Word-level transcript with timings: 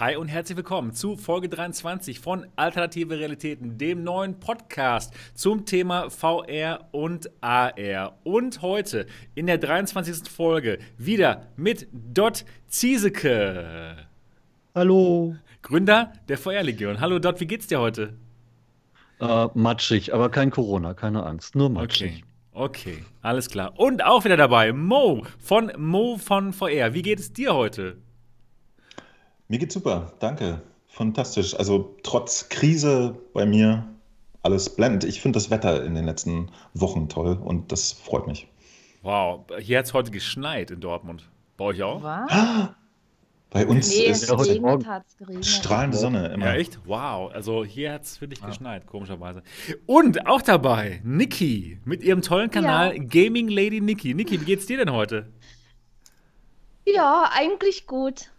Hi 0.00 0.14
und 0.14 0.28
herzlich 0.28 0.56
willkommen 0.56 0.92
zu 0.92 1.16
Folge 1.16 1.48
23 1.48 2.20
von 2.20 2.46
Alternative 2.54 3.18
Realitäten, 3.18 3.78
dem 3.78 4.04
neuen 4.04 4.38
Podcast 4.38 5.12
zum 5.34 5.66
Thema 5.66 6.08
VR 6.08 6.86
und 6.92 7.28
AR. 7.40 8.16
Und 8.22 8.62
heute 8.62 9.06
in 9.34 9.48
der 9.48 9.58
23. 9.58 10.30
Folge 10.30 10.78
wieder 10.98 11.48
mit 11.56 11.88
Dot 11.90 12.44
Zieseke. 12.68 13.96
Hallo. 14.72 15.34
Gründer 15.62 16.12
der 16.28 16.38
VR-Legion. 16.38 17.00
Hallo 17.00 17.18
Dot, 17.18 17.40
wie 17.40 17.48
geht's 17.48 17.66
dir 17.66 17.80
heute? 17.80 18.14
Äh, 19.18 19.48
matschig, 19.54 20.14
aber 20.14 20.28
kein 20.28 20.52
Corona, 20.52 20.94
keine 20.94 21.24
Angst, 21.26 21.56
nur 21.56 21.70
matschig. 21.70 22.22
Okay. 22.52 22.92
okay, 22.92 23.04
alles 23.20 23.50
klar. 23.50 23.72
Und 23.76 24.04
auch 24.04 24.24
wieder 24.24 24.36
dabei 24.36 24.72
Mo 24.72 25.26
von 25.40 25.72
Mo 25.76 26.18
von 26.18 26.52
VR. 26.52 26.94
Wie 26.94 27.02
geht 27.02 27.18
es 27.18 27.32
dir 27.32 27.52
heute? 27.52 27.96
Mir 29.48 29.58
geht's 29.58 29.74
super, 29.74 30.12
danke. 30.18 30.60
Fantastisch. 30.86 31.54
Also 31.54 31.96
trotz 32.02 32.48
Krise 32.50 33.16
bei 33.32 33.46
mir 33.46 33.88
alles 34.42 34.68
blendend. 34.68 35.04
Ich 35.04 35.20
finde 35.22 35.38
das 35.38 35.50
Wetter 35.50 35.84
in 35.84 35.94
den 35.94 36.04
letzten 36.04 36.50
Wochen 36.74 37.08
toll 37.08 37.38
und 37.42 37.72
das 37.72 37.92
freut 37.92 38.26
mich. 38.26 38.46
Wow, 39.02 39.46
hier 39.60 39.78
hat 39.78 39.86
es 39.86 39.94
heute 39.94 40.10
geschneit 40.10 40.70
in 40.70 40.80
Dortmund. 40.80 41.28
Bei 41.56 41.64
euch 41.66 41.82
auch? 41.82 42.02
Was? 42.02 42.30
Bei 43.50 43.66
uns 43.66 43.88
nee, 43.88 44.04
ist 44.04 44.30
heute 44.30 44.60
Morgen 44.60 44.84
strahlende 45.40 45.96
Sonne 45.96 46.28
immer. 46.28 46.48
Ja, 46.48 46.54
echt? 46.56 46.78
Wow. 46.84 47.32
Also 47.32 47.64
hier 47.64 47.94
hat 47.94 48.02
es 48.02 48.20
wirklich 48.20 48.40
ja. 48.40 48.48
geschneit, 48.48 48.86
komischerweise. 48.86 49.42
Und 49.86 50.26
auch 50.26 50.42
dabei 50.42 51.00
Niki 51.02 51.78
mit 51.86 52.02
ihrem 52.02 52.20
tollen 52.20 52.50
Kanal 52.50 52.94
ja. 52.94 53.02
Gaming 53.02 53.48
Lady 53.48 53.80
Niki. 53.80 54.12
Niki, 54.12 54.38
wie 54.38 54.44
geht's 54.44 54.66
dir 54.66 54.76
denn 54.76 54.92
heute? 54.92 55.32
Ja, 56.84 57.30
eigentlich 57.32 57.86
gut. 57.86 58.30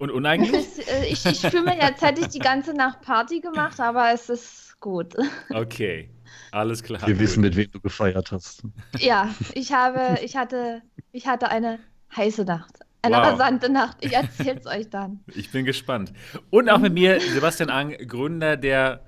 Und 0.00 0.10
uneigentlich? 0.10 0.66
Äh, 0.88 1.08
ich, 1.08 1.26
ich 1.26 1.40
fühle 1.40 1.64
mich, 1.64 1.82
als 1.82 2.00
hätte 2.00 2.22
ich 2.22 2.28
die 2.28 2.38
ganze 2.38 2.72
Nacht 2.72 3.02
Party 3.02 3.40
gemacht, 3.40 3.78
aber 3.78 4.10
es 4.14 4.30
ist 4.30 4.80
gut. 4.80 5.14
Okay, 5.50 6.08
alles 6.52 6.82
klar. 6.82 7.02
Wir 7.02 7.12
gut. 7.12 7.22
wissen, 7.22 7.42
mit 7.42 7.54
wem 7.54 7.70
du 7.70 7.80
gefeiert 7.80 8.32
hast. 8.32 8.62
Ja, 8.98 9.28
ich 9.52 9.74
habe, 9.74 10.18
ich 10.24 10.36
hatte, 10.36 10.80
ich 11.12 11.26
hatte 11.26 11.50
eine 11.50 11.80
heiße 12.16 12.44
Nacht. 12.44 12.78
Eine 13.02 13.16
wow. 13.16 13.26
rasante 13.26 13.70
Nacht. 13.70 13.98
Ich 14.00 14.14
erzähl's 14.14 14.66
euch 14.66 14.88
dann. 14.88 15.20
Ich 15.34 15.52
bin 15.52 15.66
gespannt. 15.66 16.14
Und 16.48 16.70
auch 16.70 16.78
mit 16.78 16.94
mir, 16.94 17.20
Sebastian 17.20 17.68
Ang, 17.68 17.90
Gründer 18.06 18.56
der 18.56 19.04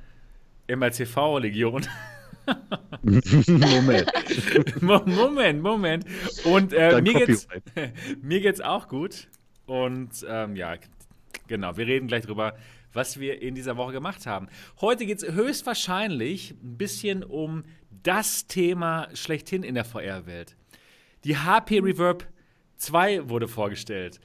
MLCV-Legion. 0.68 1.86
Moment. 3.02 4.12
Moment, 4.82 5.62
Moment. 5.62 6.04
Und 6.44 6.74
äh, 6.74 7.00
mir, 7.00 7.14
geht's, 7.14 7.48
mir 8.22 8.40
geht's 8.42 8.60
auch 8.60 8.88
gut. 8.88 9.28
Und 9.72 10.26
ähm, 10.28 10.54
ja, 10.54 10.74
genau, 11.46 11.78
wir 11.78 11.86
reden 11.86 12.06
gleich 12.06 12.26
drüber, 12.26 12.58
was 12.92 13.18
wir 13.18 13.40
in 13.40 13.54
dieser 13.54 13.78
Woche 13.78 13.92
gemacht 13.92 14.26
haben. 14.26 14.48
Heute 14.82 15.06
geht 15.06 15.22
es 15.22 15.32
höchstwahrscheinlich 15.32 16.50
ein 16.62 16.76
bisschen 16.76 17.24
um 17.24 17.64
das 18.02 18.46
Thema 18.46 19.08
schlechthin 19.14 19.62
in 19.62 19.74
der 19.74 19.86
VR-Welt. 19.86 20.56
Die 21.24 21.38
HP 21.38 21.78
Reverb 21.78 22.26
2 22.76 23.30
wurde 23.30 23.48
vorgestellt. 23.48 24.20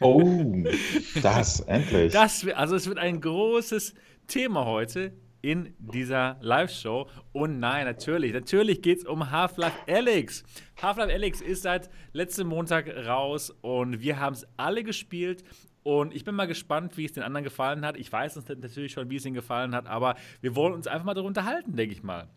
Oh, 0.00 0.64
das 1.22 1.60
endlich. 1.60 2.14
Das, 2.14 2.48
also 2.48 2.74
es 2.74 2.86
wird 2.86 2.96
ein 2.96 3.20
großes 3.20 3.92
Thema 4.28 4.64
heute 4.64 5.12
in 5.42 5.74
dieser 5.78 6.36
Live-Show. 6.40 7.08
Und 7.32 7.60
nein, 7.60 7.86
natürlich, 7.86 8.32
natürlich 8.32 8.82
geht 8.82 8.98
es 8.98 9.04
um 9.04 9.30
Half-Life 9.30 9.78
Alyx. 9.88 10.44
Half-Life 10.80 11.12
Alyx 11.12 11.40
ist 11.40 11.62
seit 11.62 11.90
letztem 12.12 12.48
Montag 12.48 12.88
raus 13.06 13.50
und 13.60 14.00
wir 14.00 14.18
haben 14.18 14.34
es 14.34 14.46
alle 14.56 14.84
gespielt. 14.84 15.44
Und 15.82 16.14
ich 16.14 16.24
bin 16.24 16.34
mal 16.34 16.46
gespannt, 16.46 16.96
wie 16.96 17.06
es 17.06 17.12
den 17.12 17.22
anderen 17.22 17.44
gefallen 17.44 17.86
hat. 17.86 17.96
Ich 17.96 18.12
weiß 18.12 18.36
natürlich 18.46 18.92
schon, 18.92 19.08
wie 19.08 19.16
es 19.16 19.24
ihnen 19.24 19.34
gefallen 19.34 19.74
hat, 19.74 19.86
aber 19.86 20.14
wir 20.40 20.54
wollen 20.54 20.74
uns 20.74 20.86
einfach 20.86 21.04
mal 21.04 21.14
darüber 21.14 21.28
unterhalten, 21.28 21.74
denke 21.74 21.94
ich 21.94 22.02
mal. 22.02 22.28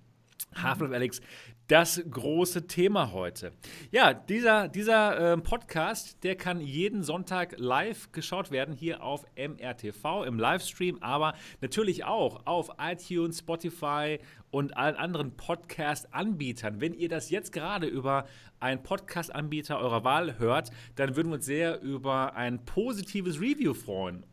Half-Life 0.62 0.94
Alex, 0.94 1.22
das 1.68 2.04
große 2.10 2.68
Thema 2.68 3.14
heute. 3.14 3.54
Ja, 3.90 4.14
dieser, 4.14 4.68
dieser 4.68 5.34
äh, 5.34 5.38
Podcast, 5.38 6.24
der 6.24 6.36
kann 6.36 6.60
jeden 6.60 7.04
Sonntag 7.04 7.56
live 7.58 8.12
geschaut 8.12 8.52
werden 8.52 8.76
hier 8.76 9.02
auf 9.02 9.26
MRTV 9.38 10.26
im 10.26 10.38
Livestream, 10.38 10.98
aber 11.02 11.34
natürlich 11.62 12.04
auch 12.04 12.46
auf 12.46 12.70
iTunes, 12.80 13.40
Spotify 13.40 14.20
und 14.52 14.76
allen 14.76 14.96
anderen 14.96 15.36
Podcast-Anbietern. 15.38 16.82
Wenn 16.82 16.94
ihr 16.94 17.10
das 17.10 17.30
jetzt 17.30 17.54
gerade 17.54 17.88
über 17.88 18.28
einen 18.60 18.84
Podcast-Anbieter 18.84 19.80
eurer 19.80 20.04
Wahl 20.04 20.38
hört, 20.40 20.70
dann 20.96 21.16
würden 21.16 21.30
wir 21.30 21.36
uns 21.36 21.46
sehr 21.46 21.82
über 21.82 22.36
ein 22.36 22.66
positives 22.66 23.40
Review 23.40 23.74
freuen. 23.74 24.26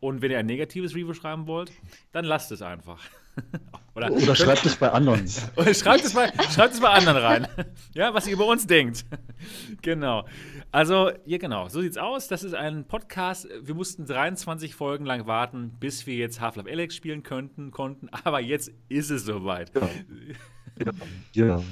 Und 0.00 0.22
wenn 0.22 0.30
ihr 0.30 0.38
ein 0.38 0.46
negatives 0.46 0.94
Review 0.94 1.14
schreiben 1.14 1.46
wollt, 1.46 1.72
dann 2.12 2.24
lasst 2.24 2.52
es 2.52 2.62
einfach. 2.62 3.02
Oder, 3.94 4.12
Oder 4.12 4.36
schreibt 4.36 4.64
es 4.64 4.76
bei 4.76 4.90
anderen. 4.90 5.28
Oder 5.56 5.74
schreibt 5.74 6.04
es 6.04 6.14
bei, 6.14 6.30
schreibt 6.54 6.74
es 6.74 6.80
bei 6.80 6.88
anderen 6.88 7.16
rein. 7.18 7.48
Ja, 7.94 8.14
was 8.14 8.26
ihr 8.26 8.34
über 8.34 8.46
uns 8.46 8.66
denkt. 8.66 9.04
Genau. 9.82 10.26
Also, 10.72 11.10
ja, 11.24 11.38
genau. 11.38 11.68
So 11.68 11.80
sieht's 11.80 11.96
aus. 11.96 12.28
Das 12.28 12.42
ist 12.42 12.54
ein 12.54 12.86
Podcast. 12.86 13.48
Wir 13.62 13.74
mussten 13.74 14.06
23 14.06 14.74
Folgen 14.74 15.06
lang 15.06 15.26
warten, 15.26 15.70
bis 15.78 16.06
wir 16.06 16.16
jetzt 16.16 16.40
Half-Life 16.40 16.68
Alex 16.68 16.94
spielen 16.94 17.22
könnten, 17.22 17.70
konnten. 17.70 18.08
Aber 18.24 18.40
jetzt 18.40 18.72
ist 18.88 19.10
es 19.10 19.24
soweit. 19.24 19.72
Ja. 19.74 20.92
ja. 21.32 21.62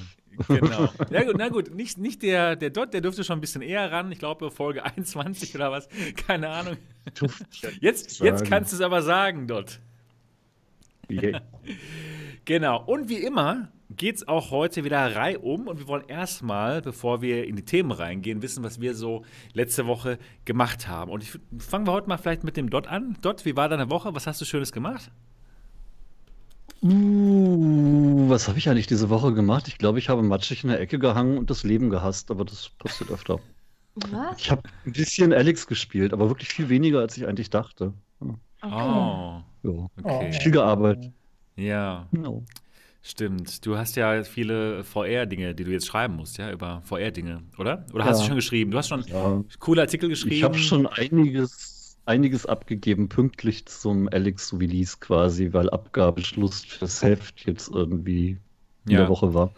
Genau. 0.49 0.88
Ja, 1.10 1.25
gut, 1.25 1.34
na 1.38 1.49
gut, 1.49 1.75
nicht, 1.75 1.99
nicht 1.99 2.22
der, 2.22 2.56
der 2.56 2.71
Dot, 2.71 2.93
der 2.93 3.00
dürfte 3.00 3.25
schon 3.25 3.38
ein 3.38 3.41
bisschen 3.41 3.62
eher 3.62 3.91
ran. 3.91 4.12
Ich 4.12 4.19
glaube, 4.19 4.50
Folge 4.50 4.84
21 4.84 5.55
oder 5.55 5.72
was. 5.72 5.88
Keine 6.26 6.50
Ahnung. 6.50 6.76
Jetzt, 7.81 8.21
jetzt 8.21 8.44
kannst 8.44 8.72
du 8.72 8.76
es 8.76 8.82
aber 8.82 9.03
sagen, 9.03 9.47
Dot. 9.47 9.81
Yeah. 11.11 11.43
genau. 12.44 12.83
Und 12.84 13.09
wie 13.09 13.19
immer 13.19 13.71
geht 13.91 14.17
es 14.17 14.28
auch 14.28 14.50
heute 14.50 14.84
wieder 14.84 15.15
reihum 15.15 15.69
und 15.69 15.78
wir 15.78 15.87
wollen 15.87 16.09
erstmal, 16.09 16.83
bevor 16.83 17.22
wir 17.22 17.44
in 17.44 17.56
die 17.56 17.65
Themen 17.65 17.93
reingehen, 17.93 18.43
wissen, 18.43 18.65
was 18.65 18.81
wir 18.81 18.94
so 18.94 19.25
letzte 19.53 19.87
Woche 19.87 20.19
gemacht 20.44 20.89
haben. 20.89 21.11
Und 21.11 21.22
ich, 21.22 21.39
fangen 21.59 21.87
wir 21.87 21.93
heute 21.93 22.09
mal 22.09 22.17
vielleicht 22.17 22.44
mit 22.44 22.56
dem 22.56 22.71
Dot 22.71 22.89
an. 22.89 23.17
Dot, 23.22 23.44
wie 23.44 23.56
war 23.56 23.69
deine 23.69 23.91
Woche? 23.91 24.15
Was 24.15 24.27
hast 24.27 24.41
du 24.41 24.44
Schönes 24.44 24.72
gemacht? 24.72 25.11
Uh, 26.83 28.28
was 28.28 28.49
habe 28.49 28.59
ich 28.59 28.69
eigentlich 28.69 28.87
diese 28.87 29.09
Woche 29.09 29.33
gemacht? 29.33 29.67
Ich 29.69 29.78
glaube, 29.78 29.99
ich 29.99 30.09
habe 30.09 30.23
matschig 30.23 30.62
in 30.62 30.71
der 30.71 30.81
Ecke 30.81 30.99
gehangen 30.99 31.38
und 31.38 31.49
das 31.49 31.65
Leben 31.65 31.91
gehasst, 31.91 32.31
aber 32.31 32.44
das 32.44 32.71
passiert 32.78 33.11
öfter. 33.11 33.41
Was? 33.94 34.38
Ich 34.38 34.50
habe 34.50 34.62
ein 34.84 34.93
bisschen 34.93 35.33
Alex 35.33 35.67
gespielt, 35.67 36.12
aber 36.12 36.28
wirklich 36.28 36.50
viel 36.50 36.69
weniger, 36.69 37.00
als 37.00 37.17
ich 37.17 37.27
eigentlich 37.27 37.49
dachte. 37.49 37.94
Okay. 38.21 38.34
Oh. 38.62 39.41
Ja. 39.66 39.91
Okay. 40.03 40.32
Viel 40.32 40.53
gearbeitet. 40.53 41.12
Ja. 41.56 42.06
No. 42.10 42.44
Stimmt. 43.03 43.65
Du 43.65 43.78
hast 43.78 43.94
ja 43.94 44.25
viele 44.25 44.82
VR-Dinge, 44.82 45.54
die 45.54 45.62
du 45.62 45.71
jetzt 45.71 45.87
schreiben 45.87 46.16
musst, 46.16 46.38
ja, 46.38 46.50
über 46.50 46.82
VR-Dinge, 46.84 47.43
oder? 47.56 47.87
Oder 47.93 48.05
ja. 48.05 48.10
hast 48.10 48.22
du 48.22 48.26
schon 48.26 48.34
geschrieben? 48.34 48.72
Du 48.72 48.78
hast 48.78 48.88
schon 48.88 49.03
ja. 49.03 49.44
coole 49.60 49.82
Artikel 49.82 50.09
geschrieben. 50.09 50.34
Ich 50.34 50.43
habe 50.43 50.59
schon 50.59 50.88
einiges, 50.88 51.99
einiges 52.05 52.47
abgegeben, 52.47 53.09
pünktlich 53.09 53.66
zum 53.66 54.09
Alex-Release 54.09 54.97
quasi, 54.99 55.53
weil 55.53 55.71
Abgabeschluss 55.71 56.65
fürs 56.65 57.00
Heft 57.03 57.47
jetzt 57.47 57.69
irgendwie 57.69 58.38
in 58.87 58.93
ja. 58.93 58.99
der 59.03 59.09
Woche 59.09 59.32
war. 59.34 59.53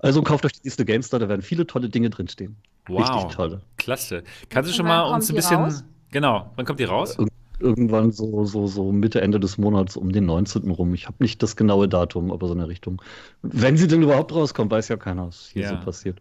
Also 0.00 0.22
kauft 0.22 0.44
euch 0.44 0.52
die 0.52 0.60
nächste 0.64 0.84
GameStar, 0.84 1.20
da 1.20 1.28
werden 1.30 1.42
viele 1.42 1.66
tolle 1.66 1.88
Dinge 1.88 2.10
drinstehen. 2.10 2.56
Wow. 2.86 3.08
Richtig 3.08 3.34
tolle. 3.34 3.62
Klasse. 3.78 4.24
Kannst 4.50 4.70
du 4.70 4.74
schon 4.74 4.86
mal 4.86 5.02
uns 5.10 5.30
ein 5.30 5.36
bisschen. 5.36 5.56
Raus? 5.56 5.84
Genau, 6.10 6.52
wann 6.56 6.66
kommt 6.66 6.80
die 6.80 6.84
raus? 6.84 7.16
Irgendwann 7.60 8.12
so, 8.12 8.44
so, 8.44 8.66
so 8.66 8.92
Mitte, 8.92 9.20
Ende 9.20 9.40
des 9.40 9.58
Monats 9.58 9.96
um 9.96 10.12
den 10.12 10.26
19. 10.26 10.70
rum. 10.70 10.94
Ich 10.94 11.06
habe 11.06 11.16
nicht 11.20 11.42
das 11.42 11.56
genaue 11.56 11.88
Datum, 11.88 12.32
aber 12.32 12.46
so 12.48 12.54
eine 12.54 12.68
Richtung. 12.68 13.02
Wenn 13.42 13.76
sie 13.76 13.88
denn 13.88 14.02
überhaupt 14.02 14.32
rauskommt, 14.32 14.70
weiß 14.70 14.88
ja 14.88 14.96
keiner, 14.96 15.26
was 15.26 15.48
hier 15.52 15.62
ja. 15.62 15.68
so 15.70 15.76
passiert. 15.76 16.20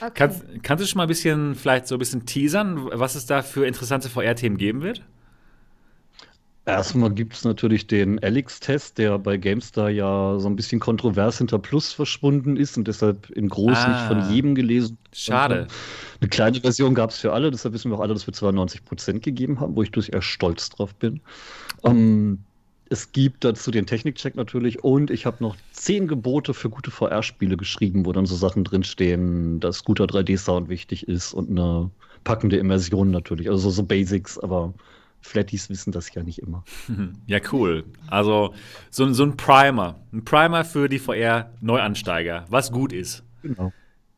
Okay. 0.00 0.10
Kannst, 0.14 0.44
kannst 0.62 0.84
du 0.84 0.88
schon 0.88 0.98
mal 0.98 1.04
ein 1.04 1.08
bisschen, 1.08 1.54
vielleicht 1.54 1.86
so 1.86 1.94
ein 1.96 1.98
bisschen 1.98 2.26
teasern, 2.26 2.88
was 2.92 3.14
es 3.14 3.26
da 3.26 3.42
für 3.42 3.66
interessante 3.66 4.08
VR-Themen 4.08 4.56
geben 4.56 4.82
wird? 4.82 5.02
Erstmal 6.66 7.10
gibt 7.12 7.34
es 7.34 7.44
natürlich 7.44 7.86
den 7.86 8.18
Alex-Test, 8.24 8.98
der 8.98 9.20
bei 9.20 9.36
GameStar 9.36 9.88
ja 9.88 10.36
so 10.40 10.48
ein 10.48 10.56
bisschen 10.56 10.80
kontrovers 10.80 11.38
hinter 11.38 11.60
Plus 11.60 11.92
verschwunden 11.92 12.56
ist 12.56 12.76
und 12.76 12.88
deshalb 12.88 13.30
in 13.30 13.48
groß 13.48 13.78
ah, 13.78 13.88
nicht 13.88 14.00
von 14.08 14.18
ah. 14.18 14.32
jedem 14.32 14.56
gelesen. 14.56 14.98
Schade. 15.12 15.68
Eine 16.20 16.28
kleine 16.28 16.60
Version 16.60 16.96
gab 16.96 17.10
es 17.10 17.18
für 17.18 17.32
alle, 17.32 17.52
deshalb 17.52 17.72
wissen 17.72 17.92
wir 17.92 17.96
auch 17.96 18.00
alle, 18.00 18.14
dass 18.14 18.26
wir 18.26 18.34
92 18.34 18.84
Prozent 18.84 19.22
gegeben 19.22 19.60
haben, 19.60 19.76
wo 19.76 19.82
ich 19.84 19.92
durchaus 19.92 20.24
stolz 20.24 20.70
drauf 20.70 20.92
bin. 20.96 21.20
Ähm, 21.84 22.40
es 22.90 23.12
gibt 23.12 23.44
dazu 23.44 23.70
den 23.70 23.86
Technikcheck 23.86 24.34
natürlich 24.34 24.82
und 24.82 25.12
ich 25.12 25.24
habe 25.24 25.36
noch 25.44 25.54
zehn 25.70 26.08
Gebote 26.08 26.52
für 26.52 26.68
gute 26.68 26.90
VR-Spiele 26.90 27.56
geschrieben, 27.56 28.06
wo 28.06 28.12
dann 28.12 28.26
so 28.26 28.34
Sachen 28.34 28.64
drinstehen, 28.64 29.60
dass 29.60 29.84
guter 29.84 30.06
3D-Sound 30.06 30.68
wichtig 30.68 31.06
ist 31.06 31.32
und 31.32 31.48
eine 31.48 31.90
packende 32.24 32.56
Immersion 32.56 33.12
natürlich. 33.12 33.48
Also 33.50 33.70
so 33.70 33.84
Basics, 33.84 34.36
aber 34.36 34.74
Flatties 35.26 35.68
wissen 35.68 35.92
das 35.92 36.12
ja 36.14 36.22
nicht 36.22 36.38
immer. 36.38 36.64
Ja, 37.26 37.38
cool. 37.52 37.84
Also 38.06 38.54
so, 38.90 39.12
so 39.12 39.24
ein 39.24 39.36
Primer. 39.36 39.96
Ein 40.12 40.24
Primer 40.24 40.64
für 40.64 40.88
die 40.88 40.98
VR-Neuansteiger, 40.98 42.44
was 42.48 42.70
gut 42.70 42.92
ist. 42.92 43.24
Genau. 43.42 43.72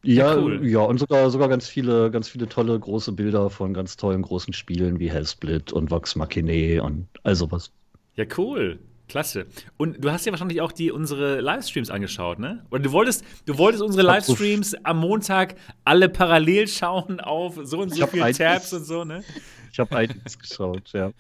Ja, 0.05 0.35
ja, 0.35 0.41
cool. 0.41 0.67
ja, 0.67 0.81
und 0.81 0.99
sogar, 0.99 1.29
sogar 1.31 1.49
ganz 1.49 1.69
viele, 1.69 2.11
ganz 2.11 2.29
viele 2.29 2.49
tolle 2.49 2.79
große 2.79 3.13
Bilder 3.13 3.51
von 3.51 3.75
ganz 3.75 3.97
tollen 3.97 4.23
großen 4.23 4.53
Spielen 4.53 5.01
wie 5.01 5.11
Hellsplit 5.11 5.73
und 5.73 5.91
Vox 5.91 6.15
Machine 6.15 6.83
und 6.83 7.09
all 7.25 7.35
sowas. 7.35 7.73
Ja, 8.15 8.25
cool. 8.37 8.79
Klasse. 9.09 9.47
Und 9.77 10.05
du 10.05 10.13
hast 10.13 10.27
ja 10.27 10.33
wahrscheinlich 10.33 10.61
auch 10.61 10.71
die 10.71 10.93
unsere 10.93 11.41
Livestreams 11.41 11.91
angeschaut, 11.91 12.39
ne? 12.39 12.65
Oder 12.71 12.83
du 12.83 12.93
wolltest, 12.93 13.25
du 13.47 13.57
wolltest 13.59 13.83
unsere 13.83 14.07
Livestreams 14.07 14.75
am 14.85 14.99
Montag 14.99 15.57
alle 15.85 16.09
parallel 16.09 16.69
schauen 16.69 17.19
auf 17.19 17.59
so 17.63 17.81
und 17.81 17.95
so 17.95 18.07
viele 18.07 18.33
Tabs 18.33 18.73
und 18.73 18.85
so, 18.85 19.05
ne? 19.05 19.25
Ich 19.73 19.79
habe 19.79 19.97
einiges 19.97 20.39
geschaut, 20.39 20.93
ja. 20.93 21.13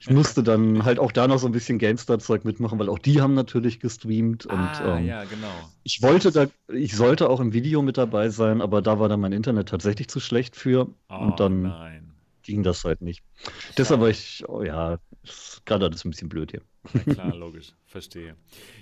Ich 0.00 0.10
musste 0.10 0.42
dann 0.42 0.84
halt 0.84 0.98
auch 0.98 1.10
da 1.10 1.26
noch 1.26 1.38
so 1.38 1.46
ein 1.46 1.52
bisschen 1.52 1.78
GameStar-Zeug 1.78 2.44
mitmachen, 2.44 2.78
weil 2.78 2.88
auch 2.88 3.00
die 3.00 3.20
haben 3.20 3.34
natürlich 3.34 3.80
gestreamt. 3.80 4.46
Und, 4.46 4.58
ah, 4.58 4.98
ähm, 4.98 5.06
ja, 5.06 5.24
genau. 5.24 5.52
Ich 5.82 6.02
wollte 6.02 6.30
da, 6.30 6.46
ich 6.72 6.94
sollte 6.94 7.28
auch 7.28 7.40
im 7.40 7.52
Video 7.52 7.82
mit 7.82 7.98
dabei 7.98 8.28
sein, 8.28 8.62
aber 8.62 8.80
da 8.80 9.00
war 9.00 9.08
dann 9.08 9.20
mein 9.20 9.32
Internet 9.32 9.68
tatsächlich 9.68 10.08
zu 10.08 10.20
schlecht 10.20 10.54
für. 10.54 10.88
Oh, 11.08 11.14
und 11.16 11.40
dann 11.40 11.62
nein. 11.62 12.14
ging 12.42 12.62
das 12.62 12.84
halt 12.84 13.02
nicht. 13.02 13.24
Deshalb 13.76 14.00
war 14.00 14.08
ich, 14.08 14.44
oh 14.46 14.62
ja, 14.62 14.98
gerade 15.64 15.86
alles 15.86 16.04
ein 16.04 16.10
bisschen 16.10 16.28
blöd 16.28 16.52
hier. 16.52 16.62
Na 16.92 17.12
klar, 17.12 17.34
logisch. 17.34 17.72
Verstehe. 17.86 18.36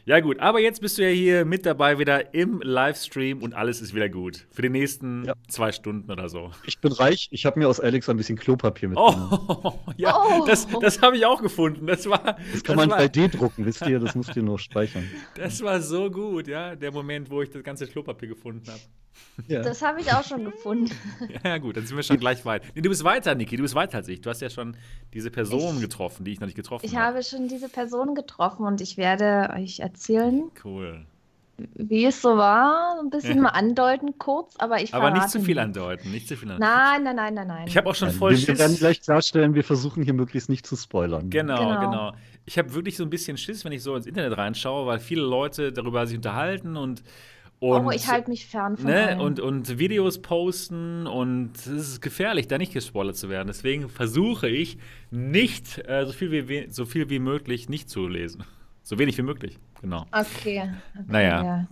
Ja, 0.04 0.20
gut, 0.20 0.38
aber 0.38 0.60
jetzt 0.60 0.81
bist 0.81 0.98
du 0.98 1.02
ja 1.02 1.08
hier 1.08 1.44
mit 1.44 1.66
dabei 1.66 1.98
wieder 1.98 2.34
im 2.34 2.60
Livestream 2.60 3.43
und 3.43 3.54
alles 3.54 3.81
ist 3.81 3.94
wieder 3.94 4.08
gut. 4.08 4.46
Für 4.50 4.62
die 4.62 4.69
nächsten 4.69 5.25
ja. 5.25 5.34
zwei 5.48 5.72
Stunden 5.72 6.10
oder 6.10 6.28
so. 6.28 6.50
Ich 6.66 6.78
bin 6.81 6.93
reich, 6.93 7.28
ich 7.31 7.46
habe 7.46 7.58
mir 7.58 7.69
aus 7.69 7.81
Alex 7.81 8.08
ein 8.08 8.16
bisschen 8.16 8.37
Klopapier 8.37 8.88
mitgenommen. 8.88 9.28
Oh, 9.48 9.78
ja, 9.96 10.16
oh. 10.16 10.44
das, 10.46 10.66
das 10.81 11.02
habe 11.02 11.16
ich 11.16 11.26
auch 11.26 11.43
gefunden. 11.43 11.87
Das 11.87 12.08
war. 12.08 12.37
Das 12.52 12.62
kann 12.62 12.76
das 12.76 12.87
man 12.87 12.98
3D 12.98 13.28
drucken, 13.28 13.64
wisst 13.64 13.87
ihr, 13.87 13.98
das 13.98 14.14
musst 14.14 14.37
ihr 14.37 14.43
nur 14.43 14.58
speichern. 14.58 15.08
Das 15.34 15.62
war 15.62 15.81
so 15.81 16.10
gut, 16.10 16.48
ja, 16.48 16.76
der 16.76 16.93
Moment, 16.93 17.31
wo 17.31 17.43
ich 17.43 17.50
das 17.50 17.62
ganze 17.62 17.87
Klopapier 17.87 18.28
gefunden 18.28 18.66
habe. 18.69 18.81
Ja. 19.48 19.62
Das 19.62 19.82
habe 19.82 20.00
ich 20.00 20.12
auch 20.12 20.25
schon 20.25 20.44
gefunden. 20.44 20.90
Ja, 21.44 21.58
gut, 21.58 21.76
dann 21.76 21.87
sind 21.87 21.96
wir 21.96 22.02
schon 22.02 22.19
gleich 22.19 22.44
weit. 22.44 22.62
Nee, 22.75 22.82
du 22.82 22.88
bist 22.88 23.04
weiter, 23.04 23.34
Niki, 23.34 23.56
du 23.56 23.62
bist 23.62 23.75
weiter 23.75 23.98
als 23.98 24.08
ich. 24.08 24.20
Du 24.20 24.31
hast 24.31 24.40
ja 24.40 24.50
schon 24.50 24.76
diese 25.12 25.31
Person 25.31 25.76
ich, 25.76 25.82
getroffen, 25.82 26.25
die 26.25 26.32
ich 26.32 26.40
noch 26.40 26.46
nicht 26.46 26.56
getroffen 26.56 26.82
habe. 26.82 26.93
Ich 26.93 26.96
habe 26.96 27.22
schon 27.22 27.48
diese 27.48 27.69
Person 27.69 27.85
getroffen 28.14 28.66
und 28.66 28.80
ich 28.80 28.96
werde 28.96 29.52
euch 29.56 29.80
erzählen. 29.80 30.50
Cool. 30.64 31.06
Wie 31.74 32.04
es 32.04 32.20
so 32.20 32.36
war, 32.36 32.98
ein 33.00 33.08
bisschen 33.08 33.40
mal 33.42 33.50
andeuten 33.50 34.18
kurz, 34.18 34.54
aber 34.58 34.82
ich 34.82 34.92
Aber 34.92 35.10
nicht 35.10 35.30
zu 35.30 35.40
viel 35.40 35.58
andeuten, 35.58 36.10
nicht 36.10 36.28
zu 36.28 36.36
viel 36.36 36.50
andeuten. 36.50 36.70
Nein, 36.70 37.02
nein, 37.04 37.16
nein, 37.16 37.34
nein, 37.34 37.46
nein. 37.46 37.66
Ich 37.66 37.76
habe 37.76 37.88
auch 37.88 37.94
schon 37.94 38.10
voll 38.10 38.32
wir, 38.32 38.38
Schiss. 38.38 38.48
Wir 38.48 38.58
werden 38.58 38.76
gleich 38.76 39.00
klarstellen, 39.00 39.54
wir 39.54 39.64
versuchen 39.64 40.02
hier 40.02 40.12
möglichst 40.12 40.50
nicht 40.50 40.66
zu 40.66 40.76
spoilern. 40.76 41.30
Genau, 41.30 41.56
genau. 41.56 41.80
genau. 41.80 42.12
Ich 42.44 42.58
habe 42.58 42.74
wirklich 42.74 42.96
so 42.96 43.04
ein 43.04 43.10
bisschen 43.10 43.38
Schiss, 43.38 43.64
wenn 43.64 43.72
ich 43.72 43.82
so 43.82 43.96
ins 43.96 44.06
Internet 44.06 44.36
reinschaue, 44.36 44.86
weil 44.86 44.98
viele 44.98 45.22
Leute 45.22 45.72
darüber 45.72 46.06
sich 46.06 46.16
unterhalten 46.16 46.76
und 46.76 47.02
und, 47.58 47.87
oh, 47.87 47.91
ich 47.91 48.06
halte 48.08 48.29
mich 48.29 48.47
fern 48.47 48.76
von 48.76 48.91
ne, 48.91 49.19
und, 49.19 49.41
und 49.41 49.79
Videos 49.79 50.20
posten 50.20 51.06
und 51.06 51.56
es 51.56 51.67
ist 51.67 52.03
gefährlich, 52.03 52.49
da 52.49 52.58
nicht 52.58 52.75
gespoilert 52.75 53.17
zu 53.17 53.31
werden. 53.31 53.47
Deswegen 53.49 53.88
versuche 53.88 54.49
ich 54.49 54.76
nicht 55.11 55.79
äh, 55.88 56.05
so, 56.05 56.12
viel 56.12 56.49
wie, 56.49 56.67
so 56.69 56.85
viel 56.85 57.08
wie 57.08 57.19
möglich 57.19 57.70
nicht 57.70 57.88
zu 57.88 58.08
lesen. 58.08 58.44
So 58.82 58.99
wenig 58.99 59.17
wie 59.17 59.23
möglich, 59.23 59.58
genau. 59.81 60.03
Okay. 60.12 60.61
okay 60.61 60.70
naja. 61.06 61.44
Ja. 61.44 61.67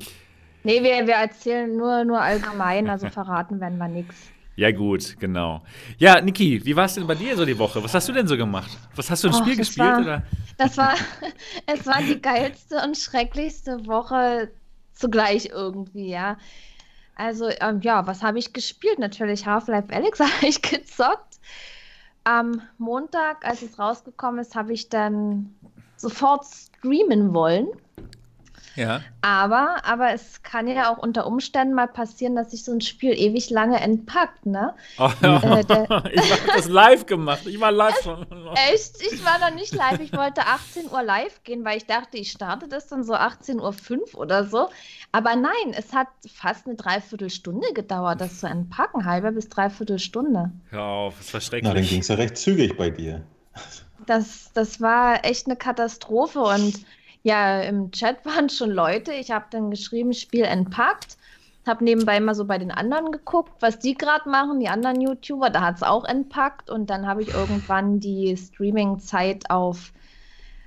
Nee, 0.63 0.83
wir, 0.83 1.07
wir 1.07 1.15
erzählen 1.15 1.77
nur, 1.77 2.05
nur 2.05 2.21
allgemein, 2.21 2.89
also 2.89 3.09
verraten 3.11 3.61
werden 3.61 3.77
wir 3.77 3.89
nichts. 3.89 4.31
Ja, 4.57 4.71
gut, 4.71 5.17
genau. 5.19 5.63
Ja, 5.99 6.21
Niki, 6.21 6.65
wie 6.65 6.77
war 6.77 6.87
es 6.87 6.95
denn 6.95 7.07
bei 7.07 7.17
dir 7.17 7.37
so 7.37 7.45
die 7.45 7.59
Woche? 7.59 7.83
Was 7.83 7.93
hast 7.93 8.09
du 8.09 8.13
denn 8.13 8.27
so 8.27 8.37
gemacht? 8.37 8.71
Was 8.95 9.11
hast 9.11 9.25
du 9.25 9.29
ein 9.29 9.35
oh, 9.35 9.39
Spiel 9.39 9.57
gespielt? 9.57 9.87
War, 9.87 10.01
oder? 10.01 10.23
Das 10.57 10.79
war, 10.79 10.95
es 11.67 11.87
war 11.87 12.01
die 12.01 12.23
geilste 12.23 12.77
und 12.83 12.97
schrecklichste 12.97 13.87
Woche 13.87 14.51
zugleich 14.94 15.46
irgendwie, 15.46 16.08
ja. 16.08 16.38
Also, 17.17 17.49
ähm, 17.61 17.81
ja, 17.82 18.06
was 18.06 18.23
habe 18.23 18.38
ich 18.38 18.52
gespielt? 18.52 18.99
Natürlich 18.99 19.46
Half-Life 19.46 19.93
Alex 19.93 20.20
habe 20.20 20.46
ich 20.46 20.62
gezockt. 20.62 21.38
Am 22.25 22.62
Montag, 22.79 23.44
als 23.44 23.62
es 23.62 23.79
rausgekommen 23.79 24.41
ist, 24.41 24.55
habe 24.55 24.73
ich 24.73 24.88
dann 24.88 25.55
sofort 25.96 26.44
streamen 26.46 27.35
wollen. 27.35 27.69
Ja. 28.76 29.03
Aber, 29.21 29.85
aber 29.85 30.12
es 30.12 30.43
kann 30.43 30.69
ja 30.69 30.93
auch 30.93 30.99
unter 30.99 31.26
Umständen 31.26 31.75
mal 31.75 31.88
passieren, 31.88 32.37
dass 32.37 32.50
sich 32.50 32.65
so 32.65 32.73
ein 32.73 32.81
Spiel 32.81 33.12
ewig 33.12 33.50
lange 33.50 33.81
entpackt, 33.81 34.47
ne? 34.47 34.75
Oh, 34.99 35.11
ja. 35.23 35.37
äh, 35.38 35.62
ich 36.12 36.32
habe 36.32 36.43
das 36.55 36.69
live 36.69 37.06
gemacht. 37.06 37.47
Ich 37.47 37.61
war 37.61 37.73
live. 37.73 37.94
Echt? 38.73 39.00
Ich 39.00 39.25
war 39.25 39.38
noch 39.38 39.55
nicht 39.55 39.75
live. 39.75 40.00
Ich 40.00 40.12
wollte 40.12 40.43
18 40.43 40.91
Uhr 40.91 41.03
live 41.03 41.43
gehen, 41.44 41.65
weil 41.65 41.76
ich 41.76 41.87
dachte, 41.87 42.19
ich 42.19 42.31
starte 42.31 42.69
das 42.69 42.88
dann 42.88 43.05
so 43.05 43.15
18.05 43.15 44.15
Uhr 44.15 44.21
oder 44.21 44.44
so. 44.44 44.69
Aber 45.12 45.37
nein, 45.37 45.73
es 45.73 45.93
hat 45.93 46.09
fast 46.32 46.67
eine 46.67 46.75
Dreiviertelstunde 46.75 47.73
gedauert, 47.73 48.21
das 48.21 48.41
zu 48.41 48.47
entpacken. 48.47 49.05
Halbe 49.05 49.32
bis 49.32 49.49
dreiviertel 49.49 49.99
Stunde. 49.99 50.50
Hör 50.71 50.82
auf, 50.82 51.15
das 51.19 51.32
war 51.32 51.41
schrecklich. 51.41 51.69
Na, 51.69 51.75
dann 51.75 51.85
ging 51.87 52.00
es 52.00 52.09
ja 52.09 52.17
recht 52.17 52.37
zügig 52.37 52.76
bei 52.76 52.91
dir. 52.91 53.23
Das, 54.06 54.50
das 54.53 54.81
war 54.81 55.25
echt 55.25 55.47
eine 55.47 55.56
Katastrophe 55.56 56.41
und 56.41 56.85
ja, 57.25 57.62
im 57.62 57.91
Chat 57.91 58.25
waren 58.25 58.49
schon 58.49 58.71
Leute. 58.71 59.12
Ich 59.12 59.32
habe 59.32 59.47
dann 59.50 59.71
geschrieben, 59.71 60.15
Spiel 60.15 60.44
entpackt. 60.44 61.17
Habe 61.67 61.82
nebenbei 61.82 62.21
mal 62.21 62.35
so 62.35 62.44
bei 62.44 62.59
den 62.59 62.71
anderen 62.71 63.11
geguckt, 63.11 63.50
was 63.61 63.79
die 63.79 63.94
gerade 63.94 64.29
machen, 64.29 64.61
die 64.61 64.69
anderen 64.69 65.00
YouTuber. 65.00 65.49
Da 65.49 65.62
hat 65.62 65.76
es 65.76 65.82
auch 65.82 66.05
entpackt. 66.05 66.69
Und 66.71 66.91
dann 66.91 67.06
habe 67.06 67.23
ich 67.23 67.32
irgendwann 67.32 68.00
die 68.00 68.37
Streaming-Zeit 68.37 69.49
auf 69.49 69.93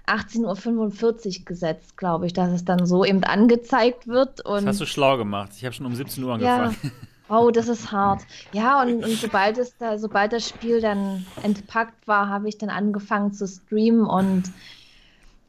18.45 0.08 1.40
Uhr 1.40 1.46
gesetzt, 1.46 1.98
glaube 1.98 2.26
ich, 2.26 2.34
dass 2.34 2.50
es 2.50 2.66
dann 2.66 2.88
so 2.88 3.06
eben 3.06 3.24
angezeigt 3.24 4.08
wird. 4.08 4.44
Und 4.44 4.66
das 4.66 4.66
hast 4.66 4.82
du 4.82 4.86
schlau 4.88 5.18
gemacht. 5.18 5.52
Ich 5.56 5.66
habe 5.66 5.76
schon 5.76 5.86
um 5.86 5.96
17 5.96 6.24
Uhr 6.24 6.34
angefangen. 6.34 6.76
Ja. 6.82 6.90
Oh, 7.30 7.52
das 7.52 7.68
ist 7.68 7.92
hart. 7.92 8.22
Ja, 8.54 8.82
und, 8.82 9.04
und 9.04 9.12
sobald, 9.12 9.58
es 9.58 9.76
da, 9.78 9.98
sobald 9.98 10.32
das 10.32 10.48
Spiel 10.48 10.80
dann 10.80 11.26
entpackt 11.44 12.08
war, 12.08 12.30
habe 12.30 12.48
ich 12.48 12.58
dann 12.58 12.70
angefangen 12.70 13.34
zu 13.34 13.46
streamen 13.46 14.06
und 14.06 14.44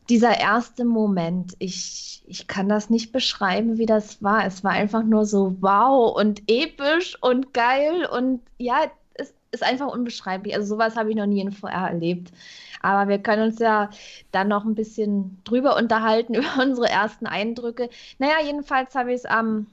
dieser 0.09 0.39
erste 0.41 0.85
Moment, 0.85 1.55
ich, 1.59 2.23
ich 2.27 2.47
kann 2.47 2.69
das 2.69 2.91
nicht 2.91 3.13
beschreiben, 3.13 3.79
wie 3.79 3.87
das 3.87 4.23
war. 4.23 4.47
Es 4.47 4.65
war 4.65 4.73
einfach 4.73 5.03
nur 5.03 5.27
so 5.27 5.57
wow 5.61 6.17
und 6.17 6.43
episch 6.47 7.17
und 7.23 7.53
geil 7.53 8.07
und 8.07 8.41
ja, 8.57 8.91
es 9.15 9.35
ist 9.51 9.63
einfach 9.63 9.89
unbeschreiblich. 9.89 10.55
Also 10.55 10.75
sowas 10.75 10.97
habe 10.97 11.11
ich 11.11 11.17
noch 11.17 11.27
nie 11.27 11.41
in 11.41 11.53
VR 11.53 11.89
erlebt. 11.89 12.33
Aber 12.81 13.09
wir 13.09 13.19
können 13.19 13.43
uns 13.43 13.59
ja 13.59 13.91
dann 14.31 14.49
noch 14.49 14.65
ein 14.65 14.75
bisschen 14.75 15.41
drüber 15.45 15.77
unterhalten, 15.77 16.35
über 16.35 16.63
unsere 16.63 16.89
ersten 16.89 17.27
Eindrücke. 17.27 17.91
Naja, 18.19 18.37
jedenfalls 18.45 18.95
habe 18.95 19.11
ich 19.13 19.19
es 19.19 19.25
am 19.27 19.67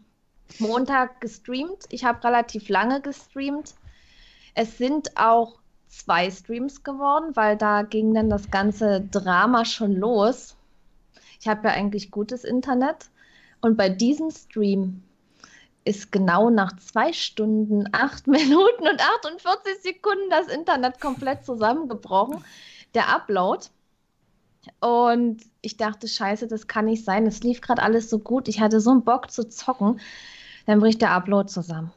Montag 0.59 1.21
gestreamt. 1.21 1.85
Ich 1.89 2.03
habe 2.03 2.23
relativ 2.23 2.69
lange 2.69 3.01
gestreamt. 3.01 3.75
Es 4.53 4.77
sind 4.77 5.17
auch 5.17 5.59
zwei 5.97 6.29
Streams 6.29 6.83
geworden, 6.83 7.35
weil 7.35 7.57
da 7.57 7.81
ging 7.83 8.13
dann 8.13 8.29
das 8.29 8.51
ganze 8.51 9.01
Drama 9.01 9.65
schon 9.65 9.93
los. 9.93 10.55
Ich 11.39 11.47
habe 11.47 11.67
ja 11.67 11.73
eigentlich 11.73 12.11
gutes 12.11 12.43
Internet. 12.43 13.09
Und 13.61 13.77
bei 13.77 13.89
diesem 13.89 14.29
Stream 14.31 15.03
ist 15.85 16.11
genau 16.11 16.49
nach 16.49 16.75
zwei 16.77 17.13
Stunden, 17.13 17.85
acht 17.91 18.27
Minuten 18.27 18.87
und 18.87 19.01
48 19.01 19.81
Sekunden 19.81 20.29
das 20.29 20.47
Internet 20.47 20.99
komplett 20.99 21.45
zusammengebrochen. 21.45 22.43
Der 22.93 23.09
Upload. 23.09 23.67
Und 24.79 25.43
ich 25.61 25.77
dachte, 25.77 26.07
scheiße, 26.07 26.47
das 26.47 26.67
kann 26.67 26.85
nicht 26.85 27.05
sein. 27.05 27.27
Es 27.27 27.41
lief 27.41 27.61
gerade 27.61 27.83
alles 27.83 28.09
so 28.09 28.19
gut. 28.19 28.47
Ich 28.47 28.59
hatte 28.59 28.79
so 28.79 28.91
einen 28.91 29.03
Bock 29.03 29.31
zu 29.31 29.47
zocken. 29.47 29.99
Dann 30.65 30.79
bricht 30.79 31.01
der 31.01 31.11
Upload 31.11 31.47
zusammen. 31.49 31.91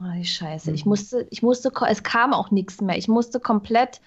Oh, 0.00 0.12
die 0.16 0.24
Scheiße. 0.24 0.72
Ich 0.72 0.84
mhm. 0.84 0.90
musste, 0.90 1.26
ich 1.30 1.42
musste, 1.42 1.70
es 1.88 2.02
kam 2.02 2.32
auch 2.32 2.50
nichts 2.50 2.80
mehr. 2.80 2.96
Ich 2.96 3.08
musste 3.08 3.40
komplett 3.40 4.00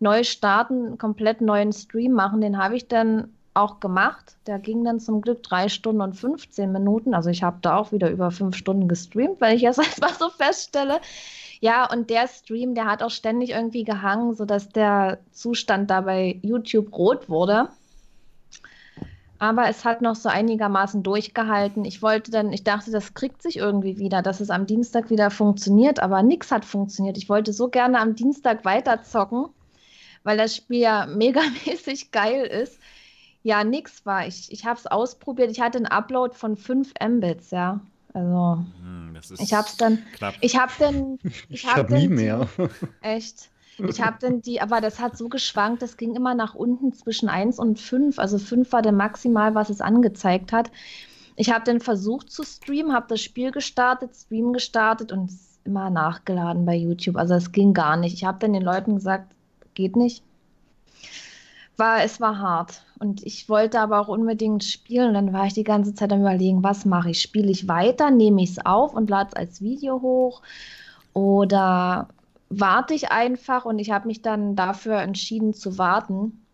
neu 0.00 0.24
starten, 0.24 0.98
komplett 0.98 1.40
neuen 1.40 1.72
Stream 1.72 2.12
machen. 2.12 2.40
Den 2.40 2.58
habe 2.58 2.76
ich 2.76 2.88
dann 2.88 3.28
auch 3.54 3.80
gemacht. 3.80 4.36
Der 4.46 4.58
ging 4.58 4.84
dann 4.84 5.00
zum 5.00 5.20
Glück 5.20 5.42
drei 5.42 5.68
Stunden 5.68 6.00
und 6.00 6.14
15 6.14 6.72
Minuten. 6.72 7.14
Also 7.14 7.30
ich 7.30 7.42
habe 7.42 7.58
da 7.62 7.76
auch 7.76 7.92
wieder 7.92 8.10
über 8.10 8.30
fünf 8.30 8.56
Stunden 8.56 8.88
gestreamt, 8.88 9.40
weil 9.40 9.56
ich 9.56 9.62
das 9.64 9.78
erstmal 9.78 10.14
so 10.14 10.30
feststelle. 10.30 11.00
Ja, 11.60 11.90
und 11.90 12.08
der 12.08 12.26
Stream, 12.26 12.74
der 12.74 12.86
hat 12.86 13.02
auch 13.02 13.10
ständig 13.10 13.50
irgendwie 13.50 13.84
gehangen, 13.84 14.34
sodass 14.34 14.70
der 14.70 15.18
Zustand 15.32 15.90
da 15.90 16.00
bei 16.00 16.38
YouTube 16.42 16.96
rot 16.96 17.28
wurde. 17.28 17.68
Aber 19.40 19.68
es 19.70 19.86
hat 19.86 20.02
noch 20.02 20.16
so 20.16 20.28
einigermaßen 20.28 21.02
durchgehalten. 21.02 21.86
Ich 21.86 22.02
wollte 22.02 22.30
dann, 22.30 22.52
ich 22.52 22.62
dachte, 22.62 22.90
das 22.90 23.14
kriegt 23.14 23.40
sich 23.40 23.56
irgendwie 23.56 23.98
wieder, 23.98 24.20
dass 24.20 24.40
es 24.40 24.50
am 24.50 24.66
Dienstag 24.66 25.08
wieder 25.08 25.30
funktioniert, 25.30 25.98
aber 25.98 26.22
nichts 26.22 26.52
hat 26.52 26.66
funktioniert. 26.66 27.16
Ich 27.16 27.30
wollte 27.30 27.54
so 27.54 27.68
gerne 27.68 28.00
am 28.00 28.14
Dienstag 28.14 28.66
weiterzocken, 28.66 29.46
weil 30.24 30.36
das 30.36 30.54
Spiel 30.54 30.80
ja 30.80 31.06
megamäßig 31.16 32.10
geil 32.12 32.44
ist. 32.44 32.78
Ja, 33.42 33.64
nix 33.64 34.04
war. 34.04 34.26
Ich, 34.26 34.52
ich 34.52 34.66
habe 34.66 34.78
es 34.78 34.86
ausprobiert. 34.86 35.50
Ich 35.50 35.62
hatte 35.62 35.78
einen 35.78 35.86
Upload 35.86 36.34
von 36.34 36.58
5 36.58 36.92
Mbits, 37.02 37.50
ja. 37.50 37.80
Also, 38.12 38.62
hm, 38.82 39.18
ich 39.38 39.54
habe 39.54 39.66
es 39.66 39.76
dann. 39.78 40.04
Knapp. 40.16 40.34
Ich 40.42 40.58
habe 40.58 40.72
dann. 40.78 41.18
Ich, 41.22 41.46
ich 41.48 41.66
habe 41.66 41.82
hab 41.84 41.90
nie 41.90 42.08
mehr. 42.08 42.46
Echt. 43.00 43.48
Ich 43.78 44.02
habe 44.02 44.16
dann 44.20 44.42
die, 44.42 44.60
aber 44.60 44.80
das 44.80 45.00
hat 45.00 45.16
so 45.16 45.28
geschwankt, 45.28 45.82
das 45.82 45.96
ging 45.96 46.14
immer 46.14 46.34
nach 46.34 46.54
unten 46.54 46.92
zwischen 46.92 47.28
1 47.28 47.58
und 47.58 47.78
5. 47.78 48.18
Also 48.18 48.38
5 48.38 48.72
war 48.72 48.82
der 48.82 48.92
maximal, 48.92 49.54
was 49.54 49.70
es 49.70 49.80
angezeigt 49.80 50.52
hat. 50.52 50.70
Ich 51.36 51.50
habe 51.50 51.64
dann 51.64 51.80
versucht 51.80 52.30
zu 52.30 52.42
streamen, 52.42 52.92
habe 52.92 53.06
das 53.08 53.22
Spiel 53.22 53.50
gestartet, 53.50 54.14
Stream 54.14 54.52
gestartet 54.52 55.12
und 55.12 55.30
immer 55.64 55.88
nachgeladen 55.88 56.66
bei 56.66 56.74
YouTube. 56.74 57.16
Also 57.16 57.34
es 57.34 57.52
ging 57.52 57.72
gar 57.72 57.96
nicht. 57.96 58.12
Ich 58.12 58.24
habe 58.24 58.38
dann 58.38 58.52
den 58.52 58.62
Leuten 58.62 58.96
gesagt, 58.96 59.34
geht 59.74 59.96
nicht. 59.96 60.22
War, 61.76 62.04
es 62.04 62.20
war 62.20 62.38
hart. 62.38 62.82
Und 62.98 63.24
ich 63.24 63.48
wollte 63.48 63.80
aber 63.80 64.00
auch 64.00 64.08
unbedingt 64.08 64.64
spielen. 64.64 65.08
Und 65.08 65.14
dann 65.14 65.32
war 65.32 65.46
ich 65.46 65.54
die 65.54 65.64
ganze 65.64 65.94
Zeit 65.94 66.12
am 66.12 66.20
überlegen, 66.20 66.62
was 66.62 66.84
mache 66.84 67.10
ich? 67.10 67.22
Spiele 67.22 67.50
ich 67.50 67.68
weiter, 67.68 68.10
nehme 68.10 68.42
ich 68.42 68.50
es 68.50 68.66
auf 68.66 68.92
und 68.92 69.08
lade 69.08 69.30
es 69.32 69.36
als 69.36 69.62
Video 69.62 70.02
hoch? 70.02 70.42
Oder 71.14 72.08
warte 72.50 72.92
ich 72.92 73.10
einfach? 73.10 73.64
Und 73.64 73.78
ich 73.78 73.90
habe 73.90 74.06
mich 74.06 74.20
dann 74.20 74.56
dafür 74.56 74.98
entschieden 74.98 75.54
zu 75.54 75.78
warten, 75.78 76.44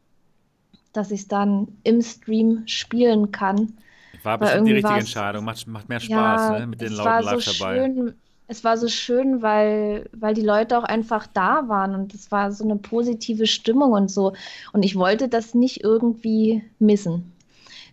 dass 0.93 1.11
ich 1.11 1.21
es 1.23 1.29
dann 1.29 1.69
im 1.83 2.03
Stream 2.03 2.63
spielen 2.67 3.33
kann. 3.33 3.77
War 4.23 4.39
bestimmt 4.39 4.69
die 4.69 4.73
richtige 4.73 4.99
Entscheidung. 4.99 5.45
Macht, 5.45 5.67
macht 5.67 5.89
mehr 5.89 6.01
Spaß 6.01 6.41
ja, 6.53 6.59
ne? 6.61 6.67
mit 6.67 6.81
den 6.81 6.93
Leuten 6.93 7.25
live 7.25 7.43
so 7.43 7.53
dabei. 7.53 7.77
Schön, 7.77 8.15
es 8.49 8.63
war 8.65 8.77
so 8.77 8.89
schön, 8.89 9.43
weil, 9.43 10.09
weil 10.13 10.35
die 10.35 10.43
Leute 10.43 10.79
auch 10.79 10.85
einfach 10.85 11.27
da 11.27 11.69
waren 11.69 11.95
und 11.95 12.15
es 12.15 12.31
war 12.31 12.53
so 12.53 12.65
eine 12.65 12.77
positive 12.77 13.47
Stimmung 13.47 13.93
und 13.93 14.11
so. 14.11 14.35
Und 14.73 14.85
ich 14.85 14.97
wollte 14.97 15.29
das 15.29 15.55
nicht 15.55 15.83
irgendwie 15.83 16.63
missen. 16.79 17.33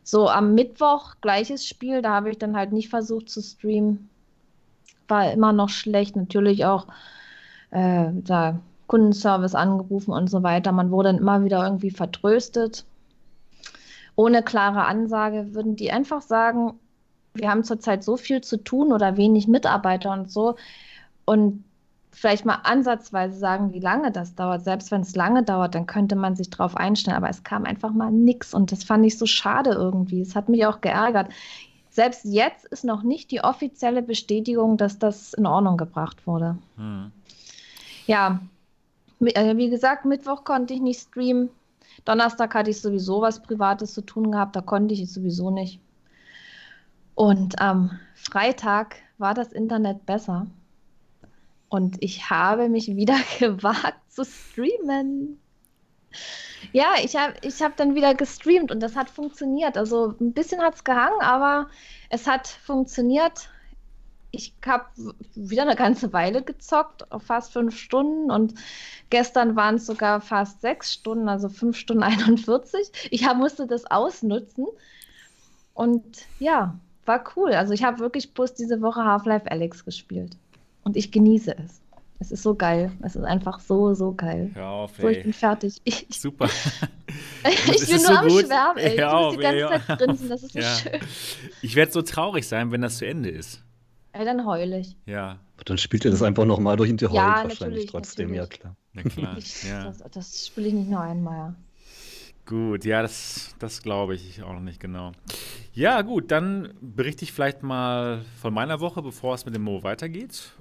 So 0.04 0.30
am 0.30 0.54
Mittwoch 0.54 1.16
gleiches 1.22 1.66
Spiel, 1.66 2.02
da 2.02 2.12
habe 2.12 2.30
ich 2.30 2.38
dann 2.38 2.56
halt 2.56 2.72
nicht 2.72 2.90
versucht 2.90 3.30
zu 3.30 3.42
streamen. 3.42 4.10
War 5.08 5.32
immer 5.32 5.54
noch 5.54 5.70
schlecht, 5.70 6.16
natürlich 6.16 6.66
auch 6.66 6.88
äh, 7.74 8.12
da 8.14 8.60
Kundenservice 8.88 9.56
angerufen 9.56 10.12
und 10.12 10.30
so 10.30 10.44
weiter. 10.44 10.72
Man 10.72 10.92
wurde 10.92 11.10
dann 11.10 11.18
immer 11.18 11.44
wieder 11.44 11.64
irgendwie 11.64 11.92
vertröstet. 11.92 12.86
Ohne 14.16 14.44
klare 14.44 14.86
Ansage 14.86 15.56
würden 15.56 15.76
die 15.76 15.92
einfach 15.92 16.22
sagen, 16.22 16.74
wir 17.34 17.50
haben 17.50 17.64
zurzeit 17.64 18.04
so 18.04 18.16
viel 18.16 18.42
zu 18.42 18.58
tun 18.58 18.94
oder 18.94 19.18
wenig 19.18 19.48
Mitarbeiter 19.48 20.12
und 20.12 20.30
so. 20.30 20.56
Und 21.26 21.64
vielleicht 22.12 22.46
mal 22.46 22.60
ansatzweise 22.64 23.36
sagen, 23.40 23.74
wie 23.74 23.80
lange 23.80 24.12
das 24.12 24.36
dauert. 24.36 24.64
Selbst 24.64 24.92
wenn 24.92 25.02
es 25.02 25.16
lange 25.16 25.42
dauert, 25.42 25.74
dann 25.74 25.88
könnte 25.88 26.16
man 26.16 26.36
sich 26.36 26.52
darauf 26.52 26.78
einstellen. 26.78 27.18
Aber 27.18 27.30
es 27.30 27.44
kam 27.44 27.66
einfach 27.66 27.92
mal 27.92 28.12
nichts 28.12 28.54
und 28.54 28.72
das 28.72 28.84
fand 28.84 29.04
ich 29.08 29.18
so 29.18 29.26
schade 29.26 29.72
irgendwie. 29.72 30.22
Es 30.22 30.36
hat 30.36 30.50
mich 30.50 30.68
auch 30.68 30.82
geärgert. 30.82 31.30
Selbst 31.90 32.26
jetzt 32.26 32.66
ist 32.66 32.86
noch 32.86 33.02
nicht 33.02 33.32
die 33.32 33.42
offizielle 33.42 34.04
Bestätigung, 34.04 34.78
dass 34.78 35.00
das 35.00 35.34
in 35.34 35.48
Ordnung 35.48 35.78
gebracht 35.78 36.28
wurde. 36.28 36.58
Hm. 36.76 37.12
Ja, 38.08 38.42
äh, 39.22 39.56
wie 39.56 39.70
gesagt, 39.70 40.06
Mittwoch 40.06 40.44
konnte 40.44 40.74
ich 40.74 40.82
nicht 40.82 41.02
streamen. 41.02 41.50
Donnerstag 42.06 42.54
hatte 42.56 42.70
ich 42.70 42.82
sowieso 42.82 43.22
was 43.22 43.42
Privates 43.42 43.94
zu 43.94 44.02
tun 44.02 44.32
gehabt, 44.32 44.56
da 44.56 44.62
konnte 44.62 44.94
ich 44.94 45.02
es 45.02 45.14
sowieso 45.14 45.52
nicht. 45.52 45.80
Und 47.16 47.62
am 47.62 48.00
Freitag 48.16 48.96
war 49.18 49.34
das 49.34 49.52
Internet 49.52 50.06
besser. 50.06 50.48
Und 51.70 51.98
ich 52.02 52.30
habe 52.30 52.70
mich 52.70 52.88
wieder 52.88 53.18
gewagt 53.40 54.12
zu 54.12 54.26
streamen. 54.26 55.40
Ja, 56.72 56.94
ich 57.04 57.16
habe 57.16 57.34
ich 57.42 57.62
hab 57.62 57.76
dann 57.78 57.96
wieder 57.96 58.14
gestreamt 58.14 58.72
und 58.72 58.80
das 58.80 58.96
hat 58.96 59.10
funktioniert. 59.10 59.78
Also 59.78 60.16
ein 60.20 60.34
bisschen 60.34 60.62
hat 60.62 60.76
es 60.76 60.84
gehangen, 60.84 61.22
aber 61.22 61.70
es 62.10 62.28
hat 62.28 62.48
funktioniert. 62.48 63.50
Ich 64.36 64.52
habe 64.66 64.86
wieder 65.36 65.62
eine 65.62 65.76
ganze 65.76 66.12
Weile 66.12 66.42
gezockt, 66.42 67.06
fast 67.20 67.54
fünf 67.54 67.78
Stunden 67.78 68.32
und 68.32 68.56
gestern 69.12 69.56
waren 69.56 69.76
es 69.76 69.86
sogar 69.86 70.22
fast 70.22 70.60
sechs 70.62 70.92
Stunden, 70.92 71.30
also 71.30 71.50
fünf 71.50 71.78
Stunden 71.78 72.02
41. 72.04 73.10
Ich 73.12 73.28
hab, 73.28 73.38
musste 73.38 73.68
das 73.68 73.86
ausnutzen. 73.86 74.66
Und 75.76 76.04
ja, 76.40 76.76
war 77.06 77.24
cool. 77.36 77.52
Also 77.52 77.74
ich 77.74 77.84
habe 77.84 78.00
wirklich 78.00 78.34
bloß 78.34 78.56
diese 78.56 78.82
Woche 78.82 79.06
Half-Life 79.06 79.52
Alex 79.52 79.86
gespielt. 79.86 80.36
Und 80.84 80.98
ich 80.98 81.12
genieße 81.12 81.56
es. 81.64 81.80
Es 82.20 82.32
ist 82.32 82.42
so 82.42 82.56
geil. 82.56 82.92
Es 83.04 83.16
ist 83.16 83.26
einfach 83.26 83.60
so, 83.60 83.94
so 83.94 84.14
geil. 84.14 84.50
Hör 84.56 84.68
auf, 84.68 84.98
ey. 84.98 85.02
So, 85.02 85.10
ich 85.10 85.24
bin 85.24 85.34
fertig. 85.34 85.80
Ich, 85.84 86.08
Super. 86.10 86.46
ich 87.48 87.88
bin 87.88 87.98
nur 87.98 88.00
so 88.00 88.14
am 88.14 88.28
gut. 88.28 88.46
Schwärmen, 88.48 88.78
ey. 88.78 88.98
Hör 88.98 89.08
ich 89.08 89.14
auf, 89.14 89.26
muss 89.26 89.36
die 89.36 89.42
ganze 89.44 89.60
ja. 89.60 89.70
Zeit 89.70 90.00
grinsen. 90.00 90.30
Das 90.30 90.42
ist 90.42 90.54
so 90.54 90.60
ja. 90.60 90.76
schön. 90.76 91.00
Ich 91.62 91.76
werde 91.76 91.92
so 91.92 92.02
traurig 92.02 92.48
sein, 92.48 92.72
wenn 92.72 92.82
das 92.82 92.98
zu 92.98 93.06
Ende 93.06 93.30
ist. 93.30 93.62
Ey, 94.14 94.26
dann 94.26 94.46
heul 94.46 94.74
ich. 94.74 94.96
Ja. 95.06 95.40
Dann 95.66 95.78
spielt 95.78 96.06
ihr 96.06 96.12
das 96.12 96.22
einfach 96.22 96.46
nochmal 96.46 96.78
durch 96.78 96.92
und 96.92 97.02
ihr 97.02 97.10
heult 97.10 97.18
ja, 97.18 97.44
wahrscheinlich 97.44 97.88
trotzdem. 97.88 98.30
Natürlich. 98.32 98.52
Ja, 98.52 98.58
klar. 98.58 98.76
Na 98.94 99.04
klar. 99.04 99.38
Ich, 99.38 99.64
ja. 99.64 99.84
Das, 99.86 100.04
das 100.12 100.48
spiele 100.48 100.68
ich 100.68 100.74
nicht 100.74 100.90
nur 100.90 101.02
einmal. 101.02 101.56
Gut, 102.46 102.84
ja, 102.86 103.02
das, 103.02 103.56
das 103.60 103.82
glaube 103.82 104.16
ich 104.16 104.44
auch 104.44 104.54
noch 104.54 104.62
nicht 104.62 104.80
genau. 104.80 105.14
Ja, 105.74 106.02
gut, 106.02 106.30
dann 106.30 106.74
berichte 106.82 107.24
ich 107.24 107.32
vielleicht 107.32 107.64
mal 107.64 108.24
von 108.42 108.54
meiner 108.54 108.82
Woche, 108.82 109.02
bevor 109.02 109.34
es 109.34 109.46
mit 109.46 109.56
dem 109.56 109.64
Mo 109.64 109.82
weitergeht. 109.82 110.52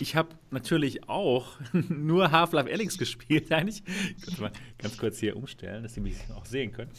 Ich 0.00 0.14
habe 0.14 0.28
natürlich 0.50 1.08
auch 1.08 1.56
nur 1.72 2.30
Half-Life 2.30 2.70
Alyx 2.72 2.98
gespielt, 2.98 3.50
eigentlich. 3.52 3.82
Ich 4.16 4.24
könnte 4.24 4.40
mal 4.40 4.52
ganz 4.78 4.96
kurz 4.96 5.18
hier 5.18 5.36
umstellen, 5.36 5.82
dass 5.82 5.94
Sie 5.94 6.00
mich 6.00 6.16
auch 6.36 6.44
sehen 6.44 6.72
können. 6.72 6.90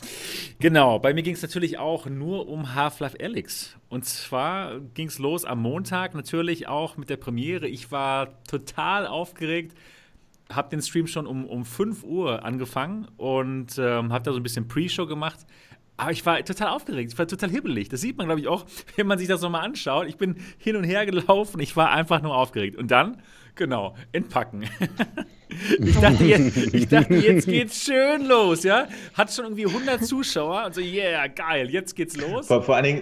Genau, 0.60 1.00
bei 1.00 1.14
mir 1.14 1.24
ging 1.24 1.36
es 1.36 1.42
natürlich 1.42 1.78
auch 1.78 2.08
nur 2.08 2.48
um 2.48 2.76
Half-Life 2.76 3.18
Alyx. 3.22 3.78
Und 3.88 4.06
zwar 4.06 4.80
ging 4.80 5.08
es 5.08 5.18
los 5.18 5.46
am 5.46 5.62
Montag, 5.62 6.14
natürlich 6.14 6.68
auch 6.68 6.98
mit 6.98 7.10
der 7.10 7.18
Premiere. 7.18 7.68
Ich 7.68 7.92
war 7.92 8.44
total 8.44 9.08
aufgeregt 9.08 9.76
habe 10.52 10.70
den 10.70 10.82
Stream 10.82 11.08
schon 11.08 11.28
um, 11.28 11.46
um 11.46 11.64
5 11.64 12.04
Uhr 12.04 12.44
angefangen 12.44 13.08
und 13.18 13.78
ähm, 13.78 14.12
habe 14.12 14.24
da 14.24 14.32
so 14.32 14.40
ein 14.40 14.44
bisschen 14.44 14.68
Pre-Show 14.68 15.06
gemacht. 15.06 15.46
Aber 16.00 16.12
ich 16.12 16.26
war 16.26 16.44
total 16.46 16.70
aufgeregt, 16.70 17.12
ich 17.12 17.20
war 17.20 17.28
total 17.28 17.50
hibbelig. 17.50 17.90
Das 17.90 18.00
sieht 18.00 18.18
man, 18.18 18.28
glaube 18.28 18.40
ich, 18.40 18.48
auch, 18.48 18.66
wenn 18.96 19.06
man 19.06 19.20
sich 19.20 19.28
das 19.28 19.42
nochmal 19.42 19.66
anschaut. 19.66 20.08
Ich 20.08 20.16
bin 20.16 20.38
hin 20.58 20.78
und 20.78 20.86
her 20.86 21.06
gelaufen, 21.06 21.60
ich 21.60 21.76
war 21.76 21.92
einfach 21.92 22.22
nur 22.22 22.36
aufgeregt. 22.36 22.78
Und 22.78 22.90
dann, 22.90 23.22
genau, 23.56 23.96
entpacken. 24.14 24.64
ich, 25.80 26.00
dachte, 26.00 26.24
jetzt, 26.24 26.74
ich 26.74 26.88
dachte, 26.88 27.16
jetzt 27.16 27.48
geht's 27.48 27.84
schön 27.84 28.26
los, 28.28 28.64
ja? 28.64 28.88
Hat 29.14 29.34
schon 29.34 29.44
irgendwie 29.44 29.66
100 29.66 30.06
Zuschauer 30.06 30.68
und 30.68 30.76
so, 30.76 30.80
yeah, 30.80 31.28
geil, 31.28 31.70
jetzt 31.70 31.96
geht's 31.98 32.16
los. 32.16 32.48
Vor, 32.48 32.64
vor 32.64 32.76
allen 32.78 32.86
Dingen, 32.86 33.02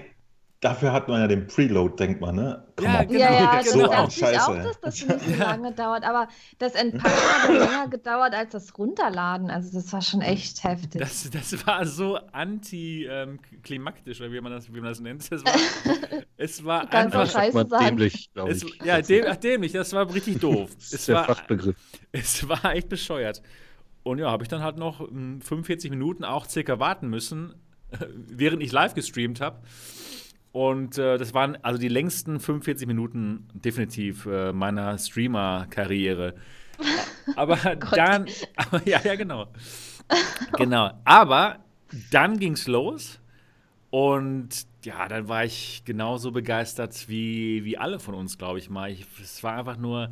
Dafür 0.60 0.92
hat 0.92 1.08
man 1.08 1.22
ja 1.22 1.28
den 1.28 1.46
Preload, 1.46 1.98
denkt 1.98 2.20
man, 2.20 2.36
ne? 2.36 2.64
Komm 2.78 2.86
ja, 2.86 3.04
genau. 3.04 3.20
ja, 3.20 3.58
ja, 3.58 3.64
so 3.64 3.80
das 3.80 3.92
dachte 3.92 4.32
ich 4.32 4.40
auch, 4.40 4.56
dass 4.56 4.80
das 4.82 5.08
nicht 5.08 5.22
so 5.22 5.36
lange 5.40 5.72
dauert. 5.72 6.04
Aber 6.04 6.28
das 6.58 6.74
Entpacken 6.74 7.14
hat 7.14 7.50
länger 7.50 7.88
gedauert 7.92 8.34
als 8.34 8.54
das 8.54 8.76
Runterladen. 8.76 9.52
Also 9.52 9.78
das 9.78 9.94
war 9.94 10.02
schon 10.02 10.22
echt 10.22 10.64
heftig. 10.64 11.00
Das, 11.00 11.30
das 11.30 11.68
war 11.68 11.86
so 11.86 12.18
antiklimaktisch, 12.32 14.20
oder 14.20 14.32
wie 14.32 14.42
man 14.42 14.52
das, 14.52 14.74
wie 14.74 14.82
man 14.82 14.90
das 14.90 15.00
nennt. 15.00 15.32
Das 15.32 15.46
war, 15.46 15.54
es 16.38 16.66
war 16.66 16.92
einfach 16.92 17.30
scheiße 17.30 17.68
sagen. 17.68 17.86
dämlich, 17.86 18.34
glaube 18.34 18.52
ich. 18.52 18.64
Es, 18.64 18.72
ja, 18.84 19.00
däm, 19.00 19.26
ach, 19.28 19.36
dämlich, 19.36 19.74
das 19.74 19.94
war 19.94 20.12
richtig 20.12 20.40
doof. 20.40 20.72
das 20.74 20.86
ist 20.86 20.94
es 20.94 21.06
der 21.06 21.16
war, 21.18 21.26
Fachbegriff. 21.26 21.76
Es 22.12 22.50
war 22.50 22.74
echt 22.74 22.90
bescheuert. 22.90 23.44
Und 24.02 24.18
ja, 24.18 24.32
habe 24.32 24.42
ich 24.44 24.50
dann 24.50 24.64
halt 24.64 24.78
noch 24.78 25.08
45 25.08 25.92
hm, 25.92 26.00
Minuten 26.00 26.24
auch 26.24 26.48
circa 26.48 26.80
warten 26.80 27.10
müssen, 27.10 27.54
während 28.12 28.64
ich 28.64 28.72
live 28.72 28.96
gestreamt 28.96 29.40
habe. 29.40 29.60
Und 30.58 30.98
äh, 30.98 31.20
das 31.20 31.36
waren 31.36 31.56
also 31.64 31.78
die 31.78 31.88
längsten 31.88 32.40
45 32.40 32.88
Minuten 32.88 33.48
definitiv 33.54 34.26
äh, 34.26 34.52
meiner 34.52 34.98
Streamer-Karriere. 34.98 36.34
Aber 37.36 37.58
dann, 37.92 38.26
aber, 38.56 38.82
ja, 38.88 39.00
ja, 39.04 39.14
genau. 39.14 39.48
genau. 40.58 40.92
Aber 41.04 41.60
dann 42.10 42.40
ging 42.40 42.54
es 42.54 42.66
los 42.66 43.20
und 43.92 44.66
ja, 44.84 45.08
dann 45.08 45.28
war 45.28 45.44
ich 45.46 45.84
genauso 45.86 46.32
begeistert 46.32 47.08
wie, 47.08 47.64
wie 47.64 47.78
alle 47.78 48.00
von 48.00 48.16
uns, 48.16 48.40
glaube 48.40 48.58
ich 48.58 48.70
mal. 48.70 48.90
Ich, 48.90 49.06
es 49.22 49.44
war 49.44 49.58
einfach 49.58 49.78
nur 49.78 50.12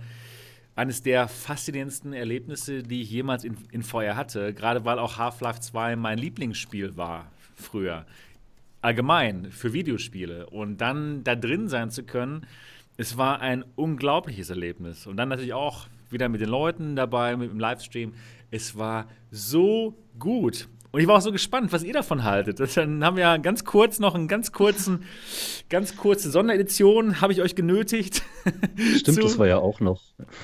eines 0.76 1.02
der 1.02 1.28
faszinierendsten 1.28 2.14
Erlebnisse, 2.14 2.84
die 2.84 3.02
ich 3.02 3.10
jemals 3.10 3.46
in, 3.46 3.58
in 3.72 3.82
Feuer 3.82 4.16
hatte. 4.16 4.54
Gerade 4.54 4.86
weil 4.86 5.00
auch 5.00 5.18
Half-Life 5.18 5.62
2 5.62 5.96
mein 5.96 6.20
Lieblingsspiel 6.20 6.98
war 6.98 7.32
früher 7.56 8.06
allgemein 8.86 9.52
für 9.52 9.74
Videospiele 9.74 10.48
und 10.50 10.78
dann 10.78 11.24
da 11.24 11.36
drin 11.36 11.68
sein 11.68 11.92
zu 11.92 12.04
können, 12.04 12.46
es 12.98 13.18
war 13.18 13.42
ein 13.42 13.66
unglaubliches 13.76 14.50
Erlebnis. 14.50 15.08
Und 15.08 15.18
dann 15.18 15.30
natürlich 15.30 15.54
auch 15.54 15.88
wieder 16.10 16.30
mit 16.30 16.40
den 16.40 16.50
Leuten 16.50 16.96
dabei, 16.96 17.36
mit 17.36 17.52
dem 17.52 17.60
Livestream. 17.60 18.14
Es 18.52 18.78
war 18.78 19.08
so 19.32 19.98
gut. 20.18 20.70
Und 20.92 21.02
ich 21.02 21.08
war 21.08 21.18
auch 21.18 21.22
so 21.22 21.34
gespannt, 21.34 21.74
was 21.74 21.84
ihr 21.84 21.92
davon 21.92 22.24
haltet. 22.24 22.62
Das, 22.62 22.76
dann 22.76 23.04
haben 23.04 23.18
wir 23.18 23.38
ganz 23.40 23.66
kurz 23.66 24.00
noch 24.00 24.16
einen 24.16 24.30
ganz 24.30 24.54
kurzen, 24.54 25.04
ganz 25.70 25.98
kurze 25.98 26.32
Sonderedition, 26.32 27.20
habe 27.20 27.34
ich 27.34 27.42
euch 27.42 27.56
genötigt. 27.56 28.22
Stimmt, 28.96 29.18
zu, 29.18 29.22
das 29.24 29.38
war 29.38 29.48
ja 29.48 29.58
auch 29.58 29.82
noch. 29.82 30.02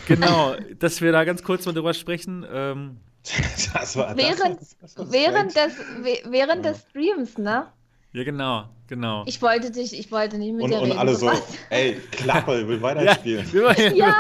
Genau, 0.08 0.56
dass 0.78 1.00
wir 1.00 1.14
da 1.14 1.24
ganz 1.24 1.44
kurz 1.44 1.66
mal 1.66 1.72
drüber 1.72 1.94
sprechen. 1.94 2.46
Ähm, 2.52 2.98
das 3.74 3.96
war, 3.96 4.18
während, 4.18 4.60
das, 4.60 4.76
das 4.96 5.12
während, 5.12 5.56
des, 5.56 5.74
während 6.30 6.66
des 6.66 6.82
Streams, 6.90 7.38
ne? 7.38 7.68
Ja, 8.14 8.24
genau, 8.24 8.66
genau. 8.88 9.24
Ich 9.26 9.42
wollte 9.42 9.72
dich, 9.72 9.98
ich 9.98 10.12
wollte 10.12 10.38
nicht 10.38 10.54
mit 10.54 10.64
und, 10.64 10.72
dir 10.72 10.78
und 10.78 10.84
reden. 10.84 10.92
Und 10.94 11.00
alle 11.00 11.16
so, 11.16 11.32
ey, 11.70 11.96
Klappe, 12.12 12.62
ich 12.62 12.68
will 12.68 12.82
weiterspielen. 12.82 13.48
Ja, 13.54 13.72
ja 13.92 14.16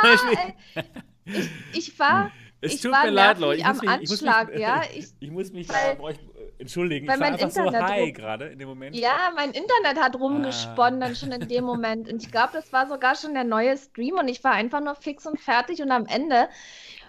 ich, 1.25 1.49
ich 1.73 1.99
war, 1.99 2.31
es 2.61 2.75
ich 2.75 2.81
tut 2.81 2.91
war 2.91 3.05
mir 3.05 3.11
leid, 3.11 3.39
Leute. 3.39 3.59
Ich 3.59 3.65
am 3.65 3.77
mich, 3.77 3.89
Anschlag, 3.89 4.47
ich 4.49 4.53
mich, 4.53 4.61
ja. 4.61 4.81
Ich, 4.95 5.07
ich, 5.19 5.31
muss 5.31 5.51
mich 5.51 5.67
da 5.67 5.73
bei 5.97 6.03
euch 6.03 6.15
entschuldigen, 6.57 7.07
Weil 7.07 7.15
ich 7.15 7.21
war 7.21 7.29
mein 7.31 7.39
einfach 7.39 7.51
so 7.51 7.61
Internet 7.63 7.89
high 7.89 8.01
rum- 8.01 8.13
gerade 8.13 8.45
in 8.45 8.59
dem 8.59 8.69
Moment. 8.69 8.95
Ja, 8.95 9.31
mein 9.35 9.49
Internet 9.51 10.01
hat 10.01 10.15
rumgesponnen 10.15 11.01
Ah. 11.01 11.07
dann 11.07 11.15
schon 11.15 11.31
in 11.31 11.47
dem 11.47 11.63
Moment. 11.63 12.07
Und 12.11 12.23
ich 12.23 12.31
glaube, 12.31 12.51
das 12.53 12.71
war 12.71 12.87
sogar 12.87 13.15
schon 13.15 13.33
der 13.33 13.43
neue 13.43 13.77
Stream 13.77 14.15
und 14.15 14.27
ich 14.27 14.43
war 14.43 14.51
einfach 14.53 14.79
nur 14.79 14.95
fix 14.95 15.25
und 15.25 15.39
fertig. 15.39 15.81
Und 15.81 15.91
am 15.91 16.05
Ende 16.05 16.47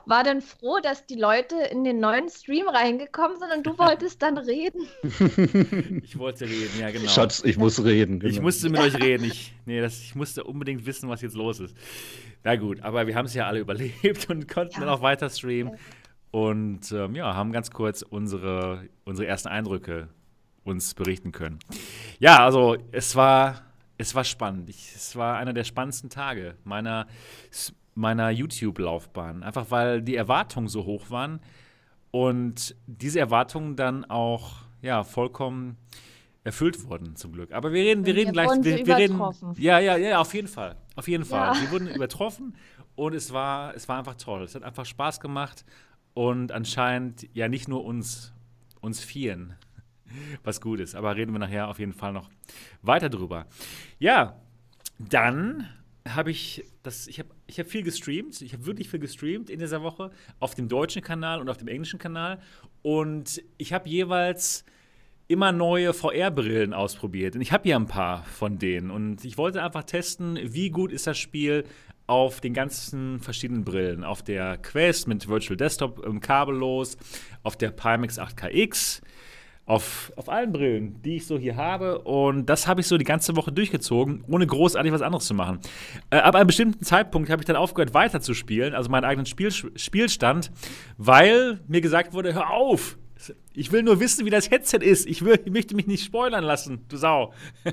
war 0.06 0.24
dann 0.24 0.40
froh, 0.40 0.78
dass 0.82 1.06
die 1.06 1.14
Leute 1.14 1.56
in 1.70 1.84
den 1.84 2.00
neuen 2.00 2.28
Stream 2.28 2.68
reingekommen 2.68 3.38
sind 3.38 3.52
und 3.56 3.66
du 3.66 3.78
wolltest 3.78 4.22
dann 4.22 4.38
reden. 4.38 4.86
Ich 6.04 6.18
wollte 6.18 6.44
reden, 6.44 6.78
ja 6.78 6.90
genau. 6.90 7.08
Schatz, 7.08 7.42
ich 7.44 7.56
muss 7.56 7.82
reden. 7.84 8.16
Ich 8.16 8.34
genau. 8.34 8.42
musste 8.42 8.68
mit 8.68 8.80
euch 8.80 8.94
reden. 9.00 9.24
Ich, 9.24 9.54
nee, 9.66 9.80
das, 9.80 10.00
ich 10.00 10.14
musste 10.14 10.44
unbedingt 10.44 10.84
wissen, 10.86 11.08
was 11.08 11.22
jetzt 11.22 11.34
los 11.36 11.60
ist. 11.60 11.76
Na 12.44 12.56
gut, 12.56 12.80
aber 12.82 13.06
wir 13.06 13.14
haben 13.14 13.26
es 13.26 13.34
ja 13.34 13.46
alle 13.46 13.60
überlebt 13.60 14.28
und 14.30 14.48
konnten 14.48 14.74
Ja. 14.74 14.80
dann 14.80 14.88
auch 14.88 15.02
weiter 15.02 15.30
streamen. 15.30 15.78
Und 16.30 16.90
ähm, 16.92 17.14
ja, 17.14 17.34
haben 17.34 17.52
ganz 17.52 17.70
kurz 17.70 18.02
unsere, 18.02 18.88
unsere 19.04 19.28
ersten 19.28 19.48
Eindrücke 19.48 20.08
uns 20.64 20.94
berichten 20.94 21.32
können. 21.32 21.58
Ja, 22.18 22.44
also 22.44 22.76
es 22.90 23.16
war, 23.16 23.62
es 23.98 24.14
war 24.14 24.24
spannend. 24.24 24.68
Ich, 24.70 24.92
es 24.94 25.16
war 25.16 25.36
einer 25.36 25.52
der 25.52 25.64
spannendsten 25.64 26.08
Tage 26.10 26.56
meiner, 26.64 27.06
meiner 27.94 28.30
YouTube-Laufbahn. 28.30 29.42
Einfach 29.42 29.70
weil 29.70 30.02
die 30.02 30.16
Erwartungen 30.16 30.68
so 30.68 30.84
hoch 30.84 31.10
waren 31.10 31.40
und 32.10 32.74
diese 32.86 33.20
Erwartungen 33.20 33.76
dann 33.76 34.04
auch 34.04 34.62
ja, 34.80 35.04
vollkommen 35.04 35.76
erfüllt 36.44 36.84
wurden, 36.84 37.16
zum 37.16 37.32
Glück. 37.32 37.52
Aber 37.52 37.72
wir 37.72 37.82
reden, 37.82 38.04
wir 38.04 38.14
reden 38.14 38.34
wir 38.34 38.44
gleich. 38.44 38.64
Wir, 38.64 38.86
wir 38.86 38.96
reden, 38.96 39.14
übertroffen. 39.14 39.54
ja, 39.58 39.78
ja, 39.78 39.96
ja, 39.96 40.20
auf 40.20 40.34
jeden 40.34 40.48
Fall. 40.48 40.76
Auf 40.96 41.08
jeden 41.08 41.24
Fall. 41.24 41.48
Ja. 41.48 41.54
Sie 41.54 41.70
wurden 41.70 41.88
übertroffen 41.88 42.54
und 42.96 43.14
es 43.14 43.32
war, 43.32 43.74
es 43.74 43.88
war 43.88 43.98
einfach 43.98 44.16
toll. 44.16 44.42
Es 44.42 44.54
hat 44.54 44.62
einfach 44.62 44.84
Spaß 44.84 45.20
gemacht 45.20 45.64
und 46.14 46.52
anscheinend 46.52 47.28
ja 47.32 47.48
nicht 47.48 47.68
nur 47.68 47.84
uns, 47.84 48.32
uns 48.80 49.00
Vieren, 49.02 49.54
was 50.42 50.60
gut 50.60 50.80
ist. 50.80 50.94
Aber 50.94 51.14
reden 51.16 51.32
wir 51.32 51.38
nachher 51.38 51.68
auf 51.68 51.78
jeden 51.78 51.92
Fall 51.92 52.12
noch 52.12 52.28
weiter 52.82 53.08
drüber. 53.08 53.46
Ja, 53.98 54.36
dann 54.98 55.68
habe 56.08 56.30
ich 56.30 56.64
das, 56.82 57.06
ich 57.06 57.18
habe 57.18 57.28
ich 57.46 57.58
hab 57.58 57.68
viel 57.68 57.82
gestreamt, 57.82 58.40
ich 58.42 58.52
habe 58.52 58.66
wirklich 58.66 58.88
viel 58.88 59.00
gestreamt 59.00 59.50
in 59.50 59.58
dieser 59.58 59.82
Woche 59.82 60.10
auf 60.40 60.54
dem 60.54 60.68
deutschen 60.68 61.02
Kanal 61.02 61.40
und 61.40 61.48
auf 61.48 61.56
dem 61.56 61.68
englischen 61.68 61.98
Kanal. 61.98 62.40
Und 62.82 63.42
ich 63.58 63.72
habe 63.72 63.88
jeweils 63.88 64.64
immer 65.28 65.52
neue 65.52 65.94
VR-Brillen 65.94 66.74
ausprobiert. 66.74 67.36
Und 67.36 67.40
ich 67.40 67.52
habe 67.52 67.64
hier 67.64 67.76
ein 67.76 67.86
paar 67.86 68.24
von 68.24 68.58
denen. 68.58 68.90
Und 68.90 69.24
ich 69.24 69.38
wollte 69.38 69.62
einfach 69.62 69.84
testen, 69.84 70.38
wie 70.42 70.70
gut 70.70 70.92
ist 70.92 71.06
das 71.06 71.18
Spiel 71.18 71.64
auf 72.06 72.40
den 72.40 72.52
ganzen 72.52 73.20
verschiedenen 73.20 73.64
Brillen, 73.64 74.04
auf 74.04 74.22
der 74.22 74.58
Quest 74.58 75.08
mit 75.08 75.28
Virtual 75.28 75.56
Desktop 75.56 76.04
ähm, 76.04 76.20
kabellos, 76.20 76.96
auf 77.42 77.56
der 77.56 77.70
Pimax 77.70 78.18
8KX, 78.18 79.00
auf, 79.64 80.12
auf 80.16 80.28
allen 80.28 80.52
Brillen, 80.52 81.00
die 81.02 81.16
ich 81.16 81.26
so 81.26 81.38
hier 81.38 81.56
habe. 81.56 82.00
Und 82.00 82.46
das 82.46 82.66
habe 82.66 82.80
ich 82.80 82.86
so 82.86 82.98
die 82.98 83.04
ganze 83.04 83.36
Woche 83.36 83.52
durchgezogen, 83.52 84.24
ohne 84.28 84.46
großartig 84.46 84.92
was 84.92 85.02
anderes 85.02 85.26
zu 85.26 85.34
machen. 85.34 85.60
Äh, 86.10 86.16
ab 86.16 86.34
einem 86.34 86.48
bestimmten 86.48 86.84
Zeitpunkt 86.84 87.30
habe 87.30 87.42
ich 87.42 87.46
dann 87.46 87.56
aufgehört, 87.56 87.94
weiterzuspielen, 87.94 88.74
also 88.74 88.90
meinen 88.90 89.04
eigenen 89.04 89.26
Spiel, 89.26 89.52
Spielstand, 89.52 90.50
weil 90.98 91.60
mir 91.68 91.80
gesagt 91.80 92.12
wurde: 92.12 92.34
Hör 92.34 92.50
auf! 92.50 92.98
Ich 93.52 93.70
will 93.70 93.84
nur 93.84 94.00
wissen, 94.00 94.26
wie 94.26 94.30
das 94.30 94.50
Headset 94.50 94.78
ist. 94.78 95.06
Ich, 95.06 95.24
will, 95.24 95.38
ich 95.44 95.52
möchte 95.52 95.76
mich 95.76 95.86
nicht 95.86 96.04
spoilern 96.04 96.42
lassen, 96.42 96.84
du 96.88 96.96
Sau. 96.96 97.32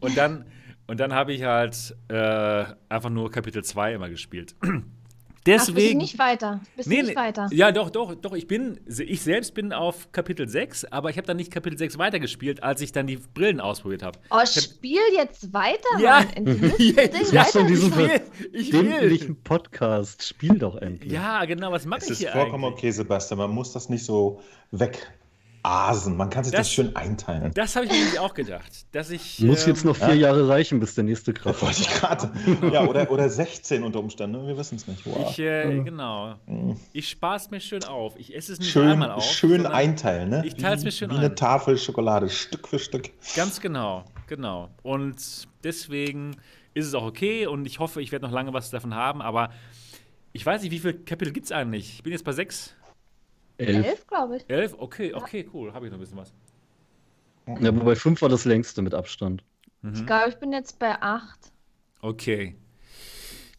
Und 0.00 0.18
dann, 0.18 0.44
und 0.86 1.00
dann 1.00 1.14
habe 1.14 1.32
ich 1.32 1.44
halt 1.44 1.96
äh, 2.08 2.64
einfach 2.90 3.08
nur 3.08 3.30
Kapitel 3.30 3.64
2 3.64 3.94
immer 3.94 4.10
gespielt. 4.10 4.54
Ach, 5.42 5.44
bist 5.56 5.68
du 5.68 5.72
Deswegen. 5.72 5.98
nicht 5.98 6.18
weiter. 6.20 6.60
Bist 6.76 6.86
du 6.88 6.92
nicht 6.94 7.16
weiter. 7.16 7.48
Ja, 7.50 7.72
doch, 7.72 7.90
doch, 7.90 8.14
doch. 8.14 8.32
Ich 8.34 8.46
bin, 8.46 8.78
ich 8.86 9.22
selbst 9.22 9.54
bin 9.54 9.72
auf 9.72 10.12
Kapitel 10.12 10.48
6, 10.48 10.84
aber 10.84 11.10
ich 11.10 11.16
habe 11.16 11.26
dann 11.26 11.36
nicht 11.36 11.50
Kapitel 11.50 11.76
6 11.76 11.98
weitergespielt, 11.98 12.62
als 12.62 12.80
ich 12.80 12.92
dann 12.92 13.08
die 13.08 13.16
Brillen 13.16 13.60
ausprobiert 13.60 14.04
habe. 14.04 14.20
Oh, 14.30 14.38
spiel 14.46 15.00
jetzt 15.16 15.52
weiter, 15.52 15.88
Ja. 15.98 16.20
Mann. 16.20 16.46
Entwickel 16.46 16.94
Ja, 16.96 17.06
dich 17.08 17.32
ja, 17.32 17.44
schon 17.44 17.66
diesen 17.66 17.90
Ich 17.90 17.96
will, 17.96 18.20
ich 18.52 18.72
will. 18.72 18.82
Dämlichen 18.84 19.42
Podcast. 19.42 20.24
Spiel 20.28 20.58
doch 20.58 20.76
endlich. 20.76 21.12
Ja, 21.12 21.44
genau, 21.44 21.72
was 21.72 21.86
mache 21.86 22.00
Es 22.02 22.06
ich 22.06 22.10
ist 22.12 22.18
hier 22.20 22.30
vollkommen 22.30 22.64
eigentlich? 22.64 22.78
okay, 22.78 22.90
Sebastian. 22.92 23.38
Man 23.38 23.50
muss 23.50 23.72
das 23.72 23.88
nicht 23.88 24.04
so 24.04 24.40
wegasen. 25.64 26.16
Man 26.16 26.30
kann 26.30 26.44
sich 26.44 26.52
das, 26.52 26.60
Das- 26.66 26.72
schön 26.72 26.94
einteilen. 26.96 27.52
Das 27.54 27.76
habe 27.76 27.86
ich 27.86 27.92
mir 27.92 27.98
nämlich 27.98 28.18
auch 28.18 28.34
gedacht, 28.34 28.86
dass 28.92 29.10
ich. 29.10 29.40
Muss 29.40 29.62
ähm, 29.64 29.70
jetzt 29.74 29.84
noch 29.84 29.96
vier 29.96 30.08
ja. 30.08 30.28
Jahre 30.28 30.48
reichen, 30.48 30.80
bis 30.80 30.94
der 30.94 31.04
nächste 31.04 31.32
Kraft. 31.32 31.62
wollte 31.62 31.80
ich 31.82 31.88
gerade. 31.88 32.30
Ja, 32.72 32.86
oder, 32.86 33.10
oder 33.10 33.28
16 33.28 33.82
unter 33.82 34.00
Umständen. 34.00 34.42
ne? 34.42 34.48
Wir 34.48 34.56
wissen 34.56 34.76
es 34.76 34.86
nicht. 34.86 35.04
Wow. 35.06 35.30
Ich, 35.30 35.38
äh, 35.38 35.80
genau. 35.84 36.34
Ich 36.92 37.08
spare 37.08 37.36
es 37.36 37.50
mir 37.50 37.60
schön 37.60 37.84
auf. 37.84 38.14
Ich 38.18 38.34
esse 38.34 38.52
es 38.54 38.58
nicht 38.60 38.70
schön 38.70 38.88
einmal 38.88 39.12
auf. 39.12 39.24
schön 39.24 39.66
einteilen, 39.66 40.30
ne? 40.30 40.42
ich 40.46 40.54
teil's 40.54 40.82
Wie- 40.82 40.86
mir 40.86 40.92
schön 40.92 41.10
Wie 41.10 41.14
ein. 41.14 41.20
eine 41.20 41.34
Tafel 41.34 41.78
Schokolade, 41.78 42.28
Stück 42.28 42.68
für 42.68 42.78
Stück. 42.78 43.10
Ganz 43.36 43.60
genau, 43.60 44.04
genau. 44.26 44.70
Und 44.82 45.16
deswegen 45.64 46.36
ist 46.74 46.86
es 46.86 46.94
auch 46.94 47.04
okay 47.04 47.46
und 47.46 47.66
ich 47.66 47.78
hoffe, 47.78 48.00
ich 48.00 48.12
werde 48.12 48.24
noch 48.24 48.32
lange 48.32 48.52
was 48.52 48.70
davon 48.70 48.94
haben, 48.94 49.20
aber 49.20 49.50
ich 50.32 50.44
weiß 50.46 50.62
nicht, 50.62 50.70
wie 50.72 50.78
viele 50.78 50.94
Kapitel 50.94 51.32
gibt 51.32 51.46
es 51.46 51.52
eigentlich? 51.52 51.94
Ich 51.96 52.02
bin 52.02 52.12
jetzt 52.12 52.24
bei 52.24 52.32
sechs. 52.32 52.74
Elf. 53.66 53.86
Elf, 53.86 54.06
glaube 54.06 54.36
ich. 54.38 54.44
Elf? 54.48 54.74
Okay, 54.78 55.12
okay, 55.14 55.48
cool. 55.52 55.72
Habe 55.72 55.86
ich 55.86 55.92
noch 55.92 55.98
ein 55.98 56.00
bisschen 56.00 56.18
was. 56.18 56.32
Ja, 57.60 57.74
wobei 57.74 57.96
fünf 57.96 58.22
war 58.22 58.28
das 58.28 58.44
längste 58.44 58.82
mit 58.82 58.94
Abstand. 58.94 59.42
Mhm. 59.82 59.94
Ich 59.94 60.06
glaube, 60.06 60.28
ich 60.30 60.36
bin 60.36 60.52
jetzt 60.52 60.78
bei 60.78 61.00
acht. 61.00 61.52
Okay. 62.00 62.56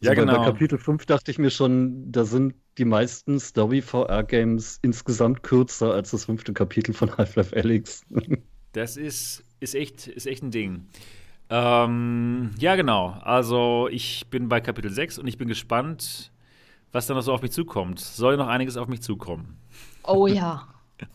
Ja, 0.00 0.10
bei- 0.10 0.14
genau. 0.14 0.38
Bei 0.38 0.44
Kapitel 0.46 0.78
5 0.78 1.06
dachte 1.06 1.30
ich 1.30 1.38
mir 1.38 1.50
schon, 1.50 2.10
da 2.12 2.24
sind 2.24 2.54
die 2.78 2.84
meisten 2.84 3.38
Story-VR-Games 3.40 4.78
insgesamt 4.82 5.42
kürzer 5.42 5.92
als 5.94 6.10
das 6.10 6.24
fünfte 6.26 6.52
Kapitel 6.52 6.92
von 6.94 7.16
Half-Life 7.16 7.56
Alyx. 7.56 8.02
Das 8.72 8.96
ist, 8.96 9.44
ist, 9.60 9.74
echt, 9.76 10.08
ist 10.08 10.26
echt 10.26 10.42
ein 10.42 10.50
Ding. 10.50 10.86
Ähm, 11.48 12.50
ja, 12.58 12.74
genau. 12.74 13.10
Also, 13.22 13.88
ich 13.90 14.26
bin 14.30 14.48
bei 14.48 14.60
Kapitel 14.60 14.90
6 14.90 15.18
und 15.18 15.28
ich 15.28 15.38
bin 15.38 15.46
gespannt, 15.46 16.32
was 16.92 17.06
da 17.06 17.14
noch 17.14 17.22
so 17.22 17.32
auf 17.32 17.42
mich 17.42 17.52
zukommt. 17.52 18.00
Soll 18.00 18.36
noch 18.36 18.48
einiges 18.48 18.76
auf 18.76 18.88
mich 18.88 19.00
zukommen. 19.02 19.58
Oh 20.06 20.26
ja. 20.26 20.68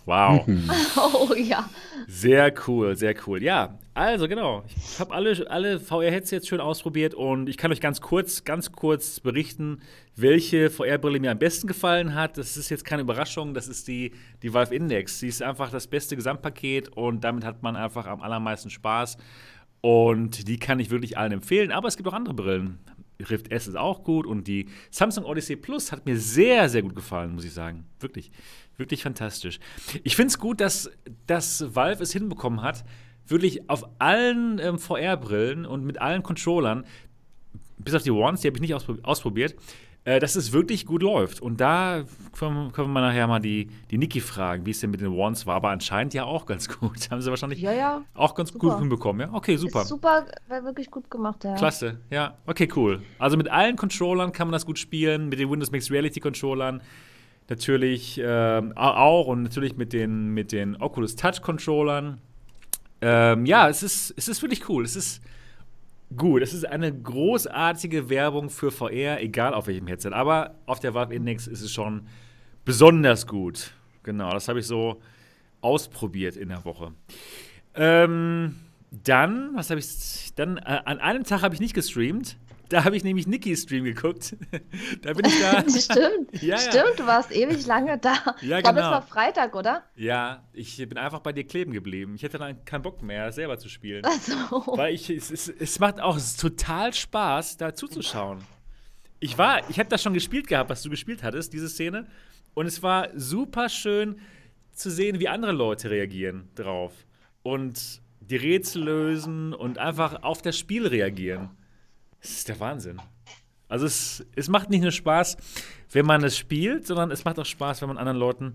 Wow. 0.05 0.45
Oh 0.97 1.33
ja. 1.35 1.69
Sehr 2.07 2.53
cool, 2.67 2.95
sehr 2.95 3.15
cool. 3.25 3.41
Ja, 3.41 3.77
also 3.93 4.27
genau. 4.27 4.63
Ich 4.67 4.99
habe 4.99 5.13
alle, 5.13 5.49
alle 5.49 5.79
VR-Headsets 5.79 6.47
schön 6.47 6.59
ausprobiert 6.59 7.13
und 7.13 7.47
ich 7.47 7.57
kann 7.57 7.71
euch 7.71 7.81
ganz 7.81 8.01
kurz, 8.01 8.43
ganz 8.43 8.71
kurz 8.71 9.19
berichten, 9.19 9.81
welche 10.15 10.69
VR-Brille 10.69 11.19
mir 11.19 11.31
am 11.31 11.39
besten 11.39 11.67
gefallen 11.67 12.15
hat. 12.15 12.37
Das 12.37 12.57
ist 12.57 12.69
jetzt 12.69 12.83
keine 12.83 13.03
Überraschung, 13.03 13.53
das 13.53 13.67
ist 13.67 13.87
die, 13.87 14.11
die 14.41 14.53
Valve 14.53 14.75
Index. 14.75 15.19
Sie 15.19 15.27
ist 15.27 15.41
einfach 15.41 15.71
das 15.71 15.87
beste 15.87 16.15
Gesamtpaket 16.15 16.89
und 16.89 17.23
damit 17.23 17.45
hat 17.45 17.61
man 17.63 17.75
einfach 17.75 18.07
am 18.07 18.21
allermeisten 18.21 18.69
Spaß. 18.69 19.17
Und 19.81 20.47
die 20.47 20.57
kann 20.57 20.79
ich 20.79 20.89
wirklich 20.89 21.17
allen 21.17 21.31
empfehlen. 21.31 21.71
Aber 21.71 21.87
es 21.87 21.95
gibt 21.95 22.09
auch 22.09 22.13
andere 22.13 22.33
Brillen. 22.33 22.79
Rift 23.29 23.51
S 23.51 23.67
ist 23.67 23.77
auch 23.77 24.03
gut 24.03 24.25
und 24.25 24.47
die 24.47 24.67
Samsung 24.91 25.25
Odyssey 25.25 25.57
Plus 25.57 25.91
hat 25.91 26.05
mir 26.05 26.17
sehr, 26.17 26.69
sehr 26.69 26.81
gut 26.81 26.95
gefallen, 26.95 27.33
muss 27.33 27.43
ich 27.43 27.53
sagen. 27.53 27.85
Wirklich, 27.99 28.31
wirklich 28.79 29.03
fantastisch. 29.03 29.59
Ich 30.03 30.15
finde 30.15 30.29
es 30.29 30.39
gut, 30.39 30.61
dass, 30.61 30.89
dass 31.27 31.75
Valve 31.75 32.01
es 32.03 32.11
hinbekommen 32.13 32.61
hat, 32.61 32.83
wirklich 33.27 33.69
auf 33.69 33.85
allen 33.99 34.59
ähm, 34.59 34.79
VR-Brillen 34.79 35.65
und 35.65 35.85
mit 35.85 36.01
allen 36.01 36.23
Controllern, 36.23 36.85
bis 37.77 37.93
auf 37.93 38.03
die 38.03 38.11
Ones, 38.11 38.41
die 38.41 38.47
habe 38.47 38.57
ich 38.57 38.61
nicht 38.61 38.73
auspro 38.73 38.95
ausprobiert, 39.03 39.55
äh, 40.05 40.19
dass 40.19 40.35
es 40.35 40.51
wirklich 40.53 40.85
gut 40.85 41.03
läuft. 41.03 41.41
Und 41.41 41.61
da 41.61 42.03
können, 42.37 42.71
können 42.71 42.91
wir 42.93 43.01
nachher 43.01 43.27
mal 43.27 43.39
die, 43.39 43.69
die 43.91 43.97
Niki 43.97 44.21
fragen, 44.21 44.65
wie 44.65 44.71
es 44.71 44.79
denn 44.79 44.91
mit 44.91 45.01
den 45.01 45.09
Ones 45.09 45.45
war. 45.45 45.55
Aber 45.55 45.69
anscheinend 45.69 46.13
ja 46.13 46.23
auch 46.23 46.45
ganz 46.45 46.67
gut. 46.79 47.11
Haben 47.11 47.21
sie 47.21 47.29
wahrscheinlich 47.29 47.59
Ja, 47.61 47.71
ja. 47.73 48.01
auch 48.13 48.33
ganz 48.33 48.49
Super. 48.51 48.69
gut 48.69 48.79
hinbekommen, 48.79 49.27
ja? 49.27 49.33
Okay, 49.33 49.57
super. 49.57 49.81
Ist 49.81 49.89
super, 49.89 50.25
war 50.47 50.63
wirklich 50.63 50.89
gut 50.89 51.11
gemacht, 51.11 51.43
ja. 51.43 51.55
Klasse, 51.55 51.99
ja. 52.09 52.37
Okay, 52.47 52.67
cool. 52.75 53.01
Also 53.19 53.37
mit 53.37 53.49
allen 53.49 53.75
Controllern 53.75 54.31
kann 54.31 54.47
man 54.47 54.53
das 54.53 54.65
gut 54.65 54.79
spielen, 54.79 55.29
mit 55.29 55.37
den 55.39 55.49
Windows 55.51 55.71
Mixed 55.71 55.91
Reality 55.91 56.19
Controllern 56.19 56.81
natürlich 57.49 58.21
au- 58.23 58.71
auch 58.75 59.27
und 59.27 59.43
natürlich 59.43 59.75
mit 59.77 59.93
den, 59.93 60.29
mit 60.33 60.51
den 60.51 60.75
Oculus 60.81 61.15
Touch 61.15 61.41
Controllern. 61.41 62.19
Ähm, 63.01 63.45
ja, 63.45 63.69
es 63.69 63.81
ist, 63.83 64.13
es 64.17 64.27
ist 64.27 64.41
wirklich 64.41 64.67
cool. 64.69 64.83
Es 64.83 64.95
ist 64.95 65.21
gut. 66.15 66.41
Es 66.41 66.53
ist 66.53 66.65
eine 66.65 66.93
großartige 66.93 68.09
Werbung 68.09 68.49
für 68.49 68.71
VR, 68.71 69.21
egal 69.21 69.53
auf 69.53 69.67
welchem 69.67 69.87
Headset. 69.87 70.11
Aber 70.11 70.55
auf 70.65 70.79
der 70.79 70.93
Valve 70.93 71.13
Index 71.13 71.47
ist 71.47 71.61
es 71.61 71.71
schon 71.71 72.07
besonders 72.65 73.25
gut. 73.25 73.71
Genau, 74.03 74.31
das 74.31 74.47
habe 74.47 74.59
ich 74.59 74.67
so 74.67 75.01
ausprobiert 75.61 76.35
in 76.35 76.49
der 76.49 76.63
Woche. 76.65 76.93
Ähm, 77.75 78.55
dann, 78.91 79.51
was 79.55 79.69
habe 79.69 79.79
ich 79.79 80.33
dann? 80.35 80.57
Äh, 80.57 80.81
an 80.85 80.99
einem 80.99 81.23
Tag 81.23 81.41
habe 81.41 81.53
ich 81.53 81.61
nicht 81.61 81.73
gestreamt. 81.75 82.37
Da 82.69 82.85
habe 82.85 82.95
ich 82.95 83.03
nämlich 83.03 83.25
Nikis 83.25 83.63
Stream 83.63 83.83
geguckt. 83.83 84.35
da 85.01 85.13
bin 85.13 85.25
ich 85.25 85.39
da. 85.39 85.63
Stimmt, 85.69 86.29
Ja, 86.41 86.55
ja. 86.55 86.57
stimmt, 86.57 86.99
du 86.99 87.05
warst 87.07 87.31
ewig 87.31 87.65
lange 87.65 87.97
da. 87.97 88.13
Ja, 88.41 88.57
ich 88.57 88.63
glaube, 88.63 88.75
genau. 88.75 88.87
es 88.87 88.91
war 88.91 89.01
Freitag, 89.01 89.55
oder? 89.55 89.83
ja, 89.95 90.43
ich 90.53 90.77
bin 90.77 90.97
einfach 90.97 91.19
bei 91.19 91.33
dir 91.33 91.45
kleben 91.45 91.73
geblieben. 91.73 92.13
Ich 92.15 92.23
hätte 92.23 92.37
dann 92.37 92.63
keinen 92.65 92.83
Bock 92.83 93.01
mehr, 93.01 93.31
selber 93.31 93.57
zu 93.57 93.69
spielen. 93.69 94.05
Also, 94.05 94.77
Weil 94.77 94.93
ich, 94.93 95.09
es, 95.09 95.31
es, 95.31 95.49
es 95.49 95.79
macht 95.79 95.99
auch 95.99 96.19
total 96.39 96.93
Spaß, 96.93 97.57
da 97.57 97.73
zuzuschauen. 97.73 98.39
Ich 99.19 99.37
war, 99.37 99.67
ich 99.69 99.79
habe 99.79 99.89
das 99.89 100.01
schon 100.01 100.13
gespielt 100.13 100.47
gehabt, 100.47 100.69
was 100.69 100.83
du 100.83 100.89
gespielt 100.89 101.23
hattest, 101.23 101.51
diese 101.51 101.69
Szene. 101.69 102.07
Und 102.53 102.67
es 102.67 102.83
war 102.83 103.09
super 103.15 103.67
schön 103.67 104.19
zu 104.71 104.89
sehen, 104.91 105.19
wie 105.19 105.27
andere 105.27 105.51
Leute 105.51 105.89
reagieren 105.89 106.49
drauf. 106.55 106.93
Und 107.41 108.01
die 108.21 108.35
Rätsel 108.35 108.83
lösen 108.83 109.53
und 109.53 109.77
einfach 109.79 110.23
auf 110.23 110.41
das 110.41 110.57
Spiel 110.57 110.85
reagieren. 110.87 111.49
Das 112.21 112.31
ist 112.31 112.47
der 112.47 112.59
Wahnsinn. 112.59 113.01
Also 113.67 113.85
es, 113.85 114.25
es 114.35 114.49
macht 114.49 114.69
nicht 114.69 114.81
nur 114.81 114.91
Spaß, 114.91 115.37
wenn 115.91 116.05
man 116.05 116.23
es 116.23 116.37
spielt, 116.37 116.87
sondern 116.87 117.11
es 117.11 117.23
macht 117.23 117.39
auch 117.39 117.45
Spaß, 117.45 117.81
wenn 117.81 117.89
man 117.89 117.97
anderen 117.97 118.17
Leuten 118.17 118.53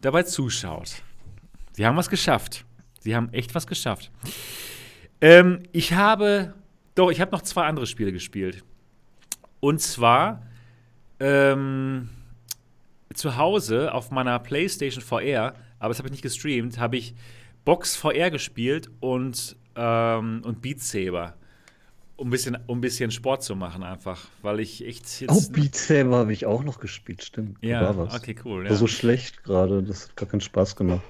dabei 0.00 0.24
zuschaut. 0.24 1.02
Sie 1.72 1.86
haben 1.86 1.96
was 1.96 2.10
geschafft. 2.10 2.64
Sie 3.00 3.14
haben 3.14 3.32
echt 3.32 3.54
was 3.54 3.66
geschafft. 3.66 4.10
Ähm, 5.20 5.62
ich 5.72 5.92
habe, 5.92 6.54
doch, 6.94 7.10
ich 7.10 7.20
habe 7.20 7.30
noch 7.30 7.42
zwei 7.42 7.64
andere 7.66 7.86
Spiele 7.86 8.12
gespielt. 8.12 8.64
Und 9.60 9.80
zwar 9.80 10.42
ähm, 11.20 12.10
zu 13.14 13.36
Hause 13.36 13.94
auf 13.94 14.10
meiner 14.10 14.38
PlayStation 14.38 15.02
VR, 15.02 15.54
aber 15.78 15.88
das 15.88 15.98
habe 15.98 16.08
ich 16.08 16.12
nicht 16.12 16.22
gestreamt, 16.22 16.78
habe 16.78 16.96
ich 16.96 17.14
Box 17.64 17.96
VR 17.96 18.30
gespielt 18.30 18.90
und, 19.00 19.56
ähm, 19.76 20.42
und 20.44 20.62
Beat 20.62 20.80
Saber. 20.80 21.34
Um 22.16 22.28
ein, 22.28 22.30
bisschen, 22.30 22.56
um 22.66 22.78
ein 22.78 22.80
bisschen 22.80 23.10
Sport 23.10 23.42
zu 23.42 23.54
machen, 23.56 23.82
einfach. 23.82 24.26
Weil 24.42 24.60
ich 24.60 24.84
echt 24.86 25.20
jetzt. 25.20 25.30
Oh, 25.30 25.52
Beat 25.52 25.74
Saber 25.76 26.16
habe 26.16 26.32
ich 26.32 26.46
auch 26.46 26.64
noch 26.64 26.80
gespielt, 26.80 27.22
stimmt. 27.22 27.58
Ja, 27.62 27.82
war 27.82 27.96
was. 28.06 28.14
okay, 28.14 28.34
cool. 28.44 28.64
Ja. 28.64 28.70
War 28.70 28.76
so 28.76 28.86
schlecht 28.86 29.44
gerade, 29.44 29.82
das 29.82 30.08
hat 30.08 30.16
gar 30.16 30.28
keinen 30.28 30.40
Spaß 30.40 30.76
gemacht. 30.76 31.02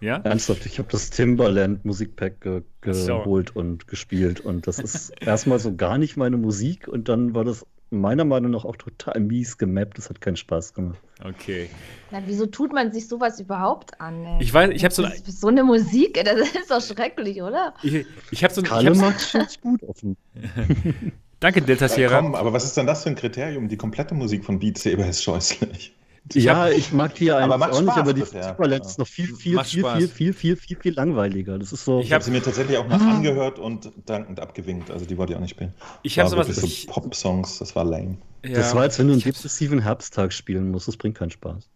ja? 0.00 0.18
Ernsthaft, 0.18 0.64
ich 0.66 0.78
habe 0.78 0.88
das 0.92 1.10
Timberland 1.10 1.84
Musikpack 1.84 2.40
ge 2.40 2.62
So. 2.92 3.18
geholt 3.18 3.56
und 3.56 3.88
gespielt 3.88 4.40
und 4.40 4.66
das 4.66 4.78
ist 4.78 5.10
erstmal 5.20 5.58
so 5.58 5.74
gar 5.74 5.98
nicht 5.98 6.16
meine 6.16 6.36
Musik 6.36 6.86
und 6.88 7.08
dann 7.08 7.34
war 7.34 7.44
das 7.44 7.66
meiner 7.90 8.24
Meinung 8.24 8.50
nach 8.52 8.64
auch 8.64 8.76
total 8.76 9.20
mies 9.20 9.56
gemappt, 9.58 9.98
das 9.98 10.10
hat 10.10 10.20
keinen 10.20 10.36
Spaß 10.36 10.74
gemacht. 10.74 10.98
Okay. 11.24 11.68
Na, 12.10 12.20
wieso 12.26 12.46
tut 12.46 12.72
man 12.72 12.92
sich 12.92 13.06
sowas 13.08 13.38
überhaupt 13.40 14.00
an? 14.00 14.24
ey? 14.24 14.42
Ich 14.42 14.52
weiß, 14.52 14.70
ich 14.74 14.84
habe 14.84 14.92
so, 14.94 15.02
Das 15.02 15.20
ist 15.20 15.40
so 15.40 15.48
eine 15.48 15.62
Musik, 15.62 16.20
das 16.24 16.40
ist 16.54 16.70
doch 16.70 16.80
schrecklich, 16.82 17.40
oder? 17.42 17.74
ich, 17.82 18.04
ich 18.30 18.42
hab 18.44 18.50
so 18.52 18.62
Kalle 18.62 18.90
hab's, 18.98 19.32
macht 19.34 19.60
gut 19.60 19.82
offen. 19.84 20.16
danke, 21.40 21.62
Delta 21.62 21.86
Ja, 21.86 21.88
Sierra. 21.88 22.20
komm, 22.20 22.34
aber 22.34 22.52
was 22.52 22.64
ist 22.64 22.76
denn 22.76 22.86
das 22.86 23.02
für 23.04 23.10
ein 23.10 23.14
Kriterium? 23.16 23.68
Die 23.68 23.76
komplette 23.76 24.14
Musik 24.14 24.44
von 24.44 24.58
Beat 24.58 24.78
Saber 24.78 25.06
ist 25.06 25.22
scheußlich. 25.22 25.94
Ja, 26.32 26.70
ich 26.70 26.92
mag 26.92 27.14
die 27.16 27.26
ja 27.26 27.38
Aber 27.38 27.70
auch 27.70 27.80
nicht, 27.82 27.90
aber 27.96 28.14
die 28.14 28.22
Ja. 28.32 28.52
ist 28.76 28.98
noch 28.98 29.06
viel, 29.06 29.26
viel, 29.36 29.58
viel, 29.62 29.84
viel, 29.84 30.08
viel, 30.08 30.32
viel, 30.32 30.56
viel, 30.56 30.76
viel 30.80 30.94
langweiliger. 30.94 31.58
Das 31.58 31.72
ist 31.72 31.84
so. 31.84 32.00
Ich 32.00 32.06
habe 32.06 32.14
hab- 32.16 32.22
sie 32.22 32.30
mir 32.30 32.42
tatsächlich 32.42 32.78
auch 32.78 32.88
noch 32.88 33.00
angehört 33.00 33.58
und 33.58 33.92
dankend 34.06 34.40
abgewinkt. 34.40 34.90
Also 34.90 35.04
die 35.04 35.18
wollte 35.18 35.32
ich 35.32 35.36
auch 35.36 35.42
nicht 35.42 35.50
spielen. 35.50 35.74
Ich 36.02 36.18
hab 36.18 36.30
War 36.32 36.44
sowas- 36.44 36.56
so 36.56 36.86
Pop-Songs, 36.92 37.58
das 37.58 37.76
war 37.76 37.84
lame. 37.84 38.16
Ja. 38.44 38.52
das 38.54 38.74
war, 38.74 38.82
als 38.82 38.98
wenn 38.98 39.06
du 39.08 39.12
einen 39.14 39.22
depressiven 39.22 39.80
Herbsttag 39.80 40.32
spielen 40.32 40.70
musst. 40.70 40.88
Das 40.88 40.96
bringt 40.96 41.16
keinen 41.16 41.30
Spaß. 41.30 41.68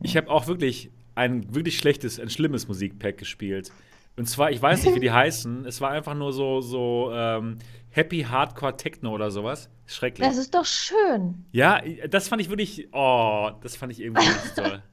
Ich 0.00 0.16
habe 0.16 0.28
auch 0.30 0.46
wirklich 0.46 0.90
ein 1.14 1.54
wirklich 1.54 1.78
schlechtes, 1.78 2.18
ein 2.20 2.28
schlimmes 2.30 2.68
Musikpack 2.68 3.16
gespielt. 3.18 3.70
Und 4.16 4.28
zwar, 4.28 4.50
ich 4.50 4.60
weiß 4.60 4.84
nicht, 4.84 4.94
wie 4.96 5.00
die 5.00 5.10
heißen. 5.12 5.64
Es 5.64 5.80
war 5.80 5.90
einfach 5.90 6.14
nur 6.14 6.32
so, 6.34 6.60
so 6.60 7.10
ähm, 7.14 7.56
Happy 7.92 8.22
Hardcore 8.22 8.76
Techno 8.76 9.12
oder 9.12 9.30
sowas. 9.30 9.68
Schrecklich. 9.86 10.26
Das 10.26 10.38
ist 10.38 10.54
doch 10.54 10.64
schön. 10.64 11.44
ja, 11.52 11.80
das 12.08 12.28
fand 12.28 12.42
ich 12.42 12.48
wirklich. 12.48 12.88
Oh, 12.92 13.50
das 13.60 13.76
fand 13.76 13.92
ich 13.92 14.00
irgendwie 14.00 14.26
nicht 14.26 14.56
toll. 14.56 14.82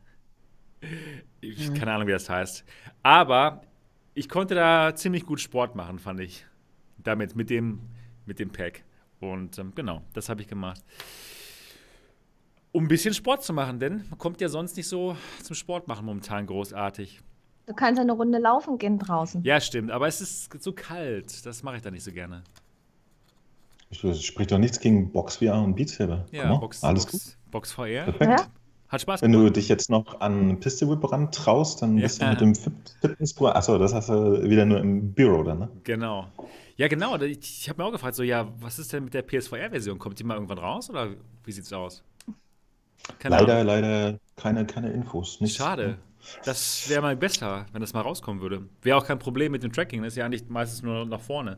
Ich, 1.41 1.73
keine 1.73 1.93
Ahnung, 1.93 2.07
wie 2.07 2.11
das 2.13 2.29
heißt. 2.29 2.65
Aber 3.01 3.61
ich 4.13 4.27
konnte 4.27 4.55
da 4.55 4.93
ziemlich 4.95 5.25
gut 5.25 5.39
Sport 5.39 5.75
machen, 5.75 5.99
fand 5.99 6.19
ich. 6.19 6.45
Damit, 6.97 7.35
mit 7.35 7.49
dem, 7.49 7.79
mit 8.25 8.39
dem 8.39 8.49
Pack. 8.49 8.83
Und 9.19 9.57
ähm, 9.57 9.73
genau, 9.75 10.01
das 10.13 10.29
habe 10.29 10.41
ich 10.41 10.47
gemacht. 10.47 10.81
Um 12.71 12.85
ein 12.85 12.87
bisschen 12.87 13.13
Sport 13.13 13.43
zu 13.43 13.53
machen, 13.53 13.79
denn 13.79 14.05
man 14.09 14.19
kommt 14.19 14.41
ja 14.41 14.49
sonst 14.49 14.77
nicht 14.77 14.87
so 14.87 15.15
zum 15.41 15.55
Sport 15.55 15.87
machen 15.87 16.05
momentan 16.05 16.45
großartig. 16.45 17.21
Du 17.65 17.73
kannst 17.73 17.99
eine 18.01 18.13
Runde 18.13 18.39
laufen 18.39 18.77
gehen 18.77 18.99
draußen. 18.99 19.43
Ja, 19.43 19.61
stimmt, 19.61 19.91
aber 19.91 20.07
es 20.07 20.21
ist 20.21 20.61
so 20.61 20.73
kalt. 20.73 21.45
Das 21.45 21.63
mache 21.63 21.77
ich 21.77 21.81
da 21.81 21.91
nicht 21.91 22.03
so 22.03 22.11
gerne. 22.11 22.43
Spricht 23.91 24.51
doch 24.51 24.57
nichts 24.59 24.79
gegen 24.79 25.11
Box 25.11 25.37
VR 25.37 25.61
und 25.61 25.75
Beat 25.75 25.89
Saber. 25.89 26.25
Ja, 26.31 26.43
Komm 26.43 26.51
on, 26.53 26.59
Box, 26.61 26.83
alles 26.83 27.05
Box, 27.05 27.11
gut. 27.25 27.51
Box 27.51 27.71
VR. 27.71 28.03
Perfekt. 28.03 28.21
Ja? 28.39 28.45
Hat 28.89 29.01
Spaß 29.01 29.21
Wenn 29.21 29.31
gemacht. 29.31 29.47
du 29.49 29.53
dich 29.53 29.67
jetzt 29.69 29.89
noch 29.89 30.19
an 30.19 30.59
Pistol 30.59 30.89
Whip 30.89 31.11
ran 31.11 31.31
traust, 31.31 31.81
dann 31.81 31.95
bist 31.97 32.21
Ja. 32.21 32.27
du 32.27 32.31
mit 32.31 32.41
dem 32.41 32.55
Fit 32.55 32.73
Fitnessprogramm. 33.01 33.55
Achso, 33.57 33.77
das 33.77 33.93
hast 33.93 34.09
du 34.09 34.43
wieder 34.49 34.65
nur 34.65 34.79
im 34.79 35.13
Büro 35.13 35.43
dann, 35.43 35.59
ne? 35.59 35.69
Genau. 35.83 36.27
Ja, 36.75 36.87
genau. 36.87 37.15
Ich, 37.21 37.37
ich 37.61 37.69
habe 37.69 37.81
mir 37.81 37.87
auch 37.87 37.91
gefragt, 37.91 38.15
so, 38.15 38.23
ja, 38.23 38.47
was 38.59 38.79
ist 38.79 38.91
denn 38.93 39.03
mit 39.05 39.13
der 39.13 39.21
PSVR-Version? 39.21 39.99
Kommt 39.99 40.17
die 40.19 40.23
mal 40.23 40.35
irgendwann 40.35 40.57
raus 40.59 40.89
oder 40.89 41.09
wie 41.43 41.51
sieht's 41.51 41.71
aus? 41.73 42.03
Keine 43.19 43.35
leider, 43.37 43.53
Ahnung. 43.55 43.67
leider 43.67 44.19
keine, 44.35 44.65
keine 44.65 44.91
Infos. 44.91 45.39
Nichts. 45.41 45.57
Schade. 45.57 45.97
Das 46.43 46.89
wäre 46.89 47.01
mal 47.01 47.15
besser, 47.15 47.65
wenn 47.71 47.81
das 47.81 47.93
mal 47.93 48.01
rauskommen 48.01 48.41
würde. 48.41 48.63
Wäre 48.81 48.97
auch 48.97 49.05
kein 49.05 49.19
Problem 49.19 49.51
mit 49.51 49.63
dem 49.63 49.71
Tracking. 49.71 50.01
Das 50.03 50.13
ist 50.13 50.17
ja 50.17 50.25
eigentlich 50.25 50.47
meistens 50.49 50.81
nur 50.83 51.05
nach 51.05 51.21
vorne. 51.21 51.57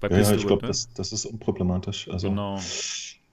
Bei 0.00 0.08
Ja, 0.08 0.14
ja, 0.14 0.18
Pistol 0.20 0.38
ich 0.38 0.46
glaube, 0.46 0.62
ne? 0.62 0.68
das, 0.68 0.88
das 0.94 1.12
ist 1.12 1.26
unproblematisch. 1.26 2.08
Also, 2.10 2.28
Genau. 2.30 2.58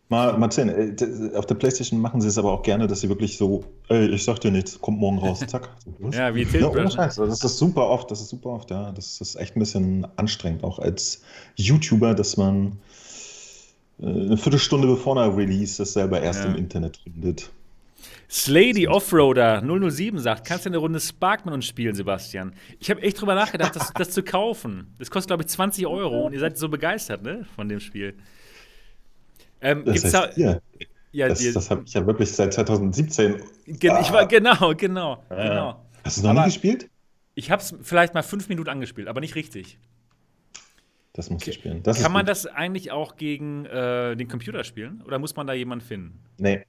mal, 0.10 0.38
mal 0.38 0.52
sehen. 0.52 0.70
Äh, 0.70 1.36
Auf 1.38 1.46
der 1.46 1.56
Playstation 1.56 2.00
machen 2.02 2.22
sie 2.22 2.28
es 2.28 2.38
aber 2.38 2.52
auch 2.52 2.62
gerne, 2.64 2.88
dass 2.88 3.02
sie 3.02 3.10
wirklich 3.10 3.38
so, 3.38 3.64
ey, 3.90 4.08
ich 4.10 4.24
sag 4.24 4.40
dir 4.42 4.52
nichts, 4.52 4.80
kommt 4.80 5.00
morgen 5.00 5.18
raus, 5.20 5.40
zack. 5.48 5.70
Ja, 6.12 6.34
wie 6.36 6.44
Ja, 6.44 6.50
Tilt 6.50 6.66
ohne 6.66 6.92
Scheiß. 6.92 7.16
Das 7.16 7.44
ist 7.44 7.58
super 7.58 7.88
oft, 7.90 8.12
das 8.12 8.22
ist 8.22 8.30
super 8.30 8.50
oft, 8.50 8.70
ja. 8.72 8.92
Das 8.92 9.20
ist 9.22 9.36
echt 9.36 9.56
ein 9.56 9.60
bisschen 9.60 10.08
anstrengend, 10.18 10.64
auch 10.64 10.80
als 10.80 11.22
YouTuber, 11.56 12.14
dass 12.14 12.38
man 12.38 12.78
äh, 14.00 14.06
eine 14.06 14.38
Viertelstunde 14.38 14.88
bevor 14.88 15.18
einer 15.20 15.36
Release 15.36 15.78
das 15.78 15.94
selber 15.94 16.22
erst 16.22 16.44
Ja. 16.44 16.52
im 16.52 16.56
Internet 16.58 16.98
findet. 16.98 17.50
Slady 18.30 18.88
Offroader 18.88 19.62
007 19.62 20.20
sagt, 20.20 20.46
kannst 20.46 20.66
du 20.66 20.70
eine 20.70 20.78
Runde 20.78 21.00
Spark 21.00 21.46
mit 21.46 21.54
uns 21.54 21.66
spielen, 21.66 21.96
Sebastian? 21.96 22.54
Ich 22.80 22.90
habe 22.90 23.02
echt 23.02 23.22
drüber 23.22 23.36
nachgedacht, 23.36 23.76
das, 23.76 23.94
das 23.94 24.12
zu 24.12 24.22
kaufen. 24.24 24.94
Das 25.00 25.10
kostet, 25.10 25.30
glaube 25.30 25.44
ich, 25.44 25.50
20 25.50 25.88
Euro 25.88 26.26
und 26.26 26.34
ihr 26.34 26.40
seid 26.40 26.58
so 26.58 26.68
begeistert, 26.68 27.24
ne, 27.24 27.46
von 27.56 27.70
dem 27.70 27.80
Spiel. 27.80 28.16
Ähm, 29.62 29.86
Das 29.86 29.94
gibt's 30.02 30.14
heißt, 30.14 30.38
da, 30.38 30.42
ihr, 30.42 30.62
ja, 31.14 31.30
das, 31.30 31.54
das 31.54 31.72
habe 31.72 31.84
ich 31.86 31.94
ja 31.94 32.06
wirklich 32.06 32.32
seit 32.32 32.54
2017. 32.54 33.42
gen, 33.66 33.96
ich 34.02 34.12
war, 34.12 34.28
genau, 34.28 34.74
genau, 34.76 35.24
Ja. 35.30 35.36
genau. 35.48 35.86
Hast 36.04 36.18
du 36.18 36.24
noch 36.24 36.30
Aber- 36.32 36.42
nie 36.42 36.46
gespielt? 36.48 36.90
Ich 37.34 37.52
habe 37.52 37.62
es 37.62 37.76
vielleicht 37.84 38.14
mal 38.16 38.24
fünf 38.24 38.50
Minuten 38.50 38.70
angespielt, 38.70 39.08
aber 39.08 39.22
nicht 39.22 39.36
richtig. 39.36 39.78
Das 41.14 41.30
musst 41.30 41.48
du 41.48 41.54
spielen. 41.54 41.82
Das 41.84 42.02
Kann 42.02 42.12
man 42.12 42.24
gut. 42.26 42.30
das 42.30 42.46
eigentlich 42.46 42.92
auch 42.92 43.16
gegen 43.16 43.66
äh, 43.66 44.16
den 44.16 44.28
Computer 44.28 44.64
spielen? 44.64 45.02
Oder 45.06 45.18
muss 45.20 45.36
man 45.36 45.48
da 45.48 45.54
jemanden 45.54 45.86
finden? 45.86 46.20
Nee, 46.40 46.66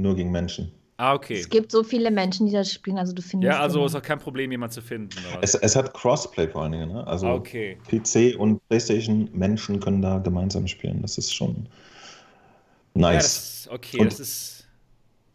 nur 0.00 0.16
gegen 0.16 0.30
Menschen. 0.30 0.72
Ah, 0.96 1.14
okay. 1.14 1.40
Es 1.40 1.48
gibt 1.48 1.72
so 1.72 1.82
viele 1.82 2.10
Menschen, 2.10 2.46
die 2.46 2.52
das 2.52 2.70
spielen, 2.70 2.98
also 2.98 3.14
du 3.14 3.22
findest. 3.22 3.50
Ja, 3.54 3.60
also 3.60 3.78
immer. 3.78 3.86
ist 3.86 3.94
auch 3.94 4.02
kein 4.02 4.18
Problem, 4.18 4.50
jemanden 4.50 4.74
zu 4.74 4.82
finden. 4.82 5.16
Es, 5.40 5.54
es 5.54 5.74
hat 5.74 5.94
Crossplay 5.94 6.46
vor 6.46 6.62
allen 6.62 6.72
Dingen. 6.72 6.92
Ne? 6.92 7.06
Also 7.06 7.26
Ah, 7.26 7.34
okay. 7.34 7.78
PC 7.88 8.38
und 8.38 8.60
PlayStation 8.68 9.30
Menschen 9.32 9.80
können 9.80 10.02
da 10.02 10.18
gemeinsam 10.18 10.66
spielen. 10.66 11.00
Das 11.00 11.16
ist 11.16 11.32
schon 11.34 11.66
Ja, 12.94 13.00
nice. 13.12 13.22
das, 13.64 13.68
okay, 13.72 13.98
Und- 14.00 14.12
das 14.12 14.20
ist. 14.20 14.68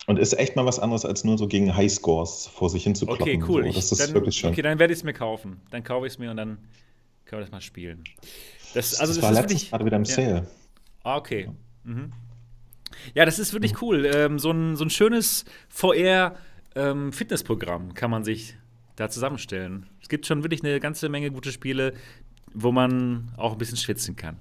und 0.05 0.19
ist 0.19 0.37
echt 0.37 0.55
mal 0.55 0.67
was 0.67 0.77
anderes, 0.77 1.03
als 1.03 1.23
nur 1.23 1.35
so 1.39 1.47
gegen 1.47 1.75
Highscores 1.75 2.45
vor 2.45 2.69
sich 2.69 2.83
hin 2.83 2.93
zu 2.93 3.07
kloppen. 3.07 3.23
Okay, 3.23 3.39
cool. 3.47 3.63
So. 3.63 3.69
Ich, 3.69 3.75
Das 3.75 3.91
ist 3.91 4.01
dann, 4.01 4.13
wirklich 4.13 4.35
schön. 4.37 4.51
Okay, 4.51 4.61
dann 4.61 4.77
werde 4.77 4.93
ich 4.93 4.99
es 4.99 5.03
mir 5.03 5.13
kaufen. 5.13 5.61
Dann 5.71 5.83
kaufe 5.83 6.05
ich 6.05 6.13
es 6.13 6.19
mir 6.19 6.29
und 6.29 6.37
dann 6.37 6.59
können 7.25 7.39
wir 7.39 7.45
das 7.45 7.51
mal 7.51 7.61
spielen. 7.61 8.03
Das, 8.75 8.99
also 8.99 9.13
das, 9.13 9.15
das, 9.15 9.23
war 9.23 9.31
ist 9.31 9.37
letztens 9.39 9.69
gerade 9.71 9.83
wieder 9.85 9.97
im 9.97 10.03
ja. 10.03 10.13
Sale. 10.13 10.47
Ah, 11.03 11.17
okay. 11.17 11.49
Mhm. 11.85 12.11
Ja, 13.13 13.25
das 13.25 13.39
ist 13.39 13.53
wirklich 13.53 13.81
cool. 13.81 14.09
Ähm, 14.13 14.39
so, 14.39 14.51
ein, 14.51 14.75
so 14.75 14.83
ein 14.85 14.89
schönes 14.89 15.45
VR-Fitnessprogramm 15.69 17.93
kann 17.93 18.11
man 18.11 18.23
sich 18.23 18.55
da 18.95 19.09
zusammenstellen. 19.09 19.87
Es 20.01 20.09
gibt 20.09 20.25
schon 20.25 20.43
wirklich 20.43 20.63
eine 20.63 20.79
ganze 20.79 21.09
Menge 21.09 21.29
gute 21.31 21.51
Spiele, 21.51 21.93
wo 22.53 22.71
man 22.71 23.31
auch 23.37 23.51
ein 23.51 23.57
bisschen 23.57 23.77
schwitzen 23.77 24.15
kann. 24.15 24.37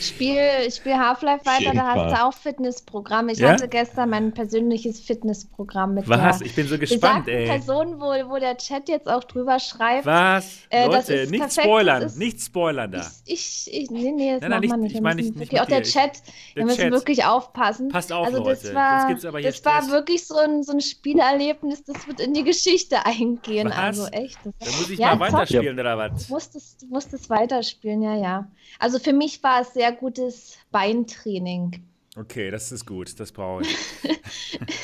Spiel, 0.00 0.38
ich 0.66 0.76
spiele 0.76 0.96
Half-Life 0.98 1.44
weiter, 1.44 1.72
da 1.74 1.94
hast 1.94 2.12
du 2.16 2.24
auch 2.24 2.32
Fitnessprogramm. 2.32 3.28
Ich 3.30 3.38
Ja? 3.38 3.50
hatte 3.50 3.66
gestern 3.68 4.10
mein 4.10 4.32
persönliches 4.32 5.00
Fitnessprogramm 5.00 5.94
mit 5.94 6.08
Was? 6.08 6.38
der 6.38 6.46
Ich 6.46 6.54
bin 6.54 6.68
so 6.68 6.78
gespannt, 6.78 7.26
ey. 7.26 7.46
Person, 7.46 8.00
wo, 8.00 8.06
wo 8.30 8.38
der 8.38 8.56
Chat 8.56 8.88
jetzt 8.88 9.08
auch 9.08 9.24
drüber 9.24 9.58
schreibt. 9.58 10.06
Was? 10.06 10.60
Äh, 10.70 10.86
das 10.88 11.08
Leute, 11.08 11.14
ist 11.22 11.30
nicht 11.32 11.40
perfekt, 11.40 11.64
spoilern, 11.66 12.00
das 12.02 12.12
ist- 12.12 12.18
nicht 12.18 12.40
spoilern 12.40 12.92
da. 12.92 13.00
Ich, 13.24 13.66
ich, 13.66 13.72
ich, 13.74 13.90
nee, 13.90 14.12
nee, 14.12 14.32
das 14.38 14.42
Nein, 14.42 14.50
nein, 14.50 14.60
nicht- 14.60 14.76
nicht. 14.76 14.86
ich 14.90 14.94
Wir 14.94 15.02
meine 15.02 15.16
nicht- 15.20 15.34
nicht 15.36 15.40
wirklich, 15.52 15.60
auch 15.60 15.68
mit 15.68 15.76
der. 15.78 15.82
Chat, 15.82 16.22
wir 16.54 16.64
müssen 16.64 16.78
Chat. 16.78 16.92
wirklich 16.92 17.24
aufpassen. 17.24 17.88
Passt 17.88 18.12
auf, 18.12 18.26
also 18.26 18.44
das 18.44 18.62
Leute, 18.62 18.74
war, 18.76 18.98
sonst 19.00 19.08
gibt's 19.08 19.24
aber 19.24 19.38
hier 19.40 19.50
das 19.50 19.64
war 19.64 19.78
Stress. 19.82 19.90
wirklich 19.90 20.24
so 20.26 20.36
ein, 20.36 20.62
so 20.62 20.72
ein 20.72 20.80
Spielerlebnis, 20.80 21.82
das 21.82 22.06
wird 22.06 22.20
in 22.20 22.32
die 22.32 22.44
Geschichte 22.44 23.04
eingehen. 23.04 23.68
Was? 23.70 23.76
Also 23.76 24.06
echt. 24.06 24.38
Das 24.60 24.70
Da 24.72 24.76
muss 24.78 24.90
ich 24.90 24.98
Ja, 25.00 25.16
mal 25.16 25.32
weiterspielen, 25.32 25.78
oder 25.80 25.98
was? 25.98 26.28
Du 26.28 26.34
musstest, 26.34 26.82
du 26.82 26.86
musstest 26.86 27.28
weiterspielen, 27.28 28.02
ja, 28.02 28.14
ja. 28.14 28.46
Also 28.78 28.98
für 29.00 29.12
mich 29.12 29.42
war 29.42 29.47
es 29.60 29.72
sehr 29.74 29.92
gutes 29.92 30.58
Beintraining. 30.70 31.82
Okay, 32.16 32.50
das 32.50 32.72
ist 32.72 32.84
gut, 32.86 33.18
das 33.20 33.30
brauche 33.32 33.62
ich. 33.62 33.68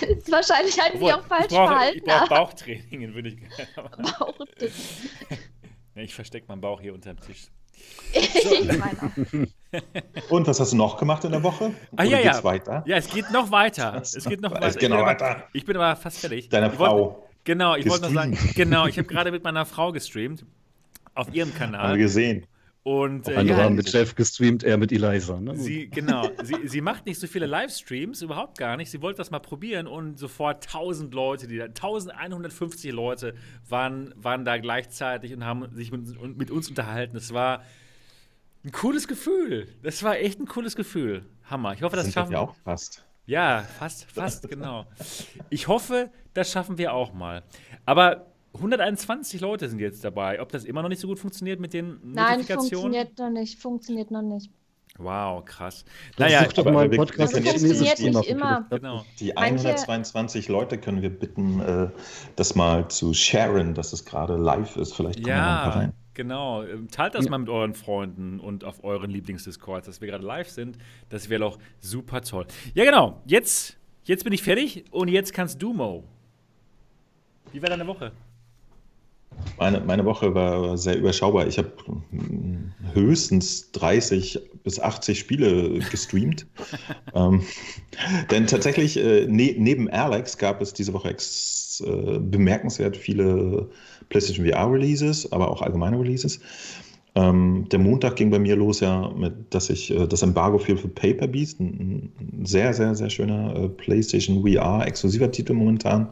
Ist 0.09 0.31
wahrscheinlich 0.31 0.79
halt 0.81 0.95
Obwohl, 0.95 1.13
mich 1.13 1.21
auch 1.21 1.27
falsch 1.27 1.47
ich 1.47 1.57
brauche, 1.57 1.69
verhalten. 1.69 1.99
ich 1.99 2.05
brauche 2.05 2.29
Bauchtraining, 2.29 3.15
würde 3.15 3.29
ich 3.31 3.39
aber 3.77 4.23
auch 4.23 4.35
das- 4.59 4.71
Ja, 5.95 6.03
Ich 6.03 6.15
verstecke 6.15 6.47
meinen 6.49 6.61
Bauch 6.61 6.81
hier 6.81 6.95
unterm 6.95 7.19
Tisch. 7.21 7.49
ich 8.13 8.79
meine 8.79 9.49
auch. 10.23 10.31
Und 10.31 10.47
was 10.47 10.61
hast 10.61 10.73
du 10.73 10.77
noch 10.77 10.97
gemacht 10.97 11.25
in 11.25 11.33
der 11.33 11.43
Woche? 11.43 11.73
Ah, 11.97 12.03
Oder 12.03 12.05
ja, 12.05 12.21
ja. 12.21 12.45
weiter? 12.45 12.85
Ja, 12.87 12.97
es 12.99 13.09
geht 13.13 13.31
noch 13.33 13.51
weiter. 13.51 14.01
Es 14.01 14.25
geht 14.25 14.41
noch 14.41 14.53
weiter. 14.53 14.67
geht 14.69 14.75
ich, 14.77 14.81
bin 14.81 14.91
noch 14.91 14.99
aber, 14.99 15.07
weiter. 15.09 15.49
ich 15.53 15.65
bin 15.65 15.77
aber 15.77 15.97
fast 15.97 16.19
fertig. 16.19 16.49
Deine 16.51 16.67
Ich 16.73 16.79
wollte- 16.79 16.91
Frau. 16.95 17.29
Genau, 17.45 17.75
ich 17.75 17.89
wollte 17.89 18.05
noch 18.05 18.13
sagen, 18.13 18.39
genau, 18.55 18.87
ich 18.87 18.97
habe 18.97 19.09
gerade 19.09 19.31
mit 19.33 19.43
meiner 19.45 19.67
Frau 19.67 19.93
gestreamt 19.93 20.47
auf 21.15 21.33
ihrem 21.35 21.53
Kanal. 21.55 21.83
Haben 21.83 21.91
wir 21.99 22.05
gesehen. 22.05 22.47
Und 22.85 23.29
äh, 23.29 23.37
Andere 23.37 23.59
ja, 23.59 23.65
haben 23.65 23.77
mit 23.77 23.91
Jeff 23.91 24.15
gestreamt, 24.15 24.63
er 24.63 24.77
mit 24.77 24.93
Eliza. 24.93 25.41
Ne? 25.41 25.57
Sie, 25.57 25.89
genau, 25.89 26.29
sie, 26.43 26.69
sie 26.69 26.83
macht 26.83 27.07
nicht 27.07 27.19
so 27.19 27.27
viele 27.27 27.47
Livestreams, 27.47 28.21
überhaupt 28.21 28.59
gar 28.59 28.77
nicht. 28.77 28.91
Sie 28.91 29.01
wollte 29.01 29.17
das 29.17 29.31
mal 29.31 29.39
probieren 29.39 29.87
und 29.87 30.19
sofort 30.19 30.67
1000 30.67 31.15
Leute, 31.15 31.49
die 31.49 31.57
da, 31.57 31.65
1150 31.65 32.93
Leute 32.93 33.35
waren, 33.71 34.13
waren 34.19 34.45
da 34.45 34.59
gleichzeitig 34.59 35.33
und 35.33 35.47
haben 35.47 35.75
sich 35.75 35.93
mit, 35.93 36.37
mit 36.37 36.51
uns 36.51 36.69
unterhalten. 36.69 37.17
Es 37.17 37.33
war 37.33 37.63
ein 38.65 38.73
cooles 38.73 39.09
Gefühl. 39.09 39.67
Das 39.83 40.03
war 40.03 40.19
echt 40.19 40.39
ein 40.39 40.47
cooles 40.47 40.77
Gefühl. 40.77 41.25
Hammer. 41.45 41.73
Ich 41.73 41.83
hoffe, 41.83 41.97
das 41.97 42.05
Sind 42.05 42.13
schaffen 42.13 42.33
wir 42.33 42.39
wir. 42.39 42.43
auch 42.43 42.55
fast. 42.65 43.03
Ja, 43.25 43.63
fast, 43.79 44.05
fast, 44.11 44.47
genau. 44.51 44.85
Ich 45.49 45.69
hoffe, 45.69 46.11
das 46.35 46.53
schaffen 46.53 46.77
wir 46.77 46.93
auch 46.93 47.15
mal. 47.15 47.43
Aber 47.87 48.27
121 48.55 49.41
Leute 49.41 49.69
sind 49.69 49.81
jetzt 49.81 50.05
dabei. 50.05 50.41
Ob 50.41 50.51
das 50.53 50.65
immer 50.65 50.83
noch 50.83 50.89
nicht 50.89 51.01
so 51.01 51.09
gut 51.09 51.19
funktioniert 51.19 51.61
mit 51.61 51.73
den 51.73 51.99
Nein, 52.03 52.39
Notifikationen? 52.39 52.71
funktioniert 52.71 53.19
noch 53.19 53.31
nicht. 53.31 53.59
Funktioniert 53.59 54.11
noch 54.11 54.23
nicht. 54.23 54.51
Wow, 54.97 55.45
krass. 55.45 55.85
Naja, 56.19 56.39
Naja, 56.43 56.49
Such 56.49 56.53
doch 56.63 56.73
mal 56.73 56.89
Podcast 56.89 57.35
jetzt- 57.37 57.97
Thema 57.97 58.21
nicht 58.21 58.31
immer. 58.31 58.67
genau. 58.71 59.05
Die 59.19 59.33
Manche- 59.35 59.67
122 59.69 60.47
Leute 60.49 60.79
können 60.79 61.03
wir 61.03 61.11
bitten, 61.11 61.59
äh, 61.61 61.89
das 62.37 62.55
mal 62.55 62.87
zu 62.89 63.13
sharen, 63.13 63.75
dass 63.75 63.93
es 63.93 64.05
gerade 64.05 64.37
live 64.37 64.77
ist. 64.77 64.95
Vielleicht 64.95 65.17
kommen 65.17 65.27
ja. 65.29 65.37
noch 65.37 65.43
ein 65.65 65.71
paar 65.73 65.75
Ja, 65.75 65.79
rein. 65.81 65.93
genau. 66.15 66.63
Ähm, 66.63 66.89
Teilt 66.93 67.17
das 67.17 67.29
mal 67.29 67.39
mit 67.39 67.49
euren 67.49 67.75
Freunden 67.75 68.39
und 68.39 68.63
auf 68.63 68.85
euren 68.85 69.11
Lieblingsdiscords, 69.11 69.87
dass 69.87 70.01
wir 70.01 70.07
gerade 70.07 70.25
live 70.25 70.49
sind. 70.49 70.79
Das 71.09 71.29
wäre 71.29 71.41
doch 71.41 71.59
super 71.81 72.21
toll. 72.21 72.47
Ja, 72.75 72.85
genau. 72.85 73.21
Jetzt, 73.27 73.77
jetzt 74.05 74.23
bin 74.23 74.33
ich 74.33 74.45
fertig 74.45 74.85
und 74.93 75.09
jetzt 75.09 75.33
kannst 75.33 75.61
du, 75.61 75.73
Mo. 75.73 76.05
Wie 77.51 77.61
war 77.61 77.69
deine 77.69 77.87
Woche? 77.89 78.13
Meine, 79.59 79.81
meine 79.81 80.05
Woche 80.05 80.35
war 80.35 80.77
sehr 80.77 80.99
überschaubar. 80.99 81.47
Ich 81.47 81.59
habe 81.59 81.73
höchstens 82.93 83.71
30 83.73 84.41
bis 84.65 84.81
80 84.81 85.19
Spiele 85.19 85.79
gestreamt. 85.91 86.47
ähm, 87.15 87.43
denn 88.31 88.47
tatsächlich, 88.47 88.97
äh, 88.97 89.27
ne, 89.27 89.55
neben 89.59 89.89
Alex 89.91 90.39
gab 90.39 90.61
es 90.61 90.73
diese 90.73 90.93
Woche 90.93 91.11
ex, 91.11 91.83
äh, 91.87 92.19
bemerkenswert 92.19 92.97
viele 92.97 93.69
PlayStation 94.09 94.47
VR-Releases, 94.47 95.31
aber 95.33 95.51
auch 95.51 95.63
allgemeine 95.63 95.99
Releases. 95.99 96.41
Ähm, 97.17 97.67
der 97.71 97.79
Montag 97.79 98.17
ging 98.17 98.31
bei 98.31 98.41
mir 98.41 98.57
los, 98.57 98.81
ja, 98.81 99.09
mit, 99.11 99.33
dass 99.51 99.71
ich 99.71 99.91
äh, 99.93 100.07
das 100.07 100.23
Embargo 100.23 100.59
fiel 100.59 100.77
für 100.77 100.89
Paper 100.89 101.29
Beast, 101.29 101.61
ein, 101.61 102.13
ein 102.19 102.45
sehr, 102.45 102.75
sehr, 102.75 102.95
sehr 102.97 103.09
schöner 103.09 103.55
äh, 103.55 103.69
PlayStation 103.69 104.43
VR-exklusiver 104.43 105.31
Titel 105.31 105.53
momentan. 105.53 106.09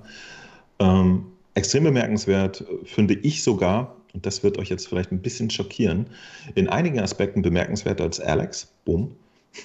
Ähm, 0.79 1.25
extrem 1.55 1.85
bemerkenswert 1.85 2.63
äh, 2.63 2.85
finde 2.85 3.15
ich 3.15 3.43
sogar, 3.43 3.97
und 4.15 4.27
das 4.27 4.43
wird 4.43 4.59
euch 4.59 4.69
jetzt 4.69 4.89
vielleicht 4.89 5.13
ein 5.13 5.23
bisschen 5.23 5.51
schockieren, 5.51 6.07
in 6.55 6.69
einigen 6.69 7.01
Aspekten 7.01 7.43
bemerkenswerter 7.43 8.05
als 8.05 8.21
Alex. 8.21 8.73
Boom. 8.85 9.15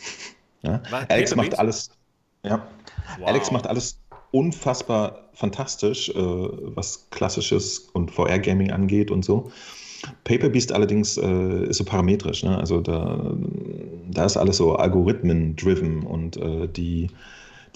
ja. 0.62 0.82
Alex 1.10 1.36
macht 1.36 1.58
alles. 1.58 1.92
Ja. 2.44 2.68
Wow. 3.20 3.28
Alex 3.28 3.52
macht 3.52 3.68
alles 3.68 4.00
unfassbar 4.32 5.30
fantastisch, 5.34 6.10
äh, 6.10 6.14
was 6.16 7.10
klassisches 7.12 7.90
und 7.94 8.12
VR-Gaming 8.12 8.72
angeht 8.72 9.12
und 9.12 9.24
so. 9.24 9.52
Paper 10.24 10.50
Beast 10.50 10.72
allerdings 10.72 11.18
äh, 11.18 11.66
ist 11.66 11.78
so 11.78 11.84
parametrisch, 11.84 12.44
ne? 12.44 12.58
also 12.58 12.82
da, 12.82 13.34
da 14.12 14.26
ist 14.26 14.38
alles 14.38 14.58
so 14.58 14.76
Algorithmen-driven 14.76 16.04
und 16.04 16.38
äh, 16.38 16.68
die, 16.68 17.10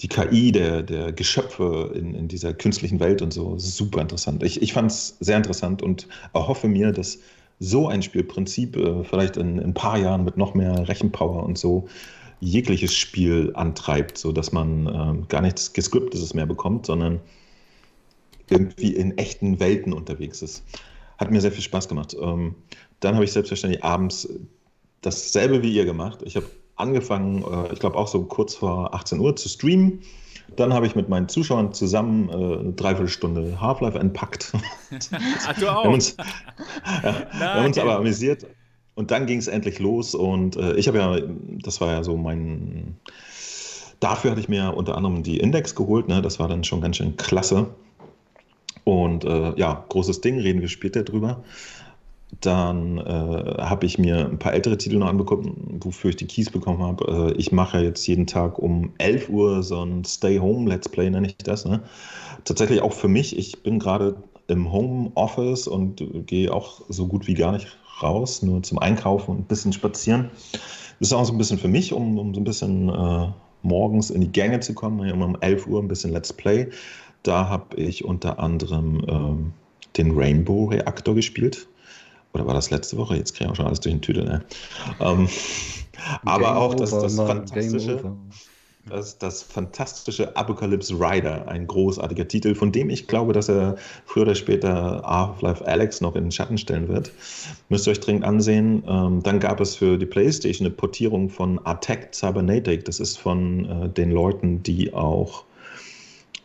die 0.02 0.08
KI 0.08 0.50
der, 0.50 0.82
der 0.82 1.12
Geschöpfe 1.12 1.92
in, 1.94 2.14
in 2.14 2.26
dieser 2.26 2.52
künstlichen 2.52 2.98
Welt 2.98 3.22
und 3.22 3.32
so 3.32 3.56
super 3.56 4.00
interessant. 4.00 4.42
Ich, 4.42 4.60
ich 4.60 4.72
fand 4.72 4.90
es 4.90 5.16
sehr 5.20 5.36
interessant 5.36 5.80
und 5.80 6.08
erhoffe 6.34 6.66
mir, 6.66 6.90
dass 6.90 7.20
so 7.60 7.86
ein 7.86 8.02
Spielprinzip 8.02 8.76
äh, 8.76 9.04
vielleicht 9.04 9.36
in, 9.36 9.58
in 9.58 9.66
ein 9.66 9.74
paar 9.74 9.98
Jahren 9.98 10.24
mit 10.24 10.36
noch 10.36 10.54
mehr 10.54 10.88
Rechenpower 10.88 11.44
und 11.44 11.56
so 11.56 11.86
jegliches 12.40 12.92
Spiel 12.92 13.52
antreibt, 13.54 14.18
sodass 14.18 14.50
man 14.50 14.88
ähm, 14.88 15.28
gar 15.28 15.42
nichts 15.42 15.72
Gescriptetes 15.72 16.34
mehr 16.34 16.46
bekommt, 16.46 16.86
sondern 16.86 17.20
irgendwie 18.50 18.94
in 18.96 19.16
echten 19.16 19.60
Welten 19.60 19.92
unterwegs 19.92 20.42
ist. 20.42 20.64
Hat 21.18 21.30
mir 21.30 21.40
sehr 21.40 21.52
viel 21.52 21.62
Spaß 21.62 21.88
gemacht. 21.88 22.16
Ähm, 22.20 22.56
dann 22.98 23.14
habe 23.14 23.24
ich 23.24 23.30
selbstverständlich 23.30 23.84
abends 23.84 24.28
dasselbe 25.02 25.62
wie 25.62 25.72
ihr 25.72 25.84
gemacht. 25.84 26.22
Ich 26.24 26.34
habe 26.34 26.46
angefangen, 26.76 27.42
äh, 27.42 27.72
ich 27.72 27.80
glaube 27.80 27.96
auch 27.96 28.08
so 28.08 28.22
kurz 28.24 28.54
vor 28.54 28.94
18 28.94 29.20
Uhr 29.20 29.36
zu 29.36 29.48
streamen. 29.48 30.00
Dann 30.56 30.74
habe 30.74 30.86
ich 30.86 30.94
mit 30.94 31.08
meinen 31.08 31.28
Zuschauern 31.28 31.72
zusammen 31.72 32.28
äh, 32.28 32.32
eine 32.32 32.72
Dreiviertelstunde 32.72 33.60
Half-Life 33.60 33.98
entpackt. 33.98 34.52
Ach, 35.46 35.54
du 35.54 35.60
Wir 35.62 35.76
auch. 35.76 35.84
haben 35.84 35.94
uns, 35.94 36.16
ja, 37.02 37.14
wir 37.38 37.54
haben 37.54 37.66
uns 37.66 37.78
aber 37.78 37.96
amüsiert. 37.96 38.46
Und 38.94 39.10
dann 39.10 39.26
ging 39.26 39.38
es 39.38 39.48
endlich 39.48 39.78
los. 39.78 40.14
Und 40.14 40.56
äh, 40.56 40.74
ich 40.74 40.88
habe 40.88 40.98
ja, 40.98 41.18
das 41.62 41.80
war 41.80 41.92
ja 41.92 42.04
so 42.04 42.16
mein. 42.16 42.96
Dafür 44.00 44.32
hatte 44.32 44.40
ich 44.40 44.48
mir 44.48 44.74
unter 44.76 44.96
anderem 44.96 45.22
die 45.22 45.38
Index 45.38 45.74
geholt. 45.74 46.08
Ne? 46.08 46.20
Das 46.20 46.38
war 46.38 46.48
dann 46.48 46.64
schon 46.64 46.80
ganz 46.80 46.96
schön 46.96 47.16
klasse. 47.16 47.68
Und 48.84 49.24
äh, 49.24 49.54
ja, 49.56 49.84
großes 49.88 50.20
Ding, 50.20 50.38
reden 50.38 50.60
wir 50.60 50.68
später 50.68 51.04
drüber. 51.04 51.42
Dann 52.40 52.98
äh, 52.98 53.62
habe 53.62 53.86
ich 53.86 53.98
mir 53.98 54.28
ein 54.28 54.38
paar 54.38 54.54
ältere 54.54 54.78
Titel 54.78 54.96
noch 54.96 55.08
angeguckt, 55.08 55.46
wofür 55.84 56.10
ich 56.10 56.16
die 56.16 56.26
Keys 56.26 56.50
bekommen 56.50 56.82
habe. 56.82 57.32
Äh, 57.34 57.38
ich 57.38 57.52
mache 57.52 57.80
jetzt 57.80 58.06
jeden 58.06 58.26
Tag 58.26 58.58
um 58.58 58.92
11 58.98 59.28
Uhr 59.28 59.62
so 59.62 59.84
ein 59.84 60.04
Stay-Home-Let's 60.04 60.88
Play, 60.88 61.10
nenne 61.10 61.26
ich 61.26 61.36
das. 61.36 61.64
Ne? 61.64 61.82
Tatsächlich 62.44 62.80
auch 62.80 62.92
für 62.92 63.08
mich. 63.08 63.36
Ich 63.36 63.62
bin 63.62 63.78
gerade 63.78 64.16
im 64.48 64.72
Homeoffice 64.72 65.68
und 65.68 66.02
gehe 66.26 66.52
auch 66.52 66.82
so 66.88 67.06
gut 67.06 67.26
wie 67.26 67.34
gar 67.34 67.52
nicht 67.52 67.68
raus, 68.02 68.42
nur 68.42 68.62
zum 68.62 68.78
Einkaufen 68.78 69.30
und 69.30 69.38
ein 69.40 69.44
bisschen 69.44 69.72
spazieren. 69.72 70.30
Das 70.98 71.08
ist 71.08 71.12
auch 71.12 71.24
so 71.24 71.32
ein 71.32 71.38
bisschen 71.38 71.58
für 71.58 71.68
mich, 71.68 71.92
um, 71.92 72.18
um 72.18 72.34
so 72.34 72.40
ein 72.40 72.44
bisschen 72.44 72.88
äh, 72.88 73.28
morgens 73.62 74.10
in 74.10 74.20
die 74.20 74.32
Gänge 74.32 74.60
zu 74.60 74.74
kommen. 74.74 75.10
Um 75.12 75.22
um 75.22 75.36
11 75.40 75.66
Uhr 75.66 75.80
ein 75.80 75.88
bisschen 75.88 76.12
Let's 76.12 76.32
Play. 76.32 76.68
Da 77.22 77.48
habe 77.48 77.76
ich 77.76 78.04
unter 78.04 78.38
anderem 78.38 79.04
ähm, 79.08 79.52
den 79.96 80.12
Rainbow-Reaktor 80.12 81.14
gespielt. 81.14 81.68
Oder 82.32 82.46
war 82.46 82.54
das 82.54 82.70
letzte 82.70 82.96
Woche? 82.96 83.16
Jetzt 83.16 83.34
kriege 83.34 83.44
ich 83.44 83.50
auch 83.50 83.56
schon 83.56 83.66
alles 83.66 83.80
durch 83.80 83.94
den 83.94 84.02
Tüdel. 84.02 84.24
Ne? 84.24 84.44
Ähm, 85.00 85.28
aber 86.24 86.56
auch 86.56 86.74
das, 86.74 86.90
das 86.90 87.16
fantastische. 87.16 88.02
Das, 88.88 89.16
das 89.16 89.44
fantastische 89.44 90.36
Apocalypse 90.36 90.94
Rider, 90.94 91.46
ein 91.46 91.68
großartiger 91.68 92.26
Titel, 92.26 92.56
von 92.56 92.72
dem 92.72 92.90
ich 92.90 93.06
glaube, 93.06 93.32
dass 93.32 93.48
er 93.48 93.76
früher 94.06 94.24
oder 94.24 94.34
später 94.34 95.02
Half-Life 95.04 95.64
Alex 95.64 96.00
noch 96.00 96.16
in 96.16 96.24
den 96.24 96.32
Schatten 96.32 96.58
stellen 96.58 96.88
wird. 96.88 97.12
Müsst 97.68 97.86
ihr 97.86 97.92
euch 97.92 98.00
dringend 98.00 98.24
ansehen. 98.24 98.82
Ähm, 98.88 99.22
dann 99.22 99.38
gab 99.38 99.60
es 99.60 99.76
für 99.76 99.98
die 99.98 100.06
PlayStation 100.06 100.66
eine 100.66 100.74
Portierung 100.74 101.30
von 101.30 101.64
Attack 101.64 102.12
Cybernetic. 102.12 102.84
Das 102.84 102.98
ist 102.98 103.18
von 103.18 103.66
äh, 103.66 103.88
den 103.88 104.10
Leuten, 104.10 104.64
die 104.64 104.92
auch 104.92 105.44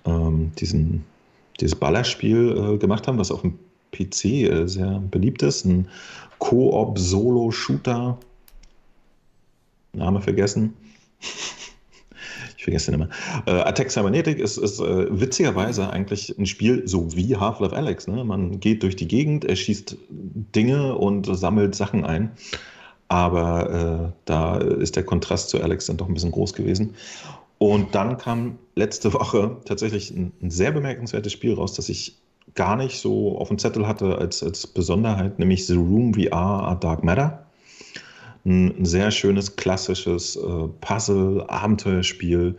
ähm, 0.06 0.52
diesen, 0.60 1.06
dieses 1.60 1.76
Ballerspiel 1.76 2.76
äh, 2.76 2.78
gemacht 2.78 3.08
haben, 3.08 3.18
was 3.18 3.32
auf 3.32 3.42
dem 3.42 3.58
PC 3.92 4.26
äh, 4.26 4.68
sehr 4.68 5.00
beliebt 5.12 5.42
ist. 5.44 5.66
Ein 5.66 5.88
Koop-Solo-Shooter. 6.40 8.18
Name 9.94 10.22
vergessen. 10.22 10.74
Ich 12.58 12.64
vergesse 12.64 12.92
den 12.92 13.02
immer. 13.02 13.10
Äh, 13.46 13.62
Attack 13.62 13.92
Cybernetic 13.92 14.40
ist, 14.40 14.58
ist 14.58 14.80
äh, 14.80 15.08
witzigerweise 15.22 15.90
eigentlich 15.90 16.38
ein 16.38 16.46
Spiel 16.46 16.86
so 16.86 17.16
wie 17.16 17.38
Half-Life 17.38 17.74
Alex. 17.74 18.08
Ne? 18.08 18.26
Man 18.26 18.60
geht 18.60 18.84
durch 18.84 18.96
die 18.96 19.08
Gegend, 19.08 19.46
erschießt 19.46 19.96
Dinge 20.10 20.96
und 20.98 21.28
sammelt 21.38 21.76
Sachen 21.76 22.04
ein. 22.04 22.32
Aber 23.10 24.12
äh, 24.12 24.22
da 24.26 24.58
ist 24.58 24.96
der 24.96 25.04
Kontrast 25.04 25.50
zu 25.50 25.62
Alex 25.62 25.86
dann 25.86 25.98
doch 25.98 26.08
ein 26.08 26.14
bisschen 26.14 26.32
groß 26.32 26.54
gewesen. 26.54 26.96
Und 27.58 27.96
dann 27.96 28.18
kam 28.18 28.58
letzte 28.76 29.14
Woche 29.14 29.58
tatsächlich 29.66 30.12
ein, 30.12 30.32
ein 30.42 30.52
sehr 30.52 30.72
bemerkenswertes 30.72 31.32
Spiel 31.32 31.54
raus, 31.54 31.74
das 31.74 31.90
ich 31.90 32.18
gar 32.58 32.76
nicht 32.76 33.00
so 33.00 33.38
auf 33.38 33.48
dem 33.48 33.60
Zettel 33.60 33.88
hatte 33.88 34.18
als, 34.18 34.44
als 34.44 34.68
Besonderheit, 34.68 35.40
nämlich 35.40 35.66
The 35.66 35.76
Room 35.76 36.16
VR 36.16 36.76
Dark 36.82 37.04
Matter. 37.04 37.46
Ein, 38.46 38.80
ein 38.80 38.86
sehr 38.86 39.12
schönes, 39.12 39.56
klassisches 39.56 40.36
äh, 40.36 40.68
Puzzle-Abenteuerspiel. 40.82 42.58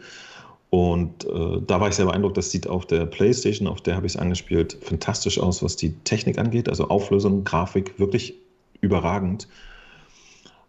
Und 0.71 1.25
äh, 1.25 1.61
da 1.67 1.81
war 1.81 1.89
ich 1.89 1.97
sehr 1.97 2.07
beeindruckt. 2.07 2.37
Das 2.37 2.51
sieht 2.51 2.69
auf 2.69 2.87
der 2.87 3.07
PlayStation, 3.07 3.67
auf 3.67 3.81
der 3.81 3.97
habe 3.97 4.07
ich 4.07 4.15
es 4.15 4.19
angespielt, 4.19 4.79
fantastisch 4.81 5.41
aus, 5.41 5.63
was 5.63 5.77
die 5.77 5.95
Technik 6.05 6.39
angeht. 6.39 6.69
Also 6.69 6.89
Auflösung, 6.89 7.45
Grafik, 7.45 7.99
wirklich 7.99 8.35
überragend. 8.81 9.49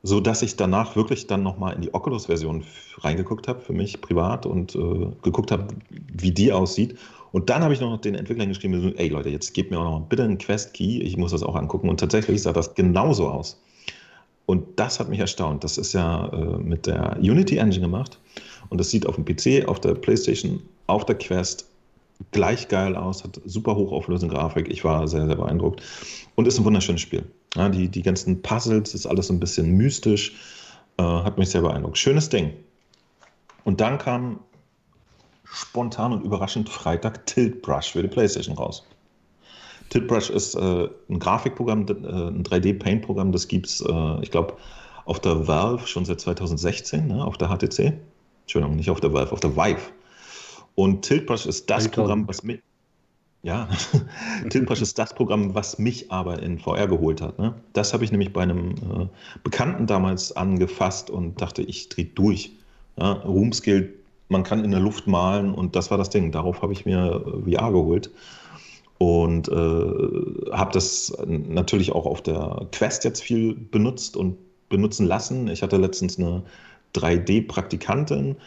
So 0.01 0.21
dass 0.21 0.41
ich 0.41 0.55
danach 0.55 0.95
wirklich 0.95 1.27
dann 1.27 1.43
nochmal 1.43 1.75
in 1.75 1.81
die 1.81 1.93
Oculus-Version 1.93 2.63
reingeguckt 2.99 3.49
habe, 3.49 3.59
für 3.59 3.73
mich 3.73 3.99
privat, 3.99 4.45
und 4.45 4.73
äh, 4.73 5.11
geguckt 5.21 5.51
habe, 5.51 5.67
wie 5.89 6.31
die 6.31 6.53
aussieht. 6.53 6.97
Und 7.31 7.49
dann 7.49 7.63
habe 7.63 7.73
ich 7.73 7.81
noch 7.81 7.97
den 8.01 8.15
Entwicklern 8.15 8.49
geschrieben, 8.49 8.93
ey 8.97 9.07
Leute, 9.09 9.29
jetzt 9.29 9.53
gebt 9.53 9.71
mir 9.71 9.79
auch 9.79 9.99
noch 9.99 10.07
bitte 10.07 10.23
einen 10.23 10.37
Quest-Key, 10.37 11.01
ich 11.01 11.17
muss 11.17 11.31
das 11.31 11.43
auch 11.43 11.55
angucken. 11.55 11.89
Und 11.89 11.99
tatsächlich 11.99 12.41
sah 12.41 12.53
das 12.53 12.73
genauso 12.73 13.27
aus. 13.27 13.61
Und 14.45 14.79
das 14.79 14.99
hat 14.99 15.09
mich 15.09 15.19
erstaunt. 15.19 15.63
Das 15.63 15.77
ist 15.77 15.93
ja 15.93 16.27
äh, 16.29 16.57
mit 16.57 16.87
der 16.87 17.17
Unity 17.19 17.57
Engine 17.57 17.81
gemacht. 17.81 18.17
Und 18.69 18.79
das 18.79 18.89
sieht 18.89 19.05
auf 19.05 19.15
dem 19.15 19.25
PC, 19.25 19.67
auf 19.67 19.79
der 19.79 19.93
PlayStation, 19.93 20.61
auf 20.87 21.05
der 21.05 21.15
Quest 21.15 21.69
gleich 22.31 22.67
geil 22.67 22.95
aus, 22.95 23.23
hat 23.23 23.39
super 23.45 23.75
hochauflösende 23.75 24.33
Grafik. 24.33 24.67
Ich 24.69 24.83
war 24.83 25.07
sehr, 25.07 25.25
sehr 25.27 25.35
beeindruckt. 25.35 25.83
Und 26.35 26.47
ist 26.47 26.57
ein 26.57 26.65
wunderschönes 26.65 27.01
Spiel. 27.01 27.23
Ja, 27.55 27.69
die, 27.69 27.89
die 27.89 28.01
ganzen 28.01 28.41
Puzzles, 28.41 28.93
ist 28.93 29.05
alles 29.05 29.29
ein 29.29 29.39
bisschen 29.39 29.71
mystisch. 29.77 30.33
Äh, 30.97 31.03
hat 31.03 31.37
mich 31.37 31.49
sehr 31.49 31.61
beeindruckt. 31.61 31.97
Schönes 31.97 32.29
Ding. 32.29 32.53
Und 33.63 33.81
dann 33.81 33.97
kam 33.99 34.39
spontan 35.51 36.13
und 36.13 36.23
überraschend 36.23 36.69
Freitag 36.69 37.25
Tilt 37.25 37.61
Brush 37.61 37.91
für 37.91 38.01
die 38.01 38.07
PlayStation 38.07 38.55
raus. 38.55 38.85
Tilt 39.89 40.07
Brush 40.07 40.29
ist 40.29 40.55
äh, 40.55 40.87
ein 41.09 41.19
Grafikprogramm, 41.19 41.85
äh, 41.87 41.93
ein 41.93 42.43
3D-Paint-Programm, 42.43 43.31
das 43.31 43.47
gibt 43.47 43.67
es, 43.67 43.81
äh, 43.81 44.21
ich 44.21 44.31
glaube, 44.31 44.55
auf 45.05 45.19
der 45.19 45.47
Valve 45.47 45.87
schon 45.87 46.05
seit 46.05 46.19
2016, 46.21 47.07
ne, 47.07 47.25
auf 47.25 47.37
der 47.37 47.49
HTC. 47.49 47.93
Entschuldigung, 48.41 48.75
nicht 48.75 48.89
auf 48.91 48.99
der 48.99 49.11
Valve, 49.11 49.31
auf 49.31 49.39
der 49.39 49.55
Vive. 49.55 49.81
Und 50.75 51.01
Tiltbrush 51.01 51.45
ist 51.45 51.69
das 51.69 51.87
Programm, 51.89 52.27
was 52.27 52.43
mich. 52.43 52.61
Ja, 53.41 53.69
Tiltbrush 54.49 54.81
ist 54.81 54.99
das 54.99 55.13
Programm, 55.13 55.55
was 55.55 55.79
mich 55.79 56.11
aber 56.11 56.41
in 56.41 56.59
VR 56.59 56.87
geholt 56.87 57.21
hat. 57.21 57.39
Ne? 57.39 57.55
Das 57.73 57.93
habe 57.93 58.03
ich 58.03 58.11
nämlich 58.11 58.33
bei 58.33 58.43
einem 58.43 58.71
äh, 58.71 59.07
Bekannten 59.43 59.87
damals 59.87 60.35
angefasst 60.35 61.09
und 61.09 61.41
dachte, 61.41 61.61
ich 61.63 61.89
drehe 61.89 62.05
durch. 62.05 62.51
Ja, 62.97 63.13
Roomscale, 63.13 63.93
man 64.29 64.43
kann 64.43 64.63
in 64.63 64.71
der 64.71 64.79
Luft 64.79 65.07
malen 65.07 65.53
und 65.53 65.75
das 65.75 65.91
war 65.91 65.97
das 65.97 66.09
Ding. 66.09 66.31
Darauf 66.31 66.61
habe 66.61 66.73
ich 66.73 66.85
mir 66.85 67.23
äh, 67.45 67.51
VR 67.51 67.71
geholt 67.71 68.11
und 68.97 69.47
äh, 69.49 70.51
habe 70.51 70.71
das 70.73 71.15
natürlich 71.25 71.91
auch 71.91 72.05
auf 72.05 72.21
der 72.21 72.67
Quest 72.71 73.03
jetzt 73.03 73.21
viel 73.21 73.55
benutzt 73.55 74.15
und 74.15 74.37
benutzen 74.69 75.05
lassen. 75.05 75.47
Ich 75.49 75.63
hatte 75.63 75.77
letztens 75.77 76.17
eine 76.17 76.43
3D-Praktikantin, 76.95 78.37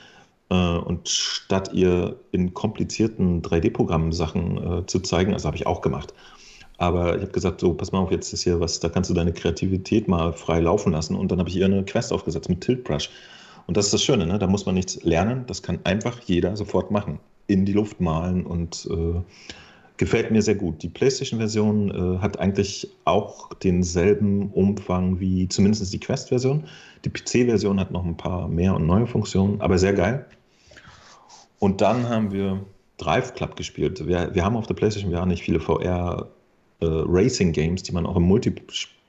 äh, 0.52 0.76
und 0.76 1.08
statt 1.08 1.70
ihr 1.72 2.16
in 2.30 2.52
komplizierten 2.52 3.42
3D-Programmen 3.42 4.12
Sachen 4.12 4.80
äh, 4.80 4.86
zu 4.86 5.00
zeigen, 5.00 5.32
also 5.32 5.46
habe 5.46 5.56
ich 5.56 5.66
auch 5.66 5.80
gemacht. 5.80 6.12
Aber 6.76 7.16
ich 7.16 7.22
habe 7.22 7.32
gesagt, 7.32 7.60
so, 7.60 7.72
pass 7.74 7.92
mal 7.92 8.00
auf, 8.00 8.10
jetzt 8.10 8.32
ist 8.32 8.42
hier 8.42 8.60
was, 8.60 8.80
da 8.80 8.88
kannst 8.88 9.08
du 9.08 9.14
deine 9.14 9.32
Kreativität 9.32 10.08
mal 10.08 10.32
frei 10.32 10.60
laufen 10.60 10.92
lassen. 10.92 11.16
Und 11.16 11.30
dann 11.30 11.38
habe 11.38 11.48
ich 11.48 11.56
ihr 11.56 11.64
eine 11.64 11.84
Quest 11.84 12.12
aufgesetzt 12.12 12.48
mit 12.48 12.60
Tilt 12.60 12.84
Brush. 12.84 13.08
Und 13.66 13.76
das 13.76 13.86
ist 13.86 13.94
das 13.94 14.02
Schöne, 14.02 14.26
ne? 14.26 14.38
da 14.38 14.46
muss 14.46 14.66
man 14.66 14.74
nichts 14.74 15.02
lernen, 15.02 15.44
das 15.46 15.62
kann 15.62 15.78
einfach 15.84 16.20
jeder 16.20 16.56
sofort 16.56 16.90
machen. 16.90 17.18
In 17.46 17.64
die 17.64 17.72
Luft 17.72 18.00
malen 18.00 18.46
und 18.46 18.88
äh, 18.90 19.20
gefällt 19.96 20.30
mir 20.30 20.42
sehr 20.42 20.54
gut. 20.54 20.82
Die 20.82 20.88
PlayStation-Version 20.88 21.90
äh, 21.90 22.18
hat 22.18 22.38
eigentlich 22.38 22.88
auch 23.04 23.52
denselben 23.54 24.50
Umfang 24.50 25.20
wie 25.20 25.48
zumindest 25.48 25.92
die 25.92 26.00
Quest-Version. 26.00 26.64
Die 27.04 27.10
PC-Version 27.10 27.78
hat 27.78 27.90
noch 27.90 28.04
ein 28.04 28.16
paar 28.16 28.48
mehr 28.48 28.74
und 28.74 28.86
neue 28.86 29.06
Funktionen, 29.06 29.60
aber 29.60 29.78
sehr 29.78 29.92
geil. 29.92 30.26
Und 31.58 31.80
dann 31.80 32.08
haben 32.08 32.32
wir 32.32 32.64
Drive 32.98 33.34
Club 33.34 33.56
gespielt. 33.56 34.06
Wir, 34.06 34.34
wir 34.34 34.44
haben 34.44 34.56
auf 34.56 34.66
der 34.66 34.74
PlayStation 34.74 35.12
VR 35.12 35.26
nicht 35.26 35.42
viele 35.42 35.60
VR 35.60 36.28
äh, 36.80 36.86
die 36.86 37.92
man 37.92 38.06
auch 38.06 38.16
im 38.16 38.22
Multiplayer 38.22 39.01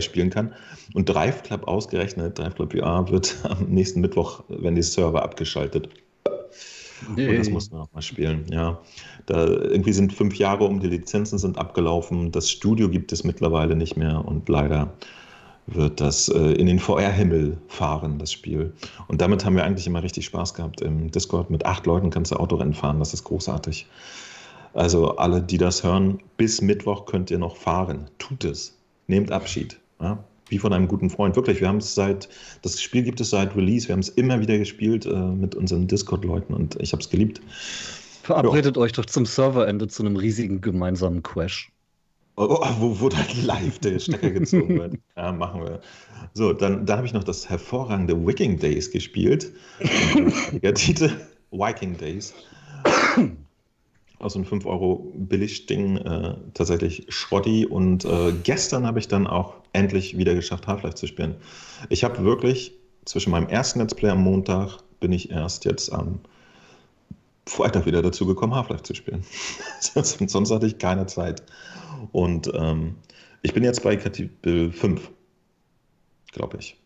spielen 0.00 0.30
kann. 0.30 0.52
Und 0.94 1.08
Drive 1.08 1.42
Club 1.42 1.68
ausgerechnet, 1.68 2.38
Drive 2.38 2.54
Club 2.54 2.72
VR 2.72 3.10
wird 3.10 3.36
am 3.44 3.66
nächsten 3.68 4.00
Mittwoch, 4.00 4.42
wenn 4.48 4.74
die 4.74 4.82
Server 4.82 5.22
abgeschaltet. 5.22 5.88
Nee. 7.14 7.28
Und 7.28 7.38
das 7.38 7.50
muss 7.50 7.70
man 7.70 7.82
auch 7.82 7.92
mal 7.92 8.02
spielen, 8.02 8.46
ja. 8.50 8.80
Da 9.26 9.46
irgendwie 9.46 9.92
sind 9.92 10.12
fünf 10.12 10.36
Jahre 10.36 10.64
um, 10.64 10.80
die 10.80 10.88
Lizenzen 10.88 11.38
sind 11.38 11.58
abgelaufen, 11.58 12.32
das 12.32 12.50
Studio 12.50 12.88
gibt 12.88 13.12
es 13.12 13.22
mittlerweile 13.22 13.76
nicht 13.76 13.96
mehr 13.96 14.24
und 14.24 14.48
leider 14.48 14.92
wird 15.68 16.00
das 16.00 16.28
äh, 16.28 16.52
in 16.54 16.66
den 16.66 16.78
VR-Himmel 16.78 17.58
fahren, 17.68 18.18
das 18.18 18.32
Spiel. 18.32 18.72
Und 19.06 19.20
damit 19.20 19.44
haben 19.44 19.54
wir 19.54 19.64
eigentlich 19.64 19.86
immer 19.86 20.02
richtig 20.02 20.24
Spaß 20.24 20.54
gehabt. 20.54 20.80
Im 20.80 21.10
Discord 21.10 21.50
mit 21.50 21.66
acht 21.66 21.86
Leuten 21.86 22.10
kannst 22.10 22.32
du 22.32 22.36
Autorennen 22.36 22.74
fahren, 22.74 22.98
das 22.98 23.12
ist 23.12 23.24
großartig. 23.24 23.86
Also 24.72 25.16
alle, 25.16 25.42
die 25.42 25.58
das 25.58 25.84
hören, 25.84 26.20
bis 26.36 26.60
Mittwoch 26.62 27.06
könnt 27.06 27.30
ihr 27.30 27.38
noch 27.38 27.56
fahren. 27.56 28.10
Tut 28.18 28.44
es. 28.44 28.77
Nehmt 29.08 29.32
Abschied. 29.32 29.80
Ja? 30.00 30.22
Wie 30.48 30.58
von 30.58 30.72
einem 30.72 30.86
guten 30.86 31.10
Freund. 31.10 31.34
Wirklich, 31.34 31.60
wir 31.60 31.68
haben 31.68 31.78
es 31.78 31.94
seit, 31.94 32.28
das 32.62 32.80
Spiel 32.80 33.02
gibt 33.02 33.20
es 33.20 33.30
seit 33.30 33.56
Release, 33.56 33.88
wir 33.88 33.94
haben 33.94 34.00
es 34.00 34.10
immer 34.10 34.40
wieder 34.40 34.56
gespielt 34.56 35.04
äh, 35.04 35.12
mit 35.12 35.54
unseren 35.54 35.88
Discord-Leuten 35.88 36.54
und 36.54 36.80
ich 36.80 36.92
habe 36.92 37.02
es 37.02 37.10
geliebt. 37.10 37.40
Verabredet 38.22 38.76
jo. 38.76 38.82
euch 38.82 38.92
doch 38.92 39.06
zum 39.06 39.26
Serverende 39.26 39.88
zu 39.88 40.04
einem 40.04 40.16
riesigen 40.16 40.60
gemeinsamen 40.60 41.22
Crash. 41.22 41.72
Oh, 42.36 42.64
wo, 42.78 43.00
wo 43.00 43.08
dann 43.08 43.26
live 43.44 43.80
der 43.80 43.98
Stecker 43.98 44.30
gezogen 44.30 44.78
wird. 44.78 44.94
Ja, 45.16 45.32
machen 45.32 45.62
wir. 45.62 45.80
So, 46.34 46.52
dann, 46.52 46.86
dann 46.86 46.98
habe 46.98 47.06
ich 47.06 47.12
noch 47.12 47.24
das 47.24 47.48
hervorragende 47.48 48.14
Viking 48.26 48.58
Days 48.58 48.90
gespielt. 48.90 49.52
Der 50.62 50.74
Titel 50.74 51.10
Viking 51.50 51.96
Days. 51.96 52.32
Aus 54.18 54.34
einem 54.34 54.44
5 54.44 54.66
Euro 54.66 55.12
Billigding, 55.14 55.96
äh, 55.98 56.34
tatsächlich 56.54 57.06
Schrotti. 57.08 57.66
Und 57.66 58.04
äh, 58.04 58.32
gestern 58.42 58.86
habe 58.86 58.98
ich 58.98 59.08
dann 59.08 59.26
auch 59.26 59.54
endlich 59.72 60.18
wieder 60.18 60.34
geschafft, 60.34 60.66
Half-Life 60.66 60.96
zu 60.96 61.06
spielen. 61.06 61.36
Ich 61.88 62.02
habe 62.04 62.24
wirklich 62.24 62.72
zwischen 63.04 63.30
meinem 63.30 63.48
ersten 63.48 63.80
Let's 63.80 63.94
Play 63.94 64.10
am 64.10 64.22
Montag 64.22 64.78
bin 65.00 65.12
ich 65.12 65.30
erst 65.30 65.64
jetzt 65.64 65.92
am 65.92 66.20
Freitag 67.46 67.86
wieder 67.86 68.02
dazu 68.02 68.26
gekommen, 68.26 68.54
Half-Life 68.54 68.82
zu 68.82 68.94
spielen. 68.94 69.24
Sonst 69.80 70.50
hatte 70.50 70.66
ich 70.66 70.78
keine 70.78 71.06
Zeit. 71.06 71.42
Und 72.12 72.50
ähm, 72.54 72.96
ich 73.42 73.54
bin 73.54 73.64
jetzt 73.64 73.82
bei 73.82 73.96
Kapitel 73.96 74.72
5, 74.72 75.10
glaube 76.32 76.58
ich. 76.58 76.76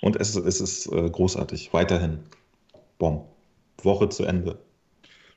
Und 0.00 0.16
es, 0.16 0.36
es 0.36 0.60
ist 0.60 0.92
äh, 0.92 1.08
großartig. 1.08 1.72
Weiterhin. 1.72 2.20
Bom. 2.98 3.24
Woche 3.82 4.08
zu 4.08 4.24
Ende. 4.24 4.58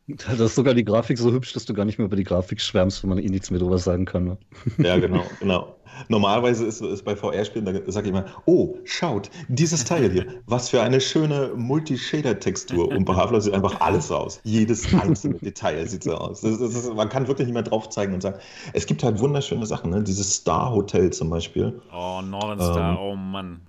Das 0.08 0.40
ist 0.40 0.56
sogar 0.56 0.74
die 0.74 0.86
Grafik 0.86 1.18
so 1.18 1.34
hübsch, 1.34 1.52
dass 1.52 1.66
du 1.66 1.74
gar 1.74 1.84
nicht 1.84 1.98
mehr 1.98 2.06
über 2.06 2.16
die 2.16 2.24
Grafik 2.24 2.62
schwärmst, 2.62 3.04
wenn 3.04 3.10
man 3.10 3.20
eh 3.20 3.28
nichts 3.28 3.52
mehr 3.52 3.60
drüber 3.60 3.78
sagen 3.78 4.06
kann. 4.06 4.24
Ne? 4.24 4.38
Ja, 4.78 4.98
genau, 4.98 5.24
genau. 5.42 5.76
Normalerweise 6.08 6.66
ist 6.66 6.80
es 6.82 7.02
bei 7.04 7.16
VR-Spielen, 7.16 7.66
da 7.66 7.74
sage 7.92 8.08
ich 8.08 8.14
immer, 8.14 8.26
oh, 8.46 8.78
schaut, 8.86 9.30
dieses 9.50 9.84
Teil 9.84 10.10
hier, 10.12 10.26
was 10.46 10.70
für 10.70 10.82
eine 10.82 11.02
schöne 11.02 11.52
Multi-Shader-Textur. 11.56 12.88
Und 12.88 13.04
bei 13.04 13.16
Half-Life 13.16 13.44
sieht 13.44 13.54
einfach 13.54 13.82
alles 13.82 14.12
aus. 14.12 14.40
Jedes 14.44 14.94
einzelne 14.94 15.40
Detail 15.40 15.86
sieht 15.88 16.04
so 16.04 16.14
aus. 16.14 16.42
Das, 16.42 16.60
das 16.60 16.74
ist, 16.74 16.94
man 16.94 17.10
kann 17.10 17.28
wirklich 17.28 17.48
nicht 17.48 17.56
mehr 17.56 17.64
drauf 17.64 17.90
zeigen 17.90 18.14
und 18.14 18.22
sagen, 18.22 18.40
es 18.74 18.86
gibt 18.86 19.04
halt 19.04 19.20
wunderschöne 19.20 19.66
Sachen, 19.66 19.90
ne? 19.90 20.04
Dieses 20.04 20.36
Star-Hotel 20.36 21.12
zum 21.12 21.30
Beispiel. 21.30 21.82
Oh, 21.92 22.22
Northern 22.22 22.60
Star, 22.60 22.92
ähm, 22.92 22.98
oh 22.98 23.16
Mann. 23.16 23.62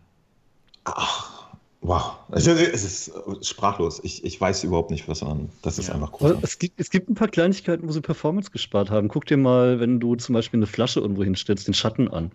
Ach, 0.85 1.38
Wow, 1.81 2.19
es 2.33 2.47
ist 2.47 3.13
sprachlos. 3.43 4.01
Ich, 4.03 4.25
ich 4.25 4.41
weiß 4.41 4.65
überhaupt 4.65 4.91
nicht, 4.91 5.07
was 5.07 5.23
man. 5.23 5.49
Das 5.63 5.79
ist 5.79 5.89
ja. 5.89 5.95
einfach 5.95 6.13
cool. 6.21 6.37
Es 6.43 6.59
gibt, 6.59 6.81
es 6.81 6.91
gibt 6.91 7.09
ein 7.09 7.15
paar 7.15 7.29
Kleinigkeiten, 7.29 7.87
wo 7.87 7.93
sie 7.93 8.01
Performance 8.01 8.51
gespart 8.51 8.91
haben. 8.91 9.07
Guck 9.07 9.27
dir 9.27 9.37
mal, 9.37 9.79
wenn 9.79 10.01
du 10.01 10.17
zum 10.17 10.33
Beispiel 10.33 10.59
eine 10.59 10.67
Flasche 10.67 10.99
irgendwo 10.99 11.23
hinstellst, 11.23 11.69
den 11.69 11.75
Schatten 11.75 12.09
an. 12.09 12.33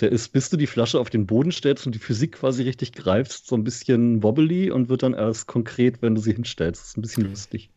Der 0.00 0.12
ist, 0.12 0.32
bis 0.32 0.48
du 0.48 0.56
die 0.56 0.68
Flasche 0.68 1.00
auf 1.00 1.10
den 1.10 1.26
Boden 1.26 1.50
stellst 1.50 1.86
und 1.86 1.94
die 1.94 1.98
Physik 1.98 2.32
quasi 2.32 2.62
richtig 2.62 2.92
greifst, 2.92 3.48
so 3.48 3.56
ein 3.56 3.64
bisschen 3.64 4.22
wobbly 4.22 4.70
und 4.70 4.88
wird 4.88 5.02
dann 5.02 5.14
erst 5.14 5.48
konkret, 5.48 6.00
wenn 6.00 6.14
du 6.14 6.20
sie 6.20 6.32
hinstellst. 6.32 6.80
Das 6.80 6.88
ist 6.90 6.96
ein 6.96 7.02
bisschen 7.02 7.28
lustig. 7.28 7.70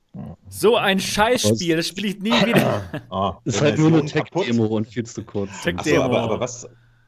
So 0.49 0.75
ein 0.75 0.99
Scheißspiel, 0.99 1.77
das 1.77 1.87
spiele 1.87 2.07
ich 2.09 2.19
nie 2.19 2.31
wieder. 2.45 3.05
oh, 3.09 3.33
ist 3.43 3.61
halt 3.61 3.77
nur 3.77 3.89
eine 3.89 4.05
Tech-Demo 4.05 4.65
und 4.65 4.87
viel 4.87 5.05
zu 5.05 5.23
kurz. 5.23 5.63
Tech-Demo. 5.63 6.03
Aber, 6.03 6.21
aber 6.21 6.39
was, 6.39 6.67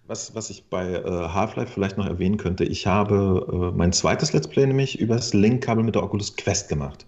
was, 0.10 0.34
was 0.34 0.50
ich 0.50 0.66
bei 0.66 0.92
äh, 0.92 1.04
Half-Life 1.04 1.72
vielleicht 1.72 1.98
noch 1.98 2.08
erwähnen 2.08 2.38
könnte, 2.38 2.64
ich 2.64 2.88
habe 2.88 3.72
äh, 3.72 3.78
mein 3.78 3.94
zweites 3.94 4.34
Let's 4.34 4.48
Play 4.48 4.66
nämlich 4.66 5.00
über 5.00 5.16
das 5.16 5.34
Link-Kabel 5.34 5.84
mit 5.84 5.96
der 5.96 6.04
Oculus 6.04 6.36
Quest 6.36 6.68
gemacht. 6.68 7.06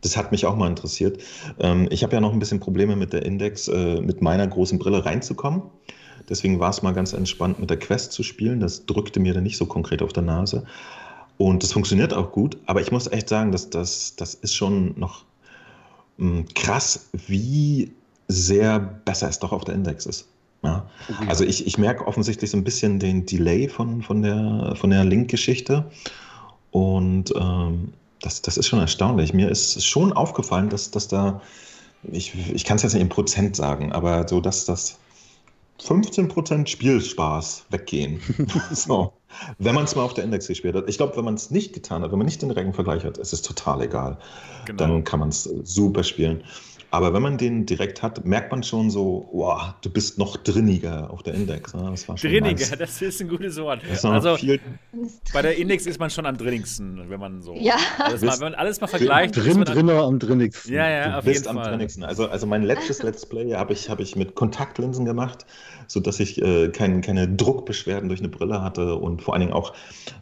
Das 0.00 0.16
hat 0.16 0.32
mich 0.32 0.46
auch 0.46 0.56
mal 0.56 0.68
interessiert. 0.68 1.22
Ähm, 1.58 1.86
ich 1.90 2.02
habe 2.02 2.14
ja 2.14 2.20
noch 2.20 2.32
ein 2.32 2.38
bisschen 2.38 2.58
Probleme 2.58 2.96
mit 2.96 3.12
der 3.12 3.26
Index, 3.26 3.68
äh, 3.68 4.00
mit 4.00 4.22
meiner 4.22 4.46
großen 4.46 4.78
Brille 4.78 5.04
reinzukommen. 5.04 5.62
Deswegen 6.30 6.58
war 6.60 6.70
es 6.70 6.80
mal 6.80 6.94
ganz 6.94 7.12
entspannt, 7.12 7.58
mit 7.58 7.68
der 7.68 7.78
Quest 7.78 8.12
zu 8.12 8.22
spielen. 8.22 8.60
Das 8.60 8.86
drückte 8.86 9.20
mir 9.20 9.34
dann 9.34 9.42
nicht 9.42 9.58
so 9.58 9.66
konkret 9.66 10.00
auf 10.00 10.14
der 10.14 10.22
Nase. 10.22 10.64
Und 11.36 11.62
das 11.62 11.72
funktioniert 11.72 12.14
auch 12.14 12.32
gut. 12.32 12.56
Aber 12.66 12.80
ich 12.80 12.90
muss 12.90 13.06
echt 13.06 13.28
sagen, 13.28 13.52
dass 13.52 13.68
das, 13.68 14.16
das 14.16 14.34
ist 14.34 14.54
schon 14.54 14.98
noch 14.98 15.24
mh, 16.16 16.38
hm, 16.38 16.44
krass, 16.54 17.10
wie 17.26 17.92
sehr 18.28 18.78
besser 18.78 19.28
es 19.28 19.40
doch 19.40 19.52
auf 19.52 19.64
der 19.64 19.74
Index 19.74 20.06
ist. 20.06 20.29
Ja. 20.62 20.86
Also 21.26 21.44
ich, 21.44 21.66
ich 21.66 21.78
merke 21.78 22.06
offensichtlich 22.06 22.50
so 22.50 22.56
ein 22.56 22.64
bisschen 22.64 22.98
den 22.98 23.24
Delay 23.24 23.68
von, 23.68 24.02
von 24.02 24.22
der, 24.22 24.74
von 24.76 24.90
der 24.90 25.04
Link-Geschichte. 25.04 25.90
Und 26.70 27.34
ähm, 27.34 27.92
das, 28.20 28.42
das 28.42 28.58
ist 28.58 28.66
schon 28.66 28.78
erstaunlich. 28.78 29.32
Mir 29.32 29.48
ist 29.48 29.84
schon 29.84 30.12
aufgefallen, 30.12 30.68
dass, 30.68 30.90
dass 30.90 31.08
da, 31.08 31.40
ich, 32.02 32.34
ich 32.52 32.64
kann 32.64 32.76
es 32.76 32.82
jetzt 32.82 32.92
nicht 32.92 33.02
in 33.02 33.08
Prozent 33.08 33.56
sagen, 33.56 33.92
aber 33.92 34.28
so, 34.28 34.40
dass 34.40 34.66
das 34.66 34.98
15% 35.82 36.66
Spielspaß 36.66 37.66
weggehen. 37.70 38.20
so. 38.70 39.14
Wenn 39.58 39.74
man 39.74 39.84
es 39.84 39.94
mal 39.94 40.02
auf 40.02 40.14
der 40.14 40.24
Index 40.24 40.48
gespielt 40.48 40.74
hat. 40.74 40.88
Ich 40.88 40.96
glaube, 40.96 41.16
wenn 41.16 41.24
man 41.24 41.34
es 41.34 41.50
nicht 41.50 41.72
getan 41.72 42.02
hat, 42.02 42.10
wenn 42.10 42.18
man 42.18 42.26
nicht 42.26 42.42
den 42.42 42.48
direkten 42.48 42.74
Vergleich 42.74 43.04
hat, 43.04 43.16
ist 43.16 43.32
es 43.32 43.42
total 43.42 43.80
egal. 43.82 44.18
Genau. 44.66 44.78
Dann 44.78 45.04
kann 45.04 45.20
man 45.20 45.28
es 45.30 45.44
super 45.44 46.02
spielen. 46.02 46.42
Aber 46.92 47.14
wenn 47.14 47.22
man 47.22 47.38
den 47.38 47.66
direkt 47.66 48.02
hat, 48.02 48.24
merkt 48.24 48.50
man 48.50 48.64
schon 48.64 48.90
so, 48.90 49.28
wow, 49.32 49.74
du 49.80 49.90
bist 49.90 50.18
noch 50.18 50.36
drinniger 50.36 51.08
auf 51.10 51.22
der 51.22 51.34
Index. 51.34 51.72
Ne? 51.72 51.88
Das 51.88 52.06
drinniger, 52.20 52.50
nice. 52.50 52.74
das 52.76 53.00
ist 53.00 53.20
ein 53.20 53.28
gutes 53.28 53.56
Wort. 53.58 53.82
Also 54.02 54.36
bei 55.32 55.42
der 55.42 55.56
Index 55.56 55.86
ist 55.86 56.00
man 56.00 56.10
schon 56.10 56.26
am 56.26 56.36
drinnigsten, 56.36 57.08
wenn 57.08 57.20
man 57.20 57.42
so 57.42 57.54
ja. 57.54 57.76
alles 57.98 58.22
mal, 58.22 58.32
wenn 58.32 58.40
man 58.40 58.54
alles 58.54 58.80
mal 58.80 58.88
vergleicht. 58.88 59.36
Drin, 59.36 59.60
drinner 59.60 60.02
am 60.02 60.18
drinnigsten. 60.18 60.74
Ja, 60.74 60.88
ja, 60.88 61.08
du 61.08 61.18
auf 61.18 61.24
bist 61.24 61.44
jeden 61.44 61.56
am 61.56 61.62
Fall. 61.62 61.70
drinnigsten. 61.70 62.02
Also, 62.02 62.26
also 62.28 62.46
mein 62.46 62.64
letztes 62.64 63.02
Let's 63.04 63.24
Play 63.24 63.52
habe 63.52 63.72
ich, 63.72 63.88
hab 63.88 64.00
ich 64.00 64.16
mit 64.16 64.34
Kontaktlinsen 64.34 65.04
gemacht, 65.04 65.46
sodass 65.86 66.18
ich 66.18 66.42
äh, 66.42 66.70
kein, 66.70 67.02
keine 67.02 67.28
Druckbeschwerden 67.28 68.08
durch 68.08 68.20
eine 68.20 68.28
Brille 68.28 68.62
hatte 68.62 68.96
und 68.96 69.22
vor 69.22 69.34
allen 69.34 69.42
Dingen 69.42 69.52
auch 69.52 69.74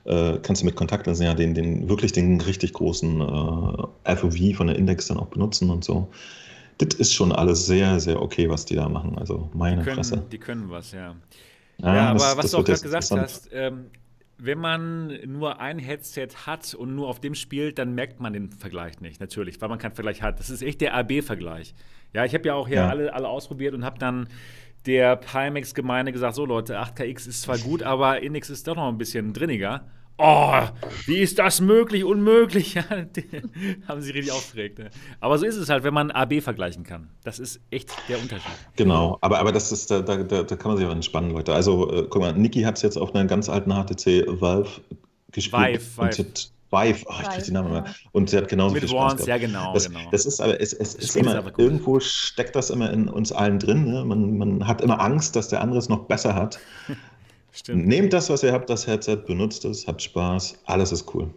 äh, 0.04 0.36
kannst 0.42 0.60
du 0.60 0.66
mit 0.66 0.76
Kontaktlinsen 0.76 1.24
ja 1.24 1.32
den, 1.34 1.54
den 1.54 1.88
wirklich 1.88 2.12
den 2.12 2.42
richtig 2.42 2.74
großen 2.74 3.22
äh, 3.22 4.16
FOV 4.16 4.56
von 4.56 4.66
der 4.66 4.76
Index 4.76 5.06
dann 5.06 5.16
auch 5.16 5.28
benutzen 5.28 5.70
und 5.70 5.82
so. 5.82 6.08
Das 6.78 6.94
ist 6.98 7.12
schon 7.12 7.32
alles 7.32 7.66
sehr, 7.66 7.98
sehr 8.00 8.22
okay, 8.22 8.48
was 8.48 8.64
die 8.64 8.76
da 8.76 8.88
machen. 8.88 9.18
Also 9.18 9.50
meine 9.54 9.78
die 9.78 9.82
können, 9.84 9.96
Fresse. 9.96 10.24
Die 10.30 10.38
können 10.38 10.70
was, 10.70 10.92
ja. 10.92 11.16
Ja, 11.78 11.94
Ja, 11.94 12.12
das- 12.14 12.22
aber 12.22 12.42
was 12.44 12.50
du 12.52 12.58
auch 12.58 12.64
gerade 12.64 12.80
gesagt 12.80 13.10
hast, 13.10 13.50
ähm, 13.52 13.86
wenn 14.38 14.58
man 14.58 15.12
nur 15.26 15.60
ein 15.60 15.80
Headset 15.80 16.28
hat 16.46 16.74
und 16.74 16.94
nur 16.94 17.08
auf 17.08 17.20
dem 17.20 17.34
spielt, 17.34 17.78
dann 17.78 17.94
merkt 17.96 18.20
man 18.20 18.32
den 18.32 18.50
Vergleich 18.52 19.00
nicht, 19.00 19.20
natürlich, 19.20 19.60
weil 19.60 19.68
man 19.68 19.78
keinen 19.78 19.94
Vergleich 19.94 20.22
hat. 20.22 20.38
Das 20.38 20.50
ist 20.50 20.62
echt 20.62 20.80
der 20.80 20.94
AB-Vergleich. 20.94 21.74
Ja, 22.14 22.24
ich 22.24 22.34
habe 22.34 22.46
ja 22.46 22.54
auch 22.54 22.68
hier 22.68 22.76
Ja. 22.78 22.88
alle, 22.88 23.12
alle 23.12 23.28
ausprobiert 23.28 23.74
und 23.74 23.84
habe 23.84 23.98
dann 23.98 24.28
der 24.86 25.16
Pimax-Gemeinde 25.16 26.12
gesagt, 26.12 26.36
so 26.36 26.46
Leute, 26.46 26.78
8KX 26.78 27.26
ist 27.26 27.42
zwar 27.42 27.58
gut, 27.58 27.82
aber 27.82 28.22
Index 28.22 28.48
ist 28.48 28.68
doch 28.68 28.76
noch 28.76 28.88
ein 28.88 28.96
bisschen 28.98 29.32
drinniger. 29.32 29.82
Oh, 30.20 30.62
wie 31.06 31.18
ist 31.18 31.38
das 31.38 31.60
möglich? 31.60 32.02
Unmöglich. 32.04 32.76
Haben 33.88 34.00
sie 34.02 34.10
richtig 34.10 34.32
aufgeregt. 34.32 34.78
Ne? 34.80 34.90
Aber 35.20 35.38
so 35.38 35.46
ist 35.46 35.54
es 35.56 35.68
halt, 35.68 35.84
wenn 35.84 35.94
man 35.94 36.10
AB 36.10 36.40
vergleichen 36.42 36.82
kann. 36.82 37.10
Das 37.22 37.38
ist 37.38 37.60
echt 37.70 37.90
der 38.08 38.18
Unterschied. 38.20 38.50
Genau, 38.74 39.16
aber, 39.20 39.38
aber 39.38 39.52
das 39.52 39.70
ist, 39.70 39.90
da, 39.92 40.00
da, 40.00 40.16
da 40.16 40.42
da 40.42 40.56
kann 40.56 40.72
man 40.72 40.78
sich 40.78 40.86
auch 40.86 40.92
entspannen, 40.92 41.30
Leute. 41.30 41.54
Also, 41.54 41.90
äh, 41.92 42.06
guck 42.10 42.20
mal, 42.20 42.32
Niki 42.32 42.62
hat 42.62 42.76
es 42.76 42.82
jetzt 42.82 42.96
auf 42.98 43.14
einer 43.14 43.26
ganz 43.26 43.48
alten 43.48 43.70
HTC 43.72 44.26
Valve 44.40 44.68
gespielt. 45.30 45.80
Vive, 45.80 46.00
und 46.00 46.06
Vive. 46.08 46.12
sie 46.14 46.22
hat- 46.24 46.50
Vive, 46.70 47.04
oh, 47.08 47.14
ich 47.22 47.28
krieg 47.30 47.44
die 47.44 47.52
Namen 47.52 47.68
immer. 47.70 47.84
Und 48.12 48.28
sie 48.28 48.36
hat 48.36 48.48
genauso 48.48 48.74
Mit 48.74 48.82
viel 48.82 48.90
Spaß 48.90 49.12
Wands, 49.12 49.24
gehabt. 49.24 49.40
ja 49.42 49.46
genau, 49.46 49.72
Das, 49.72 49.86
genau. 49.88 50.00
das 50.10 50.26
ist 50.26 50.40
aber, 50.40 50.60
es, 50.60 50.72
es 50.74 50.94
ist 50.96 51.16
immer, 51.16 51.40
gut. 51.42 51.58
irgendwo 51.58 51.98
steckt 52.00 52.54
das 52.56 52.68
immer 52.70 52.92
in 52.92 53.08
uns 53.08 53.32
allen 53.32 53.58
drin. 53.58 53.84
Ne? 53.90 54.04
Man, 54.04 54.36
man 54.36 54.66
hat 54.66 54.82
immer 54.82 55.00
Angst, 55.00 55.34
dass 55.36 55.48
der 55.48 55.62
andere 55.62 55.78
es 55.78 55.88
noch 55.88 56.00
besser 56.06 56.34
hat. 56.34 56.58
Stimmt. 57.52 57.86
Nehmt 57.86 58.12
das, 58.12 58.30
was 58.30 58.42
ihr 58.42 58.52
habt, 58.52 58.68
das 58.70 58.86
Headset, 58.86 59.16
benutzt 59.26 59.64
es, 59.64 59.86
habt 59.86 60.02
Spaß, 60.02 60.58
alles 60.66 60.92
ist 60.92 61.12
cool. 61.14 61.30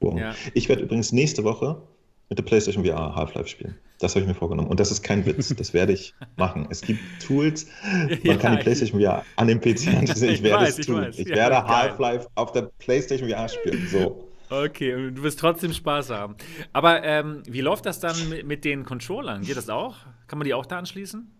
Boom. 0.00 0.18
Ja. 0.18 0.34
Ich 0.54 0.68
werde 0.68 0.82
übrigens 0.82 1.12
nächste 1.12 1.44
Woche 1.44 1.80
mit 2.28 2.38
der 2.38 2.42
PlayStation 2.44 2.84
VR 2.84 3.14
Half-Life 3.14 3.48
spielen. 3.48 3.74
Das 4.00 4.12
habe 4.16 4.22
ich 4.22 4.26
mir 4.26 4.34
vorgenommen. 4.34 4.68
Und 4.68 4.80
das 4.80 4.90
ist 4.90 5.02
kein 5.02 5.24
Witz. 5.26 5.54
Das 5.56 5.72
werde 5.74 5.92
ich 5.92 6.12
machen. 6.36 6.66
Es 6.70 6.80
gibt 6.80 7.00
Tools, 7.24 7.66
man 7.84 8.18
Ja, 8.22 8.36
kann 8.36 8.52
die 8.52 8.58
ich- 8.58 8.64
PlayStation 8.64 9.00
VR 9.00 9.24
an 9.36 9.46
dem 9.48 9.60
PC 9.60 9.88
anschließen. 9.96 10.28
Ich 10.28 10.34
Ich 10.36 10.42
werde 10.42 10.64
weiß, 10.64 10.70
es 10.70 10.78
ich 10.80 10.86
tun. 10.86 10.96
weiß. 11.02 11.18
Ich 11.18 11.28
Ja, 11.28 11.36
werde. 11.36 11.64
Half-Life 11.64 12.26
auf 12.34 12.50
der 12.52 12.62
PlayStation 12.78 13.28
VR 13.28 13.48
spielen. 13.48 13.86
So. 13.90 14.28
Okay, 14.50 14.94
und 14.94 15.14
du 15.14 15.22
wirst 15.22 15.38
trotzdem 15.38 15.72
Spaß 15.72 16.10
haben. 16.10 16.34
Aber 16.72 17.02
ähm, 17.04 17.42
wie 17.46 17.60
läuft 17.60 17.86
das 17.86 18.00
dann 18.00 18.28
mit, 18.28 18.44
mit 18.46 18.64
den 18.64 18.84
Controllern? 18.84 19.42
Geht 19.42 19.56
das 19.56 19.70
auch? 19.70 19.96
Kann 20.26 20.38
man 20.38 20.46
die 20.46 20.52
auch 20.54 20.66
da 20.66 20.78
anschließen? 20.78 21.30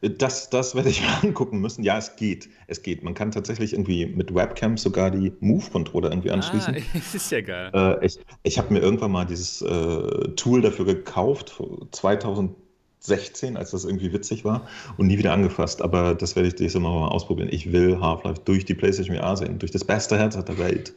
Das, 0.00 0.48
das 0.50 0.74
werde 0.74 0.88
ich 0.90 1.00
mir 1.22 1.22
angucken 1.22 1.60
müssen. 1.60 1.82
Ja, 1.82 1.98
es 1.98 2.16
geht. 2.16 2.48
Es 2.66 2.82
geht. 2.82 3.02
Man 3.02 3.14
kann 3.14 3.30
tatsächlich 3.30 3.72
irgendwie 3.72 4.06
mit 4.06 4.34
Webcam 4.34 4.76
sogar 4.76 5.10
die 5.10 5.32
Move-Controller 5.40 6.10
irgendwie 6.10 6.30
anschließen. 6.30 6.76
Ah, 6.76 6.80
das 6.94 7.14
ist 7.14 7.30
ja 7.30 7.40
geil. 7.40 7.70
Äh, 7.74 8.06
ich 8.06 8.18
ich 8.42 8.58
habe 8.58 8.72
mir 8.72 8.80
irgendwann 8.80 9.10
mal 9.10 9.24
dieses 9.24 9.62
äh, 9.62 10.28
Tool 10.36 10.62
dafür 10.62 10.84
gekauft, 10.84 11.60
2016, 11.90 13.56
als 13.56 13.72
das 13.72 13.84
irgendwie 13.84 14.12
witzig 14.12 14.44
war 14.44 14.68
und 14.96 15.08
nie 15.08 15.18
wieder 15.18 15.32
angefasst. 15.32 15.82
Aber 15.82 16.14
das 16.14 16.36
werde 16.36 16.48
ich 16.48 16.54
dieses 16.54 16.80
Mal 16.80 16.92
mal 16.92 17.08
ausprobieren. 17.08 17.48
Ich 17.50 17.72
will 17.72 18.00
Half-Life 18.00 18.42
durch 18.44 18.64
die 18.64 18.74
PlayStation 18.74 19.16
VR 19.16 19.36
sehen, 19.36 19.58
durch 19.58 19.72
das 19.72 19.84
beste 19.84 20.16
Headset 20.18 20.44
der 20.46 20.58
Welt. 20.58 20.94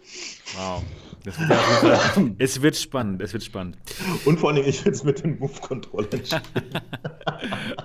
Wow. 0.56 0.84
Das 1.24 1.38
wird 1.40 2.36
es 2.40 2.62
wird 2.62 2.76
spannend, 2.76 3.22
es 3.22 3.34
wird 3.34 3.44
spannend. 3.44 3.78
Und 4.26 4.40
vor 4.40 4.50
allen 4.50 4.58
Dingen, 4.58 4.70
ich 4.70 4.84
will 4.86 4.92
es 4.92 5.04
mit 5.04 5.24
den 5.24 5.38
Move-Controllern 5.40 6.10
spielen. 6.26 6.42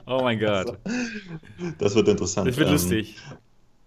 Oh 0.06 0.20
mein 0.22 0.38
Gott. 0.38 0.78
Das 1.78 1.94
wird 1.94 2.08
interessant. 2.08 2.48
Das 2.48 2.56
wird 2.56 2.68
Ähm, 2.68 2.72
lustig. 2.74 3.16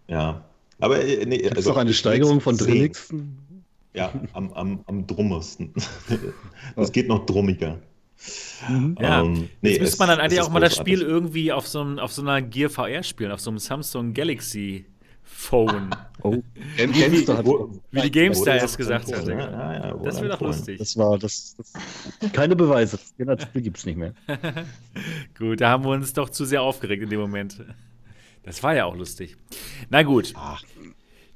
Ja. 0.08 0.46
Aber 0.80 1.04
äh, 1.04 1.26
nee, 1.26 1.38
Gibt 1.38 1.52
es 1.52 1.58
also, 1.58 1.70
noch 1.72 1.78
eine 1.78 1.94
Steigerung 1.94 2.42
von 2.42 2.56
sehen. 2.56 2.68
drinnigsten? 2.68 3.38
Ja, 3.94 4.14
am, 4.34 4.54
am, 4.54 4.84
am 4.86 5.08
drummesten. 5.08 5.74
Es 6.76 6.92
geht 6.92 7.08
noch 7.08 7.26
drummiger. 7.26 7.80
Ja. 9.00 9.22
Ähm, 9.24 9.50
nee, 9.62 9.70
Jetzt 9.72 9.76
es- 9.78 9.80
müsste 9.82 9.98
man 10.00 10.10
dann 10.10 10.20
eigentlich 10.20 10.42
auch 10.42 10.50
mal 10.50 10.60
das. 10.60 10.76
Spiel 10.76 11.02
irgendwie 11.02 11.52
auf 11.52 11.68
so, 11.68 11.82
einem- 11.82 12.00
auf 12.00 12.12
so 12.14 12.22
einer 12.22 12.42
Gear 12.42 12.70
VR 12.70 13.02
spielen, 13.04 13.32
auf 13.32 13.40
so 13.40 13.50
einem 13.50 13.60
Samsung 13.60 14.14
Galaxy 14.14 14.86
Phone. 15.32 15.90
Oh, 16.22 16.36
Game 16.76 16.92
Gamestar 16.92 17.38
hat 17.38 17.46
Wo- 17.46 17.80
Wie 17.92 18.02
die 18.02 18.12
GameStar 18.12 18.58
erst 18.58 18.78
gesagt 18.78 19.10
hat. 19.10 19.26
Ja, 19.26 19.40
ja, 19.40 19.74
ja, 19.74 19.94
Das 20.04 20.18
auch 20.18 20.24
empfohlen. 20.24 20.52
lustig. 20.52 20.78
Das 20.78 20.98
war 20.98 21.18
das, 21.18 21.56
das 21.56 21.72
keine 22.34 22.58
Beweise. 22.58 23.00
Das 23.18 23.44
Spiel 23.44 23.62
gibt 23.62 23.78
es 23.78 23.86
nicht 23.86 23.96
mehr. 23.98 24.14
Gut, 25.38 25.62
da 25.62 25.70
haben 25.70 25.86
wir 25.86 25.92
uns 25.92 26.12
doch 26.12 26.30
zu 26.30 26.44
sehr 26.44 26.62
aufgeregt 26.62 27.04
in 27.04 27.10
dem 27.10 27.22
Moment. 27.22 27.64
Das 28.44 28.62
war 28.64 28.76
ja 28.76 28.84
auch 28.84 28.98
lustig. 28.98 29.38
Na 29.90 30.04
gut. 30.04 30.34
Ach. 30.36 30.62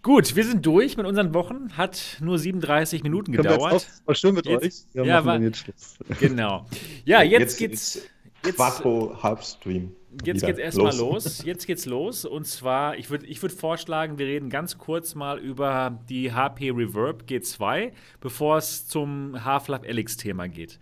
Gut, 0.01 0.35
wir 0.35 0.43
sind 0.43 0.65
durch 0.65 0.97
mit 0.97 1.05
unseren 1.05 1.33
Wochen. 1.33 1.69
Hat 1.77 2.17
nur 2.19 2.37
37 2.37 3.03
Minuten 3.03 3.31
jetzt 3.31 3.43
gedauert. 3.43 3.87
war 4.03 4.15
schön 4.15 4.35
mit 4.35 4.45
Jetzt- 4.45 4.63
euch. 4.65 4.73
Wir 4.95 5.05
ja, 5.05 5.21
machen 5.21 5.25
war- 5.27 5.39
jetzt 5.39 5.59
Schluss. 5.59 5.97
Genau. 6.19 6.65
Ja, 7.05 7.21
jetzt, 7.21 7.57
geht's. 7.57 8.01
Jetzt, 8.43 8.57
Quattro 8.57 9.17
Halbstream. 9.23 9.95
Jetzt 10.23 10.37
wieder. 10.37 10.47
geht's 10.47 10.59
erstmal 10.59 10.95
los. 10.95 11.43
Jetzt 11.43 11.67
geht's 11.67 11.85
los. 11.85 12.25
Und 12.25 12.45
zwar, 12.45 12.97
ich 12.97 13.09
würde 13.09 13.25
ich 13.25 13.41
würd 13.41 13.51
vorschlagen, 13.51 14.17
wir 14.17 14.27
reden 14.27 14.49
ganz 14.49 14.77
kurz 14.77 15.15
mal 15.15 15.39
über 15.39 15.99
die 16.09 16.31
HP 16.31 16.71
Reverb 16.71 17.23
G2, 17.27 17.91
bevor 18.21 18.57
es 18.57 18.87
zum 18.87 19.43
Half-Life 19.43 19.87
Alyx-Thema 19.87 20.47
geht. 20.47 20.79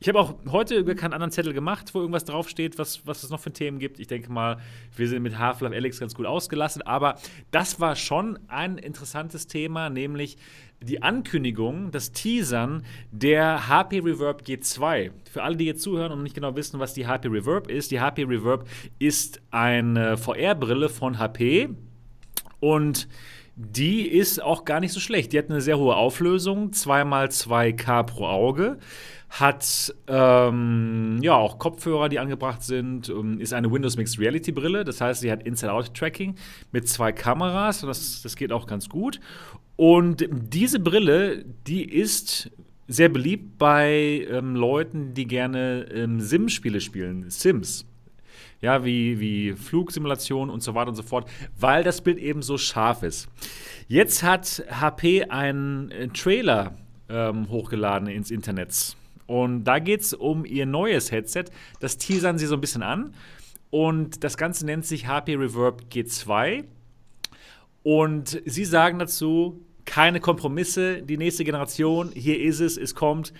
Ich 0.00 0.08
habe 0.08 0.18
auch 0.20 0.34
heute 0.50 0.76
über 0.76 0.94
keinen 0.94 1.12
anderen 1.12 1.30
Zettel 1.30 1.52
gemacht, 1.52 1.94
wo 1.94 2.00
irgendwas 2.00 2.24
draufsteht, 2.24 2.78
was, 2.78 3.06
was 3.06 3.22
es 3.22 3.30
noch 3.30 3.40
für 3.40 3.52
Themen 3.52 3.78
gibt. 3.78 4.00
Ich 4.00 4.06
denke 4.06 4.32
mal, 4.32 4.58
wir 4.96 5.08
sind 5.08 5.22
mit 5.22 5.38
Half-Life 5.38 5.74
Alyx 5.74 6.00
ganz 6.00 6.14
gut 6.14 6.26
ausgelassen. 6.26 6.82
Aber 6.82 7.16
das 7.50 7.80
war 7.80 7.96
schon 7.96 8.38
ein 8.48 8.78
interessantes 8.78 9.46
Thema, 9.46 9.90
nämlich 9.90 10.36
die 10.84 11.02
Ankündigung, 11.02 11.90
das 11.90 12.12
Teasern 12.12 12.84
der 13.10 13.68
HP 13.68 14.00
Reverb 14.00 14.42
G2. 14.42 15.10
Für 15.30 15.42
alle, 15.42 15.56
die 15.56 15.66
jetzt 15.66 15.82
zuhören 15.82 16.12
und 16.12 16.22
nicht 16.22 16.34
genau 16.34 16.56
wissen, 16.56 16.80
was 16.80 16.94
die 16.94 17.06
HP 17.06 17.28
Reverb 17.28 17.70
ist, 17.70 17.90
die 17.90 18.00
HP 18.00 18.24
Reverb 18.24 18.68
ist 18.98 19.40
eine 19.50 20.16
VR-Brille 20.16 20.88
von 20.88 21.18
HP 21.18 21.70
und 22.60 23.08
die 23.56 24.08
ist 24.08 24.42
auch 24.42 24.64
gar 24.64 24.80
nicht 24.80 24.92
so 24.92 25.00
schlecht. 25.00 25.32
Die 25.32 25.38
hat 25.38 25.50
eine 25.50 25.60
sehr 25.60 25.78
hohe 25.78 25.94
Auflösung, 25.94 26.70
2x2K 26.70 28.02
pro 28.04 28.26
Auge, 28.26 28.78
hat 29.28 29.94
ähm, 30.08 31.18
ja 31.22 31.34
auch 31.34 31.58
Kopfhörer, 31.58 32.08
die 32.08 32.18
angebracht 32.18 32.62
sind, 32.62 33.08
ähm, 33.08 33.40
ist 33.40 33.52
eine 33.52 33.70
Windows 33.70 33.96
Mixed 33.96 34.18
Reality 34.18 34.52
Brille, 34.52 34.84
das 34.84 35.00
heißt, 35.00 35.20
sie 35.20 35.30
hat 35.30 35.42
Inside-Out-Tracking 35.42 36.34
mit 36.70 36.88
zwei 36.88 37.12
Kameras, 37.12 37.80
das, 37.80 38.22
das 38.22 38.36
geht 38.36 38.52
auch 38.52 38.66
ganz 38.66 38.88
gut. 38.88 39.20
Und 39.76 40.28
diese 40.30 40.80
Brille, 40.80 41.44
die 41.66 41.84
ist 41.84 42.50
sehr 42.88 43.08
beliebt 43.08 43.58
bei 43.58 44.26
ähm, 44.30 44.54
Leuten, 44.54 45.14
die 45.14 45.26
gerne 45.26 45.86
ähm, 45.92 46.20
Sim-Spiele 46.20 46.80
spielen, 46.80 47.30
Sims. 47.30 47.86
Ja, 48.62 48.84
wie, 48.84 49.20
wie 49.20 49.52
Flugsimulation 49.52 50.48
und 50.48 50.62
so 50.62 50.74
weiter 50.74 50.88
und 50.88 50.94
so 50.94 51.02
fort, 51.02 51.28
weil 51.58 51.84
das 51.84 52.00
Bild 52.00 52.18
eben 52.18 52.42
so 52.42 52.56
scharf 52.56 53.02
ist. 53.02 53.28
Jetzt 53.88 54.22
hat 54.22 54.64
HP 54.70 55.24
einen 55.24 55.90
äh, 55.90 56.08
Trailer 56.08 56.76
ähm, 57.08 57.50
hochgeladen 57.50 58.08
ins 58.08 58.30
Internet. 58.30 58.96
Und 59.26 59.64
da 59.64 59.78
geht 59.78 60.00
es 60.00 60.14
um 60.14 60.44
ihr 60.44 60.66
neues 60.66 61.10
Headset. 61.10 61.46
Das 61.80 61.98
teasern 61.98 62.38
sie 62.38 62.46
so 62.46 62.54
ein 62.54 62.60
bisschen 62.60 62.82
an. 62.82 63.14
Und 63.70 64.24
das 64.24 64.36
Ganze 64.36 64.64
nennt 64.64 64.86
sich 64.86 65.06
HP 65.06 65.34
Reverb 65.34 65.82
G2. 65.90 66.64
Und 67.82 68.42
sie 68.44 68.64
sagen 68.64 68.98
dazu, 68.98 69.60
keine 69.84 70.20
Kompromisse, 70.20 71.02
die 71.02 71.16
nächste 71.16 71.44
Generation, 71.44 72.10
hier 72.14 72.40
ist 72.40 72.60
es, 72.60 72.76
es 72.76 72.94
kommt. 72.94 73.32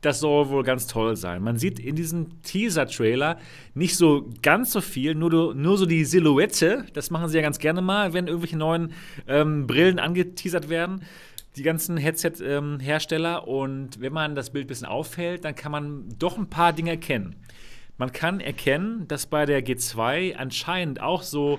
Das 0.00 0.20
soll 0.20 0.48
wohl 0.48 0.62
ganz 0.62 0.86
toll 0.86 1.16
sein. 1.16 1.42
Man 1.42 1.58
sieht 1.58 1.80
in 1.80 1.96
diesem 1.96 2.40
Teaser-Trailer 2.42 3.38
nicht 3.74 3.96
so 3.96 4.28
ganz 4.42 4.70
so 4.70 4.80
viel, 4.80 5.16
nur, 5.16 5.54
nur 5.54 5.76
so 5.76 5.86
die 5.86 6.04
Silhouette. 6.04 6.86
Das 6.92 7.10
machen 7.10 7.28
sie 7.28 7.36
ja 7.36 7.42
ganz 7.42 7.58
gerne 7.58 7.82
mal, 7.82 8.12
wenn 8.12 8.28
irgendwelche 8.28 8.56
neuen 8.56 8.92
ähm, 9.26 9.66
Brillen 9.66 9.98
angeteasert 9.98 10.68
werden. 10.68 11.02
Die 11.56 11.64
ganzen 11.64 11.96
Headset-Hersteller. 11.96 13.48
und 13.48 14.00
wenn 14.00 14.12
man 14.12 14.36
das 14.36 14.50
Bild 14.50 14.66
ein 14.66 14.68
bisschen 14.68 14.86
aufhält, 14.86 15.44
dann 15.44 15.56
kann 15.56 15.72
man 15.72 16.08
doch 16.16 16.38
ein 16.38 16.48
paar 16.48 16.72
Dinge 16.72 16.90
erkennen. 16.90 17.34
Man 17.96 18.12
kann 18.12 18.38
erkennen, 18.38 19.08
dass 19.08 19.26
bei 19.26 19.44
der 19.44 19.64
G2 19.66 20.36
anscheinend 20.36 21.00
auch 21.00 21.24
so 21.24 21.58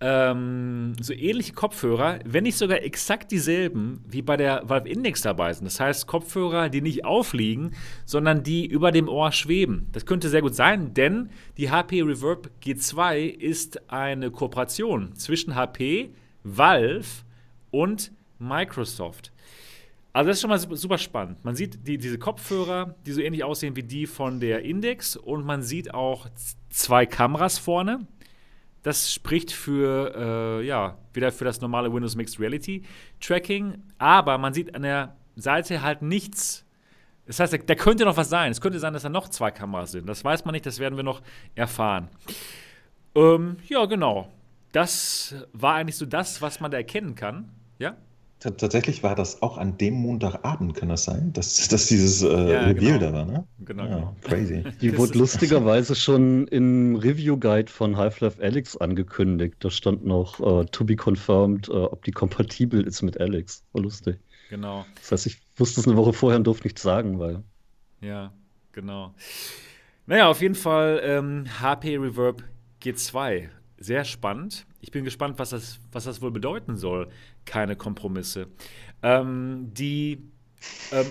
ähm, 0.00 0.94
so 1.00 1.14
ähnliche 1.14 1.54
Kopfhörer, 1.54 2.18
wenn 2.24 2.44
nicht 2.44 2.58
sogar 2.58 2.82
exakt 2.82 3.32
dieselben, 3.32 4.04
wie 4.06 4.20
bei 4.20 4.36
der 4.36 4.68
Valve 4.68 4.88
Index 4.88 5.22
dabei 5.22 5.52
sind. 5.52 5.64
Das 5.64 5.80
heißt, 5.80 6.06
Kopfhörer, 6.06 6.68
die 6.68 6.82
nicht 6.82 7.04
aufliegen, 7.04 7.72
sondern 8.04 8.42
die 8.42 8.66
über 8.66 8.92
dem 8.92 9.08
Ohr 9.08 9.32
schweben. 9.32 9.86
Das 9.92 10.04
könnte 10.04 10.28
sehr 10.28 10.42
gut 10.42 10.54
sein, 10.54 10.92
denn 10.92 11.30
die 11.56 11.70
HP 11.70 12.02
Reverb 12.02 12.50
G2 12.62 13.26
ist 13.26 13.90
eine 13.90 14.30
Kooperation 14.30 15.14
zwischen 15.14 15.54
HP, 15.54 16.10
Valve 16.44 17.24
und 17.70 18.12
Microsoft. 18.38 19.32
Also 20.12 20.28
das 20.28 20.38
ist 20.38 20.40
schon 20.40 20.50
mal 20.50 20.58
super 20.58 20.96
spannend. 20.96 21.44
Man 21.44 21.56
sieht 21.56 21.86
die, 21.86 21.98
diese 21.98 22.18
Kopfhörer, 22.18 22.94
die 23.04 23.12
so 23.12 23.20
ähnlich 23.20 23.44
aussehen 23.44 23.76
wie 23.76 23.82
die 23.82 24.06
von 24.06 24.40
der 24.40 24.62
Index 24.62 25.14
und 25.16 25.44
man 25.44 25.62
sieht 25.62 25.92
auch 25.92 26.26
zwei 26.70 27.04
Kameras 27.04 27.58
vorne. 27.58 28.06
Das 28.86 29.12
spricht 29.12 29.50
für, 29.50 30.60
äh, 30.60 30.64
ja, 30.64 30.96
wieder 31.12 31.32
für 31.32 31.44
das 31.44 31.60
normale 31.60 31.92
Windows 31.92 32.14
Mixed 32.14 32.38
Reality 32.38 32.84
Tracking. 33.20 33.82
Aber 33.98 34.38
man 34.38 34.54
sieht 34.54 34.76
an 34.76 34.82
der 34.82 35.16
Seite 35.34 35.82
halt 35.82 36.02
nichts. 36.02 36.64
Das 37.26 37.40
heißt, 37.40 37.52
da 37.66 37.74
könnte 37.74 38.04
noch 38.04 38.16
was 38.16 38.28
sein. 38.28 38.52
Es 38.52 38.60
könnte 38.60 38.78
sein, 38.78 38.92
dass 38.92 39.02
da 39.02 39.08
noch 39.08 39.28
zwei 39.28 39.50
Kameras 39.50 39.90
sind. 39.90 40.08
Das 40.08 40.22
weiß 40.24 40.44
man 40.44 40.52
nicht, 40.52 40.66
das 40.66 40.78
werden 40.78 40.94
wir 40.94 41.02
noch 41.02 41.20
erfahren. 41.56 42.10
Ähm, 43.16 43.56
ja, 43.66 43.86
genau. 43.86 44.28
Das 44.70 45.34
war 45.52 45.74
eigentlich 45.74 45.96
so 45.96 46.06
das, 46.06 46.40
was 46.40 46.60
man 46.60 46.70
da 46.70 46.76
erkennen 46.76 47.16
kann. 47.16 47.50
Ja? 47.80 47.96
Tatsächlich 48.38 49.02
war 49.02 49.14
das 49.14 49.40
auch 49.40 49.56
an 49.56 49.78
dem 49.78 49.94
Montagabend, 49.94 50.74
kann 50.74 50.90
das 50.90 51.04
sein, 51.04 51.32
dass, 51.32 51.56
dass 51.68 51.86
dieses 51.86 52.22
äh, 52.22 52.26
Ja, 52.26 52.60
Reveal 52.66 52.98
genau. 52.98 52.98
da 52.98 53.12
war, 53.12 53.24
ne? 53.24 53.46
Genau. 53.60 53.84
Ja, 53.84 53.94
genau. 53.96 54.16
crazy. 54.22 54.62
Die 54.82 54.96
wurde 54.96 55.18
lustigerweise 55.18 55.94
schon 55.94 56.46
im 56.48 56.96
Review-Guide 56.96 57.72
von 57.72 57.96
Half-Life 57.96 58.42
Alyx 58.42 58.76
angekündigt. 58.76 59.56
Da 59.60 59.70
stand 59.70 60.04
noch 60.04 60.38
äh, 60.40 60.66
to 60.66 60.84
be 60.84 60.96
confirmed, 60.96 61.68
äh, 61.68 61.72
ob 61.72 62.04
die 62.04 62.12
kompatibel 62.12 62.82
ist 62.86 63.00
mit 63.02 63.18
Alyx. 63.18 63.64
War 63.72 63.82
lustig. 63.82 64.18
Genau. 64.50 64.84
Das 64.96 65.12
heißt, 65.12 65.26
ich 65.26 65.40
wusste 65.56 65.80
es 65.80 65.86
eine 65.86 65.96
Woche 65.96 66.12
vorher 66.12 66.38
und 66.38 66.46
durfte 66.46 66.66
nichts 66.66 66.82
sagen, 66.82 67.18
weil 67.18 67.42
Ja, 68.00 68.32
genau. 68.72 69.14
Naja, 70.06 70.28
auf 70.28 70.40
jeden 70.42 70.54
Fall 70.54 71.00
ähm, 71.02 71.46
HP 71.60 71.96
Reverb 71.96 72.44
G2. 72.82 73.48
Sehr 73.78 74.04
spannend. 74.04 74.66
Ich 74.86 74.92
bin 74.92 75.02
gespannt, 75.04 75.40
was 75.40 75.50
das, 75.50 75.80
was 75.90 76.04
das 76.04 76.22
wohl 76.22 76.30
bedeuten 76.30 76.76
soll. 76.76 77.08
Keine 77.44 77.74
Kompromisse. 77.74 78.46
Ähm, 79.02 79.72
die 79.74 80.22
ähm, 80.92 81.06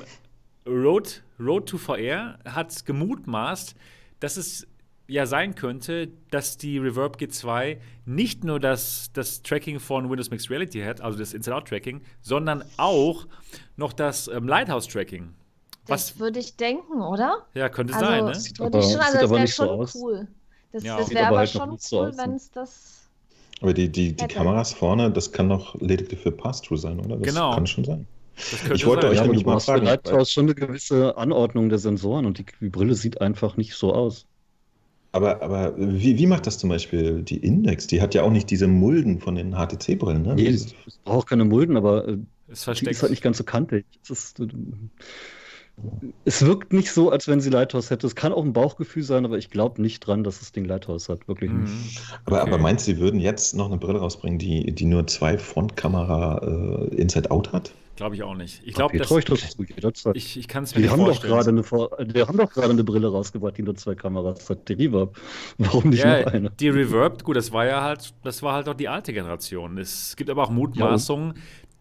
Road, 0.66 1.22
Road 1.38 1.68
to 1.68 1.78
VR 1.78 2.40
hat 2.46 2.86
gemutmaßt, 2.86 3.76
dass 4.22 4.38
es 4.38 4.66
ja 5.08 5.26
sein 5.26 5.56
könnte, 5.56 6.08
dass 6.32 6.56
die 6.58 6.78
Reverb 6.78 7.18
G2 7.18 7.78
nicht 8.06 8.46
nur 8.46 8.62
das, 8.62 9.10
das 9.12 9.42
Tracking 9.44 9.82
von 9.82 10.10
Windows 10.10 10.32
Mixed 10.32 10.50
Reality 10.50 10.82
hat, 10.82 11.02
also 11.02 11.20
das 11.20 11.34
Inside-Out-Tracking, 11.34 12.02
sondern 12.22 12.64
auch 12.78 13.28
noch 13.76 13.92
das 13.92 14.30
ähm, 14.30 14.48
Lighthouse-Tracking. 14.48 15.34
Das 15.86 16.14
Was, 16.14 16.20
würde 16.20 16.40
ich 16.40 16.56
denken, 16.56 17.02
oder? 17.02 17.46
ja, 17.54 17.68
könnte 17.68 17.94
Also, 17.94 18.06
sein, 18.06 18.24
ne? 18.24 18.34
Würde 18.34 18.40
ich 18.40 18.62
aber- 18.62 18.82
schon, 18.82 19.00
also 19.02 19.12
sieht 19.12 19.22
das 19.22 19.24
aber 19.24 19.32
wäre 19.32 19.42
nicht 19.42 19.54
so 19.54 19.64
schon 19.66 19.80
aus. 19.82 19.96
cool. 19.96 20.28
Das, 20.72 20.84
Ja. 20.84 20.98
das 20.98 21.10
wäre 21.10 21.20
aber 21.20 21.28
aber 21.28 21.38
halt 21.40 21.50
schon 21.50 21.78
so 21.78 22.00
cool, 22.00 22.12
ne? 22.12 22.18
wenn 22.18 22.32
es 22.36 22.50
das. 22.52 22.95
Aber 23.62 23.74
die, 23.74 23.90
die, 23.90 24.14
die. 24.16 24.28
Kameras 24.28 24.74
vorne, 24.74 25.12
das 25.12 25.32
kann 25.32 25.50
doch 25.50 25.80
lediglich 25.82 26.20
für 26.20 26.32
Pass-Through 26.32 26.78
sein, 26.78 27.00
oder? 27.00 27.18
Das 27.18 27.34
Genau. 27.34 27.54
kann 27.56 27.66
schon 27.68 27.86
sein. 27.86 28.08
Ich 28.74 28.86
wollte 28.86 29.04
sein. 29.04 29.12
euch 29.12 29.18
ja, 29.18 29.24
nämlich 29.24 29.46
mal 29.46 29.60
fragen, 29.60 29.86
Lighthouse 29.86 30.30
schon 30.32 30.46
eine 30.46 30.56
gewisse 30.56 31.18
Anordnung 31.18 31.70
der 31.70 31.78
Sensoren 31.80 32.26
und 32.26 32.38
die, 32.38 32.46
die 32.60 32.70
Brille 32.70 32.94
sieht 32.96 33.22
einfach 33.22 33.56
nicht 33.56 33.74
so 33.76 33.94
aus. 33.94 34.26
Aber, 35.14 35.42
aber 35.42 35.74
wie, 35.78 36.18
wie 36.18 36.28
macht 36.28 36.46
das 36.46 36.58
zum 36.58 36.70
Beispiel 36.70 37.22
die 37.24 37.38
Index? 37.38 37.88
Die 37.88 38.02
hat 38.02 38.14
ja 38.14 38.24
auch 38.24 38.32
nicht 38.32 38.50
diese 38.50 38.68
Mulden 38.68 39.22
von 39.22 39.36
den 39.36 39.54
HTC-Brillen, 39.54 40.24
ne? 40.24 40.36
Nee, 40.36 40.48
es, 40.48 40.76
es 40.86 40.98
braucht 41.06 41.30
keine 41.30 41.46
Mulden, 41.46 41.78
aber 41.78 42.06
äh, 42.10 42.18
Ist 42.50 42.64
die 42.64 42.66
versteckt. 42.66 42.92
ist 42.92 43.02
halt 43.02 43.12
nicht 43.12 43.24
ganz 43.24 43.38
so 43.38 43.46
kantig. 43.46 43.86
Es, 44.04 44.10
ist, 44.10 44.40
äh, 44.42 44.48
es 46.24 46.46
wirkt 46.46 46.72
nicht 46.74 46.92
so, 46.92 47.10
als 47.12 47.28
wenn 47.28 47.42
sie 47.42 47.50
Lighthouse 47.50 47.90
hätte. 47.90 48.08
Es 48.08 48.16
kann 48.16 48.32
auch 48.34 48.44
ein 48.44 48.54
Bauchgefühl 48.54 49.04
sein, 49.04 49.26
aber 49.26 49.38
ich 49.38 49.50
glaube 49.50 49.82
nicht 49.82 50.00
dran, 50.02 50.24
dass 50.24 50.40
das 50.40 50.52
Ding 50.52 50.66
Lighthouse 50.66 51.10
hat. 51.10 51.28
Wirklich 51.28 51.52
nicht. 51.52 51.72
Mhm. 51.74 51.90
Aber, 52.26 52.42
Okay. 52.42 52.52
aber 52.52 52.58
meinst 52.62 52.88
du, 52.88 52.94
sie 52.94 53.00
würden 53.00 53.20
jetzt 53.20 53.56
noch 53.56 53.68
eine 53.68 53.78
Brille 53.78 54.00
rausbringen, 54.00 54.40
die, 54.40 54.72
die 54.74 54.86
nur 54.86 55.06
zwei 55.08 55.38
Frontkamera 55.38 56.88
äh, 56.92 56.96
Inside-Out 56.96 57.52
hat? 57.52 57.74
Glaube 57.96 58.16
ich 58.16 58.24
auch 58.24 58.36
nicht. 58.36 58.62
Ich 58.66 58.74
glaube, 58.74 58.94
Okay, 59.02 59.18
ich 59.20 59.26
das 59.26 59.52
zu 59.52 59.64
jederzeit. 59.64 60.18
Ich, 60.18 60.36
ich 60.38 60.50
kann 60.50 60.66
es 60.66 60.72
mir 60.76 60.82
Die 60.82 60.82
nicht 60.84 60.92
haben, 60.92 61.00
doch 61.00 61.06
vorstellen. 61.24 61.34
gerade 61.34 61.50
eine, 61.50 61.64
Vor- 61.64 61.98
die 62.04 62.22
haben 62.22 62.38
doch 62.38 62.52
gerade 62.52 62.72
eine 62.72 62.84
Brille 62.84 63.08
rausgebracht, 63.10 63.58
die 63.58 63.62
nur 63.64 63.76
zwei 63.76 63.96
Kameras 63.96 64.50
hat. 64.50 64.68
Die 64.68 64.74
Reverb. 64.74 65.16
Warum 65.58 65.90
nicht 65.90 66.04
ja, 66.04 66.18
nur 66.24 66.28
eine? 66.28 66.50
die 66.52 66.68
Reverb, 66.70 67.24
gut, 67.24 67.38
das 67.38 67.54
war 67.54 67.66
ja 67.66 67.82
halt, 67.84 68.14
das 68.24 68.44
war 68.44 68.54
halt 68.54 68.68
auch 68.68 68.74
die 68.74 68.90
alte 68.90 69.14
Generation. 69.14 69.78
Es 69.78 70.16
gibt 70.18 70.30
aber 70.30 70.44
auch 70.44 70.50
Mutmaßungen, 70.50 71.36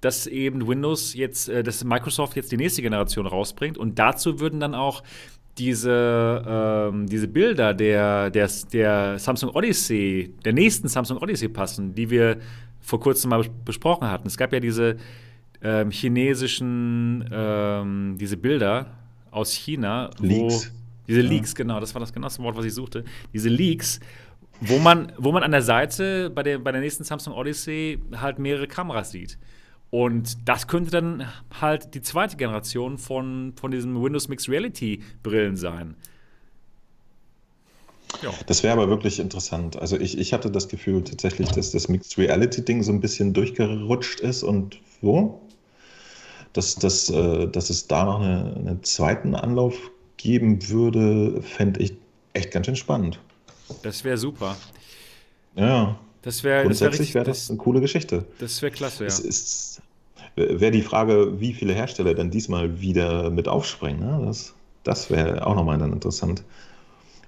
dass 0.04 0.26
eben 0.26 0.66
Windows 0.68 1.14
jetzt, 1.14 1.48
äh, 1.48 1.62
dass 1.62 1.82
Microsoft 1.84 2.36
jetzt 2.36 2.52
die 2.52 2.56
nächste 2.56 2.82
Generation 2.82 3.26
rausbringt 3.26 3.78
und 3.78 3.98
dazu 3.98 4.40
würden 4.40 4.60
dann 4.60 4.74
auch 4.74 5.02
diese, 5.58 6.42
ähm, 6.92 7.06
diese 7.06 7.28
Bilder 7.28 7.74
der, 7.74 8.30
der, 8.30 8.50
der 8.72 9.18
Samsung 9.18 9.50
Odyssey, 9.50 10.34
der 10.44 10.52
nächsten 10.52 10.88
Samsung 10.88 11.18
Odyssey 11.18 11.48
passen, 11.48 11.94
die 11.94 12.10
wir 12.10 12.38
vor 12.80 13.00
kurzem 13.00 13.30
mal 13.30 13.40
bes- 13.40 13.50
besprochen 13.64 14.10
hatten. 14.10 14.26
Es 14.26 14.36
gab 14.36 14.52
ja 14.52 14.60
diese 14.60 14.96
ähm, 15.62 15.90
chinesischen, 15.90 17.24
ähm, 17.32 18.16
diese 18.18 18.36
Bilder 18.36 18.86
aus 19.30 19.52
China, 19.52 20.10
Leaks. 20.20 20.72
wo 20.72 20.76
diese 21.06 21.20
Ja. 21.20 21.28
Leaks, 21.28 21.54
genau, 21.54 21.80
das 21.80 21.94
war 21.94 22.00
das 22.00 22.12
genau 22.12 22.26
das 22.26 22.38
Wort, 22.40 22.56
was 22.56 22.64
ich 22.64 22.74
suchte. 22.74 23.04
Diese 23.32 23.48
Leaks, 23.48 24.00
wo 24.60 24.78
man, 24.78 25.12
wo 25.18 25.32
man 25.32 25.42
an 25.42 25.52
der 25.52 25.62
Seite 25.62 26.30
bei 26.30 26.42
der, 26.42 26.58
bei 26.58 26.72
der 26.72 26.80
nächsten 26.80 27.04
Samsung 27.04 27.32
Odyssey 27.34 27.98
halt 28.16 28.38
mehrere 28.38 28.66
Kameras 28.66 29.10
sieht. 29.12 29.38
Und 29.94 30.48
das 30.48 30.66
könnte 30.66 30.90
dann 30.90 31.24
halt 31.60 31.94
die 31.94 32.02
zweite 32.02 32.36
Generation 32.36 32.98
von, 32.98 33.52
von 33.54 33.70
diesen 33.70 34.02
Windows 34.02 34.26
Mixed 34.26 34.48
Reality 34.48 35.04
Brillen 35.22 35.56
sein. 35.56 35.94
Ja. 38.20 38.30
Das 38.48 38.64
wäre 38.64 38.72
aber 38.72 38.88
wirklich 38.88 39.20
interessant. 39.20 39.76
Also 39.76 39.96
ich, 39.96 40.18
ich 40.18 40.32
hatte 40.32 40.50
das 40.50 40.68
Gefühl 40.68 41.04
tatsächlich, 41.04 41.48
dass 41.50 41.70
das 41.70 41.86
Mixed 41.86 42.18
Reality-Ding 42.18 42.82
so 42.82 42.90
ein 42.90 43.00
bisschen 43.00 43.34
durchgerutscht 43.34 44.18
ist 44.18 44.42
und 44.42 44.80
wo? 45.00 45.40
Dass, 46.54 46.74
dass, 46.74 47.08
äh, 47.10 47.46
dass 47.46 47.70
es 47.70 47.86
da 47.86 48.04
noch 48.04 48.20
eine, 48.20 48.52
einen 48.52 48.82
zweiten 48.82 49.36
Anlauf 49.36 49.76
geben 50.16 50.68
würde, 50.70 51.40
fände 51.40 51.80
ich 51.80 51.94
echt 52.32 52.50
ganz 52.50 52.66
schön 52.66 52.74
spannend. 52.74 53.20
Das 53.84 54.02
wäre 54.02 54.18
super. 54.18 54.56
Ja, 55.54 56.00
Das 56.22 56.42
wäre 56.42 56.68
das 56.68 56.80
wär 56.80 56.88
grundsätzlich 56.88 57.14
wäre 57.14 57.26
das 57.26 57.48
eine 57.48 57.58
coole 57.58 57.80
Geschichte. 57.80 58.24
das 58.40 58.60
wäre 58.60 58.72
klasse, 58.72 59.04
ja. 59.04 59.06
Es 59.08 59.20
ist, 59.20 59.82
wäre 60.36 60.70
die 60.72 60.82
Frage, 60.82 61.40
wie 61.40 61.52
viele 61.52 61.72
Hersteller 61.74 62.14
dann 62.14 62.30
diesmal 62.30 62.80
wieder 62.80 63.30
mit 63.30 63.48
aufspringen. 63.48 64.00
Ne? 64.00 64.26
Das, 64.26 64.54
das 64.82 65.10
wäre 65.10 65.46
auch 65.46 65.54
nochmal 65.54 65.78
dann 65.78 65.92
interessant. 65.92 66.42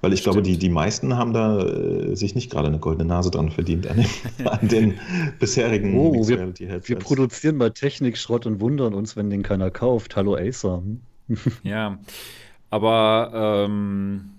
Weil 0.03 0.13
ich 0.13 0.23
glaube, 0.23 0.43
die, 0.43 0.51
Stimmt. 0.51 0.63
die 0.63 0.69
meisten 0.69 1.17
haben 1.17 1.33
da 1.33 1.59
äh, 1.59 2.15
sich 2.17 2.35
nicht 2.35 2.51
gerade 2.51 2.69
eine 2.69 2.79
goldene 2.79 3.09
Nase 3.09 3.31
dran 3.31 3.51
verdient 3.51 3.87
an 3.87 3.97
den, 3.97 4.47
an 4.47 4.69
den 4.69 4.95
bisherigen 5.39 5.99
Oh, 5.99 6.13
Mixed 6.13 6.29
wir, 6.29 6.37
Reality 6.39 6.67
Headsets. 6.67 6.89
wir 6.89 6.99
produzieren 6.99 7.59
bei 7.59 7.71
Technik 7.71 8.19
Schrott 8.19 8.47
und 8.47 8.61
wundern 8.61 8.95
uns, 8.95 9.17
wenn 9.17 9.31
den 9.31 9.43
keiner 9.43 9.71
kauft. 9.71 10.17
Hallo 10.17 10.37
Acer. 10.37 10.83
Ja, 11.65 11.99
aber 12.71 13.67
ähm, 13.69 14.31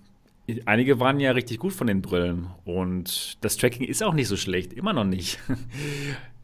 einige 0.63 1.01
waren 1.01 1.19
ja 1.19 1.31
richtig 1.31 1.59
gut 1.59 1.73
von 1.73 1.87
den 1.87 2.01
Brillen 2.01 2.47
und 2.63 3.37
das 3.41 3.57
Tracking 3.57 3.85
ist 3.85 4.01
auch 4.03 4.13
nicht 4.13 4.29
so 4.29 4.37
schlecht, 4.37 4.71
immer 4.71 4.93
noch 4.93 5.03
nicht. 5.03 5.37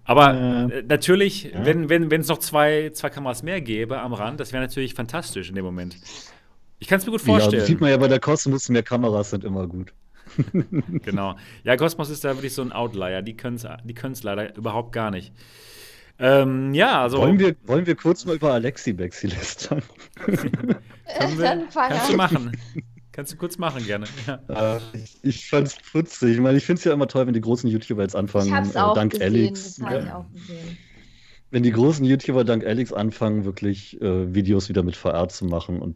Aber 0.06 0.34
Ja. 0.34 0.68
äh, 0.70 0.84
natürlich, 0.88 1.43
Ja. 1.45 1.66
wenn 1.66 1.89
wenn 1.89 2.12
wenn, 2.12 2.22
es 2.22 2.28
noch 2.28 2.39
zwei, 2.39 2.89
zwei 2.93 3.10
Kameras 3.10 3.43
mehr 3.43 3.62
gäbe 3.62 3.99
am 3.99 4.14
Rand, 4.14 4.39
das 4.39 4.54
wäre 4.54 4.62
natürlich 4.64 4.93
fantastisch 4.93 5.49
in 5.49 5.56
dem 5.56 5.66
Moment. 5.66 5.95
Ich 6.80 6.88
kann 6.88 6.99
es 6.99 7.06
mir 7.06 7.12
gut 7.12 7.22
Ja, 7.22 7.26
vorstellen. 7.28 7.60
das 7.60 7.68
sieht 7.68 7.80
man 7.82 7.89
ja 7.91 7.97
bei 7.97 8.08
der 8.08 8.20
Cosmos, 8.20 8.68
mehr 8.70 8.84
Kameras 8.84 9.30
sind 9.30 9.43
immer 9.43 9.68
gut. 9.68 9.93
Genau. 11.04 11.36
Ja, 11.64 11.78
Cosmos 11.78 12.10
ist 12.10 12.24
da 12.24 12.36
wirklich 12.36 12.54
so 12.54 12.62
ein 12.62 12.72
Outlier. 12.72 13.22
Die 13.22 13.36
können 13.38 13.56
es 13.56 13.68
die 13.84 13.93
können's 13.93 14.24
leider 14.24 14.56
überhaupt 14.56 14.91
gar 14.91 15.12
nicht. 15.12 15.34
Ähm, 16.20 16.74
ja, 16.74 17.01
also. 17.01 17.18
Wollen, 17.18 17.39
wir, 17.39 17.56
wollen 17.66 17.86
wir 17.88 17.95
kurz 17.95 18.26
mal 18.26 18.36
über 18.36 18.54
Alexi 18.54 18.93
Bexi 18.93 19.28
lästern? 19.28 19.82
können 20.16 20.78
wir, 21.38 21.43
Dann 21.43 21.70
fang 21.70 21.89
kannst 21.89 22.12
du 22.12 22.18
machen. 22.18 22.51
Kannst 23.14 23.32
du 23.32 23.38
kurz 23.38 23.57
machen, 23.57 23.86
gerne. 23.86 24.05
Ja. 24.28 24.78
Äh, 24.78 24.80
ich 25.22 25.47
fand's 25.49 25.78
putzig. 25.91 26.32
Ich 26.34 26.39
meine, 26.41 26.57
ich 26.57 26.66
finde 26.66 26.80
es 26.80 26.84
ja 26.84 26.91
immer 26.91 27.07
toll, 27.07 27.26
wenn 27.28 27.34
die 27.34 27.41
großen 27.41 27.70
YouTuber 27.70 28.01
jetzt 28.01 28.16
anfangen, 28.16 28.47
Ich 28.47 28.53
hab's 28.53 28.76
äh, 28.76 28.80
auch 28.80 28.95
dank 28.95 29.11
gesehen, 29.11 29.28
Alex. 29.34 29.76
das 29.76 29.86
habe 29.86 29.99
ich 29.99 30.05
Ja. 30.05 30.18
auch 30.18 30.32
gesehen. 30.34 30.78
Wenn 31.51 31.64
die 31.64 31.72
großen 31.72 32.03
YouTuber 32.03 32.43
dank 32.43 32.66
Alex 32.66 32.91
anfangen, 32.91 33.45
wirklich 33.45 34.01
äh, 34.01 34.34
Videos 34.34 34.68
wieder 34.70 34.82
mit 34.84 34.95
VR 34.95 35.30
zu 35.30 35.45
machen. 35.45 35.80
Und 35.80 35.95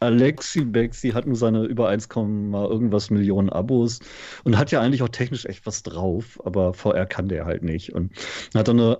Alexi 0.00 0.64
Bexi 0.64 1.10
hat 1.10 1.26
nur 1.26 1.36
seine 1.36 1.64
über 1.64 1.88
1, 1.88 2.08
irgendwas 2.14 3.10
Millionen 3.10 3.50
Abos 3.50 4.00
und 4.44 4.56
hat 4.58 4.70
ja 4.70 4.80
eigentlich 4.80 5.02
auch 5.02 5.08
technisch 5.08 5.46
echt 5.46 5.66
was 5.66 5.82
drauf, 5.82 6.38
aber 6.44 6.72
VR 6.74 7.06
kann 7.06 7.28
der 7.28 7.44
halt 7.46 7.62
nicht. 7.62 7.94
Und 7.94 8.12
hat 8.54 8.68
dann 8.68 8.80
eine 8.80 8.98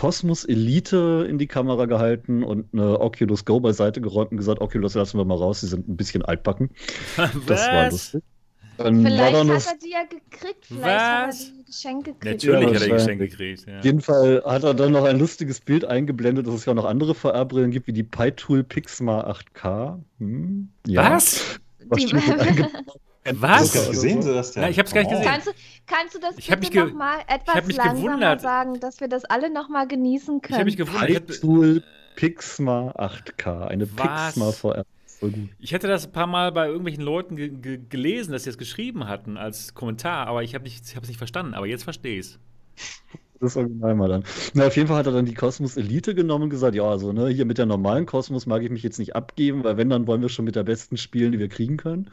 Cosmos 0.00 0.46
Elite 0.46 1.26
in 1.28 1.36
die 1.36 1.46
Kamera 1.46 1.84
gehalten 1.84 2.42
und 2.42 2.72
eine 2.72 2.98
Oculus 3.00 3.44
Go 3.44 3.60
beiseite 3.60 4.00
geräumt 4.00 4.30
und 4.30 4.38
gesagt, 4.38 4.62
Oculus 4.62 4.94
lassen 4.94 5.18
wir 5.18 5.26
mal 5.26 5.36
raus, 5.36 5.60
die 5.60 5.66
sind 5.66 5.88
ein 5.88 5.96
bisschen 5.98 6.22
altbacken. 6.24 6.70
Das 7.46 7.66
war 7.68 7.84
Was? 7.86 7.92
lustig. 7.92 8.22
Dann 8.78 9.02
Vielleicht 9.04 9.36
hat 9.36 9.66
er 9.66 9.78
die 9.84 9.90
ja 9.90 10.04
gekriegt. 10.04 10.64
Vielleicht 10.64 10.84
hat 10.86 11.22
er 11.24 11.28
Was? 11.28 11.52
die 11.52 11.64
Geschenk 11.64 12.04
gekriegt. 12.06 12.24
Natürlich 12.24 12.60
Ja, 12.60 12.66
hat 12.66 12.72
er 12.72 12.72
Geschenk 12.72 12.92
wahrscheinlich. 12.92 13.30
gekriegt. 13.32 13.66
Ja. 13.66 13.78
auf 13.78 13.84
jeden 13.84 14.00
Fall 14.00 14.42
hat 14.46 14.64
er 14.64 14.72
dann 14.72 14.92
noch 14.92 15.04
ein 15.04 15.18
lustiges 15.18 15.60
Bild 15.60 15.84
eingeblendet, 15.84 16.46
dass 16.46 16.54
es 16.54 16.64
ja 16.64 16.72
auch 16.72 16.76
noch 16.76 16.86
andere 16.86 17.14
VR-Brillen 17.14 17.70
gibt, 17.70 17.86
wie 17.86 17.92
die 17.92 18.04
PyTool 18.04 18.64
Pixma 18.64 19.20
8K. 19.30 19.98
Hm? 20.18 20.70
Ja. 20.86 21.10
Was? 21.12 21.60
Was 21.88 21.98
Die- 21.98 22.08
steht 22.08 22.26
mit 22.26 22.40
eingeblendet? 22.40 22.72
Was? 23.34 23.74
Oder 23.76 23.84
so. 23.84 23.92
Sehen 24.00 24.22
Sie 24.22 24.32
das 24.32 24.52
denn? 24.52 24.62
Nein, 24.62 24.70
ich 24.72 24.78
hab's 24.78 24.92
gar 24.94 25.02
nicht 25.02 25.08
Oh. 25.12 25.16
gesehen. 25.18 25.30
Kannst 25.30 25.46
du, 25.46 25.50
kannst 25.86 26.14
du 26.14 26.18
das 26.20 26.38
Ich 26.38 26.50
hab 26.50 26.60
bitte 26.60 26.72
mich 26.72 26.82
ge- 26.84 26.90
noch 26.92 26.98
mal 26.98 27.18
hab 27.18 27.30
etwas 27.48 27.66
mich 27.66 27.76
langsamer 27.76 28.00
gewundert. 28.02 28.40
sagen, 28.40 28.80
dass 28.80 29.00
wir 29.00 29.08
das 29.08 29.24
alle 29.26 29.52
noch 29.52 29.68
mal 29.68 29.86
genießen 29.86 30.40
Ich 30.44 30.52
habe 30.52 30.64
mich 30.64 30.76
können? 30.76 30.88
gewundert. 30.88 31.10
Ich 31.10 31.16
hätte, 31.16 31.32
PyTool 31.34 31.82
Pixma 32.16 32.92
8K. 32.96 33.66
Eine 33.68 33.88
Was? 33.98 34.34
Pixma 34.34 34.52
VR. 34.52 34.84
Voll 35.06 35.30
gut. 35.32 35.48
ich 35.58 35.72
hätte 35.72 35.86
das 35.86 36.06
ein 36.06 36.12
paar 36.12 36.26
Mal 36.26 36.50
bei 36.52 36.66
irgendwelchen 36.68 37.02
Leuten 37.02 37.36
ge 37.36 37.48
ge 37.50 37.78
gelesen, 37.90 38.32
dass 38.32 38.44
sie 38.44 38.50
das 38.50 38.56
geschrieben 38.58 39.06
hatten 39.06 39.36
als 39.36 39.74
Kommentar, 39.74 40.26
aber 40.26 40.42
ich 40.42 40.54
habe 40.54 40.66
es 40.66 40.94
nicht 41.08 41.18
verstanden. 41.18 41.52
Aber 41.52 41.66
jetzt 41.66 41.84
verstehe 41.84 42.18
ich 42.20 42.26
es. 42.26 42.38
Das 43.38 43.56
Original 43.56 43.94
mal 43.94 44.08
dann. 44.08 44.24
Na, 44.54 44.66
auf 44.66 44.76
jeden 44.76 44.88
Fall 44.88 44.96
hat 44.98 45.06
er 45.06 45.12
dann 45.12 45.24
die 45.26 45.34
Cosmos 45.34 45.76
Elite 45.76 46.14
genommen 46.14 46.44
und 46.44 46.50
gesagt, 46.50 46.74
ja, 46.74 46.84
also 46.84 47.12
ne, 47.12 47.28
hier 47.28 47.44
mit 47.44 47.58
der 47.58 47.66
normalen 47.66 48.06
Cosmos 48.06 48.46
mag 48.46 48.62
ich 48.62 48.70
mich 48.70 48.82
jetzt 48.82 48.98
nicht 48.98 49.14
abgeben, 49.16 49.62
weil 49.64 49.76
wenn, 49.76 49.88
dann 49.90 50.06
wollen 50.06 50.20
wir 50.22 50.28
schon 50.30 50.44
mit 50.46 50.56
der 50.56 50.62
besten 50.64 50.96
spielen, 50.96 51.32
die 51.32 51.38
wir 51.38 51.48
kriegen 51.48 51.76
können. 51.78 52.10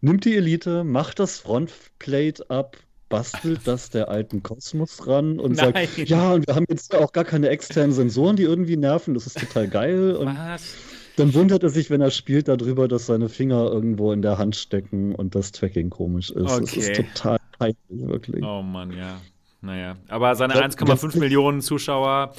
Nimmt 0.00 0.24
die 0.24 0.36
Elite, 0.36 0.84
macht 0.84 1.18
das 1.18 1.38
Frontplate 1.40 2.48
ab, 2.48 2.76
bastelt 3.08 3.60
das 3.66 3.90
der 3.90 4.08
alten 4.08 4.42
Cosmos 4.42 5.06
ran 5.06 5.38
und 5.38 5.56
Nein. 5.56 5.74
sagt, 5.74 6.08
ja, 6.08 6.32
und 6.32 6.46
wir 6.46 6.54
haben 6.54 6.64
jetzt 6.68 6.94
auch 6.94 7.12
gar 7.12 7.24
keine 7.24 7.48
externen 7.48 7.92
Sensoren, 7.92 8.36
die 8.36 8.44
irgendwie 8.44 8.76
nerven, 8.76 9.14
das 9.14 9.26
ist 9.26 9.38
total 9.38 9.68
geil. 9.68 10.16
Und 10.16 10.28
Was? 10.38 10.74
dann 11.16 11.34
wundert 11.34 11.62
er 11.62 11.68
sich, 11.70 11.90
wenn 11.90 12.00
er 12.00 12.10
spielt, 12.10 12.48
darüber, 12.48 12.88
dass 12.88 13.06
seine 13.06 13.28
Finger 13.28 13.64
irgendwo 13.70 14.12
in 14.12 14.22
der 14.22 14.38
Hand 14.38 14.56
stecken 14.56 15.14
und 15.14 15.34
das 15.34 15.52
Tracking 15.52 15.90
komisch 15.90 16.30
ist. 16.30 16.48
Das 16.48 16.60
ist 16.76 16.90
Okay. 16.90 17.04
total 17.14 17.38
peinlich, 17.58 17.76
wirklich. 17.90 18.42
Oh 18.42 18.62
Mann, 18.62 18.92
ja. 18.92 19.20
Naja. 19.60 19.96
Aber 20.08 20.34
seine 20.36 20.54
Ja, 20.54 20.60
1,5 20.62 20.86
ganz- 21.02 21.14
Millionen 21.16 21.60
Zuschauer, 21.60 22.32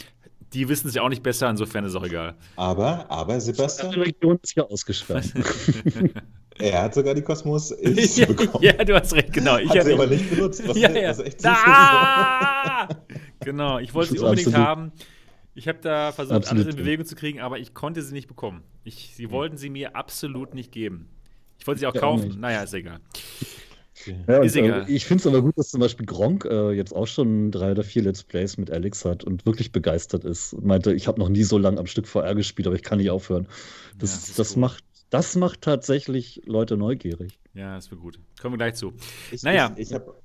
die 0.53 0.67
wissen 0.67 0.87
es 0.87 0.95
ja 0.95 1.03
auch 1.03 1.09
nicht 1.09 1.21
besser, 1.21 1.47
insofern 1.49 1.85
ist 1.85 1.91
es 1.91 1.95
auch 1.95 2.03
egal. 2.05 2.33
Aber, 2.55 3.05
aber 3.11 3.35
Die 3.35 3.41
Sebastian, 3.41 3.93
Region 3.93 4.39
ist 4.41 4.55
ja 4.55 4.63
ausgesperrt. 4.63 5.25
er 6.61 6.81
hat 6.83 6.93
sogar 6.93 7.13
die 7.15 7.21
Kosmos 7.21 7.71
Elite 7.71 8.21
ja, 8.21 8.25
bekommen. 8.27 8.63
ja, 8.63 8.73
du 8.83 8.95
hast 8.95 9.13
recht, 9.13 9.33
genau. 9.33 9.57
Ich 9.57 9.69
hat 9.69 9.83
sie 9.85 9.93
aber 9.93 10.07
nicht 10.07 10.29
benutzt, 10.29 10.67
was, 10.67 10.77
ja, 10.77 10.89
ja. 10.91 11.09
was 11.09 11.19
echt 11.19 11.41
süß 11.41 11.49
genau, 13.41 13.79
ich 13.79 13.93
wollte 13.93 14.13
sie 14.13 14.19
unbedingt 14.19 14.47
absolut- 14.47 14.67
haben. 14.67 14.91
Ich 15.53 15.67
habe 15.67 15.79
da 15.81 16.13
versucht, 16.13 16.37
Absolut, 16.37 16.63
alles 16.65 16.75
in. 16.75 16.81
Bewegung 16.83 17.05
zu 17.05 17.15
kriegen, 17.15 17.41
aber 17.41 17.59
ich 17.59 17.73
konnte 17.73 18.01
sie 18.01 18.13
nicht 18.13 18.29
bekommen. 18.29 18.63
Ich, 18.85 19.11
sie 19.15 19.31
wollten 19.31 19.57
sie 19.57 19.69
mir 19.69 19.97
absolut 19.97 20.53
nicht 20.53 20.71
geben. 20.71 21.09
Ich 21.59 21.67
wollte 21.67 21.79
sie 21.81 21.87
auch 21.87 21.93
Ja, 21.93 22.01
auch 22.03 22.13
kaufen. 22.15 22.27
nicht. 22.29 22.39
naja, 22.39 22.63
ist 22.63 22.73
egal. 22.73 22.99
Ja, 24.27 24.39
und, 24.39 24.45
Ist 24.45 24.55
egal. 24.55 24.87
Äh, 24.89 24.91
ich 24.93 25.05
finde 25.05 25.21
es 25.21 25.27
aber 25.27 25.41
gut, 25.41 25.55
dass 25.57 25.69
zum 25.69 25.81
Beispiel 25.81 26.05
Gronk 26.07 26.45
äh, 26.45 26.71
jetzt 26.71 26.95
auch 26.95 27.05
schon 27.05 27.51
drei 27.51 27.71
oder 27.71 27.83
vier 27.83 28.01
Let's 28.01 28.23
Plays 28.23 28.57
mit 28.57 28.71
Alex 28.71 29.03
hat 29.05 29.23
und 29.25 29.45
wirklich 29.45 29.71
begeistert 29.73 30.23
ist. 30.23 30.59
Meinte, 30.59 30.93
ich 30.93 31.07
habe 31.07 31.19
noch 31.19 31.29
nie 31.29 31.43
so 31.43 31.57
lange 31.59 31.77
am 31.79 31.85
Stück 31.85 32.07
VR 32.07 32.33
gespielt, 32.33 32.65
aber 32.67 32.75
ich 32.77 32.81
kann 32.83 32.97
nicht 32.97 33.11
aufhören. 33.11 33.47
Das, 33.99 34.11
Ja, 34.13 34.17
das 34.27 34.35
das, 34.37 34.55
macht, 34.55 34.83
das 35.11 35.35
macht 35.35 35.61
tatsächlich 35.61 36.41
Leute 36.45 36.75
neugierig. 36.77 37.37
Ja, 37.53 37.75
das 37.75 37.91
wird 37.91 38.01
gut. 38.01 38.19
Kommen 38.41 38.53
wir 38.53 38.57
gleich 38.57 38.73
zu. 38.75 38.93
Ich, 39.31 39.43
Naja. 39.43 39.71
ich, 39.75 39.89
ich 39.89 39.93
habe 39.93 40.15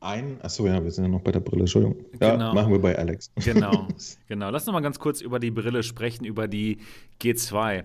ein. 0.00 0.38
Achso, 0.42 0.66
ja, 0.66 0.82
wir 0.84 0.90
sind 0.90 1.04
ja 1.04 1.10
noch 1.10 1.22
bei 1.22 1.32
der 1.32 1.40
Brille, 1.40 1.62
Entschuldigung. 1.62 2.04
Ja, 2.20 2.32
Genau. 2.32 2.54
machen 2.54 2.70
wir 2.70 2.78
bei 2.78 2.96
Alex. 2.96 3.30
Genau, 3.44 3.88
genau. 4.28 4.50
Lass 4.50 4.66
noch 4.66 4.72
mal 4.74 4.80
ganz 4.82 4.98
kurz 5.00 5.20
über 5.20 5.40
die 5.40 5.50
Brille 5.50 5.82
sprechen, 5.82 6.24
über 6.24 6.46
die 6.48 6.78
G2. 7.20 7.84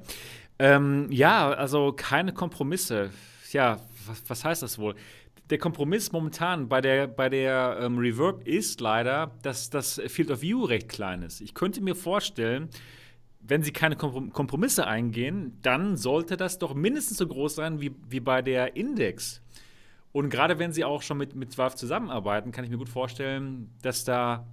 Ähm, 0.59 1.07
ja, 1.09 1.49
also 1.51 1.93
keine 1.93 2.33
Kompromisse. 2.33 3.09
Ja, 3.51 3.79
was, 4.05 4.21
was 4.27 4.45
heißt 4.45 4.61
das 4.61 4.77
wohl? 4.77 4.95
Der 5.49 5.57
Kompromiss 5.57 6.11
momentan 6.11 6.69
bei 6.69 6.79
der, 6.81 7.07
bei 7.07 7.27
der 7.27 7.77
ähm, 7.81 7.97
Reverb 7.97 8.47
ist 8.47 8.79
leider, 8.79 9.31
dass 9.41 9.69
das 9.69 10.01
Field 10.07 10.31
of 10.31 10.41
View 10.41 10.63
recht 10.63 10.87
klein 10.87 11.23
ist. 11.23 11.41
Ich 11.41 11.53
könnte 11.53 11.81
mir 11.81 11.95
vorstellen, 11.95 12.69
wenn 13.43 13.63
sie 13.63 13.71
keine 13.71 13.95
Komprom- 13.95 14.31
Kompromisse 14.31 14.87
eingehen, 14.87 15.57
dann 15.61 15.97
sollte 15.97 16.37
das 16.37 16.59
doch 16.59 16.73
mindestens 16.73 17.17
so 17.17 17.27
groß 17.27 17.55
sein 17.55 17.81
wie, 17.81 17.95
wie 18.09 18.19
bei 18.19 18.41
der 18.41 18.75
Index. 18.75 19.41
Und 20.11 20.29
gerade 20.29 20.59
wenn 20.59 20.73
sie 20.73 20.83
auch 20.83 21.01
schon 21.01 21.17
mit, 21.17 21.35
mit 21.35 21.57
Valve 21.57 21.75
zusammenarbeiten, 21.75 22.51
kann 22.51 22.65
ich 22.65 22.69
mir 22.69 22.77
gut 22.77 22.89
vorstellen, 22.89 23.69
dass 23.81 24.03
da, 24.03 24.45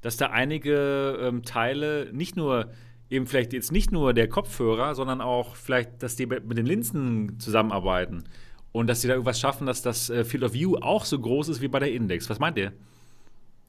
dass 0.00 0.16
da 0.16 0.26
einige 0.26 1.18
ähm, 1.20 1.42
Teile 1.42 2.08
nicht 2.12 2.36
nur, 2.36 2.70
eben 3.10 3.26
vielleicht 3.26 3.52
jetzt 3.52 3.72
nicht 3.72 3.90
nur 3.90 4.14
der 4.14 4.28
Kopfhörer, 4.28 4.94
sondern 4.94 5.20
auch 5.20 5.56
vielleicht, 5.56 6.02
dass 6.02 6.14
die 6.14 6.26
mit 6.26 6.56
den 6.56 6.66
Linsen 6.66 7.40
zusammenarbeiten. 7.40 8.24
Und 8.72 8.86
dass 8.86 9.00
sie 9.00 9.08
da 9.08 9.14
irgendwas 9.14 9.40
schaffen, 9.40 9.66
dass 9.66 9.82
das 9.82 10.10
äh, 10.10 10.24
Field 10.24 10.44
of 10.44 10.52
View 10.52 10.76
auch 10.76 11.04
so 11.04 11.18
groß 11.18 11.48
ist 11.48 11.60
wie 11.60 11.68
bei 11.68 11.80
der 11.80 11.92
Index. 11.92 12.30
Was 12.30 12.38
meint 12.38 12.56
ihr? 12.56 12.72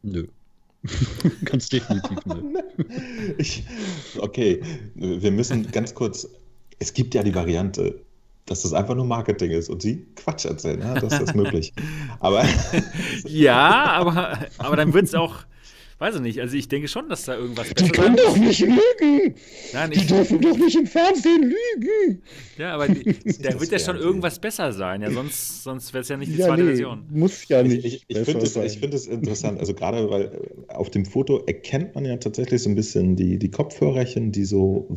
Nö. 0.03 0.27
Ganz 1.45 1.69
definitiv 1.69 2.17
nö. 2.25 2.59
Ich, 3.37 3.63
okay, 4.19 4.61
wir 4.95 5.31
müssen 5.31 5.71
ganz 5.71 5.93
kurz. 5.93 6.27
Es 6.79 6.93
gibt 6.93 7.13
ja 7.13 7.21
die 7.21 7.35
Variante, 7.35 8.01
dass 8.45 8.63
das 8.63 8.73
einfach 8.73 8.95
nur 8.95 9.05
Marketing 9.05 9.51
ist 9.51 9.69
und 9.69 9.81
sie 9.81 10.05
Quatsch 10.15 10.45
erzählen. 10.45 10.79
Ja, 10.79 10.95
das 10.95 11.19
ist 11.19 11.35
möglich. 11.35 11.73
Aber 12.19 12.43
Ja, 13.25 13.91
aber, 13.93 14.39
aber 14.57 14.75
dann 14.75 14.93
wird 14.93 15.05
es 15.05 15.13
auch, 15.13 15.45
weiß 16.01 16.15
ich 16.15 16.21
nicht, 16.21 16.41
also 16.41 16.57
ich 16.57 16.67
denke 16.67 16.87
schon, 16.87 17.07
dass 17.09 17.25
da 17.25 17.35
irgendwas 17.37 17.67
Die 17.67 17.73
besser 17.75 17.91
können 17.91 18.15
doch 18.15 18.35
nicht 18.35 18.59
lügen! 18.59 19.35
Nein, 19.71 19.91
Die 19.91 19.99
ich, 19.99 20.07
dürfen 20.07 20.41
doch 20.41 20.57
nicht 20.57 20.75
im 20.75 20.87
Fernsehen 20.87 21.43
lügen! 21.43 22.23
ja, 22.57 22.73
aber 22.73 22.87
die, 22.87 23.03
da 23.43 23.59
wird 23.59 23.71
ja 23.71 23.77
schon 23.77 23.97
irgendwas 23.97 24.39
besser 24.39 24.73
sein. 24.73 25.03
Ja, 25.03 25.11
sonst, 25.11 25.63
sonst 25.63 25.93
wäre 25.93 26.01
es 26.01 26.09
ja 26.09 26.17
nicht 26.17 26.31
die 26.33 26.37
Ja, 26.37 26.47
zweite 26.47 26.63
nee, 26.63 26.69
Version. 26.69 27.05
muss 27.11 27.47
ja 27.49 27.61
ich, 27.61 27.67
nicht. 27.67 27.85
ich, 27.85 28.05
ich 28.07 28.17
besser 28.17 28.25
finde 28.25 28.45
es, 28.47 28.55
ich 28.55 28.79
find 28.79 28.93
es 28.95 29.05
interessant. 29.05 29.59
Also 29.59 29.75
gerade 29.75 30.09
weil 30.09 30.23
äh, 30.23 30.73
auf 30.73 30.89
dem 30.89 31.05
Foto 31.05 31.43
erkennt 31.45 31.93
man 31.93 32.03
ja 32.05 32.17
tatsächlich 32.17 32.63
so 32.63 32.69
ein 32.69 32.75
bisschen 32.75 33.15
die, 33.15 33.37
die 33.37 33.51
Kopfhörerchen, 33.51 34.31
die 34.31 34.45
so 34.45 34.87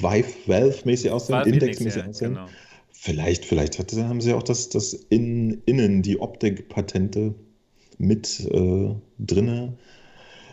Vive, 0.00 0.26
Valve-mäßig 0.46 1.12
aussehen, 1.12 1.36
Valve 1.36 1.48
Index-mäßig 1.50 2.02
ja, 2.02 2.08
aussehen. 2.08 2.34
genau. 2.34 2.46
Vielleicht, 2.90 3.44
vielleicht 3.44 3.78
hat, 3.78 3.92
haben 3.92 4.20
sie 4.20 4.32
auch 4.32 4.42
das, 4.42 4.68
das 4.68 4.94
in, 4.94 5.62
innen, 5.64 6.02
die 6.02 6.18
Optik-Patente 6.18 7.34
mit 7.98 8.40
äh, 8.40 8.94
drinne. 9.18 9.74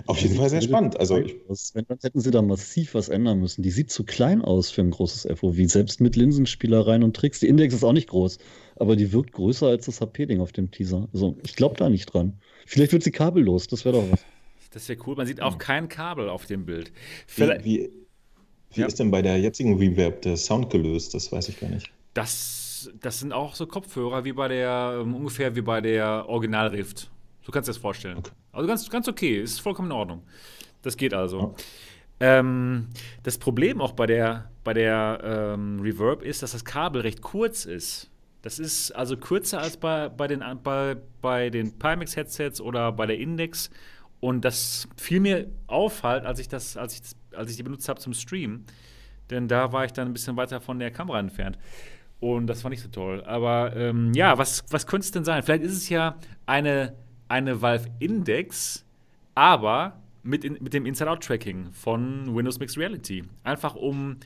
Auf 0.05 0.19
jeden 0.19 0.35
Fall 0.35 0.49
sehr 0.49 0.61
spannend. 0.61 0.99
Also 0.99 1.17
ich. 1.17 1.35
Wenn, 1.73 1.85
dann 1.87 1.97
hätten 2.01 2.19
sie 2.19 2.31
da 2.31 2.41
massiv 2.41 2.93
was 2.93 3.09
ändern 3.09 3.39
müssen. 3.39 3.61
Die 3.61 3.71
sieht 3.71 3.89
zu 3.89 4.03
klein 4.03 4.41
aus 4.41 4.69
für 4.69 4.81
ein 4.81 4.91
großes 4.91 5.27
FOV, 5.39 5.55
selbst 5.67 6.01
mit 6.01 6.15
Linsenspielereien 6.15 7.03
und 7.03 7.15
Tricks. 7.15 7.39
Die 7.39 7.47
Index 7.47 7.73
ist 7.73 7.83
auch 7.83 7.93
nicht 7.93 8.09
groß, 8.09 8.37
aber 8.75 8.95
die 8.95 9.13
wirkt 9.13 9.31
größer 9.33 9.67
als 9.67 9.85
das 9.85 10.01
HP-Ding 10.01 10.41
auf 10.41 10.51
dem 10.51 10.71
Teaser. 10.71 11.07
Also 11.13 11.37
ich 11.43 11.55
glaube 11.55 11.75
da 11.77 11.89
nicht 11.89 12.07
dran. 12.07 12.33
Vielleicht 12.65 12.91
wird 12.91 13.03
sie 13.03 13.11
kabellos, 13.11 13.67
das 13.67 13.85
wäre 13.85 13.95
doch 13.97 14.11
was. 14.11 14.25
Das 14.71 14.89
wäre 14.89 14.99
cool. 15.05 15.15
Man 15.15 15.27
sieht 15.27 15.41
auch 15.41 15.57
kein 15.57 15.87
Kabel 15.87 16.27
auf 16.27 16.47
dem 16.47 16.65
Bild. 16.65 16.87
wie, 16.89 16.93
Vielleicht, 17.27 17.63
wie, 17.65 17.89
wie 18.73 18.81
Ja. 18.81 18.87
ist 18.87 18.99
denn 18.99 19.11
bei 19.11 19.21
der 19.21 19.37
jetzigen 19.39 19.77
Reverb 19.77 20.21
der 20.23 20.35
Sound 20.35 20.69
gelöst? 20.71 21.13
Das 21.13 21.31
weiß 21.31 21.47
ich 21.49 21.59
gar 21.59 21.69
nicht. 21.69 21.91
das, 22.15 22.91
das 22.99 23.19
sind 23.19 23.31
auch 23.31 23.55
so 23.55 23.67
Kopfhörer 23.67 24.25
wie 24.25 24.33
bei 24.33 24.47
der, 24.49 24.97
ähm, 25.01 25.15
ungefähr 25.15 25.55
wie 25.55 25.61
bei 25.61 25.79
der 25.79 26.25
Original 26.27 26.67
Rift. 26.69 27.09
So 27.45 27.51
kannst 27.51 27.67
du 27.67 27.71
dir 27.71 27.75
das 27.75 27.81
vorstellen. 27.81 28.17
Okay. 28.17 28.31
Also 28.51 28.67
ganz, 28.67 28.89
ganz 28.89 29.07
okay, 29.07 29.41
ist 29.41 29.59
vollkommen 29.59 29.89
in 29.89 29.97
Ordnung. 29.97 30.23
Das 30.81 30.97
geht 30.97 31.13
also. 31.13 31.55
Ja. 32.19 32.39
Ähm, 32.39 32.87
das 33.23 33.37
Problem 33.37 33.81
auch 33.81 33.93
bei 33.93 34.05
der, 34.05 34.49
bei 34.63 34.73
der 34.73 35.19
ähm, 35.23 35.79
Reverb 35.81 36.21
ist, 36.21 36.41
dass 36.41 36.53
das 36.53 36.63
Kabel 36.63 37.01
recht 37.01 37.21
kurz 37.21 37.65
ist. 37.65 38.09
Das 38.41 38.59
ist 38.59 38.91
also 38.91 39.17
kürzer 39.17 39.59
als 39.59 39.77
bei, 39.77 40.09
bei 40.09 40.27
den, 40.27 40.43
bei, 40.63 40.97
bei 41.21 41.49
den 41.49 41.77
Pimax-Headsets 41.79 42.61
oder 42.61 42.91
bei 42.91 43.05
der 43.05 43.17
Index. 43.17 43.69
Und 44.19 44.45
das 44.45 44.87
fiel 44.95 45.19
mir 45.19 45.47
auf 45.67 46.03
halt, 46.03 46.25
als 46.25 46.39
ich, 46.39 46.47
das, 46.47 46.77
als 46.77 46.93
ich, 46.93 47.01
das, 47.01 47.15
als 47.35 47.51
ich 47.51 47.57
die 47.57 47.63
benutzt 47.63 47.89
habe 47.89 47.99
zum 47.99 48.13
Streamen. 48.13 48.65
Denn 49.29 49.47
da 49.47 49.71
war 49.71 49.85
ich 49.85 49.91
dann 49.91 50.07
ein 50.07 50.13
bisschen 50.13 50.37
weiter 50.37 50.61
von 50.61 50.79
der 50.79 50.91
Kamera 50.91 51.19
entfernt. 51.19 51.57
Und 52.19 52.47
das 52.47 52.63
war 52.63 52.69
nicht 52.69 52.81
so 52.81 52.89
toll. 52.89 53.21
Aber 53.25 53.75
ähm, 53.75 54.13
ja, 54.13 54.37
was, 54.37 54.63
was 54.69 54.87
könnte 54.87 55.05
es 55.05 55.11
denn 55.11 55.25
sein? 55.25 55.43
Vielleicht 55.43 55.63
ist 55.63 55.73
es 55.73 55.89
ja 55.89 56.15
eine, 56.45 56.93
eine 57.27 57.61
Valve 57.61 57.89
Index, 57.99 58.85
aber 59.35 60.01
mit, 60.23 60.43
in, 60.43 60.57
mit 60.61 60.73
dem 60.73 60.85
Inside-Out-Tracking 60.85 61.71
von 61.71 62.35
Windows 62.35 62.59
Mixed 62.59 62.77
Reality. 62.77 63.23
Einfach 63.43 63.75
um, 63.75 64.17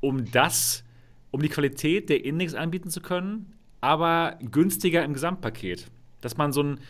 um 0.00 0.30
das, 0.30 0.84
um 1.30 1.40
die 1.42 1.48
Qualität 1.48 2.08
der 2.08 2.24
Index 2.24 2.54
anbieten 2.54 2.90
zu 2.90 3.00
können, 3.00 3.54
aber 3.80 4.38
günstiger 4.50 5.04
im 5.04 5.12
Gesamtpaket. 5.12 5.86
Dass 6.20 6.36
man 6.36 6.52
so 6.52 6.62
ein, 6.62 6.80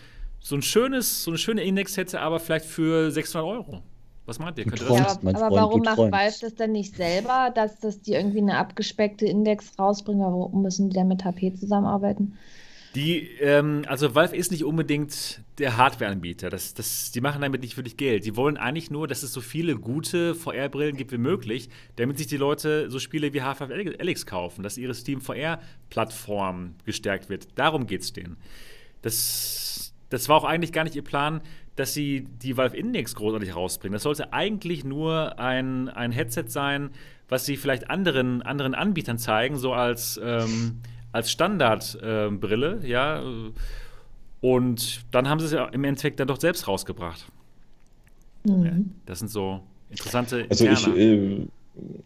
so 0.41 0.57
ein 0.57 0.63
schönes, 0.63 1.25
so 1.25 1.31
eine 1.31 1.39
schöne 1.39 1.63
Index 1.63 1.97
hätte, 1.97 2.21
aber 2.21 2.41
vielleicht 2.41 2.67
für 2.67 3.11
600 3.11 3.49
Euro. 3.49 3.83
Was 4.29 4.39
meint 4.39 4.59
ihr? 4.59 4.65
Du 4.65 4.71
Könnte 4.71 4.85
das. 4.85 4.99
Ja, 4.99 5.07
aber 5.07 5.21
Freund, 5.21 5.41
warum 5.55 5.83
du 5.83 5.85
macht 5.85 5.97
träumst. 5.97 6.13
Valve 6.13 6.37
das 6.43 6.55
denn 6.55 6.73
nicht 6.73 6.97
selber, 6.97 7.51
dass, 7.55 7.81
dass 7.81 8.03
die 8.03 8.13
irgendwie 8.13 8.39
eine 8.41 8.59
abgespeckte 8.59 9.25
Index 9.25 9.79
rausbringen? 9.79 10.23
Warum 10.23 10.63
müssen 10.63 10.91
die 10.91 10.97
dann 10.97 11.09
mit 11.09 11.25
HP 11.25 11.55
zusammenarbeiten? 11.55 12.35
Die, 12.95 13.29
ähm, 13.41 13.83
also 13.87 14.15
Valve 14.15 14.35
ist 14.35 14.51
nicht 14.51 14.65
unbedingt 14.65 15.43
der 15.59 15.77
Hardware-Anbieter. 15.77 16.49
Das, 16.49 16.75
das, 16.75 17.13
die 17.13 17.21
machen 17.21 17.43
damit 17.43 17.61
nicht 17.61 17.77
wirklich 17.77 17.97
Geld. 17.97 18.25
Die 18.25 18.35
wollen 18.35 18.57
eigentlich 18.57 18.91
nur, 18.91 19.07
dass 19.07 19.23
es 19.23 19.33
so 19.33 19.41
viele 19.41 19.77
gute 19.77 20.35
VR-Brillen 20.35 20.97
gibt 20.97 21.13
wie 21.13 21.19
möglich, 21.19 21.69
damit 21.97 22.19
sich 22.19 22.27
die 22.29 22.39
Leute 22.39 22.91
so 22.91 22.99
Spiele 22.99 23.33
wie 23.35 23.43
Half-Life 23.43 23.97
Alyx 23.99 24.25
kaufen, 24.25 24.63
dass 24.63 24.79
ihre 24.79 24.95
Steam 24.95 25.21
VR-Plattform 25.21 26.75
gestärkt 26.85 27.29
wird. 27.29 27.49
Darum 27.57 27.87
geht 27.87 28.01
es 28.01 28.13
denen. 28.13 28.39
Das, 29.03 29.95
das 30.09 30.29
war 30.29 30.37
auch 30.37 30.45
eigentlich 30.45 30.73
gar 30.73 30.85
nicht 30.85 30.97
ihr 30.97 31.05
Plan, 31.05 31.43
dass 31.77 31.95
sie 31.95 32.25
die 32.25 32.57
Valve 32.57 32.77
Index 32.77 33.15
großartig 33.15 33.55
rausbringen. 33.55 33.93
Das 33.93 34.03
sollte 34.03 34.33
eigentlich 34.33 34.83
nur 34.83 35.39
ein, 35.39 35.89
ein 35.89 36.11
Headset 36.11 36.45
sein, 36.49 36.91
was 37.29 37.45
sie 37.45 37.57
vielleicht 37.57 37.91
anderen, 37.91 38.43
anderen 38.43 38.75
Anbietern 38.75 39.19
zeigen, 39.19 39.57
so 39.57 39.75
als, 39.75 40.19
ähm, 40.23 40.81
als 41.13 41.31
Standardbrille, 41.31 42.81
äh, 42.83 42.89
ja. 42.89 43.23
Und 44.41 45.01
dann 45.11 45.29
haben 45.29 45.41
sie 45.41 45.47
es 45.47 45.53
ja 45.53 45.67
im 45.67 45.85
Endeffekt 45.85 46.21
dann 46.21 46.29
doch 46.29 46.41
selbst 46.41 46.69
rausgebracht. 46.69 47.27
Mhm. 48.45 48.65
Ja, 48.65 48.73
das 49.07 49.19
sind 49.21 49.31
so 49.31 49.61
interessante. 49.91 50.47
Also 50.49 50.67
ich, 50.67 50.87
äh, 50.87 51.47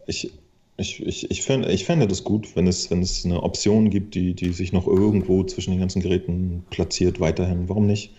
ich, 0.07 0.33
ich, 0.77 1.07
ich, 1.07 1.31
ich, 1.31 1.43
fände, 1.43 1.71
ich 1.71 1.85
fände 1.85 2.07
das 2.07 2.25
gut, 2.25 2.57
wenn 2.57 2.67
es, 2.67 2.91
wenn 2.91 3.03
es 3.03 3.25
eine 3.25 3.43
Option 3.43 3.91
gibt, 3.91 4.15
die, 4.15 4.35
die 4.35 4.53
sich 4.53 4.73
noch 4.73 4.87
irgendwo 4.87 5.45
zwischen 5.45 5.73
den 5.73 5.81
ganzen 5.81 6.01
Geräten 6.01 6.65
platziert, 6.71 7.21
weiterhin. 7.21 7.69
Warum 7.69 7.87
nicht? 7.87 8.13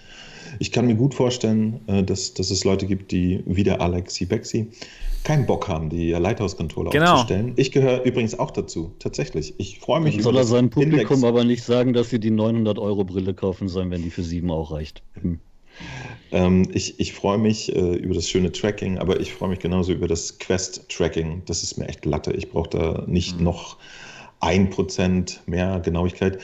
Ich 0.59 0.71
kann 0.71 0.87
mir 0.87 0.95
gut 0.95 1.13
vorstellen, 1.13 1.81
äh, 1.87 2.03
dass, 2.03 2.33
dass 2.33 2.51
es 2.51 2.63
Leute 2.63 2.85
gibt, 2.85 3.11
die 3.11 3.43
wie 3.45 3.63
der 3.63 3.81
Alexi 3.81 4.25
Bexi 4.25 4.67
keinen 5.23 5.45
Bock 5.45 5.67
haben, 5.67 5.89
die 5.89 6.11
Lighthouse-Controller 6.11 6.91
genau. 6.91 7.13
aufzustellen. 7.13 7.53
Ich 7.55 7.71
gehöre 7.71 8.03
übrigens 8.03 8.37
auch 8.37 8.51
dazu, 8.51 8.93
tatsächlich. 8.99 9.53
Ich 9.57 9.79
freue 9.79 10.01
mich. 10.01 10.15
Dann 10.15 10.23
soll 10.23 10.37
er 10.37 10.43
seinem 10.43 10.69
Publikum 10.69 11.15
Index. 11.15 11.23
aber 11.23 11.43
nicht 11.43 11.63
sagen, 11.63 11.93
dass 11.93 12.09
sie 12.09 12.19
die 12.19 12.31
900-Euro-Brille 12.31 13.33
kaufen 13.33 13.69
sollen, 13.69 13.89
wenn 13.91 14.03
die 14.03 14.09
für 14.09 14.23
sieben 14.23 14.51
auch 14.51 14.71
reicht. 14.71 15.01
Hm. 15.21 15.39
Ähm, 16.31 16.67
ich 16.73 16.99
ich 16.99 17.13
freue 17.13 17.37
mich 17.37 17.75
äh, 17.75 17.95
über 17.95 18.13
das 18.13 18.29
schöne 18.29 18.51
Tracking, 18.51 18.97
aber 18.97 19.19
ich 19.19 19.33
freue 19.33 19.49
mich 19.49 19.59
genauso 19.59 19.93
über 19.93 20.07
das 20.07 20.39
Quest-Tracking. 20.39 21.43
Das 21.45 21.63
ist 21.63 21.77
mir 21.77 21.87
echt 21.87 22.05
Latte. 22.05 22.33
Ich 22.33 22.51
brauche 22.51 22.69
da 22.69 23.03
nicht 23.07 23.37
mhm. 23.37 23.45
noch 23.45 23.77
ein 24.39 24.69
Prozent 24.69 25.41
mehr 25.45 25.79
Genauigkeit. 25.79 26.39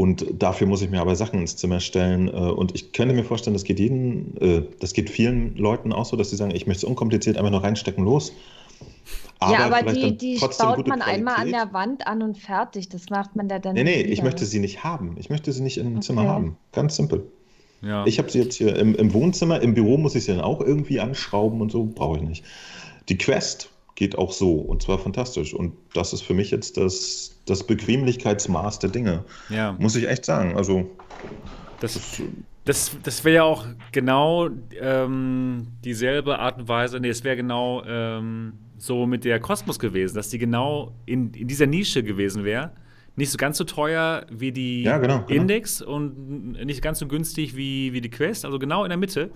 Und 0.00 0.24
dafür 0.42 0.66
muss 0.66 0.80
ich 0.80 0.88
mir 0.88 0.98
aber 0.98 1.14
Sachen 1.14 1.40
ins 1.40 1.56
Zimmer 1.56 1.78
stellen. 1.78 2.28
Äh, 2.28 2.30
und 2.30 2.74
ich 2.74 2.92
könnte 2.92 3.14
mir 3.14 3.22
vorstellen, 3.22 3.52
das 3.52 3.64
geht 3.64 3.78
jeden, 3.78 4.34
äh, 4.40 4.62
das 4.78 4.94
geht 4.94 5.10
vielen 5.10 5.54
Leuten 5.56 5.92
auch 5.92 6.06
so, 6.06 6.16
dass 6.16 6.30
sie 6.30 6.36
sagen, 6.36 6.54
ich 6.54 6.66
möchte 6.66 6.78
es 6.78 6.84
unkompliziert 6.84 7.36
einfach 7.36 7.50
nur 7.50 7.62
reinstecken, 7.62 8.02
los. 8.02 8.32
Aber 9.40 9.52
ja, 9.52 9.66
aber 9.66 9.92
die, 9.92 10.16
die 10.16 10.38
baut 10.58 10.86
man 10.86 11.02
einmal 11.02 11.34
an 11.34 11.50
der 11.50 11.74
Wand 11.74 12.06
an 12.06 12.22
und 12.22 12.38
fertig. 12.38 12.88
Das 12.88 13.10
macht 13.10 13.36
man 13.36 13.46
da 13.48 13.58
dann. 13.58 13.74
Nee, 13.74 13.84
nee, 13.84 13.98
wieder. 13.98 14.08
ich 14.08 14.22
möchte 14.22 14.46
sie 14.46 14.58
nicht 14.58 14.84
haben. 14.84 15.16
Ich 15.18 15.28
möchte 15.28 15.52
sie 15.52 15.62
nicht 15.62 15.76
im 15.76 15.96
okay. 15.96 16.00
Zimmer 16.00 16.26
haben. 16.26 16.56
Ganz 16.72 16.96
simpel. 16.96 17.30
Ja. 17.82 18.06
Ich 18.06 18.18
habe 18.18 18.30
sie 18.30 18.38
jetzt 18.38 18.54
hier 18.54 18.76
im, 18.76 18.94
im, 18.94 19.12
Wohnzimmer, 19.12 19.60
im 19.60 19.74
Büro 19.74 19.98
muss 19.98 20.14
ich 20.14 20.24
sie 20.24 20.32
dann 20.32 20.40
auch 20.40 20.62
irgendwie 20.62 21.00
anschrauben 21.00 21.60
und 21.60 21.70
so, 21.70 21.84
brauche 21.84 22.16
ich 22.16 22.22
nicht. 22.22 22.44
Die 23.10 23.18
Quest 23.18 23.68
geht 24.00 24.16
auch 24.16 24.32
so 24.32 24.54
und 24.54 24.82
zwar 24.82 24.98
fantastisch. 24.98 25.52
Und 25.52 25.74
das 25.92 26.14
ist 26.14 26.22
für 26.22 26.32
mich 26.32 26.50
jetzt 26.50 26.78
das, 26.78 27.36
das 27.44 27.64
Bequemlichkeitsmaß 27.64 28.78
der 28.78 28.88
Dinge. 28.88 29.24
Ja. 29.50 29.76
Muss 29.78 29.94
ich 29.94 30.08
echt 30.08 30.24
sagen. 30.24 30.56
Also. 30.56 30.90
Das, 31.80 32.00
das, 32.64 32.96
das 33.02 33.24
wäre 33.24 33.36
ja 33.36 33.42
auch 33.42 33.66
genau 33.92 34.48
ähm, 34.80 35.66
dieselbe 35.84 36.38
Art 36.38 36.58
und 36.58 36.68
Weise, 36.68 36.98
nee, 36.98 37.10
es 37.10 37.24
wäre 37.24 37.36
genau 37.36 37.82
ähm, 37.86 38.54
so 38.78 39.06
mit 39.06 39.26
der 39.26 39.38
Kosmos 39.38 39.78
gewesen, 39.78 40.14
dass 40.14 40.30
die 40.30 40.38
genau 40.38 40.94
in, 41.04 41.34
in 41.34 41.46
dieser 41.46 41.66
Nische 41.66 42.02
gewesen 42.02 42.42
wäre. 42.42 42.72
Nicht 43.16 43.30
so 43.30 43.36
ganz 43.36 43.58
so 43.58 43.64
teuer 43.64 44.24
wie 44.30 44.50
die 44.50 44.84
ja, 44.84 44.96
genau, 44.96 45.24
genau. 45.26 45.40
Index 45.42 45.82
und 45.82 46.52
nicht 46.52 46.80
ganz 46.80 47.00
so 47.00 47.06
günstig 47.06 47.54
wie, 47.54 47.92
wie 47.92 48.00
die 48.00 48.08
Quest, 48.08 48.46
also 48.46 48.58
genau 48.58 48.84
in 48.84 48.88
der 48.88 48.96
Mitte 48.96 49.30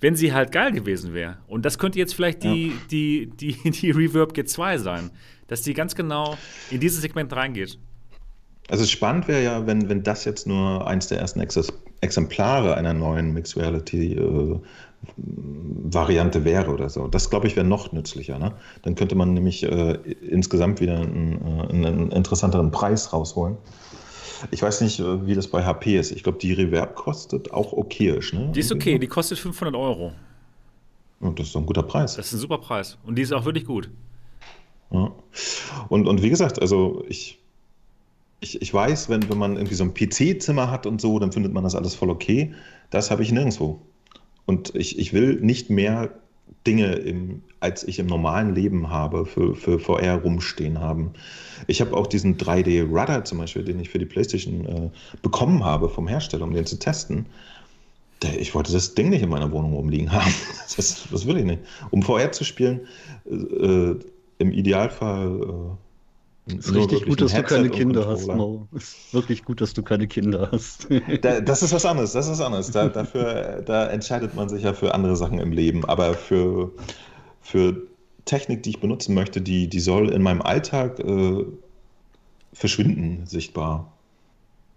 wenn 0.00 0.16
sie 0.16 0.32
halt 0.32 0.52
geil 0.52 0.72
gewesen 0.72 1.12
wäre. 1.12 1.38
Und 1.46 1.64
das 1.64 1.78
könnte 1.78 1.98
jetzt 1.98 2.14
vielleicht 2.14 2.42
die, 2.42 2.68
ja. 2.68 2.74
die, 2.90 3.30
die, 3.30 3.70
die 3.70 3.90
Reverb 3.90 4.32
G2 4.32 4.78
sein, 4.78 5.10
dass 5.46 5.62
die 5.62 5.74
ganz 5.74 5.94
genau 5.94 6.36
in 6.70 6.80
dieses 6.80 7.00
Segment 7.02 7.32
reingeht. 7.34 7.78
Also 8.68 8.86
spannend 8.86 9.26
wäre 9.26 9.42
ja, 9.42 9.66
wenn, 9.66 9.88
wenn 9.88 10.02
das 10.02 10.24
jetzt 10.24 10.46
nur 10.46 10.86
eins 10.86 11.08
der 11.08 11.18
ersten 11.18 11.40
Ex 11.40 11.58
Exemplare 12.02 12.76
einer 12.76 12.94
neuen 12.94 13.34
Mixed 13.34 13.56
Reality 13.58 14.14
äh, 14.14 14.58
Variante 15.16 16.44
wäre 16.44 16.70
oder 16.70 16.88
so. 16.88 17.08
Das 17.08 17.28
glaube 17.28 17.46
ich 17.46 17.56
wäre 17.56 17.66
noch 17.66 17.92
nützlicher. 17.92 18.38
Ne? 18.38 18.52
Dann 18.82 18.94
könnte 18.94 19.16
man 19.16 19.34
nämlich 19.34 19.64
äh, 19.64 19.98
insgesamt 20.26 20.80
wieder 20.80 20.98
einen, 20.98 21.40
äh, 21.42 21.72
einen 21.72 22.10
interessanteren 22.12 22.70
Preis 22.70 23.12
rausholen. 23.12 23.56
Ich 24.50 24.62
weiß 24.62 24.80
nicht, 24.80 25.00
äh, 25.00 25.26
wie 25.26 25.34
das 25.34 25.48
bei 25.48 25.64
HP 25.64 25.98
ist. 25.98 26.12
Ich 26.12 26.22
glaube, 26.22 26.38
die 26.38 26.52
Reverb 26.52 26.94
kostet 26.94 27.52
auch 27.52 27.72
okayisch. 27.72 28.32
Ne? 28.32 28.50
Die 28.54 28.60
ist 28.60 28.72
okay, 28.72 28.98
die 28.98 29.06
kostet 29.06 29.38
500 29.38 29.74
Euro. 29.74 30.12
Und 31.20 31.38
das 31.38 31.48
ist 31.48 31.54
doch 31.54 31.60
ein 31.60 31.66
guter 31.66 31.82
Preis. 31.82 32.16
Das 32.16 32.26
ist 32.26 32.32
ein 32.32 32.38
super 32.38 32.58
Preis. 32.58 32.96
Und 33.04 33.16
die 33.16 33.22
ist 33.22 33.32
auch 33.32 33.44
wirklich 33.44 33.66
gut. 33.66 33.90
Ja. 34.90 35.12
Und, 35.88 36.08
und 36.08 36.22
wie 36.22 36.30
gesagt, 36.30 36.60
also 36.60 37.04
ich, 37.08 37.38
ich, 38.40 38.60
ich 38.60 38.72
weiß, 38.72 39.08
wenn, 39.08 39.28
wenn 39.28 39.38
man 39.38 39.56
irgendwie 39.56 39.74
so 39.74 39.84
ein 39.84 39.94
PC-Zimmer 39.94 40.70
hat 40.70 40.86
und 40.86 41.00
so, 41.00 41.18
dann 41.18 41.32
findet 41.32 41.52
man 41.52 41.62
das 41.62 41.74
alles 41.74 41.94
voll 41.94 42.10
okay. 42.10 42.54
Das 42.88 43.10
habe 43.10 43.22
ich 43.22 43.30
nirgendwo. 43.30 43.80
Und 44.46 44.74
ich, 44.74 44.98
ich 44.98 45.12
will 45.12 45.34
nicht 45.40 45.70
mehr 45.70 46.10
Dinge, 46.66 46.94
im, 46.94 47.42
als 47.60 47.84
ich 47.84 47.98
im 47.98 48.06
normalen 48.06 48.54
Leben 48.54 48.90
habe, 48.90 49.26
für, 49.26 49.54
für 49.54 49.78
VR 49.78 50.16
rumstehen 50.16 50.80
haben. 50.80 51.12
Ich 51.66 51.80
habe 51.80 51.96
auch 51.96 52.06
diesen 52.06 52.36
3D-Rudder 52.36 53.24
zum 53.24 53.38
Beispiel, 53.38 53.64
den 53.64 53.80
ich 53.80 53.90
für 53.90 53.98
die 53.98 54.06
PlayStation 54.06 54.66
äh, 54.66 54.90
bekommen 55.22 55.64
habe 55.64 55.88
vom 55.88 56.08
Hersteller, 56.08 56.44
um 56.44 56.52
den 56.52 56.66
zu 56.66 56.78
testen. 56.78 57.26
Ich 58.38 58.54
wollte 58.54 58.72
das 58.72 58.94
Ding 58.94 59.08
nicht 59.08 59.22
in 59.22 59.30
meiner 59.30 59.50
Wohnung 59.50 59.74
rumliegen 59.74 60.12
haben. 60.12 60.32
Das, 60.76 61.08
das 61.10 61.26
will 61.26 61.36
ich 61.36 61.44
nicht. 61.44 61.60
Um 61.90 62.00
VR 62.02 62.32
zu 62.32 62.44
spielen, 62.44 62.80
äh, 63.28 63.94
im 64.38 64.52
Idealfall 64.52 65.40
äh, 65.42 65.89
es 66.58 66.66
ist 66.66 66.74
richtig 66.74 67.06
gut, 67.06 67.20
dass 67.20 67.32
du 67.32 67.42
keine 67.42 67.70
Kinder 67.70 68.06
hast, 68.06 68.26
Mo. 68.26 68.68
Es 68.74 68.88
ist 68.88 69.14
wirklich 69.14 69.44
gut, 69.44 69.60
dass 69.60 69.72
du 69.74 69.82
keine 69.82 70.06
Kinder 70.06 70.48
hast. 70.52 70.88
Da, 71.22 71.40
das 71.40 71.62
ist 71.62 71.72
was 71.72 71.84
anderes, 71.84 72.12
das 72.12 72.26
ist 72.26 72.32
was 72.32 72.40
anderes. 72.40 72.70
Da, 72.70 72.88
dafür, 72.88 73.62
da 73.64 73.88
entscheidet 73.88 74.34
man 74.34 74.48
sich 74.48 74.62
ja 74.62 74.72
für 74.72 74.94
andere 74.94 75.16
Sachen 75.16 75.38
im 75.38 75.52
Leben. 75.52 75.84
Aber 75.84 76.14
für, 76.14 76.72
für 77.40 77.82
Technik, 78.24 78.62
die 78.62 78.70
ich 78.70 78.80
benutzen 78.80 79.14
möchte, 79.14 79.40
die, 79.40 79.68
die 79.68 79.80
soll 79.80 80.10
in 80.10 80.22
meinem 80.22 80.42
Alltag 80.42 80.98
äh, 81.00 81.44
verschwinden, 82.52 83.26
sichtbar 83.26 83.92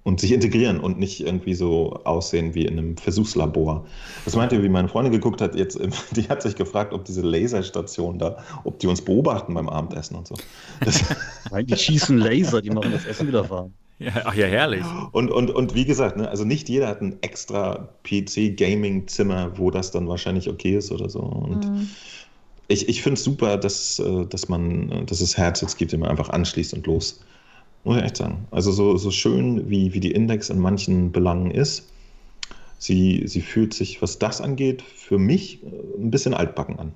und 0.03 0.19
sich 0.19 0.33
integrieren 0.33 0.79
und 0.79 0.99
nicht 0.99 1.21
irgendwie 1.21 1.53
so 1.53 2.01
aussehen 2.03 2.53
wie 2.53 2.65
in 2.65 2.77
einem 2.77 2.97
Versuchslabor. 2.97 3.85
Das 4.25 4.35
meinte, 4.35 4.61
wie 4.61 4.69
meine 4.69 4.89
Freundin 4.89 5.13
geguckt 5.13 5.41
hat, 5.41 5.55
jetzt, 5.55 5.79
die 6.11 6.27
hat 6.29 6.41
sich 6.41 6.55
gefragt, 6.55 6.93
ob 6.93 7.05
diese 7.05 7.21
Laserstation 7.21 8.19
da, 8.19 8.37
ob 8.65 8.79
die 8.79 8.87
uns 8.87 9.01
beobachten 9.01 9.53
beim 9.53 9.69
Abendessen 9.69 10.15
und 10.15 10.27
so. 10.27 10.35
Nein, 11.51 11.65
die 11.67 11.77
schießen 11.77 12.17
Laser, 12.17 12.61
die 12.61 12.69
machen 12.69 12.91
das 12.91 13.05
Essen 13.05 13.27
wieder 13.27 13.49
warm. 13.49 13.73
Ja, 13.99 14.11
ach 14.25 14.33
ja, 14.33 14.47
herrlich. 14.47 14.83
Und, 15.11 15.31
und, 15.31 15.51
und 15.51 15.75
wie 15.75 15.85
gesagt, 15.85 16.17
ne, 16.17 16.27
also 16.27 16.43
nicht 16.43 16.67
jeder 16.67 16.87
hat 16.87 17.01
ein 17.01 17.17
extra 17.21 17.87
PC-Gaming-Zimmer, 18.03 19.57
wo 19.57 19.71
das 19.71 19.91
dann 19.91 20.09
wahrscheinlich 20.09 20.49
okay 20.49 20.75
ist 20.75 20.91
oder 20.91 21.09
so. 21.09 21.19
Und 21.19 21.69
mhm. 21.69 21.89
ich, 22.67 22.89
ich 22.89 23.01
finde 23.01 23.19
es 23.19 23.23
super, 23.23 23.55
dass, 23.55 23.99
äh, 23.99 24.25
dass 24.25 24.49
man, 24.49 25.05
dass 25.05 25.21
es 25.21 25.37
Herzens 25.37 25.77
gibt, 25.77 25.93
den 25.93 26.01
man 26.01 26.09
einfach 26.09 26.29
anschließt 26.29 26.73
und 26.73 26.85
los 26.87 27.21
muss 27.83 27.97
ich 27.97 28.03
echt 28.03 28.17
sagen. 28.17 28.47
Also 28.51 28.71
so, 28.71 28.97
so 28.97 29.11
schön, 29.11 29.69
wie, 29.69 29.93
wie 29.93 29.99
die 29.99 30.11
Index 30.11 30.49
in 30.49 30.59
manchen 30.59 31.11
Belangen 31.11 31.51
ist, 31.51 31.89
sie, 32.77 33.23
sie 33.27 33.41
fühlt 33.41 33.73
sich, 33.73 34.01
was 34.01 34.19
das 34.19 34.41
angeht, 34.41 34.81
für 34.81 35.17
mich 35.17 35.63
äh, 35.63 35.67
ein 35.97 36.11
bisschen 36.11 36.33
altbacken 36.33 36.79
an. 36.79 36.93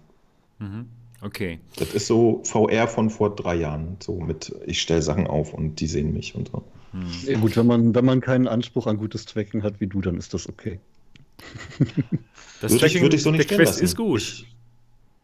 Mhm. 0.59 0.85
Okay. 1.21 1.59
Das 1.77 1.93
ist 1.93 2.07
so 2.07 2.41
VR 2.43 2.87
von 2.87 3.09
vor 3.09 3.35
drei 3.35 3.55
Jahren, 3.55 3.97
so 3.99 4.19
mit 4.19 4.53
ich 4.65 4.81
stelle 4.81 5.01
Sachen 5.01 5.25
auf 5.25 5.53
und 5.53 5.79
die 5.79 5.87
sehen 5.87 6.13
mich 6.13 6.35
und 6.35 6.49
so. 6.49 6.63
Mhm. 6.93 7.11
Ja, 7.25 7.39
gut, 7.39 7.57
wenn 7.57 7.67
man, 7.67 7.95
wenn 7.95 8.05
man 8.05 8.21
keinen 8.21 8.47
Anspruch 8.47 8.87
an 8.87 8.97
gutes 8.97 9.25
Tracking 9.25 9.63
hat 9.63 9.81
wie 9.81 9.87
du, 9.87 10.01
dann 10.01 10.17
ist 10.17 10.33
das 10.33 10.47
okay. 10.47 10.79
Das 12.61 12.71
würde 12.71 12.87
ich, 12.87 13.01
würd 13.01 13.13
ich 13.13 13.21
so 13.21 13.29
nicht 13.29 13.49
der 13.49 13.57
Quest 13.57 13.73
lassen. 13.73 13.83
ist 13.83 13.95
gut. 13.95 14.21
Ich, 14.21 14.47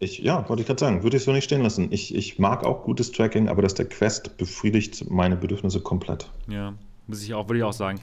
ich, 0.04 0.20
ja, 0.20 0.48
wollte 0.50 0.62
ich 0.62 0.68
gerade 0.68 0.80
sagen, 0.80 1.04
würde 1.04 1.18
ich 1.18 1.24
so 1.24 1.32
nicht 1.32 1.46
stehen 1.46 1.62
lassen. 1.62 1.88
Ich, 1.92 2.14
ich 2.14 2.40
mag 2.40 2.66
auch 2.66 2.84
gutes 2.84 3.12
Tracking, 3.12 3.50
aber 3.50 3.62
dass 3.62 3.74
der 3.74 3.86
Quest 3.86 4.38
befriedigt 4.38 5.10
meine 5.10 5.36
Bedürfnisse 5.36 5.82
komplett. 5.82 6.30
Ja, 6.48 6.74
muss 7.08 7.24
ich 7.24 7.34
auch, 7.34 7.48
würde 7.48 7.60
ich 7.60 7.64
auch 7.64 7.74
sagen. 7.74 8.00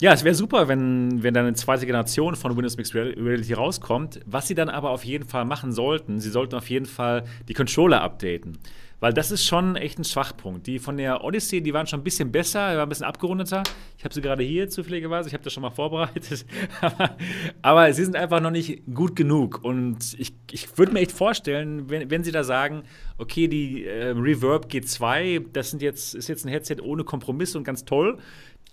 Ja, 0.00 0.12
es 0.12 0.24
wäre 0.24 0.34
super, 0.34 0.66
wenn, 0.66 1.22
wenn 1.22 1.34
dann 1.34 1.46
eine 1.46 1.54
zweite 1.54 1.86
Generation 1.86 2.34
von 2.34 2.56
Windows 2.56 2.76
Mixed 2.76 2.94
Reality 2.94 3.52
rauskommt. 3.52 4.20
Was 4.26 4.48
sie 4.48 4.54
dann 4.54 4.68
aber 4.68 4.90
auf 4.90 5.04
jeden 5.04 5.24
Fall 5.24 5.44
machen 5.44 5.72
sollten, 5.72 6.18
sie 6.18 6.30
sollten 6.30 6.56
auf 6.56 6.68
jeden 6.68 6.86
Fall 6.86 7.24
die 7.48 7.54
Controller 7.54 8.02
updaten. 8.02 8.58
Weil 9.04 9.12
das 9.12 9.30
ist 9.30 9.44
schon 9.44 9.76
echt 9.76 9.98
ein 9.98 10.04
Schwachpunkt. 10.04 10.66
Die 10.66 10.78
von 10.78 10.96
der 10.96 11.22
Odyssey, 11.22 11.60
die 11.60 11.74
waren 11.74 11.86
schon 11.86 12.00
ein 12.00 12.04
bisschen 12.04 12.32
besser, 12.32 12.70
die 12.70 12.76
waren 12.78 12.84
ein 12.84 12.88
bisschen 12.88 13.04
abgerundeter. 13.04 13.62
Ich 13.98 14.04
habe 14.04 14.14
sie 14.14 14.22
gerade 14.22 14.42
hier 14.42 14.70
zufälligerweise, 14.70 15.28
ich 15.28 15.34
habe 15.34 15.44
das 15.44 15.52
schon 15.52 15.60
mal 15.60 15.68
vorbereitet. 15.68 16.46
aber, 17.60 17.92
sie 17.92 18.02
sind 18.02 18.16
einfach 18.16 18.40
noch 18.40 18.50
nicht 18.50 18.82
gut 18.94 19.14
genug. 19.14 19.62
Und 19.62 20.18
ich, 20.18 20.32
ich 20.50 20.78
würde 20.78 20.92
mir 20.92 21.00
echt 21.00 21.12
vorstellen, 21.12 21.90
wenn, 21.90 22.08
wenn 22.08 22.24
sie 22.24 22.32
da 22.32 22.44
sagen, 22.44 22.84
okay, 23.18 23.46
die 23.46 23.84
äh, 23.84 24.12
Reverb 24.12 24.68
G2, 24.70 25.48
das 25.52 25.68
sind 25.68 25.82
jetzt, 25.82 26.14
ist 26.14 26.28
jetzt 26.28 26.46
ein 26.46 26.48
Headset 26.48 26.76
ohne 26.80 27.04
Kompromiss 27.04 27.54
und 27.56 27.64
ganz 27.64 27.84
toll, 27.84 28.16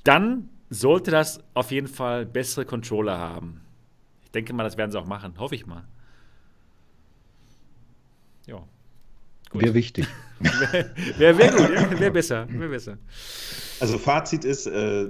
dann 0.05 0.47
sollte 0.69 1.11
das 1.11 1.43
auf 1.55 1.71
jeden 1.71 1.87
Fall 1.87 2.25
bessere 2.25 2.63
Controller 2.63 3.17
haben. 3.17 3.59
Ich 4.23 4.31
denke 4.31 4.53
mal, 4.53 4.63
das 4.63 4.77
werden 4.77 4.91
sie 4.91 4.97
auch 4.97 5.07
machen. 5.07 5.33
Hoffe 5.37 5.55
ich 5.55 5.65
mal. 5.65 5.83
Ja. 8.47 8.63
Wäre 9.53 9.73
wichtig. 9.73 10.07
Wäre 10.39 11.37
wär 11.37 11.51
gut, 11.51 11.69
ja, 11.75 11.99
wäre 11.99 12.11
besser, 12.11 12.47
wär 12.49 12.69
besser. 12.69 12.97
Also 13.79 13.97
Fazit 13.99 14.43
ist, 14.43 14.65
äh, 14.65 15.09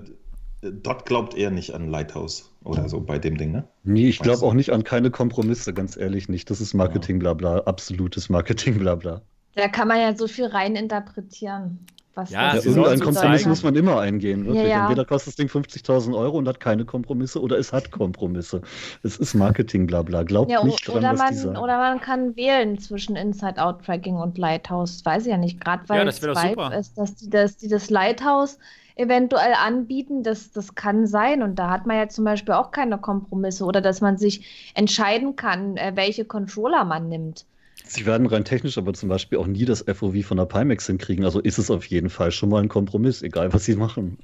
Dot 0.61 1.05
glaubt 1.05 1.35
eher 1.35 1.51
nicht 1.51 1.73
an 1.73 1.87
Lighthouse 1.89 2.51
oder 2.63 2.87
so 2.87 2.99
bei 2.99 3.17
dem 3.17 3.37
Ding, 3.37 3.51
ne? 3.51 3.67
Nee, 3.83 4.09
ich 4.09 4.19
glaube 4.19 4.45
auch 4.45 4.53
nicht 4.53 4.71
an 4.71 4.83
keine 4.83 5.09
Kompromisse, 5.09 5.73
ganz 5.73 5.97
ehrlich 5.97 6.29
nicht. 6.29 6.49
Das 6.49 6.61
ist 6.61 6.73
Marketing, 6.73 7.17
bla 7.17 7.33
bla, 7.33 7.59
absolutes 7.59 8.29
Marketing, 8.29 8.77
bla 8.77 8.95
bla. 8.95 9.21
Da 9.55 9.67
kann 9.67 9.87
man 9.87 9.99
ja 9.99 10.15
so 10.15 10.27
viel 10.27 10.45
reininterpretieren. 10.45 11.79
Was 12.15 12.29
ja, 12.29 12.55
ja 12.55 12.61
irgendein 12.61 12.99
Kompromiss 12.99 13.45
muss 13.45 13.63
man 13.63 13.75
immer 13.75 13.99
eingehen. 13.99 14.45
Wirklich. 14.45 14.63
Ja, 14.63 14.69
ja. 14.69 14.81
Entweder 14.83 15.05
kostet 15.05 15.29
das 15.29 15.35
Ding 15.37 15.47
50.000 15.47 16.15
Euro 16.17 16.37
und 16.37 16.47
hat 16.47 16.59
keine 16.59 16.83
Kompromisse 16.83 17.41
oder 17.41 17.57
es 17.57 17.71
hat 17.71 17.91
Kompromisse. 17.91 18.61
es 19.03 19.17
ist 19.17 19.33
Marketing, 19.33 19.87
bla 19.87 20.01
bla. 20.01 20.23
Glaubt 20.23 20.51
ja, 20.51 20.63
nicht 20.63 20.85
dran, 20.87 20.97
oder 20.97 21.11
was 21.13 21.19
man, 21.19 21.29
die 21.29 21.35
sagen. 21.35 21.57
Oder 21.57 21.77
man 21.77 22.01
kann 22.01 22.35
wählen 22.35 22.77
zwischen 22.79 23.15
Inside-Out-Tracking 23.15 24.17
und 24.17 24.37
Lighthouse. 24.37 25.05
Weiß 25.05 25.25
ich 25.25 25.31
ja 25.31 25.37
nicht. 25.37 25.61
Gerade 25.61 25.87
weil 25.87 26.07
es 26.07 26.21
Vibe 26.21 26.75
ist, 26.77 26.97
dass 26.97 27.15
die, 27.15 27.29
dass 27.29 27.57
die 27.57 27.69
das 27.69 27.89
Lighthouse 27.89 28.57
eventuell 28.95 29.53
anbieten, 29.53 30.23
das, 30.23 30.51
das 30.51 30.75
kann 30.75 31.07
sein. 31.07 31.41
Und 31.41 31.55
da 31.55 31.69
hat 31.69 31.85
man 31.85 31.97
ja 31.97 32.07
zum 32.09 32.25
Beispiel 32.25 32.53
auch 32.53 32.71
keine 32.71 32.97
Kompromisse 32.97 33.65
oder 33.65 33.81
dass 33.81 34.01
man 34.01 34.17
sich 34.17 34.71
entscheiden 34.75 35.35
kann, 35.35 35.77
äh, 35.77 35.93
welche 35.95 36.25
Controller 36.25 36.83
man 36.83 37.09
nimmt. 37.09 37.45
Sie 37.93 38.05
werden 38.05 38.25
rein 38.27 38.45
technisch 38.45 38.77
aber 38.77 38.93
zum 38.93 39.09
Beispiel 39.09 39.37
auch 39.37 39.47
nie 39.47 39.65
das 39.65 39.83
FOV 39.85 40.23
von 40.23 40.37
der 40.37 40.45
Pimax 40.45 40.87
hinkriegen. 40.87 41.25
Also 41.25 41.41
ist 41.41 41.57
es 41.57 41.69
auf 41.69 41.85
jeden 41.87 42.09
Fall 42.09 42.31
schon 42.31 42.47
mal 42.47 42.61
ein 42.61 42.69
Kompromiss, 42.69 43.21
egal 43.21 43.51
was 43.53 43.65
sie 43.65 43.75
machen. 43.75 44.17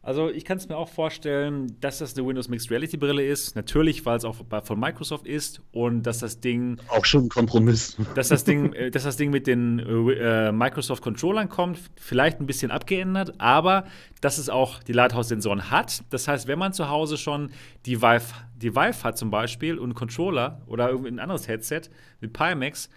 Also 0.00 0.30
ich 0.30 0.44
kann 0.44 0.58
es 0.58 0.68
mir 0.68 0.76
auch 0.76 0.88
vorstellen, 0.88 1.76
dass 1.80 1.98
das 1.98 2.16
eine 2.16 2.26
Windows 2.26 2.48
Mixed 2.48 2.70
Reality 2.70 2.96
Brille 2.96 3.26
ist. 3.26 3.56
Natürlich, 3.56 4.06
weil 4.06 4.16
es 4.16 4.24
auch 4.24 4.36
von 4.62 4.78
Microsoft 4.78 5.26
ist 5.26 5.60
und 5.72 6.04
dass 6.04 6.20
das 6.20 6.40
Ding 6.40 6.78
auch 6.88 7.04
schon 7.04 7.24
ein 7.24 7.28
Kompromiss. 7.28 7.96
Dass 8.14 8.28
das 8.28 8.44
Ding, 8.44 8.72
äh, 8.74 8.90
dass 8.92 9.02
das 9.02 9.16
Ding 9.16 9.30
mit 9.30 9.48
den 9.48 9.80
äh, 9.80 10.52
Microsoft 10.52 11.02
Controllern 11.02 11.48
kommt, 11.48 11.78
vielleicht 11.96 12.40
ein 12.40 12.46
bisschen 12.46 12.70
abgeändert, 12.70 13.34
aber 13.38 13.86
dass 14.20 14.38
es 14.38 14.48
auch 14.48 14.82
die 14.84 14.92
Lighthouse-Sensoren 14.92 15.70
hat. 15.70 16.04
Das 16.10 16.28
heißt, 16.28 16.46
wenn 16.46 16.60
man 16.60 16.72
zu 16.72 16.88
Hause 16.88 17.18
schon 17.18 17.50
die 17.84 18.00
Vive, 18.00 18.34
die 18.62 18.74
Vive 18.74 19.02
hat 19.02 19.18
zum 19.18 19.30
Beispiel 19.30 19.78
und 19.78 19.84
einen 19.84 19.94
Controller 19.94 20.62
oder 20.66 20.88
ein 20.90 21.18
anderes 21.18 21.48
Headset 21.48 21.82
mit 22.20 22.32
Pimax, 22.32 22.88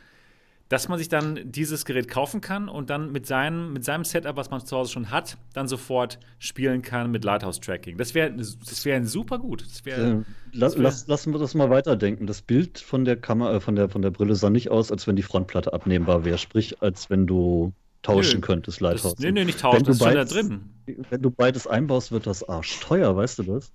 dass 0.71 0.87
man 0.87 0.97
sich 0.97 1.09
dann 1.09 1.51
dieses 1.51 1.83
Gerät 1.83 2.07
kaufen 2.07 2.39
kann 2.39 2.69
und 2.69 2.89
dann 2.89 3.11
mit 3.11 3.25
seinem, 3.25 3.73
mit 3.73 3.83
seinem 3.83 4.05
Setup, 4.05 4.37
was 4.37 4.51
man 4.51 4.65
zu 4.65 4.77
Hause 4.77 4.93
schon 4.93 5.11
hat, 5.11 5.37
dann 5.53 5.67
sofort 5.67 6.17
spielen 6.39 6.81
kann 6.81 7.11
mit 7.11 7.25
Lighthouse-Tracking. 7.25 7.97
Das 7.97 8.15
wäre 8.15 8.31
das 8.31 8.85
wär 8.85 9.05
super 9.05 9.37
gut. 9.37 9.65
Wär, 9.83 9.97
äh, 9.97 10.15
lass, 10.53 10.75
wär 10.75 10.83
lass, 10.83 11.07
lassen 11.07 11.33
wir 11.33 11.39
das 11.39 11.55
mal 11.55 11.69
weiterdenken. 11.69 12.25
Das 12.25 12.41
Bild 12.41 12.79
von 12.79 13.03
der 13.03 13.17
Kamera, 13.17 13.55
äh, 13.55 13.59
von 13.59 13.75
der, 13.75 13.89
von 13.89 14.01
der 14.01 14.11
Brille 14.11 14.33
sah 14.35 14.49
nicht 14.49 14.71
aus, 14.71 14.93
als 14.93 15.07
wenn 15.07 15.17
die 15.17 15.23
Frontplatte 15.23 15.73
abnehmbar 15.73 16.23
wäre. 16.23 16.37
Sprich, 16.37 16.81
als 16.81 17.09
wenn 17.09 17.27
du 17.27 17.73
tauschen 18.01 18.39
nö, 18.39 18.47
könntest, 18.47 18.79
Lighthouse. 18.79 19.15
Das, 19.15 19.19
nee, 19.19 19.31
nee, 19.31 19.43
nicht 19.43 19.59
tauschen, 19.59 19.83
das 19.83 19.97
ist 19.97 20.03
beides, 20.03 20.29
da 20.29 20.35
drin. 20.35 20.69
Wenn 21.09 21.21
du 21.21 21.31
beides 21.31 21.67
einbaust, 21.67 22.13
wird 22.13 22.27
das 22.27 22.47
arschteuer, 22.47 23.13
weißt 23.13 23.39
du 23.39 23.43
das? 23.43 23.73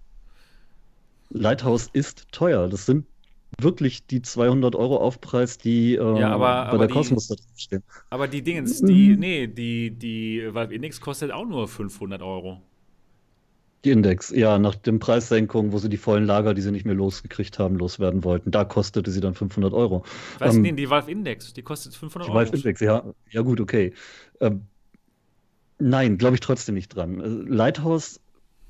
Lighthouse 1.31 1.89
ist 1.93 2.27
teuer. 2.33 2.69
Das 2.69 2.87
sind 2.87 3.07
wirklich 3.61 4.07
die 4.07 4.23
200 4.23 4.75
Euro 4.75 4.99
Aufpreis, 4.99 5.59
die 5.59 5.95
äh, 5.95 6.21
ja, 6.21 6.33
aber, 6.33 6.39
bei 6.39 6.69
aber 6.69 6.79
der 6.79 6.87
die, 6.89 6.93
Cosmos 6.95 7.29
da 7.29 7.37
stehen. 7.57 7.83
Aber 8.11 8.29
die 8.29 8.43
Dingens, 8.43 8.83
die, 8.83 9.17
nee, 9.17 9.47
die, 9.47 9.91
die 9.91 10.49
Valve 10.53 10.75
Index 10.75 11.01
kostet 11.01 11.31
auch 11.31 11.47
nur 11.47 11.69
500 11.69 12.23
Euro. 12.23 12.61
Die 13.85 13.91
Index, 13.91 14.31
ja, 14.31 14.59
nach 14.59 14.75
dem 14.75 14.99
Preissenkung, 14.99 15.73
wo 15.73 15.79
sie 15.79 15.89
die 15.89 15.97
vollen 15.97 16.25
Lager, 16.25 16.55
die 16.55 16.63
sie 16.63 16.73
nicht 16.73 16.85
mehr 16.85 16.95
losgekriegt 16.95 17.59
haben, 17.59 17.77
loswerden 17.77 18.25
wollten, 18.25 18.51
da 18.51 18.65
kostete 18.65 19.11
sie 19.11 19.21
dann 19.21 19.35
500 19.35 19.73
Euro. 19.73 20.05
Was, 20.39 20.57
ähm, 20.57 20.63
nee, 20.63 20.73
die 20.73 20.91
Valve 20.91 21.11
Index, 21.11 21.53
die 21.53 21.63
kostet 21.63 21.95
500 21.95 22.27
die 22.27 22.33
Euro. 22.33 22.45
Die 22.45 22.47
Valve 22.47 22.57
Index, 22.57 22.81
ja, 22.81 23.05
ja 23.31 23.41
gut, 23.43 23.61
okay. 23.61 23.93
Ähm, 24.41 24.63
nein, 25.79 26.19
glaube 26.19 26.35
ich 26.35 26.41
trotzdem 26.41 26.75
nicht 26.75 26.89
dran. 26.89 27.21
Äh, 27.21 27.27
Lighthouse 27.49 28.21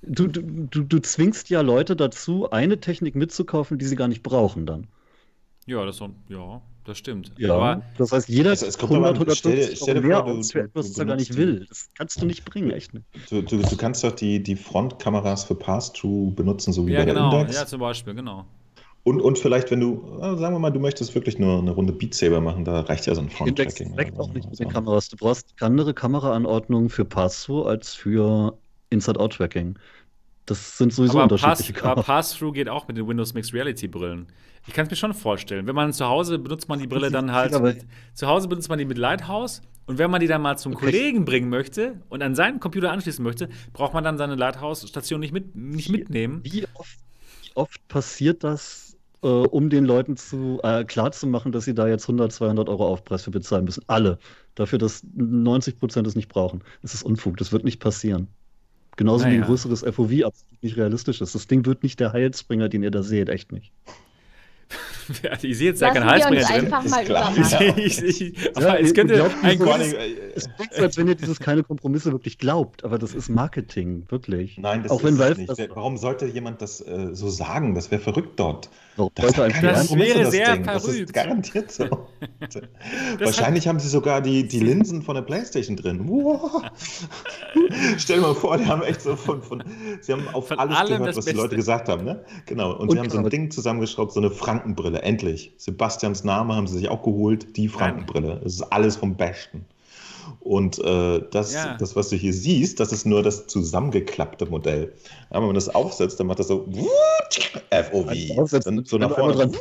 du, 0.02 0.28
du, 0.28 0.82
du 0.82 0.98
zwingst 1.00 1.50
ja 1.50 1.60
Leute 1.60 1.96
dazu, 1.96 2.50
eine 2.50 2.80
Technik 2.80 3.14
mitzukaufen, 3.14 3.78
die 3.78 3.84
sie 3.84 3.96
gar 3.96 4.08
nicht 4.08 4.22
brauchen 4.22 4.66
dann. 4.66 4.86
Ja, 5.66 5.84
das, 5.84 6.00
ja, 6.28 6.62
das 6.84 6.98
stimmt. 6.98 7.32
Ja, 7.38 7.54
aber 7.54 7.82
das 7.98 8.12
heißt, 8.12 8.28
jeder 8.28 8.50
also, 8.50 8.66
es 8.66 8.78
100, 8.80 9.14
150 9.14 9.76
stell, 9.76 10.00
mehr 10.00 10.18
vor, 10.18 10.26
aus 10.26 10.52
für 10.52 10.60
etwas, 10.60 10.90
was 10.90 10.98
er 10.98 11.06
gar 11.06 11.16
nicht 11.16 11.36
will. 11.36 11.66
Das 11.68 11.90
kannst 11.96 12.22
du 12.22 12.26
nicht 12.26 12.44
bringen, 12.44 12.70
echt 12.70 12.94
nicht. 12.94 13.04
Du, 13.28 13.42
du, 13.42 13.56
du 13.58 13.76
kannst 13.76 14.04
doch 14.04 14.12
die, 14.12 14.40
die 14.40 14.54
Frontkameras 14.54 15.44
für 15.44 15.56
Pass-Through 15.56 16.34
benutzen, 16.36 16.72
so 16.72 16.86
wie 16.86 16.92
ja, 16.92 17.00
bei 17.00 17.06
genau. 17.06 17.30
der 17.30 17.40
Index. 17.40 17.58
Ja, 17.58 17.66
zum 17.66 17.80
Beispiel, 17.80 18.14
genau. 18.14 18.44
Und, 19.02 19.20
und 19.20 19.38
vielleicht, 19.38 19.70
wenn 19.70 19.80
du, 19.80 20.18
sagen 20.20 20.54
wir 20.54 20.58
mal, 20.58 20.70
du 20.70 20.80
möchtest 20.80 21.14
wirklich 21.14 21.38
nur 21.38 21.58
eine 21.58 21.70
Runde 21.72 21.92
Beat 21.92 22.14
Saber 22.14 22.40
machen, 22.40 22.64
da 22.64 22.80
reicht 22.80 23.06
ja 23.06 23.14
so 23.14 23.20
ein 23.20 23.30
Front-Tracking. 23.30 23.90
Index 23.90 24.18
auch 24.18 24.32
nicht 24.32 24.48
mit 24.48 24.58
den 24.58 24.68
Kameras. 24.68 25.08
Du 25.08 25.16
brauchst 25.16 25.54
andere 25.60 25.94
Kameraanordnungen 25.94 26.88
für 26.88 27.04
Pass-Through 27.04 27.66
als 27.66 27.94
für 27.94 28.56
Inside-Out-Tracking. 28.90 29.78
Das 30.46 30.78
sind 30.78 30.92
sowieso 30.92 31.14
aber 31.14 31.24
unterschiedliche 31.24 31.72
Pass, 31.72 31.82
Aber 31.82 32.02
Pass-Through 32.02 32.52
geht 32.52 32.68
auch 32.68 32.86
mit 32.86 32.96
den 32.96 33.06
Windows 33.06 33.34
Mixed 33.34 33.52
Reality 33.52 33.88
Brillen. 33.88 34.28
Ich 34.68 34.74
kann 34.74 34.86
es 34.86 34.90
mir 34.90 34.96
schon 34.96 35.12
vorstellen. 35.12 35.66
Wenn 35.66 35.74
man 35.74 35.92
zu 35.92 36.06
Hause 36.06 36.38
benutzt 36.38 36.68
man 36.68 36.78
die 36.78 36.86
Brille 36.86 37.10
dann 37.10 37.32
halt. 37.32 37.60
Mit, 37.60 37.84
zu 38.14 38.26
Hause 38.26 38.48
benutzt 38.48 38.68
man 38.68 38.78
die 38.78 38.84
mit 38.84 38.98
Lighthouse. 38.98 39.62
Und 39.86 39.98
wenn 39.98 40.10
man 40.10 40.20
die 40.20 40.26
dann 40.26 40.42
mal 40.42 40.56
zum 40.56 40.74
okay. 40.74 40.86
Kollegen 40.86 41.24
bringen 41.24 41.48
möchte 41.48 42.00
und 42.08 42.22
an 42.22 42.34
seinen 42.34 42.58
Computer 42.58 42.90
anschließen 42.90 43.22
möchte, 43.22 43.48
braucht 43.72 43.94
man 43.94 44.02
dann 44.02 44.18
seine 44.18 44.34
Lighthouse-Station 44.34 45.20
nicht, 45.20 45.32
mit, 45.32 45.54
nicht 45.54 45.90
mitnehmen. 45.90 46.40
Wie 46.42 46.64
oft, 46.74 46.98
wie 47.42 47.50
oft 47.54 47.88
passiert 47.88 48.42
das, 48.42 48.96
äh, 49.22 49.28
um 49.28 49.70
den 49.70 49.84
Leuten 49.84 50.16
zu, 50.16 50.58
äh, 50.64 50.84
klarzumachen, 50.84 51.52
dass 51.52 51.64
sie 51.64 51.74
da 51.74 51.86
jetzt 51.86 52.04
100, 52.04 52.32
200 52.32 52.68
Euro 52.68 52.86
Aufpreis 52.86 53.22
für 53.22 53.30
bezahlen 53.30 53.64
müssen? 53.64 53.84
Alle. 53.86 54.18
Dafür, 54.56 54.78
dass 54.78 55.04
90 55.14 55.78
Prozent 55.78 56.06
es 56.08 56.16
nicht 56.16 56.28
brauchen. 56.28 56.64
Das 56.82 56.92
ist 56.92 57.04
Unfug. 57.04 57.36
Das 57.36 57.52
wird 57.52 57.62
nicht 57.62 57.78
passieren. 57.78 58.26
Genauso 58.96 59.24
naja. 59.24 59.36
wie 59.36 59.42
ein 59.42 59.46
größeres 59.46 59.80
FOV 59.82 60.24
absolut 60.24 60.62
nicht 60.62 60.76
realistisch 60.76 61.20
ist. 61.20 61.34
Das 61.34 61.46
Ding 61.46 61.66
wird 61.66 61.82
nicht 61.82 62.00
der 62.00 62.12
Heilsbringer, 62.12 62.68
den 62.68 62.82
ihr 62.82 62.90
da 62.90 63.02
seht, 63.02 63.28
echt 63.28 63.52
nicht. 63.52 63.72
ich 65.42 65.58
sehe 65.58 65.68
jetzt 65.68 65.82
da 65.82 65.90
keinen 65.90 66.06
Heilsbringer 66.06 66.44
drin. 66.44 66.72
Einfach 66.72 66.84
mal 66.84 67.76
ich, 67.76 68.02
ich, 68.02 68.20
ich, 68.20 68.56
aber 68.56 68.66
ja, 68.66 68.74
es 68.76 68.94
könnte 68.94 69.30
ein 69.42 69.58
gutes, 69.58 69.94
Es 70.34 70.48
klingt 70.56 70.74
so, 70.74 70.82
als 70.82 70.96
wenn 70.96 71.08
ihr 71.08 71.14
dieses 71.14 71.38
keine 71.38 71.62
Kompromisse 71.62 72.12
wirklich 72.12 72.38
glaubt, 72.38 72.84
aber 72.84 72.98
das 72.98 73.14
ist 73.14 73.28
Marketing, 73.28 74.04
wirklich. 74.08 74.58
Nein, 74.58 74.82
das 74.82 74.92
Auch 74.92 75.02
ist 75.02 75.18
wenn 75.18 75.36
nicht. 75.36 75.50
Das 75.50 75.58
Warum 75.74 75.96
sollte 75.96 76.26
jemand 76.26 76.62
das 76.62 76.80
äh, 76.80 77.14
so 77.14 77.28
sagen? 77.30 77.74
Das 77.74 77.90
wäre 77.90 78.00
verrückt 78.00 78.38
dort. 78.38 78.70
Doch, 78.96 79.10
das, 79.14 79.32
das, 79.34 79.60
das 79.60 79.94
wäre 79.94 80.20
das 80.20 80.30
sehr 80.30 80.54
Ding. 80.54 80.64
verrückt. 80.64 80.86
Das 80.86 80.94
ist 80.94 81.12
garantiert 81.12 81.70
so. 81.70 81.84
Wahrscheinlich 83.18 83.68
haben 83.68 83.78
sie 83.78 83.88
sogar 83.88 84.22
die, 84.22 84.48
die 84.48 84.60
Linsen 84.60 85.02
von 85.02 85.16
der 85.16 85.22
Playstation 85.22 85.76
drin. 85.76 86.08
Wow. 86.08 86.62
Stell 87.98 88.16
dir 88.16 88.22
mal 88.22 88.34
vor, 88.34 88.56
die 88.56 88.64
haben 88.64 88.82
echt 88.82 89.02
so 89.02 89.16
von, 89.16 89.42
von 89.42 89.62
sie 90.00 90.12
haben 90.12 90.26
auf 90.32 90.48
von 90.48 90.58
alles 90.58 90.88
gehört, 90.88 91.08
was 91.08 91.16
Beste. 91.16 91.32
die 91.32 91.36
Leute 91.36 91.56
gesagt 91.56 91.88
haben. 91.88 92.04
Ne? 92.04 92.24
Genau. 92.46 92.72
Und, 92.72 92.88
Und 92.88 92.92
sie 92.92 92.98
haben 92.98 93.10
so 93.10 93.18
ein 93.18 93.28
Ding 93.28 93.50
zusammengeschraubt, 93.50 94.12
so 94.12 94.20
eine 94.20 94.30
Frankenbrille. 94.30 94.95
Endlich. 95.02 95.52
Sebastians 95.56 96.24
Name 96.24 96.54
haben 96.54 96.66
sie 96.66 96.78
sich 96.78 96.88
auch 96.88 97.02
geholt, 97.02 97.56
die 97.56 97.68
Frankenbrille. 97.68 98.40
Das 98.42 98.54
ist 98.54 98.62
alles 98.62 98.96
vom 98.96 99.16
Besten. 99.16 99.64
Und 100.40 100.78
äh, 100.78 101.22
das, 101.30 101.54
ja. 101.54 101.76
das, 101.76 101.96
was 101.96 102.08
du 102.08 102.16
hier 102.16 102.32
siehst, 102.32 102.80
das 102.80 102.92
ist 102.92 103.06
nur 103.06 103.22
das 103.22 103.46
zusammengeklappte 103.46 104.46
Modell. 104.46 104.92
Aber 105.30 105.40
wenn 105.40 105.46
man 105.48 105.54
das 105.54 105.68
aufsetzt, 105.68 106.20
dann 106.20 106.26
macht 106.28 106.38
das 106.38 106.48
so 106.48 106.66
FOV. 107.70 108.60
Dann, 108.64 108.84
so 108.84 108.98
nach 108.98 109.14
vorne. 109.14 109.34
Dran 109.34 109.56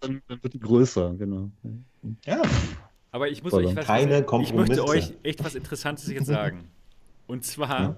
dann, 0.00 0.22
dann 0.28 0.42
wird 0.42 0.54
die 0.54 0.60
größer, 0.60 1.14
genau. 1.14 1.50
Ja. 2.24 2.42
Aber 3.10 3.28
ich 3.28 3.42
muss 3.42 3.52
euch 3.52 3.74
was, 3.76 3.86
Keine 3.86 4.24
ich 4.42 4.54
möchte 4.54 4.86
euch 4.86 5.12
echt 5.22 5.44
was 5.44 5.54
Interessantes 5.54 6.08
jetzt 6.08 6.26
sagen. 6.26 6.68
Und 7.26 7.44
zwar 7.44 7.80
ja. 7.80 7.96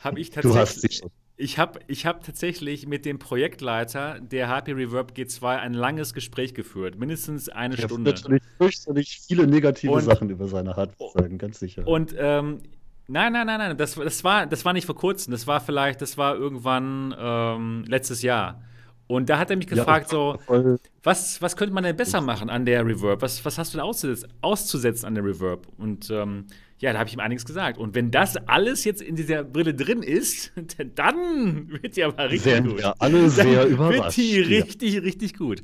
habe 0.00 0.20
ich 0.20 0.30
tatsächlich. 0.30 1.02
Ich 1.38 1.58
habe 1.58 1.80
ich 1.86 2.06
hab 2.06 2.24
tatsächlich 2.24 2.86
mit 2.86 3.04
dem 3.04 3.18
Projektleiter 3.18 4.18
der 4.20 4.48
HP 4.48 4.72
Reverb 4.72 5.12
G2 5.12 5.58
ein 5.58 5.74
langes 5.74 6.14
Gespräch 6.14 6.54
geführt, 6.54 6.98
mindestens 6.98 7.50
eine 7.50 7.74
ich 7.74 7.82
Stunde. 7.82 8.10
natürlich 8.10 8.42
fürchterlich 8.56 9.20
viele 9.26 9.46
negative 9.46 9.92
und, 9.92 10.00
Sachen 10.00 10.30
über 10.30 10.48
seine 10.48 10.76
Hardware 10.76 11.10
sagen, 11.12 11.36
ganz 11.36 11.58
sicher. 11.58 11.86
Und 11.86 12.14
ähm, 12.18 12.60
nein, 13.06 13.34
nein, 13.34 13.46
nein, 13.46 13.58
nein, 13.58 13.76
das, 13.76 13.96
das, 13.96 14.24
war, 14.24 14.46
das 14.46 14.64
war 14.64 14.72
nicht 14.72 14.86
vor 14.86 14.94
kurzem, 14.94 15.30
das 15.30 15.46
war 15.46 15.60
vielleicht, 15.60 16.00
das 16.00 16.16
war 16.16 16.36
irgendwann 16.36 17.14
ähm, 17.18 17.84
letztes 17.86 18.22
Jahr. 18.22 18.62
Und 19.06 19.28
da 19.28 19.38
hat 19.38 19.50
er 19.50 19.56
mich 19.56 19.68
gefragt, 19.68 20.10
ja, 20.12 20.36
so, 20.46 20.78
was, 21.02 21.40
was 21.40 21.56
könnte 21.56 21.74
man 21.74 21.84
denn 21.84 21.96
besser 21.96 22.20
machen 22.20 22.50
an 22.50 22.64
der 22.64 22.84
Reverb? 22.84 23.22
Was, 23.22 23.44
was 23.44 23.58
hast 23.58 23.72
du 23.72 23.78
denn 23.78 23.84
auszusetzen, 23.84 24.32
auszusetzen 24.40 25.06
an 25.06 25.14
der 25.14 25.24
Reverb? 25.24 25.68
Und 25.76 26.10
ähm, 26.10 26.46
ja, 26.78 26.92
da 26.92 26.98
habe 26.98 27.08
ich 27.08 27.14
ihm 27.14 27.20
einiges 27.20 27.44
gesagt. 27.44 27.78
Und 27.78 27.94
wenn 27.94 28.10
das 28.10 28.36
alles 28.36 28.84
jetzt 28.84 29.00
in 29.00 29.16
dieser 29.16 29.44
Brille 29.44 29.74
drin 29.74 30.02
ist, 30.02 30.52
dann 30.94 31.68
wird 31.70 31.96
die 31.96 32.04
aber 32.04 32.30
richtig 32.30 32.52
Werden 32.52 32.70
gut. 32.70 32.80
Ja, 32.80 32.94
alle 32.98 33.30
sehr 33.30 33.62
dann 33.62 33.70
überrascht. 33.70 34.16
Wird 34.18 34.28
die 34.28 34.40
richtig, 34.40 35.02
richtig 35.02 35.34
gut. 35.34 35.62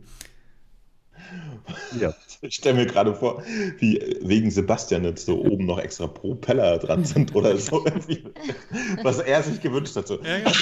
Ja. 2.00 2.14
Ich 2.40 2.56
stelle 2.56 2.76
mir 2.76 2.86
gerade 2.86 3.14
vor, 3.14 3.42
wie 3.78 4.18
wegen 4.20 4.50
Sebastian 4.50 5.04
jetzt 5.04 5.26
so 5.26 5.44
oben 5.44 5.66
noch 5.66 5.78
extra 5.78 6.08
Propeller 6.08 6.78
dran 6.78 7.04
sind 7.04 7.34
oder 7.36 7.56
so. 7.56 7.84
was 9.02 9.20
er 9.20 9.42
sich 9.42 9.60
gewünscht 9.60 9.94
hat. 9.94 10.08
So. 10.08 10.18
Ja, 10.22 10.38
ja. 10.38 10.52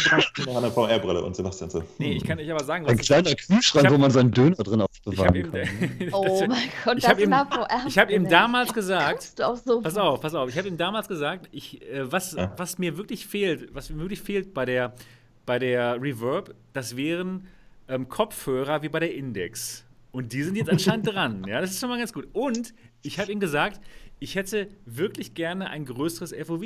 Noch 0.45 0.57
eine 0.57 0.71
VR-Brille 0.71 1.23
und 1.23 1.35
Sebastian 1.35 1.71
so. 1.71 1.83
Nee, 1.99 2.13
ich 2.13 2.23
hm. 2.23 2.29
kann 2.29 2.39
euch 2.39 2.51
aber 2.51 2.65
sagen, 2.65 2.85
was 2.85 2.93
Ein 2.93 2.99
kleiner 2.99 3.35
Kühlschrank, 3.35 3.87
hab, 3.87 3.95
wo 3.95 3.99
man 3.99 4.11
seinen 4.11 4.31
Döner 4.31 4.57
drin 4.57 4.83
aufbewahren 4.83 5.53
kann. 5.53 5.69
oh 6.13 6.45
mein 6.47 6.69
Gott, 6.85 6.99
ich 6.99 7.09
habe 7.09 7.23
ihm, 7.23 7.35
hab 7.35 8.11
ihm 8.11 8.29
damals 8.29 8.75
gesagt, 8.75 9.35
so 9.65 9.81
pass 9.81 9.97
auf, 9.97 10.21
pass 10.21 10.35
auf, 10.35 10.51
ich 10.51 10.59
habe 10.59 10.69
ihm 10.69 10.77
damals 10.77 11.09
gesagt, 11.09 11.49
ich, 11.51 11.81
äh, 11.91 12.11
was, 12.13 12.33
ja. 12.33 12.53
was 12.57 12.79
mir 12.79 12.99
wirklich 12.99 13.27
fehlt, 13.27 13.75
was 13.75 13.91
mir 13.91 14.01
wirklich 14.01 14.21
fehlt 14.21 14.53
bei 14.53 14.67
der, 14.67 14.93
bei 15.47 15.59
der 15.59 16.01
Reverb, 16.01 16.55
das 16.73 16.97
wären 16.97 17.47
ähm, 17.89 18.09
Kopfhörer 18.09 18.83
wie 18.83 18.89
bei 18.89 19.01
der 19.01 19.15
Index. 19.15 19.85
Und 20.13 20.33
die 20.33 20.43
sind 20.43 20.57
jetzt 20.57 20.71
anscheinend 20.71 21.07
dran. 21.07 21.45
Ja, 21.47 21.61
das 21.61 21.71
ist 21.71 21.81
schon 21.81 21.89
mal 21.89 21.99
ganz 21.99 22.13
gut. 22.13 22.29
Und 22.33 22.75
ich 23.03 23.19
habe 23.19 23.31
ihm 23.31 23.41
gesagt, 23.41 23.81
ich 24.19 24.35
hätte 24.35 24.69
wirklich 24.85 25.35
gerne 25.35 25.71
ein 25.71 25.85
größeres 25.85 26.35
FOV. 26.47 26.65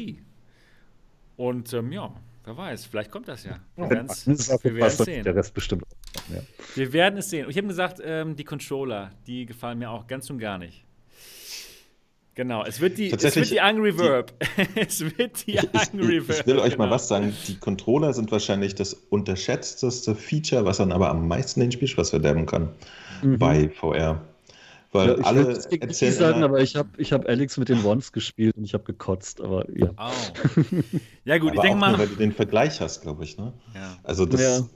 Und 1.37 1.73
ähm, 1.73 1.93
ja, 1.93 2.15
wer 2.45 2.57
weiß, 2.57 2.87
vielleicht 2.87 3.11
kommt 3.11 3.29
das 3.29 3.45
ja. 3.45 3.59
Wir, 3.77 3.91
werden 3.91 4.09
es 4.09 4.99
sehen. 4.99 5.25
Der 5.25 5.35
Rest 5.35 5.53
bestimmt. 5.53 5.85
Ja. 6.33 6.41
Wir 6.75 6.93
werden 6.93 7.19
es 7.19 7.31
sehen. 7.31 7.45
Und 7.45 7.51
ich 7.51 7.57
habe 7.57 7.69
gesagt, 7.69 8.01
ähm, 8.03 8.37
die 8.37 8.45
Controller, 8.45 9.11
die 9.27 9.47
gefallen 9.47 9.79
mir 9.79 9.91
auch 9.91 10.07
ganz 10.07 10.31
und 10.31 10.39
gar 10.39 10.59
nicht. 10.59 10.85
Genau, 12.37 12.65
es 12.65 12.81
wird 12.81 12.99
die, 12.99 13.13
es 13.13 13.37
wird 13.37 13.51
die 13.51 13.61
Angry 13.61 13.97
Verb. 13.97 14.33
es 14.75 15.01
wird 15.01 15.47
die 15.47 15.57
Angry 15.59 16.27
Verb. 16.27 16.31
Ich, 16.31 16.41
ich 16.41 16.47
will 16.47 16.59
euch 16.59 16.73
genau. 16.73 16.87
mal 16.87 16.91
was 16.91 17.07
sagen. 17.07 17.33
Die 17.47 17.57
Controller 17.59 18.13
sind 18.13 18.33
wahrscheinlich 18.33 18.75
das 18.75 18.95
unterschätzteste 18.95 20.17
Feature, 20.17 20.65
was 20.65 20.79
dann 20.79 20.91
aber 20.91 21.11
am 21.11 21.29
meisten 21.29 21.61
den 21.61 21.71
Spielspaß 21.71 22.11
verderben 22.11 22.47
kann 22.47 22.71
mhm. 23.23 23.39
bei 23.39 23.69
VR. 23.69 24.21
Weil 24.93 25.09
ja, 25.09 25.15
alle 25.25 25.49
erzählen. 25.49 25.91
Ich 25.91 26.15
sagen, 26.15 26.45
aber 26.45 26.61
ich 26.61 26.77
habe 26.77 26.89
ich 26.99 27.13
hab 27.13 27.29
Alex 27.29 27.57
mit 27.57 27.69
den 27.69 27.85
Ones 27.85 28.13
gespielt 28.13 28.57
und 28.57 28.65
ich 28.65 28.75
habe 28.75 28.85
gekotzt, 28.85 29.41
aber 29.41 29.67
ja. 29.77 29.91
Oh. 29.99 30.61
Ja, 31.25 31.39
gut, 31.39 31.51
aber 31.51 31.57
ich 31.57 31.63
denke 31.63 31.79
mal. 31.79 31.91
Nur, 31.91 31.99
weil 32.01 32.09
du 32.09 32.17
den 32.17 32.33
Vergleich 32.33 32.81
hast, 32.81 33.03
glaube 33.03 33.25
ich, 33.25 33.37
ne? 33.37 33.53
Ja. 33.75 33.97
Also 34.05 34.25
das. 34.25 34.41
Ja. 34.41 34.67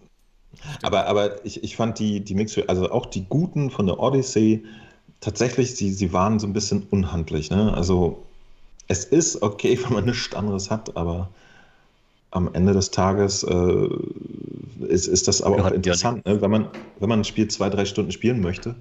Aber, 0.83 1.07
aber 1.07 1.45
ich, 1.45 1.63
ich 1.63 1.77
fand 1.77 1.99
die, 1.99 2.21
die 2.21 2.35
Mix, 2.35 2.59
also 2.67 2.91
auch 2.91 3.07
die 3.07 3.27
guten 3.27 3.71
von 3.71 3.87
der 3.87 4.01
Odyssey, 4.01 4.65
tatsächlich, 5.21 5.77
sie, 5.77 5.93
sie 5.93 6.13
waren 6.13 6.39
so 6.39 6.47
ein 6.47 6.53
bisschen 6.53 6.87
unhandlich. 6.91 7.51
Ne? 7.51 7.73
Also 7.75 8.25
es 8.89 9.05
ist 9.05 9.43
okay, 9.43 9.79
wenn 9.85 9.93
man 9.93 10.05
nichts 10.05 10.35
anderes 10.35 10.71
hat, 10.71 10.97
aber 10.97 11.31
am 12.31 12.53
Ende 12.53 12.73
des 12.73 12.91
Tages 12.91 13.43
äh, 13.43 13.89
ist, 14.87 15.07
ist 15.07 15.29
das 15.29 15.43
aber 15.43 15.65
auch 15.65 15.71
interessant. 15.71 16.27
Ne? 16.27 16.41
Wenn, 16.41 16.51
man, 16.51 16.69
wenn 16.99 17.09
man 17.09 17.21
ein 17.21 17.25
Spiel 17.25 17.49
zwei, 17.49 17.71
drei 17.71 17.85
Stunden 17.85 18.13
spielen 18.13 18.41
möchte, 18.41 18.77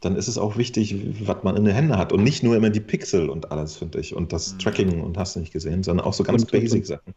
dann 0.00 0.16
ist 0.16 0.28
es 0.28 0.38
auch 0.38 0.56
wichtig, 0.56 0.96
was 1.26 1.42
man 1.42 1.56
in 1.56 1.64
den 1.64 1.74
Händen 1.74 1.96
hat. 1.96 2.12
Und 2.12 2.22
nicht 2.22 2.42
nur 2.42 2.56
immer 2.56 2.70
die 2.70 2.80
Pixel 2.80 3.28
und 3.28 3.52
alles, 3.52 3.76
finde 3.76 4.00
ich. 4.00 4.14
Und 4.14 4.32
das 4.32 4.54
mhm. 4.54 4.58
Tracking 4.58 5.00
und 5.02 5.18
hast 5.18 5.36
du 5.36 5.40
nicht 5.40 5.52
gesehen, 5.52 5.82
sondern 5.82 6.06
auch 6.06 6.14
so 6.14 6.24
ganz 6.24 6.42
und, 6.42 6.52
basic 6.52 6.86
Sachen. 6.86 7.14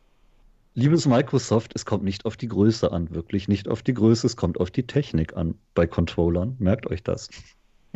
Liebes 0.75 1.05
Microsoft, 1.05 1.73
es 1.75 1.85
kommt 1.85 2.03
nicht 2.03 2.25
auf 2.25 2.35
die 2.35 2.47
Größe 2.47 2.91
an, 2.91 3.13
wirklich 3.13 3.47
nicht 3.47 3.67
auf 3.67 3.83
die 3.83 3.93
Größe, 3.93 4.25
es 4.25 4.35
kommt 4.35 4.59
auf 4.59 4.71
die 4.71 4.87
Technik 4.87 5.37
an 5.37 5.53
bei 5.75 5.85
Controllern. 5.85 6.55
Merkt 6.57 6.87
euch 6.87 7.03
das. 7.03 7.29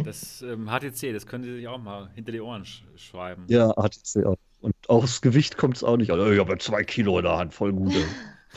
Das 0.04 0.42
ähm, 0.44 0.70
HTC, 0.70 1.14
das 1.14 1.26
können 1.26 1.44
Sie 1.44 1.54
sich 1.56 1.68
auch 1.68 1.80
mal 1.80 2.10
hinter 2.14 2.32
die 2.32 2.42
Ohren 2.42 2.66
sch 2.66 2.84
schreiben. 2.96 3.46
Ja, 3.48 3.74
HTC 3.74 4.26
auch. 4.26 4.38
Und 4.62 4.76
auch 4.88 5.02
das 5.02 5.22
Gewicht 5.22 5.58
kommt 5.58 5.78
es 5.78 5.84
auch 5.84 5.98
nicht 5.98 6.12
an. 6.12 6.34
Ich 6.34 6.40
habe 6.40 6.58
zwei 6.58 6.84
Kilo 6.84 7.18
in 7.18 7.26
der 7.26 7.38
Hand, 7.38 7.54
voll 7.54 7.74
gute. 7.74 8.04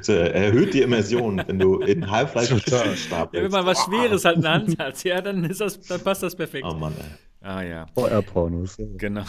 so, 0.02 0.12
erhöht 0.12 0.74
die 0.74 0.82
Immersion, 0.82 1.42
wenn 1.46 1.58
du 1.58 1.80
in 1.80 2.10
Half-Life 2.10 2.58
stapelst. 2.60 3.10
Ja, 3.10 3.28
wenn 3.32 3.50
man 3.50 3.64
was 3.64 3.84
Schweres 3.84 4.24
halt 4.24 4.36
in 4.36 4.42
der 4.42 4.52
Hand 4.52 4.78
hat, 4.78 5.02
ja, 5.04 5.20
dann, 5.20 5.44
ist 5.44 5.60
das, 5.60 5.80
dann 5.80 6.00
passt 6.00 6.22
das 6.22 6.36
perfekt. 6.36 6.66
Oh 6.68 6.74
Mann, 6.74 6.94
ey. 6.98 7.46
Ah 7.48 7.62
ja. 7.62 7.86
VR-Pornos. 7.94 8.76
Genau. 8.96 9.24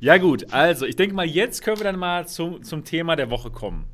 Ja 0.00 0.18
gut, 0.18 0.52
also 0.52 0.84
ich 0.84 0.96
denke 0.96 1.14
mal, 1.14 1.24
jetzt 1.24 1.62
können 1.62 1.78
wir 1.78 1.84
dann 1.84 1.98
mal 1.98 2.26
zum, 2.26 2.62
zum 2.62 2.84
Thema 2.84 3.16
der 3.16 3.30
Woche 3.30 3.50
kommen. 3.50 3.86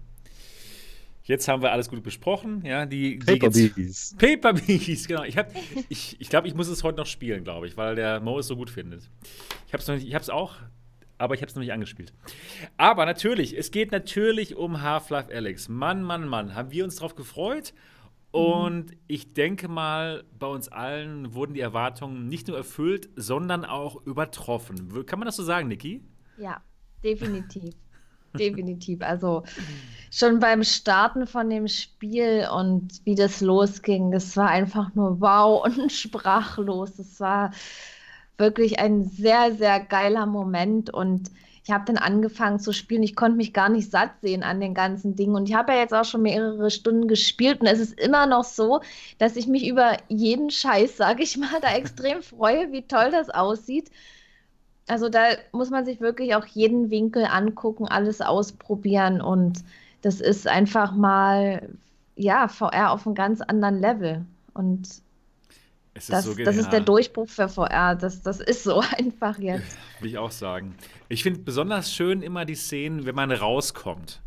Jetzt 1.31 1.47
haben 1.47 1.63
wir 1.63 1.71
alles 1.71 1.89
gut 1.89 2.03
besprochen. 2.03 2.65
Ja, 2.65 2.87
die, 2.87 3.19
Paper 3.19 3.51
Bees. 3.51 4.17
Paper 4.19 4.53
Bees, 4.53 5.07
genau. 5.07 5.23
Ich, 5.23 5.37
ich, 5.89 6.21
ich 6.21 6.29
glaube, 6.29 6.49
ich 6.49 6.57
muss 6.57 6.67
es 6.67 6.83
heute 6.83 6.99
noch 6.99 7.07
spielen, 7.07 7.45
glaube 7.45 7.69
ich, 7.69 7.77
weil 7.77 7.95
der 7.95 8.19
Mo 8.19 8.41
es 8.41 8.49
so 8.49 8.57
gut 8.57 8.69
findet. 8.69 9.09
Ich 9.69 9.73
habe 9.73 9.81
es 9.81 10.03
ich 10.03 10.13
habe 10.13 10.23
es 10.23 10.29
auch, 10.29 10.57
aber 11.19 11.37
ich 11.37 11.41
habe 11.43 11.49
es 11.49 11.55
noch 11.55 11.61
nicht 11.61 11.73
angespielt. 11.73 12.13
Aber 12.79 13.07
natürlich, 13.07 13.57
es 13.57 13.71
geht 13.71 13.93
natürlich 13.93 14.57
um 14.57 14.83
Half-Life 14.83 15.33
Alex. 15.33 15.69
Mann, 15.69 16.03
Mann, 16.03 16.27
Mann, 16.27 16.57
haben 16.57 16.73
wir 16.73 16.83
uns 16.83 16.97
darauf 16.97 17.15
gefreut. 17.15 17.75
Und 18.33 18.91
mhm. 18.91 18.97
ich 19.07 19.33
denke 19.33 19.69
mal, 19.69 20.25
bei 20.37 20.49
uns 20.49 20.67
allen 20.67 21.33
wurden 21.33 21.55
die 21.55 21.61
Erwartungen 21.61 22.27
nicht 22.27 22.49
nur 22.49 22.57
erfüllt, 22.57 23.09
sondern 23.15 23.65
auch 23.65 24.05
übertroffen. 24.05 25.07
Kann 25.07 25.21
man 25.21 25.27
das 25.27 25.37
so 25.37 25.45
sagen, 25.45 25.69
Niki? 25.69 26.03
Ja, 26.39 26.61
definitiv. 27.05 27.75
Definitiv. 28.39 29.03
Also 29.03 29.45
schon 30.11 30.41
beim 30.41 30.65
Starten 30.65 31.27
von 31.27 31.49
dem 31.51 31.69
Spiel 31.69 32.49
und 32.53 33.05
wie 33.05 33.15
das 33.15 33.41
losging, 33.41 34.11
das 34.11 34.37
war 34.37 34.49
einfach 34.49 34.95
nur 34.95 35.21
wow 35.21 35.65
und 35.79 35.93
sprachlos. 35.93 36.99
Es 36.99 37.21
war 37.21 37.53
wirklich 38.39 38.79
ein 38.79 39.05
sehr, 39.05 39.53
sehr 39.55 39.81
geiler 39.81 40.27
Moment 40.27 40.91
und 40.91 41.31
ich 41.63 41.71
habe 41.71 41.85
dann 41.85 41.99
angefangen 41.99 42.59
zu 42.59 42.73
spielen. 42.73 43.03
Ich 43.03 43.15
konnte 43.15 43.37
mich 43.37 43.53
gar 43.53 43.69
nicht 43.69 43.91
satt 43.91 44.13
sehen 44.23 44.43
an 44.43 44.61
den 44.61 44.75
ganzen 44.75 45.15
Dingen. 45.15 45.37
Und 45.37 45.49
ich 45.49 45.55
habe 45.55 45.73
ja 45.73 45.79
jetzt 45.79 45.95
auch 45.95 46.05
schon 46.05 46.23
mehrere 46.23 46.71
Stunden 46.71 47.07
gespielt. 47.07 47.61
Und 47.61 47.67
es 47.67 47.79
ist 47.79 48.01
immer 48.01 48.27
noch 48.27 48.45
so, 48.45 48.81
dass 49.19 49.37
ich 49.37 49.47
mich 49.47 49.69
über 49.69 49.97
jeden 50.09 50.51
Scheiß, 50.51 50.97
sage 50.97 51.23
ich 51.23 51.37
mal, 51.37 51.61
da 51.61 51.71
extrem 51.75 52.23
freue, 52.23 52.73
wie 52.73 52.83
toll 52.83 53.11
das 53.13 53.31
aussieht. 53.31 53.91
Also 54.91 55.09
da 55.09 55.21
muss 55.53 55.71
man 55.71 55.85
sich 55.85 56.01
wirklich 56.01 56.35
auch 56.35 56.47
jeden 56.47 56.91
Winkel 56.91 57.25
angucken, 57.25 57.87
alles 57.87 58.21
ausprobieren 58.21 59.21
und 59.21 59.63
das 60.03 60.21
ist 60.21 60.49
einfach 60.49 60.93
mal, 60.93 61.69
ja, 62.17 62.49
VR 62.49 62.91
auf 62.91 63.07
einem 63.07 63.15
ganz 63.15 63.41
anderen 63.41 63.79
Level. 63.79 64.25
Und 64.53 64.89
das, 65.95 66.25
so 66.25 66.35
das, 66.35 66.57
ist 66.57 66.71
der 66.71 66.81
Durchbruch 66.81 67.29
für 67.29 67.49
VR. 67.49 67.95
Das, 67.95 68.23
das 68.23 68.41
ist 68.41 68.65
so 68.65 68.83
einfach 68.99 69.39
jetzt. 69.39 69.77
Will 70.01 70.11
ich 70.11 70.19
auch 70.19 70.31
sagen. 70.31 70.75
Ich 71.09 71.23
finde 71.23 71.41
besonders 71.41 71.93
schön 71.93 72.23
immer 72.23 72.45
die 72.45 72.55
Szenen, 72.57 73.07
wenn 73.07 73.15
man 73.15 73.31
rauskommt. 73.31 74.21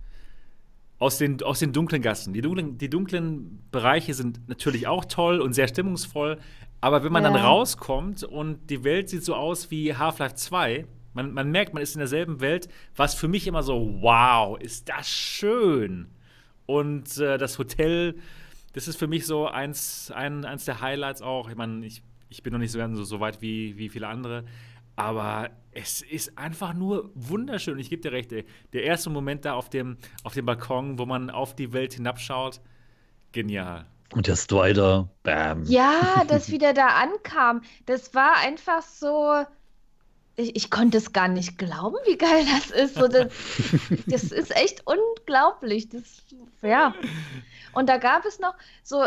Aus 0.99 1.18
den, 1.18 1.41
aus 1.43 1.59
den 1.59 1.74
dunklen 1.74 2.01
Gassen. 2.01 2.34
Die 2.34 2.41
dunklen, 2.41 2.78
die 2.78 2.89
dunklen 2.89 3.61
Bereiche 3.72 4.14
sind 4.14 4.47
natürlich 4.47 4.88
auch 4.88 5.03
toll 5.03 5.41
und 5.41 5.51
sehr 5.51 5.68
stimmungsvoll, 5.68 6.38
aber 6.84 7.02
wenn 7.02 7.14
man 7.14 7.24
ja. 7.24 7.32
dann 7.32 7.40
rauskommt 7.40 8.26
und 8.26 8.70
die 8.70 8.84
Welt 8.84 9.08
sieht 9.08 9.24
so 9.24 9.36
aus 9.36 9.72
wie 9.72 9.96
Half-Life 9.96 10.36
2, 10.36 10.86
man, 11.14 11.34
man 11.34 11.50
merkt, 11.50 11.74
man 11.74 11.82
ist 11.82 11.96
in 11.96 12.00
derselben 12.00 12.42
Welt, 12.42 12.68
was 12.98 13.16
für 13.16 13.30
mich 13.30 13.48
immer 13.48 13.64
so, 13.64 14.00
wow, 14.02 14.60
ist 14.60 14.90
das 14.90 15.08
schön. 15.08 16.10
Und 16.66 17.18
äh, 17.20 17.38
das 17.38 17.58
Hotel, 17.58 18.18
das 18.74 18.90
ist 18.90 18.98
für 18.98 19.08
mich 19.08 19.26
so 19.26 19.48
eins, 19.48 20.12
ein, 20.12 20.44
eins 20.44 20.66
der 20.66 20.82
Highlights 20.82 21.22
auch. 21.22 21.50
Ich 21.50 21.56
meine, 21.56 21.86
ich, 21.86 22.04
ich 22.28 22.44
bin 22.44 22.52
noch 22.52 22.60
nicht 22.60 22.72
so, 22.72 22.86
so, 22.96 23.06
so 23.06 23.22
weit 23.22 23.42
wie, 23.42 23.78
wie 23.78 23.88
viele 23.88 24.10
andere, 24.10 24.44
aber 24.98 25.52
es 25.72 26.02
ist 26.02 26.38
einfach 26.38 26.74
nur 26.74 27.12
wunderschön. 27.16 27.80
Ich 27.80 27.92
gebe 27.92 28.02
dir 28.02 28.12
recht, 28.12 28.34
ey. 28.34 28.44
der 28.74 28.84
erste 28.84 29.10
Moment 29.10 29.46
da 29.46 29.54
auf 29.54 29.70
dem, 29.70 29.96
auf 30.26 30.34
dem 30.34 30.46
Balkon, 30.46 31.00
wo 31.00 31.06
man 31.06 31.30
auf 31.30 31.56
die 31.56 31.72
Welt 31.72 31.94
hinabschaut, 31.94 32.60
genial. 33.32 33.86
Und 34.16 34.28
der 34.28 34.36
Strider, 34.36 35.09
bam. 35.24 35.64
Ja, 35.66 36.24
das 36.28 36.51
wieder 36.51 36.74
da 36.74 36.88
ankam. 36.88 37.61
Das 37.86 38.14
war 38.14 38.38
einfach 38.38 38.82
so. 38.82 39.43
Ich, 40.36 40.55
ich 40.55 40.72
konnte 40.72 40.97
es 40.97 41.14
gar 41.14 41.28
nicht 41.28 41.57
glauben, 41.59 41.97
wie 42.05 42.18
geil 42.18 42.45
das 42.51 42.72
ist. 42.72 42.95
So, 42.95 43.07
das, 43.07 43.32
das 44.07 44.24
ist 44.24 44.55
echt 44.55 44.84
unglaublich. 44.86 45.89
Das, 45.89 46.24
ja. 46.61 46.93
Und 47.74 47.88
da 47.88 47.97
gab 47.97 48.26
es 48.26 48.39
noch 48.39 48.55
so, 48.84 49.03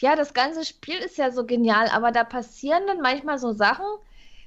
ja, 0.00 0.16
das 0.16 0.34
ganze 0.34 0.64
Spiel 0.64 0.98
ist 0.98 1.16
ja 1.16 1.30
so 1.30 1.46
genial, 1.46 1.88
aber 1.88 2.12
da 2.12 2.24
passieren 2.24 2.86
dann 2.86 3.00
manchmal 3.00 3.38
so 3.38 3.52
Sachen, 3.52 3.86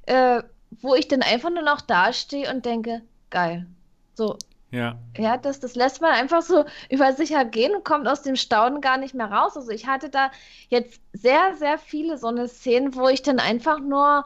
äh, 0.05 0.43
wo 0.81 0.93
ich 0.93 1.07
dann 1.07 1.23
einfach 1.23 1.49
nur 1.49 1.63
noch 1.63 1.81
dastehe 1.81 2.51
und 2.53 2.65
denke, 2.65 3.01
geil. 3.29 3.65
So, 4.13 4.37
ja. 4.71 4.99
Ja, 5.17 5.37
das, 5.37 5.59
das 5.59 5.75
lässt 5.75 6.01
man 6.01 6.11
einfach 6.11 6.41
so 6.41 6.65
über 6.89 7.13
sich 7.13 7.31
ergehen 7.31 7.75
und 7.75 7.83
kommt 7.83 8.07
aus 8.07 8.21
dem 8.21 8.35
Staunen 8.35 8.81
gar 8.81 8.97
nicht 8.97 9.15
mehr 9.15 9.31
raus. 9.31 9.57
Also 9.57 9.71
ich 9.71 9.87
hatte 9.87 10.09
da 10.09 10.31
jetzt 10.69 11.01
sehr, 11.13 11.55
sehr 11.57 11.77
viele 11.77 12.17
so 12.17 12.27
eine 12.27 12.47
Szenen, 12.47 12.95
wo 12.95 13.07
ich 13.07 13.21
dann 13.23 13.39
einfach 13.39 13.79
nur 13.79 14.25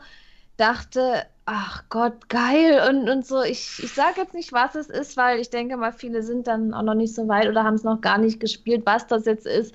dachte, 0.58 1.26
ach 1.46 1.84
Gott, 1.90 2.30
geil 2.30 2.82
und, 2.90 3.10
und 3.10 3.26
so. 3.26 3.42
Ich, 3.42 3.82
ich 3.84 3.94
sage 3.94 4.22
jetzt 4.22 4.34
nicht, 4.34 4.54
was 4.54 4.76
es 4.76 4.90
ist, 4.90 5.18
weil 5.18 5.40
ich 5.40 5.50
denke 5.50 5.78
mal, 5.78 5.92
viele 5.94 6.24
sind 6.24 6.48
dann 6.48 6.74
auch 6.74 6.84
noch 6.84 6.94
nicht 6.94 7.16
so 7.16 7.28
weit 7.28 7.48
oder 7.48 7.64
haben 7.64 7.76
es 7.76 7.84
noch 7.84 8.02
gar 8.02 8.18
nicht 8.18 8.40
gespielt, 8.40 8.84
was 8.86 9.08
das 9.08 9.26
jetzt 9.26 9.46
ist. 9.46 9.74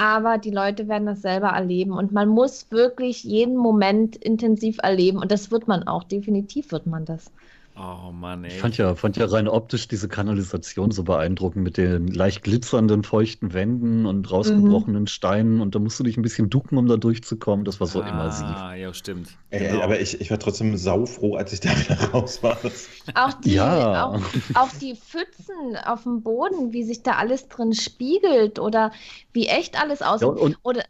Aber 0.00 0.38
die 0.38 0.50
Leute 0.50 0.88
werden 0.88 1.06
das 1.06 1.22
selber 1.22 1.48
erleben 1.48 1.92
und 1.92 2.12
man 2.12 2.28
muss 2.28 2.70
wirklich 2.70 3.24
jeden 3.24 3.56
Moment 3.56 4.16
intensiv 4.16 4.78
erleben 4.82 5.18
und 5.18 5.32
das 5.32 5.50
wird 5.50 5.66
man 5.66 5.88
auch, 5.88 6.04
definitiv 6.04 6.70
wird 6.70 6.86
man 6.86 7.04
das. 7.04 7.32
Oh 7.80 8.10
Mann, 8.10 8.42
ey. 8.44 8.50
Ich 8.50 8.58
fand 8.60 8.76
ja, 8.76 8.94
fand 8.96 9.16
ja 9.16 9.26
rein 9.26 9.46
optisch 9.46 9.86
diese 9.86 10.08
Kanalisation 10.08 10.90
so 10.90 11.04
beeindruckend 11.04 11.62
mit 11.62 11.76
den 11.76 12.08
leicht 12.08 12.42
glitzernden, 12.42 13.04
feuchten 13.04 13.52
Wänden 13.52 14.04
und 14.04 14.28
rausgebrochenen 14.30 15.06
Steinen. 15.06 15.60
Und 15.60 15.74
da 15.74 15.78
musst 15.78 16.00
du 16.00 16.02
dich 16.04 16.16
ein 16.16 16.22
bisschen 16.22 16.50
ducken, 16.50 16.76
um 16.76 16.88
da 16.88 16.96
durchzukommen. 16.96 17.64
Das 17.64 17.78
war 17.78 17.86
so 17.86 18.00
immersiv. 18.02 18.44
Ah, 18.46 18.74
ja, 18.74 18.92
stimmt. 18.92 19.28
Ey, 19.50 19.68
Genau. 19.68 19.82
Aber 19.82 20.00
ich, 20.00 20.20
ich 20.20 20.30
war 20.30 20.40
trotzdem 20.40 20.76
saufroh, 20.76 21.36
als 21.36 21.52
ich 21.52 21.60
da 21.60 21.70
wieder 21.70 22.00
raus 22.12 22.42
war. 22.42 22.58
Das, 22.62 22.88
Auch 23.14 23.34
die, 23.34 23.54
Ja. 23.54 24.06
auch, 24.06 24.20
auch 24.54 24.70
die 24.80 24.96
Pfützen 24.96 25.76
auf 25.86 26.02
dem 26.02 26.22
Boden, 26.22 26.72
wie 26.72 26.82
sich 26.82 27.04
da 27.04 27.12
alles 27.12 27.48
drin 27.48 27.74
spiegelt 27.74 28.58
oder 28.58 28.90
wie 29.32 29.46
echt 29.46 29.80
alles 29.80 30.00
Ja, 30.00 30.12
aussieht. 30.14 30.28
und, 30.28 30.58
Oder 30.62 30.82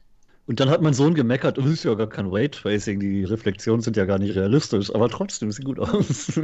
und 0.48 0.58
dann 0.60 0.68
hat 0.70 0.82
mein 0.82 0.94
Sohn 0.94 1.14
gemeckert, 1.14 1.58
oh, 1.58 1.62
das 1.62 1.70
ist 1.72 1.84
ja 1.84 1.94
gar 1.94 2.08
kein 2.08 2.26
Raytracing, 2.26 2.98
die 2.98 3.22
Reflexionen 3.24 3.82
sind 3.82 3.96
ja 3.96 4.04
gar 4.06 4.18
nicht 4.18 4.34
realistisch, 4.34 4.92
aber 4.94 5.08
trotzdem 5.08 5.52
sieht 5.52 5.64
gut 5.64 5.78
aus. 5.78 6.32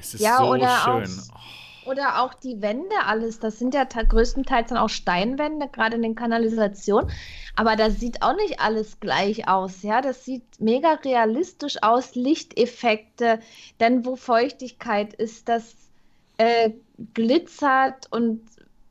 Es 0.00 0.14
ist 0.14 0.20
Ja, 0.20 0.38
so 0.38 0.44
oder 0.50 0.68
schön. 0.84 1.04
auch- 1.32 1.90
Oder 1.90 2.22
auch 2.22 2.34
die 2.34 2.60
Wände, 2.62 2.94
alles. 3.06 3.40
Das 3.40 3.58
sind 3.58 3.74
ja 3.74 3.84
größtenteils 3.84 4.68
dann 4.68 4.78
auch 4.78 4.90
Steinwände, 4.90 5.68
gerade 5.72 5.96
in 5.96 6.02
den 6.02 6.14
Kanalisationen. 6.14 7.10
Aber 7.56 7.74
das 7.76 7.98
sieht 7.98 8.22
auch 8.22 8.36
nicht 8.36 8.60
alles 8.60 9.00
gleich 9.00 9.48
aus. 9.48 9.82
Ja, 9.82 10.00
das 10.02 10.24
sieht 10.24 10.44
mega 10.60 10.92
realistisch 11.04 11.82
aus. 11.82 12.14
Lichteffekte, 12.14 13.40
dann 13.78 14.04
wo 14.04 14.14
Feuchtigkeit 14.16 15.14
ist, 15.14 15.48
das 15.48 15.74
äh, 16.36 16.70
glitzert 17.14 18.06
und 18.12 18.42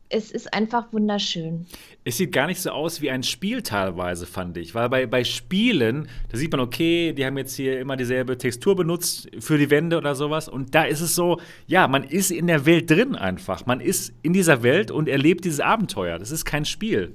es 0.10 0.32
ist 0.32 0.54
einfach 0.54 0.92
wunderschön. 0.94 1.66
Es 2.04 2.18
sieht 2.18 2.32
gar 2.32 2.48
nicht 2.48 2.62
so 2.62 2.70
aus 2.70 3.02
wie 3.02 3.12
ein 3.12 3.24
Spiel 3.24 3.62
teilweise, 3.62 4.26
fand 4.26 4.58
ich. 4.58 4.74
Weil 4.74 4.90
bei, 4.90 5.06
bei 5.06 5.24
Spielen, 5.24 6.08
da 6.30 6.38
sieht 6.38 6.52
man, 6.52 6.62
okay, 6.62 7.14
die 7.14 7.26
haben 7.26 7.38
jetzt 7.38 7.56
hier 7.56 7.80
immer 7.80 7.98
dieselbe 7.98 8.38
Textur 8.38 8.76
benutzt 8.76 9.30
für 9.40 9.58
die 9.58 9.70
Wände 9.70 9.98
oder 9.98 10.16
sowas. 10.16 10.48
Und 10.48 10.74
da 10.76 10.84
ist 10.84 11.02
es 11.02 11.16
so, 11.16 11.42
ja, 11.66 11.88
man 11.88 12.04
ist 12.04 12.32
in 12.32 12.48
der 12.48 12.66
Welt 12.66 12.90
drin 12.90 13.16
einfach. 13.16 13.66
Man 13.66 13.82
ist 13.82 14.14
in 14.22 14.34
dieser 14.34 14.64
Welt 14.64 14.92
und 14.92 15.10
erlebt 15.10 15.44
dieses 15.44 15.60
Abenteuer. 15.60 16.20
Das 16.20 16.32
ist 16.32 16.46
kein 16.46 16.64
Spiel 16.64 17.14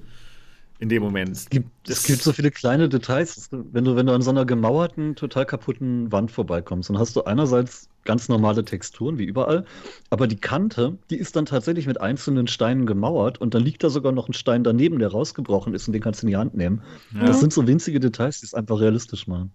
in 0.78 0.88
dem 0.88 1.02
Moment. 1.02 1.30
Es 1.30 1.48
gibt, 1.48 1.88
es 1.88 2.02
gibt 2.02 2.22
so 2.22 2.32
viele 2.32 2.50
kleine 2.50 2.88
Details. 2.88 3.48
Wenn 3.52 3.84
du, 3.84 3.96
wenn 3.96 4.06
du 4.06 4.12
an 4.12 4.20
so 4.20 4.30
einer 4.30 4.44
gemauerten, 4.44 5.14
total 5.14 5.46
kaputten 5.46 6.10
Wand 6.10 6.30
vorbeikommst, 6.30 6.90
dann 6.90 6.98
hast 6.98 7.14
du 7.16 7.22
einerseits 7.22 7.88
ganz 8.04 8.28
normale 8.28 8.64
Texturen, 8.64 9.18
wie 9.18 9.24
überall, 9.24 9.64
aber 10.10 10.26
die 10.26 10.36
Kante, 10.36 10.98
die 11.10 11.16
ist 11.16 11.36
dann 11.36 11.46
tatsächlich 11.46 11.86
mit 11.86 12.00
einzelnen 12.00 12.46
Steinen 12.46 12.86
gemauert 12.86 13.40
und 13.40 13.54
dann 13.54 13.62
liegt 13.62 13.84
da 13.84 13.90
sogar 13.90 14.12
noch 14.12 14.28
ein 14.28 14.32
Stein 14.32 14.64
daneben, 14.64 14.98
der 14.98 15.12
rausgebrochen 15.12 15.74
ist 15.74 15.86
und 15.86 15.92
den 15.92 16.02
kannst 16.02 16.22
du 16.22 16.26
in 16.26 16.30
die 16.30 16.36
Hand 16.36 16.54
nehmen. 16.54 16.82
Ja. 17.14 17.26
Das 17.26 17.40
sind 17.40 17.52
so 17.52 17.66
winzige 17.66 18.00
Details, 18.00 18.40
die 18.40 18.46
es 18.46 18.54
einfach 18.54 18.80
realistisch 18.80 19.26
machen. 19.26 19.52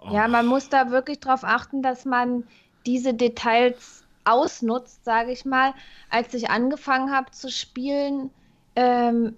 Oh. 0.00 0.12
Ja, 0.12 0.28
man 0.28 0.46
muss 0.46 0.68
da 0.68 0.90
wirklich 0.90 1.20
darauf 1.20 1.44
achten, 1.44 1.82
dass 1.82 2.04
man 2.04 2.44
diese 2.86 3.14
Details 3.14 4.04
ausnutzt, 4.24 5.04
sage 5.04 5.32
ich 5.32 5.44
mal. 5.44 5.74
Als 6.10 6.34
ich 6.34 6.50
angefangen 6.50 7.12
habe 7.12 7.30
zu 7.30 7.50
spielen, 7.50 8.30
ähm, 8.76 9.36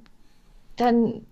dann, 0.77 1.27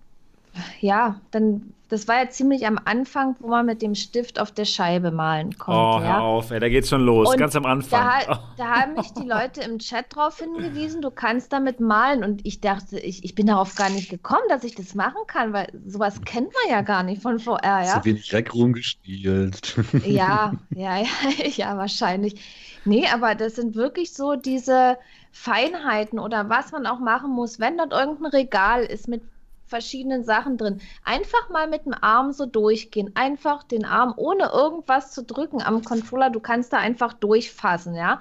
ja, 0.81 1.21
dann, 1.31 1.73
das 1.89 2.09
war 2.09 2.23
ja 2.25 2.31
ziemlich 2.31 2.67
am 2.67 2.79
Anfang, 2.85 3.37
wo 3.41 3.49
man 3.49 3.67
mit 3.67 3.83
dem 3.83 3.95
Stift 3.95 4.41
auf 4.41 4.51
der 4.53 4.65
Scheibe 4.65 5.11
malen 5.11 5.55
Oh, 5.55 5.59
konnte. 5.59 6.07
hör 6.07 6.17
ja. 6.17 6.19
auf, 6.19 6.51
ey, 6.51 6.61
da 6.61 6.69
geht's 6.69 6.89
schon 6.89 7.03
los, 7.05 7.29
Und 7.31 7.39
ganz 7.39 7.55
am 7.57 7.67
Anfang. 7.67 8.01
Da, 8.27 8.41
da 8.57 8.65
haben 8.81 8.95
mich 8.95 9.13
die 9.13 9.27
Leute 9.27 9.61
im 9.63 9.79
Chat 9.79 10.07
drauf 10.15 10.39
hingewiesen, 10.39 11.03
du 11.03 11.11
kannst 11.11 11.53
damit 11.53 11.81
malen. 11.81 12.25
Und 12.25 12.45
ich 12.47 12.61
dachte, 12.61 12.99
ich, 12.99 13.25
ich 13.25 13.35
bin 13.35 13.47
darauf 13.47 13.75
gar 13.75 13.91
nicht 13.91 14.11
gekommen, 14.11 14.45
dass 14.49 14.65
ich 14.65 14.75
das 14.75 14.95
machen 14.95 15.21
kann, 15.27 15.53
weil 15.53 15.69
sowas 15.87 16.21
kennt 16.25 16.49
man 16.53 16.73
ja 16.73 16.83
gar 16.83 17.03
nicht 17.03 17.23
von 17.23 17.39
VR, 17.39 17.83
ja. 17.85 18.01
So 18.01 18.05
wenig 18.05 18.29
Dreck 18.29 18.55
rumgespielt. 18.55 19.77
Ja, 20.05 20.53
ja, 20.71 20.99
ja, 20.99 21.07
ja, 21.57 21.77
wahrscheinlich. 21.77 22.41
Nee, 22.85 23.07
aber 23.13 23.35
das 23.35 23.57
sind 23.57 23.75
wirklich 23.77 24.13
so 24.13 24.37
diese 24.37 24.99
Feinheiten 25.33 26.19
oder 26.19 26.49
was 26.49 26.71
man 26.73 26.87
auch 26.87 27.01
machen 27.01 27.31
muss, 27.31 27.59
wenn 27.59 27.77
dort 27.79 27.93
irgendein 27.93 28.27
Regal 28.27 28.85
ist 28.85 29.09
mit 29.09 29.23
verschiedenen 29.75 30.23
Sachen 30.23 30.57
drin. 30.57 30.81
Einfach 31.03 31.51
mal 31.51 31.69
mit 31.69 31.85
dem 31.85 31.95
Arm 32.01 32.33
so 32.33 32.47
durchgehen. 32.47 33.11
Einfach 33.17 33.65
den 33.65 33.85
Arm 33.85 34.15
ohne 34.17 34.51
irgendwas 34.53 35.11
zu 35.11 35.25
drücken 35.25 35.61
am 35.61 35.83
Controller. 35.83 36.31
Du 36.31 36.39
kannst 36.39 36.73
da 36.73 36.79
einfach 36.79 37.13
durchfassen, 37.13 37.97
ja. 37.97 38.21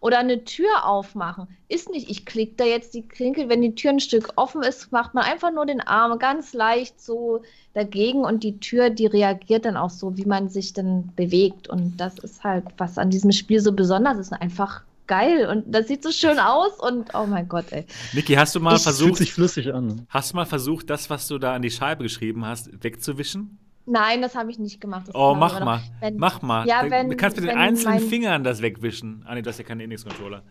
Oder 0.00 0.20
eine 0.20 0.44
Tür 0.44 0.86
aufmachen. 0.86 1.46
Ist 1.68 1.90
nicht, 1.90 2.08
ich 2.08 2.24
klicke 2.24 2.54
da 2.56 2.64
jetzt 2.64 2.94
die 2.94 3.06
Klinke, 3.06 3.50
wenn 3.50 3.60
die 3.60 3.74
Tür 3.74 3.90
ein 3.90 4.00
Stück 4.00 4.32
offen 4.36 4.62
ist, 4.62 4.92
macht 4.92 5.12
man 5.12 5.24
einfach 5.24 5.52
nur 5.52 5.66
den 5.66 5.82
Arm 5.82 6.18
ganz 6.18 6.54
leicht 6.54 6.98
so 6.98 7.42
dagegen 7.74 8.24
und 8.24 8.42
die 8.42 8.58
Tür, 8.58 8.88
die 8.88 9.06
reagiert 9.06 9.66
dann 9.66 9.76
auch 9.76 9.90
so, 9.90 10.16
wie 10.16 10.24
man 10.24 10.48
sich 10.48 10.72
dann 10.72 11.12
bewegt. 11.16 11.68
Und 11.68 11.98
das 11.98 12.18
ist 12.18 12.42
halt, 12.44 12.64
was 12.78 12.96
an 12.96 13.10
diesem 13.10 13.32
Spiel 13.32 13.60
so 13.60 13.72
besonders 13.72 14.16
ist, 14.16 14.32
einfach 14.32 14.84
geil. 15.06 15.46
Und 15.48 15.64
das 15.74 15.88
sieht 15.88 16.02
so 16.02 16.10
schön 16.12 16.38
aus 16.38 16.72
und 16.80 17.10
oh 17.14 17.26
mein 17.26 17.48
Gott, 17.48 17.66
ey. 17.72 17.86
Niki, 18.12 18.34
hast 18.34 18.54
du 18.54 18.60
mal 18.60 18.76
Ich- 18.76 18.82
Fühlt 18.82 18.96
versucht, 18.96 19.16
sich 19.18 19.32
flüssig 19.32 19.72
an. 19.74 20.06
hast 20.08 20.32
du 20.32 20.36
mal 20.36 20.44
versucht, 20.46 20.90
das, 20.90 21.10
was 21.10 21.26
du 21.28 21.38
da 21.38 21.54
an 21.54 21.62
die 21.62 21.70
Scheibe 21.70 22.02
geschrieben 22.04 22.44
hast, 22.46 22.70
wegzuwischen? 22.82 23.58
Nein, 23.86 24.22
das 24.22 24.34
habe 24.34 24.50
ich 24.50 24.58
nicht 24.58 24.80
gemacht. 24.80 25.08
Das 25.08 25.14
Oh, 25.14 25.34
mach 25.34 25.60
mal. 25.60 25.82
Wenn, 26.00 26.16
Mach 26.16 26.40
mal. 26.40 26.66
Ja, 26.66 26.82
Du- 26.84 26.90
wenn- 26.90 27.10
du 27.10 27.16
kannst 27.16 27.36
mit 27.38 27.48
den 27.50 27.56
einzelnen 27.58 27.98
mein- 28.00 28.08
Fingern 28.08 28.42
das 28.44 28.62
wegwischen. 28.62 29.22
Ah, 29.26 29.34
nee, 29.34 29.42
du 29.42 29.50
hast 29.50 29.58
ja 29.58 29.64
keinen 29.64 29.80
Index-Controller. 29.80 30.42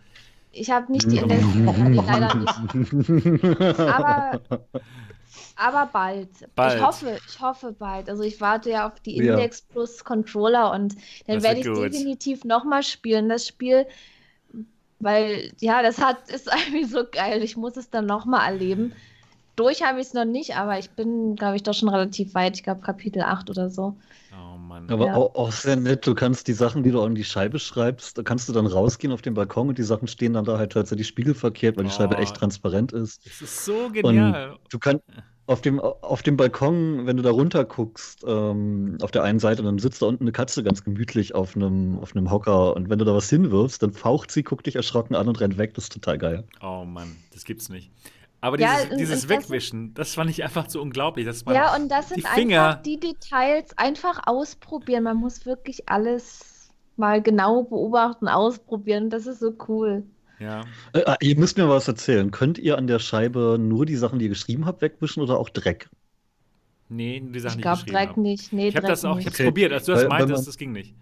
Ich 0.52 0.70
habe 0.70 0.92
nicht 0.92 1.10
die 1.10 1.16
Index, 1.18 1.42
nee, 1.52 1.96
leider 1.96 2.34
nicht. 2.36 3.78
Aber, 3.80 4.40
aber 5.56 5.86
bald. 5.92 6.28
Bald. 6.54 6.76
Ich 6.78 6.82
hoffe, 6.86 7.18
ich 7.28 7.40
hoffe 7.40 7.72
bald. 7.76 8.08
Also 8.08 8.22
ich 8.22 8.40
warte 8.40 8.70
ja 8.70 8.86
auf 8.86 9.00
die 9.00 9.16
Ja. 9.16 9.34
Index 9.34 9.62
Plus 9.62 10.04
Controller 10.04 10.70
und 10.72 10.94
dann 11.26 11.36
Das 11.36 11.42
werde 11.42 11.60
ich 11.60 11.66
gut. 11.66 11.92
definitiv 11.92 12.44
nochmal 12.44 12.84
spielen, 12.84 13.28
das 13.28 13.48
Spiel. 13.48 13.86
Weil, 15.04 15.52
ja, 15.60 15.82
das 15.82 15.98
hat, 16.00 16.28
ist 16.32 16.48
irgendwie 16.48 16.84
so 16.84 17.04
geil. 17.10 17.42
Ich 17.42 17.56
muss 17.56 17.76
es 17.76 17.90
dann 17.90 18.06
nochmal 18.06 18.48
erleben. 18.52 18.94
Durch 19.56 19.82
habe 19.84 20.00
ich 20.00 20.08
es 20.08 20.14
noch 20.14 20.24
nicht, 20.24 20.56
aber 20.56 20.78
ich 20.78 20.90
bin, 20.92 21.36
glaube 21.36 21.56
ich, 21.56 21.62
doch 21.62 21.74
schon 21.74 21.88
relativ 21.90 22.34
weit. 22.34 22.56
Ich 22.56 22.64
glaube, 22.64 22.80
Kapitel 22.82 23.22
8 23.22 23.50
oder 23.50 23.70
so. 23.70 23.98
Oh 24.32 24.58
Mann. 24.58 24.90
Aber 24.90 25.06
Ja. 25.06 25.14
auch, 25.14 25.34
auch 25.36 25.52
sehr 25.52 25.76
nett, 25.76 26.06
du 26.06 26.14
kannst 26.14 26.48
die 26.48 26.52
Sachen, 26.54 26.82
die 26.82 26.90
du 26.90 27.02
an 27.02 27.14
die 27.14 27.24
Scheibe 27.24 27.58
schreibst, 27.60 28.18
da 28.18 28.22
kannst 28.24 28.48
du 28.48 28.52
dann 28.52 28.66
rausgehen 28.66 29.12
auf 29.12 29.22
den 29.22 29.34
Balkon 29.34 29.68
und 29.68 29.78
die 29.78 29.82
Sachen 29.84 30.08
stehen 30.08 30.32
dann 30.32 30.44
da 30.44 30.58
halt 30.58 30.72
tatsächlich 30.72 31.06
spiegelverkehrt, 31.06 31.76
weil 31.76 31.84
die 31.84 31.90
Scheibe 31.90 32.16
Oh. 32.16 32.18
echt 32.18 32.36
transparent 32.36 32.92
ist. 32.92 33.24
Das 33.26 33.40
ist 33.42 33.64
so 33.64 33.90
genial. 33.90 34.58
Du 34.70 34.78
kannst 34.78 35.04
auf 35.46 35.60
dem, 35.60 35.78
auf 35.80 36.22
dem 36.22 36.36
Balkon, 36.36 37.06
wenn 37.06 37.16
du 37.18 37.22
da 37.22 37.30
runter 37.30 37.64
guckst, 37.64 38.24
ähm, 38.26 38.96
auf 39.02 39.10
der 39.10 39.22
einen 39.24 39.38
Seite, 39.38 39.62
dann 39.62 39.78
sitzt 39.78 40.00
da 40.00 40.06
unten 40.06 40.24
eine 40.24 40.32
Katze 40.32 40.62
ganz 40.62 40.82
gemütlich 40.84 41.34
auf 41.34 41.54
einem, 41.54 41.98
auf 42.00 42.16
einem 42.16 42.30
Hocker 42.30 42.74
und 42.74 42.88
wenn 42.88 42.98
du 42.98 43.04
da 43.04 43.14
was 43.14 43.28
hinwirfst, 43.28 43.82
dann 43.82 43.92
faucht 43.92 44.30
sie, 44.30 44.42
guckt 44.42 44.66
dich 44.66 44.76
erschrocken 44.76 45.14
an 45.14 45.28
und 45.28 45.40
rennt 45.40 45.58
weg. 45.58 45.74
Das 45.74 45.84
ist 45.84 45.92
total 45.92 46.16
geil. 46.18 46.44
Oh 46.62 46.84
Mann, 46.86 47.14
das 47.32 47.44
gibt's 47.44 47.68
nicht. 47.68 47.90
Aber 48.40 48.58
Ja, 48.58 48.74
dieses, 48.76 48.90
und- 48.90 48.98
dieses 49.00 49.22
und 49.24 49.30
das- 49.30 49.38
Wegwischen, 49.42 49.94
das 49.94 50.14
fand 50.14 50.30
ich 50.30 50.42
einfach 50.44 50.68
so 50.68 50.80
unglaublich. 50.80 51.26
Dass 51.26 51.44
man, 51.44 51.54
Ja, 51.54 51.74
und 51.76 51.88
das 51.90 52.08
die 52.08 52.20
sind 52.20 52.28
Finger- 52.28 52.68
einfach 52.68 52.82
die 52.82 53.00
Details 53.00 53.76
einfach 53.76 54.20
ausprobieren. 54.26 55.04
Man 55.04 55.16
muss 55.18 55.44
wirklich 55.46 55.88
alles 55.88 56.70
mal 56.96 57.20
genau 57.22 57.64
beobachten, 57.64 58.28
ausprobieren. 58.28 59.10
Das 59.10 59.26
ist 59.26 59.40
so 59.40 59.52
cool. 59.68 60.04
Ja. 60.38 60.62
Äh, 60.92 61.02
ah, 61.06 61.16
ihr 61.20 61.38
müsst 61.38 61.56
mir 61.58 61.68
was 61.68 61.88
erzählen. 61.88 62.30
Könnt 62.30 62.58
ihr 62.58 62.76
an 62.78 62.86
der 62.86 62.98
Scheibe 62.98 63.56
nur 63.60 63.86
die 63.86 63.96
Sachen, 63.96 64.18
die 64.18 64.26
ihr 64.26 64.28
geschrieben 64.30 64.66
habt, 64.66 64.82
wegwischen 64.82 65.22
oder 65.22 65.38
auch 65.38 65.48
Dreck? 65.50 65.88
Nee, 66.88 67.20
die 67.20 67.40
Sachen, 67.40 67.52
Ich 67.52 67.56
die 67.56 67.62
glaube, 67.62 67.76
geschrieben 67.78 67.96
Dreck 67.96 68.08
habe. 68.10 68.20
nicht. 68.20 68.52
Nee, 68.52 68.68
Ich 68.68 68.76
habe 68.76 68.86
das 68.86 69.04
auch, 69.04 69.18
ich 69.18 69.26
hab's 69.26 69.36
Okay. 69.36 69.44
probiert, 69.44 69.72
als 69.72 69.84
du 69.86 69.92
das 69.92 70.06
meintest, 70.08 70.32
man- 70.32 70.44
das 70.44 70.58
ging 70.58 70.72
nicht. 70.72 70.94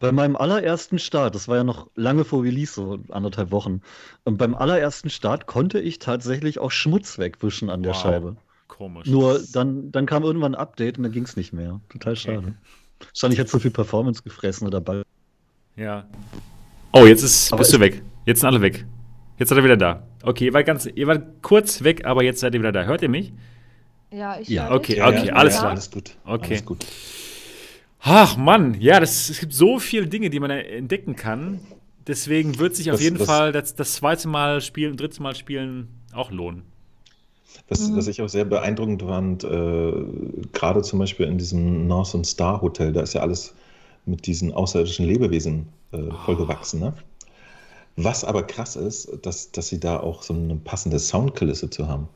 Bei 0.00 0.10
meinem 0.10 0.34
allerersten 0.34 0.98
Start, 0.98 1.34
das 1.36 1.46
war 1.46 1.58
ja 1.58 1.64
noch 1.64 1.88
lange 1.94 2.24
vor 2.24 2.42
Release, 2.42 2.72
so 2.72 2.98
anderthalb 3.10 3.52
Wochen, 3.52 3.82
und 4.24 4.36
beim 4.36 4.54
allerersten 4.56 5.10
Start 5.10 5.46
konnte 5.46 5.78
ich 5.78 6.00
tatsächlich 6.00 6.58
auch 6.58 6.72
Schmutz 6.72 7.18
wegwischen 7.18 7.70
an 7.70 7.82
der 7.84 7.92
Wow. 7.92 8.02
Scheibe. 8.02 8.36
Komisch. 8.66 9.06
Nur 9.06 9.40
dann, 9.52 9.92
dann 9.92 10.06
kam 10.06 10.24
irgendwann 10.24 10.54
ein 10.56 10.60
Update 10.60 10.96
und 10.96 11.04
dann 11.04 11.12
ging 11.12 11.22
es 11.24 11.36
nicht 11.36 11.52
mehr. 11.52 11.80
Total 11.90 12.16
schade. 12.16 12.54
Wahrscheinlich 13.00 13.38
hat 13.38 13.48
so 13.48 13.58
viel 13.60 13.70
Performance 13.70 14.22
gefressen 14.22 14.66
oder 14.66 14.80
Ball. 14.80 15.04
Ja. 15.76 16.06
Oh, 16.92 17.06
jetzt 17.06 17.22
ist, 17.22 17.52
Aber 17.52 17.58
bist 17.60 17.72
du 17.72 17.76
ich- 17.76 17.82
weg. 17.82 18.02
Jetzt 18.26 18.40
sind 18.40 18.48
alle 18.48 18.60
weg. 18.62 18.86
Jetzt 19.38 19.48
seid 19.48 19.58
ihr 19.58 19.64
wieder 19.64 19.76
da. 19.76 20.06
Okay, 20.22 20.46
ihr 20.46 20.52
wart, 20.54 20.66
ganz, 20.66 20.86
ihr 20.86 21.06
wart 21.06 21.42
kurz 21.42 21.82
weg, 21.82 22.04
aber 22.04 22.22
jetzt 22.22 22.40
seid 22.40 22.54
ihr 22.54 22.60
wieder 22.60 22.72
da. 22.72 22.84
Hört 22.84 23.02
ihr 23.02 23.08
mich? 23.08 23.32
Ja, 24.12 24.38
ich 24.38 24.48
Ja, 24.48 24.68
höre 24.68 24.76
okay, 24.76 24.94
dich. 24.94 25.02
okay, 25.02 25.30
alles 25.30 25.54
ja. 25.54 25.60
klar. 25.60 25.70
Alles 25.72 25.90
gut. 25.90 26.16
Okay. 26.24 26.46
Alles 26.54 26.64
gut. 26.66 26.86
Ach 28.04 28.36
Mann, 28.36 28.76
ja, 28.80 28.98
das, 29.00 29.30
es 29.30 29.40
gibt 29.40 29.52
so 29.54 29.78
viele 29.78 30.06
Dinge, 30.06 30.28
die 30.28 30.40
man 30.40 30.50
entdecken 30.50 31.14
kann. 31.16 31.60
Deswegen 32.06 32.58
wird 32.58 32.74
sich 32.74 32.90
auf 32.90 33.00
jeden 33.00 33.18
was- 33.20 33.26
Fall 33.26 33.52
das, 33.52 33.74
das 33.76 33.94
zweite 33.94 34.28
Mal 34.28 34.60
spielen, 34.60 34.96
dritte 34.96 35.22
Mal 35.22 35.36
spielen 35.36 35.88
auch 36.12 36.30
lohnen. 36.32 36.62
Was, 37.68 37.88
Mhm. 37.88 37.96
was 37.96 38.08
ich 38.08 38.20
auch 38.20 38.28
sehr 38.28 38.44
beeindruckend 38.44 39.02
fand, 39.02 39.44
äh, 39.44 39.92
gerade 40.52 40.82
zum 40.82 40.98
Beispiel 40.98 41.26
in 41.26 41.38
diesem 41.38 41.86
Northern 41.86 42.24
Star 42.24 42.60
Hotel, 42.60 42.92
da 42.92 43.02
ist 43.02 43.12
ja 43.14 43.20
alles 43.20 43.54
mit 44.04 44.26
diesen 44.26 44.52
außerirdischen 44.52 45.06
Lebewesen 45.06 45.68
äh, 45.92 46.10
vollgewachsen. 46.24 46.80
Ne? 46.80 46.94
Was 47.96 48.24
aber 48.24 48.44
krass 48.46 48.76
ist, 48.76 49.08
dass, 49.22 49.52
dass 49.52 49.68
sie 49.68 49.78
da 49.80 50.00
auch 50.00 50.22
so 50.22 50.32
eine 50.34 50.56
passende 50.56 50.98
Soundkulisse 50.98 51.68
zu 51.70 51.88
haben. 51.88 52.08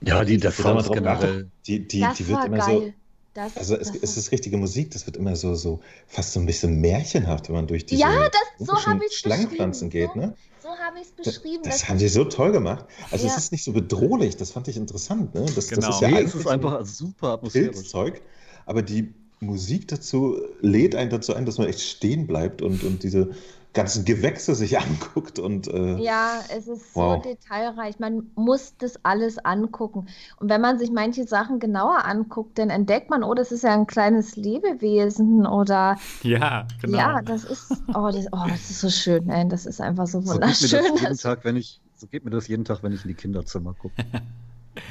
Ja, 0.00 0.24
die, 0.24 0.38
der 0.38 0.50
Sound 0.52 0.90
generell. 0.92 1.50
Die, 1.66 1.86
die, 1.86 2.00
Das 2.00 2.16
die 2.18 2.28
wird 2.28 2.38
war 2.38 2.46
immer 2.46 2.58
geil. 2.58 2.66
so, 2.80 2.92
Das, 3.34 3.56
Also 3.56 3.76
es, 3.76 3.92
das 3.92 4.02
es 4.02 4.16
ist 4.16 4.32
richtige 4.32 4.56
Musik, 4.56 4.90
das 4.92 5.06
wird 5.06 5.16
immer 5.16 5.34
so, 5.36 5.54
so 5.54 5.80
fast 6.06 6.32
so 6.32 6.40
ein 6.40 6.46
bisschen 6.46 6.80
märchenhaft, 6.80 7.48
wenn 7.48 7.56
man 7.56 7.66
durch 7.66 7.84
diese 7.86 8.02
Ja, 8.02 8.28
das- 8.30 8.66
so 8.66 8.76
Schlangenpflanzen 8.76 9.90
geht, 9.90 10.12
beschrieben, 10.14 10.28
ne? 10.30 10.34
so 10.62 10.68
habe 10.70 10.98
ich 11.00 11.06
es 11.08 11.14
Das, 11.16 11.34
beschrieben. 11.38 11.62
das 11.64 11.88
haben 11.88 11.98
sie 11.98 12.08
so 12.08 12.24
toll 12.24 12.52
gemacht. 12.52 12.86
Also 13.10 13.26
Ja. 13.26 13.32
es 13.32 13.38
ist 13.38 13.52
nicht 13.52 13.64
so 13.64 13.72
bedrohlich, 13.72 14.36
das 14.36 14.50
fand 14.52 14.68
ich 14.68 14.76
interessant, 14.76 15.34
ne? 15.34 15.46
Das, 15.54 15.68
Genau. 15.68 15.86
das 15.86 15.96
ist 15.96 16.00
ja 16.02 16.08
nee, 16.08 16.14
eigentlich 16.16 16.28
es 16.28 16.34
ist 16.36 16.42
so 16.44 16.48
einfach 16.48 16.84
super 16.86 17.28
atmosphärisch. 17.34 17.74
Pilzzeug, 17.76 18.22
aber 18.66 18.82
die 18.82 19.14
Musik 19.40 19.88
dazu 19.88 20.36
lädt 20.60 20.94
einen 20.94 21.10
dazu 21.10 21.34
ein, 21.34 21.44
dass 21.44 21.58
man 21.58 21.66
echt 21.68 21.80
stehen 21.80 22.26
bleibt 22.26 22.62
und, 22.62 22.82
und 22.84 23.02
diese 23.02 23.30
ganzen 23.74 24.04
Gewächse 24.04 24.54
sich 24.54 24.78
anguckt 24.80 25.38
und 25.38 25.68
äh, 25.68 25.96
Ja, 25.98 26.40
es 26.56 26.68
ist 26.68 26.94
Wow. 26.94 27.22
so 27.22 27.30
detailreich. 27.30 27.98
Man 27.98 28.30
muss 28.36 28.74
das 28.78 29.04
alles 29.04 29.38
angucken. 29.44 30.06
Und 30.38 30.48
wenn 30.48 30.60
man 30.60 30.78
sich 30.78 30.90
manche 30.92 31.26
Sachen 31.26 31.58
genauer 31.58 32.04
anguckt, 32.04 32.58
dann 32.58 32.70
entdeckt 32.70 33.10
man, 33.10 33.22
oh, 33.24 33.34
das 33.34 33.52
ist 33.52 33.64
ja 33.64 33.74
ein 33.74 33.86
kleines 33.86 34.36
Lebewesen 34.36 35.46
oder 35.46 35.96
Ja, 36.22 36.66
genau. 36.80 36.96
ja, 36.98 37.22
das 37.22 37.44
ist, 37.44 37.70
oh, 37.94 38.10
das, 38.12 38.26
oh, 38.32 38.46
das 38.48 38.70
ist 38.70 38.80
so 38.80 38.88
schön, 38.88 39.28
ey. 39.28 39.48
Das 39.48 39.66
ist 39.66 39.80
einfach 39.80 40.06
so 40.06 40.20
So 40.22 40.38
geht 40.38 40.40
mir 40.40 40.46
das 40.46 40.62
wunderschön. 40.62 40.96
jeden 40.96 41.18
Tag, 41.18 41.44
wenn 41.44 41.56
ich, 41.56 41.80
so 41.96 42.06
geht 42.06 42.24
mir 42.24 42.30
das 42.30 42.48
jeden 42.48 42.64
Tag, 42.64 42.82
wenn 42.82 42.92
ich 42.92 43.02
in 43.04 43.08
die 43.08 43.14
Kinderzimmer 43.14 43.74
gucke. 43.74 43.94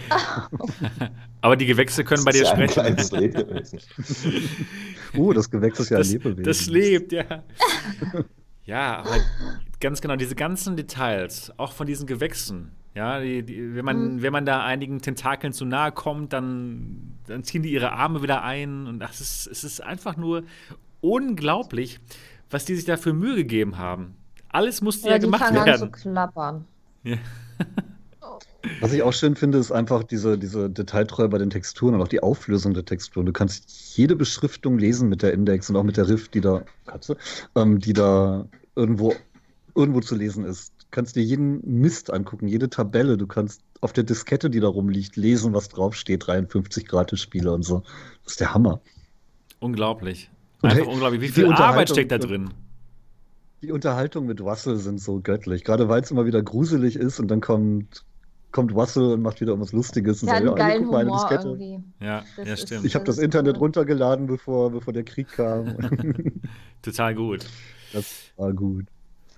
Aber 1.42 1.56
die 1.58 1.66
Gewächse 1.66 2.04
können 2.04 2.24
bei 2.24 2.32
das 2.32 2.40
dir 2.40 2.44
ist 2.44 2.50
ja 2.50 2.54
ein 2.54 2.70
sprechen. 2.70 2.74
kleines 2.74 3.12
Lebewesen. 3.12 3.80
Oh, 5.18 5.34
das 5.34 5.50
Gewächs 5.50 5.80
ist 5.80 5.90
ja 5.90 5.98
Das, 5.98 6.08
ein 6.08 6.12
Lebewesen. 6.14 6.44
das 6.44 6.66
lebt, 6.68 7.12
ja. 7.12 7.44
Ja, 8.66 8.98
aber 9.00 9.18
ganz 9.80 10.00
genau, 10.02 10.16
diese 10.16 10.36
ganzen 10.36 10.76
Details, 10.78 11.52
auch 11.58 11.74
von 11.74 11.86
diesen 11.88 12.08
Gewächsen, 12.08 12.72
ja, 12.96 13.20
die, 13.20 13.44
die, 13.44 13.76
wenn, 13.76 13.84
man, 13.86 14.16
Mhm. 14.16 14.22
wenn 14.22 14.32
man 14.34 14.46
da 14.46 14.64
einigen 14.64 15.02
Tentakeln 15.02 15.52
zu 15.52 15.66
nahe 15.66 15.92
kommt, 15.92 16.32
dann, 16.32 17.18
dann 17.28 17.44
ziehen 17.44 17.64
die 17.64 17.72
ihre 17.72 17.92
Arme 17.92 18.22
wieder 18.22 18.44
ein 18.44 18.88
und 18.88 19.00
das 19.00 19.20
ist, 19.20 19.48
es 19.48 19.64
ist 19.64 19.82
einfach 19.82 20.16
nur 20.16 20.44
unglaublich, 21.02 22.00
was 22.50 22.66
die 22.66 22.76
sich 22.76 22.86
da 22.86 22.96
für 22.98 23.14
Mühe 23.14 23.36
gegeben 23.36 23.78
haben. 23.78 24.16
Alles 24.50 24.82
musste 24.82 25.08
ja, 25.08 25.14
Ja, 25.14 25.20
die 25.20 25.26
gemacht 25.26 25.42
fangen 25.44 25.58
an 25.58 25.64
zu 25.64 25.82
werden. 25.82 25.92
klappern. 25.92 26.66
Ja. 27.04 27.18
Was 28.80 28.94
ich 28.94 29.04
auch 29.04 29.12
schön 29.12 29.36
finde, 29.36 29.58
ist 29.58 29.72
einfach 29.72 30.04
diese, 30.04 30.38
diese 30.38 30.70
Detailtreue 30.70 31.28
bei 31.28 31.38
den 31.38 31.50
Texturen 31.50 31.96
und 31.96 32.02
auch 32.02 32.08
die 32.08 32.24
Auflösung 32.24 32.74
der 32.74 32.86
Texturen. 32.86 33.26
Du 33.26 33.34
kannst 33.34 33.98
jede 33.98 34.16
Beschriftung 34.16 34.78
lesen 34.78 35.10
mit 35.10 35.22
der 35.22 35.34
Index 35.34 35.70
und 35.70 35.76
auch 35.76 35.84
mit 35.84 35.98
der 35.98 36.08
Riff, 36.08 36.30
die 36.30 36.40
da, 36.40 36.64
Katze, 36.86 37.18
ähm, 37.56 37.80
die 37.80 37.92
da 37.92 38.48
irgendwo, 38.76 39.14
irgendwo 39.76 40.00
zu 40.00 40.16
lesen 40.16 40.46
ist. 40.46 40.72
Du 40.80 40.86
kannst 40.92 41.18
dir 41.18 41.24
jeden 41.24 41.82
Mist 41.82 42.12
angucken, 42.14 42.48
jede 42.48 42.70
Tabelle. 42.70 43.18
Du 43.18 43.28
kannst 43.28 43.64
auf 43.82 43.92
der 43.92 44.06
Diskette, 44.06 44.50
die 44.50 44.62
da 44.62 44.70
rumliegt, 44.70 45.18
lesen, 45.18 45.54
was 45.54 45.68
draufsteht, 45.68 46.26
53 46.28 46.88
Gratis-Spiele 46.88 47.52
und 47.52 47.64
so. 47.64 47.84
Das 48.24 48.34
ist 48.34 48.40
der 48.40 48.54
Hammer. 48.54 48.80
Unglaublich. 49.60 50.32
Einfach 50.62 50.78
hey, 50.78 50.88
unglaublich. 50.88 51.20
Wie 51.22 51.28
viel 51.28 51.52
Arbeit 51.52 51.90
steckt 51.90 52.14
da 52.14 52.18
drin? 52.18 52.54
Die 53.62 53.72
Unterhaltung 53.74 54.26
mit 54.26 54.40
Russell 54.40 54.78
sind 54.78 55.02
so 55.02 55.20
göttlich, 55.22 55.66
gerade 55.66 55.90
weil 55.90 56.02
es 56.02 56.12
immer 56.12 56.26
wieder 56.26 56.42
gruselig 56.42 56.96
ist 56.96 57.20
und 57.20 57.30
dann 57.30 57.42
kommt, 57.42 58.06
kommt 58.54 58.74
Russell 58.74 59.12
und 59.14 59.22
macht 59.22 59.42
wieder 59.42 59.52
irgendwas 59.52 59.74
Lustiges 59.74 60.24
und 60.24 60.30
hat 60.30 60.38
einen 60.38 60.48
sagt, 60.48 60.60
ja, 60.60 60.78
guck 60.78 60.92
mal, 60.92 61.00
eine 61.02 61.10
Humor 61.10 61.28
Diskette. 61.28 61.48
irgendwie. 61.50 61.84
Ja, 62.00 62.24
Das 62.38 62.48
ja 62.48 62.54
ist- 62.54 62.62
stimmt. 62.62 62.86
Ich 62.86 62.96
habe 62.96 63.04
das 63.06 63.18
Internet 63.18 63.60
runtergeladen, 63.60 64.28
bevor, 64.28 64.72
bevor 64.72 64.94
der 64.94 65.04
Krieg 65.04 65.28
kam. 65.28 65.76
Total 66.82 67.14
gut. 67.16 67.46
das 67.92 68.06
war 68.38 68.54
gut. 68.54 68.86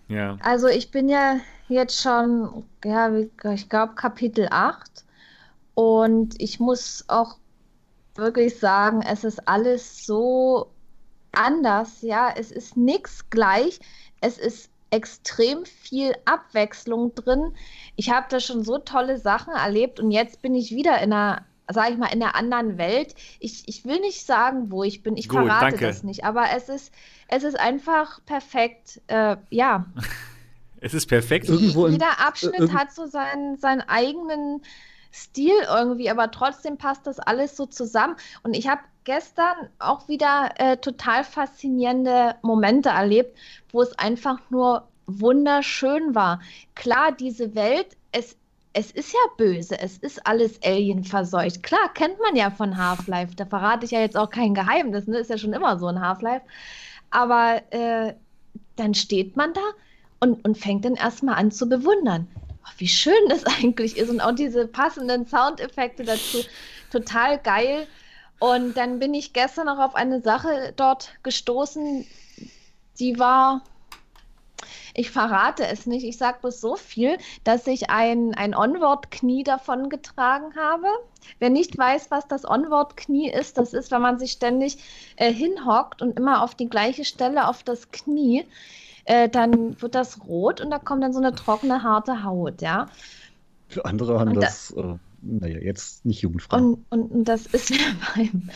Ja. 0.08 0.38
Also 0.42 0.68
ich 0.68 0.92
bin 0.92 1.10
ja 1.10 1.38
jetzt 1.68 2.00
schon, 2.02 2.64
ja, 2.84 3.12
ich 3.54 3.70
glaube 3.70 3.96
Kapitel 3.96 4.48
8 4.52 5.04
und 5.74 6.40
ich 6.40 6.60
muss 6.60 7.04
auch 7.08 7.38
wirklich 8.16 8.60
sagen, 8.60 9.02
es 9.02 9.24
ist 9.24 9.48
alles 9.48 10.06
so 10.06 10.68
anders, 11.32 12.02
ja, 12.02 12.30
es 12.38 12.52
ist 12.52 12.78
nichts 12.78 13.30
gleich, 13.30 13.80
es 14.22 14.38
ist 14.38 14.70
extrem 14.92 15.66
viel 15.66 16.14
Abwechslung 16.26 17.14
drin. 17.16 17.54
Ich 17.96 18.10
habe 18.12 18.28
da 18.30 18.40
schon 18.40 18.64
so 18.64 18.78
tolle 18.78 19.18
Sachen 19.18 19.54
erlebt 19.54 20.00
und 20.00 20.12
jetzt 20.12 20.42
bin 20.42 20.56
ich 20.56 20.72
wieder 20.72 21.02
in 21.02 21.12
einer, 21.14 21.44
sage 21.70 21.94
ich 21.94 21.98
mal, 21.98 22.14
in 22.14 22.22
einer 22.24 22.36
anderen 22.36 22.78
Welt. 22.78 23.16
Ich, 23.40 23.64
ich 23.68 23.86
will 23.86 24.00
nicht 24.00 24.26
sagen, 24.26 24.72
wo 24.72 24.84
ich 24.84 25.04
bin, 25.04 25.18
ich 25.18 25.28
Gut, 25.28 25.40
verrate 25.40 25.72
danke. 25.72 25.88
das 25.88 26.04
nicht, 26.04 26.24
aber 26.24 26.46
es 26.56 26.70
ist, 26.70 26.94
es 27.28 27.44
ist 27.44 27.60
einfach 27.60 28.24
perfekt, 28.26 29.02
äh, 29.08 29.38
ja. 29.50 29.86
Es 30.82 30.94
ist 30.94 31.08
perfekt. 31.08 31.50
Irgendwo 31.50 31.88
Jeder 31.88 32.20
Abschnitt 32.20 32.60
irgend- 32.60 32.78
hat 32.78 32.94
so 32.94 33.08
seinen, 33.08 33.58
seinen 33.58 33.82
eigenen 33.82 34.62
Stil 35.12 35.54
irgendwie, 35.68 36.12
aber 36.12 36.30
trotzdem 36.30 36.78
passt 36.78 37.08
das 37.08 37.18
alles 37.18 37.58
so 37.58 37.66
zusammen. 37.66 38.18
Und 38.44 38.54
ich 38.56 38.68
habe 38.68 38.82
gestern 39.06 39.70
auch 39.80 40.08
wieder 40.10 40.50
äh, 40.58 40.78
total 40.78 41.24
faszinierende 41.24 42.36
Momente 42.42 42.90
erlebt, 42.90 43.38
wo 43.72 43.82
es 43.82 43.98
einfach 43.98 44.40
nur 44.50 44.88
wunderschön 45.06 46.14
war. 46.16 46.42
Klar, 46.74 47.12
diese 47.14 47.56
Welt, 47.56 47.96
es, 48.12 48.36
es 48.74 48.92
ist 48.92 49.14
ja 49.14 49.20
böse, 49.38 49.80
es 49.80 49.98
ist 50.00 50.26
alles 50.28 50.62
Alien-verseucht. 50.64 51.64
Klar, 51.64 51.94
kennt 51.94 52.20
man 52.20 52.36
ja 52.36 52.50
von 52.50 52.78
Half-Life. 52.78 53.36
Da 53.36 53.46
verrate 53.46 53.86
ich 53.86 53.92
ja 53.92 54.02
jetzt 54.02 54.18
auch 54.18 54.30
kein 54.30 54.54
Geheimnis, 54.54 55.08
ne? 55.08 55.20
Ist 55.20 55.30
ja 55.30 55.38
schon 55.38 55.54
immer 55.54 55.78
so 55.78 55.88
ein 55.88 56.02
Half-Life. 56.02 56.46
Aber 57.12 57.62
äh, 57.70 58.14
dann 58.76 58.94
steht 58.94 59.38
man 59.38 59.54
da 59.54 59.62
und, 60.20 60.44
und 60.44 60.58
fängt 60.58 60.84
dann 60.84 60.96
erstmal 60.96 61.36
an 61.36 61.52
zu 61.52 61.70
bewundern. 61.70 62.28
Oh, 62.66 62.72
wie 62.78 62.88
schön 62.88 63.14
das 63.30 63.46
eigentlich 63.62 63.98
ist 63.98 64.10
und 64.10 64.20
auch 64.20 64.34
diese 64.34 64.68
passenden 64.68 65.28
Soundeffekte 65.28 66.04
dazu. 66.04 66.40
Total 66.92 67.38
geil. 67.38 67.88
Und 68.40 68.76
dann 68.76 69.00
bin 69.00 69.14
ich 69.14 69.34
gestern 69.34 69.68
noch 69.68 69.80
auf 69.80 69.96
eine 69.96 70.22
Sache 70.22 70.74
dort 70.76 71.12
gestoßen, 71.24 72.06
die 73.00 73.20
war, 73.20 73.62
ich 74.94 75.12
verrate 75.12 75.68
es 75.68 75.86
nicht, 75.86 76.06
ich 76.06 76.18
sage 76.18 76.40
bloß 76.42 76.60
so 76.60 76.76
viel, 76.76 77.18
dass 77.44 77.68
ich 77.68 77.90
ein, 77.90 78.34
ein 78.36 78.56
Onward-Knie 78.56 79.44
davon 79.44 79.90
getragen 79.90 80.56
habe. 80.56 80.88
Wer 81.40 81.50
nicht 81.50 81.78
weiß, 81.78 82.12
was 82.12 82.28
das 82.28 82.46
Onward-Knie 82.46 83.32
ist, 83.32 83.58
das 83.58 83.74
ist, 83.74 83.92
wenn 83.92 84.02
man 84.02 84.20
sich 84.20 84.34
ständig 84.34 84.78
äh, 85.16 85.32
hinhockt 85.32 86.02
und 86.02 86.18
immer 86.18 86.44
auf 86.44 86.56
die 86.56 86.70
gleiche 86.70 87.06
Stelle 87.06 87.48
auf 87.48 87.64
das 87.64 87.92
Knie, 87.92 88.46
äh, 89.06 89.30
dann 89.30 89.80
wird 89.82 89.96
das 89.96 90.26
rot 90.26 90.62
und 90.62 90.72
da 90.72 90.80
kommt 90.80 91.04
dann 91.04 91.14
so 91.14 91.20
eine 91.20 91.34
trockene, 91.34 91.84
harte 91.84 92.24
Haut, 92.24 92.62
ja. 92.62 92.88
Für 93.68 93.86
andere 93.86 94.20
haben 94.20 94.30
Und 94.30 94.42
das, 94.42 94.72
äh, 94.72 94.96
naja, 95.26 95.60
jetzt 95.60 96.06
nicht 96.06 96.22
jugendfrei. 96.22 96.58
Und, 96.58 96.86
und, 96.90 97.26
das 97.26 97.46
ist 97.48 97.72
mir 97.72 97.80
beim, 98.16 98.50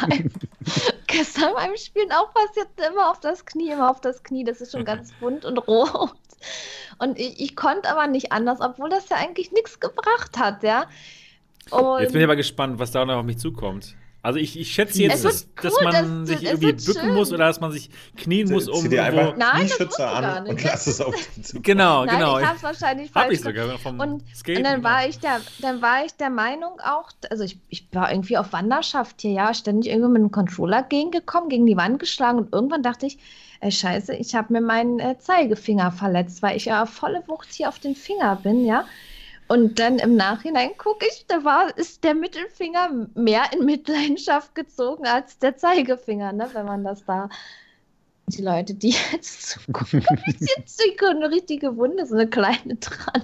beim 0.00 0.30
gestern 1.06 1.54
beim 1.54 1.76
Spielen 1.76 2.10
auch 2.12 2.32
passiert, 2.32 2.68
immer 2.88 3.10
auf 3.10 3.20
das 3.20 3.44
Knie, 3.44 3.70
immer 3.70 3.90
auf 3.90 4.00
das 4.00 4.22
Knie. 4.22 4.44
Das 4.44 4.60
ist 4.60 4.72
schon 4.72 4.84
ganz 4.84 5.12
bunt 5.20 5.44
und 5.44 5.58
rot. 5.58 6.12
Und 6.98 7.18
ich, 7.18 7.40
ich 7.40 7.56
konnte 7.56 7.90
aber 7.90 8.06
nicht 8.06 8.32
anders, 8.32 8.60
obwohl 8.60 8.88
das 8.88 9.08
ja 9.08 9.16
eigentlich 9.16 9.52
nichts 9.52 9.80
gebracht 9.80 10.38
hat, 10.38 10.62
ja. 10.62 10.86
Und 11.70 12.00
Jetzt 12.00 12.12
bin 12.12 12.20
ich 12.20 12.26
aber 12.26 12.36
gespannt, 12.36 12.78
was 12.78 12.90
da 12.92 13.04
noch 13.04 13.16
auf 13.16 13.24
mich 13.24 13.38
zukommt. 13.38 13.96
Also 14.26 14.40
ich, 14.40 14.58
ich 14.58 14.72
schätze 14.72 15.00
jetzt, 15.02 15.24
dass, 15.24 15.46
dass 15.62 15.72
cool, 15.78 15.84
man 15.84 15.92
das- 15.92 16.28
sich 16.28 16.36
es 16.38 16.42
irgendwie 16.60 16.72
bücken 16.72 17.00
schön. 17.00 17.14
muss 17.14 17.32
oder 17.32 17.46
dass 17.46 17.60
man 17.60 17.70
sich 17.70 17.90
knien 18.16 18.50
muss, 18.50 18.68
um 18.68 18.80
Zieh 18.82 18.88
dir 18.88 19.04
einfach 19.04 19.18
irgendwo. 19.26 19.38
Nein, 19.38 19.68
das 19.68 19.78
musst 19.78 19.98
du 19.98 20.02
gar 20.02 20.24
an 20.24 20.46
und 20.48 20.64
lass 20.64 20.86
es 20.88 21.00
auf. 21.00 21.14
Genau, 21.62 22.04
Nein, 22.04 22.18
genau. 22.18 22.38
ich 22.40 22.44
habe 22.46 22.56
es 22.56 22.62
wahrscheinlich 22.64 23.10
Hab 23.14 23.22
falsch 23.22 23.34
ich 23.34 23.40
sogar 23.42 23.78
vom 23.78 24.00
Und, 24.00 24.22
Skaten. 24.34 24.58
und 24.58 24.64
dann 24.64 24.82
war 24.82 25.06
ich 25.08 25.18
der, 25.20 25.40
dann 25.60 25.80
war 25.80 26.04
ich 26.04 26.12
der 26.14 26.30
Meinung 26.30 26.80
auch, 26.80 27.10
also 27.30 27.44
ich, 27.44 27.58
ich 27.68 27.86
war 27.92 28.10
irgendwie 28.10 28.36
auf 28.36 28.52
Wanderschaft 28.52 29.20
hier, 29.20 29.30
ja, 29.30 29.54
ständig 29.54 29.92
irgendwie 29.92 30.10
mit 30.14 30.22
dem 30.22 30.30
Controller 30.32 30.82
gegengekommen, 30.82 31.48
gegen 31.48 31.66
die 31.66 31.76
Wand 31.76 32.00
geschlagen 32.00 32.38
und 32.38 32.52
irgendwann 32.52 32.82
dachte 32.82 33.06
ich, 33.06 33.18
ey, 33.60 33.70
scheiße, 33.70 34.14
ich 34.16 34.34
habe 34.34 34.52
mir 34.52 34.60
meinen 34.60 34.98
äh, 34.98 35.16
Zeigefinger 35.18 35.92
verletzt, 35.92 36.42
weil 36.42 36.56
ich 36.56 36.64
ja 36.66 36.84
volle 36.84 37.22
Wucht 37.28 37.48
hier 37.52 37.68
auf 37.68 37.78
den 37.78 37.94
Finger 37.94 38.36
bin, 38.42 38.64
ja. 38.66 38.84
Und 39.48 39.78
dann 39.78 39.98
im 40.00 40.16
Nachhinein 40.16 40.76
gucke 40.76 41.06
ich, 41.06 41.26
da 41.28 41.44
war, 41.44 41.76
ist 41.78 42.02
der 42.04 42.14
Mittelfinger 42.14 43.08
mehr 43.14 43.44
in 43.52 43.64
Mitleidenschaft 43.64 44.54
gezogen 44.54 45.06
als 45.06 45.38
der 45.38 45.56
Zeigefinger, 45.56 46.32
ne, 46.32 46.50
wenn 46.52 46.66
man 46.66 46.82
das 46.84 47.04
da 47.04 47.28
die 48.28 48.42
Leute, 48.42 48.74
die 48.74 48.94
jetzt 49.12 49.42
zugucken, 49.48 50.04
jetzt 50.40 50.80
eine 51.10 51.30
richtige 51.30 51.76
Wunde, 51.76 52.06
so 52.06 52.14
eine 52.14 52.28
kleine 52.28 52.76
dran. 52.76 53.22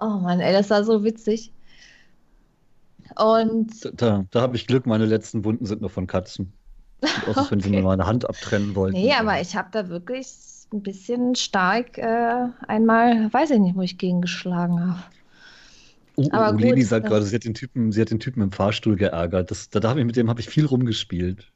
Oh 0.00 0.18
Mann, 0.20 0.40
ey, 0.40 0.52
das 0.52 0.70
war 0.70 0.84
so 0.84 1.04
witzig. 1.04 1.52
Und 3.16 3.72
Da, 3.82 4.24
da 4.30 4.40
habe 4.40 4.56
ich 4.56 4.66
Glück, 4.66 4.86
meine 4.86 5.06
letzten 5.06 5.44
Wunden 5.44 5.66
sind 5.66 5.80
nur 5.80 5.90
von 5.90 6.06
Katzen. 6.06 6.58
Aus, 7.20 7.38
als 7.38 7.50
wenn 7.50 7.60
sie 7.60 7.70
Okay. 7.70 7.80
mir 7.80 7.82
meine 7.84 8.06
Hand 8.06 8.28
abtrennen 8.28 8.74
wollten. 8.76 8.92
nee, 8.92 9.12
aber 9.14 9.40
ich 9.40 9.56
habe 9.56 9.68
da 9.72 9.88
wirklich 9.88 10.28
ein 10.74 10.82
bisschen 10.82 11.34
stark 11.34 11.98
äh, 11.98 12.46
einmal, 12.68 13.32
weiß 13.32 13.50
ich 13.50 13.60
nicht, 13.60 13.76
wo 13.76 13.82
ich 13.82 13.96
gegengeschlagen 13.98 14.80
habe. 14.88 15.02
Oh, 16.16 16.28
aber 16.32 16.48
oh, 16.50 16.52
gut, 16.52 16.60
Leni 16.60 16.82
sagt 16.82 17.04
das- 17.06 17.10
gerade, 17.10 17.24
sie 17.24 17.34
hat 17.36 17.44
den 17.44 17.54
Typen, 17.54 17.92
sie 17.92 18.00
hat 18.00 18.10
den 18.10 18.20
Typen 18.20 18.42
im 18.42 18.52
Fahrstuhl 18.52 18.96
geärgert. 18.96 19.50
Das, 19.50 19.70
da 19.70 19.82
hab 19.88 19.96
ich, 19.96 20.04
mit 20.04 20.16
dem 20.16 20.28
habe 20.28 20.40
ich 20.40 20.48
viel 20.48 20.66
rumgespielt. 20.66 21.50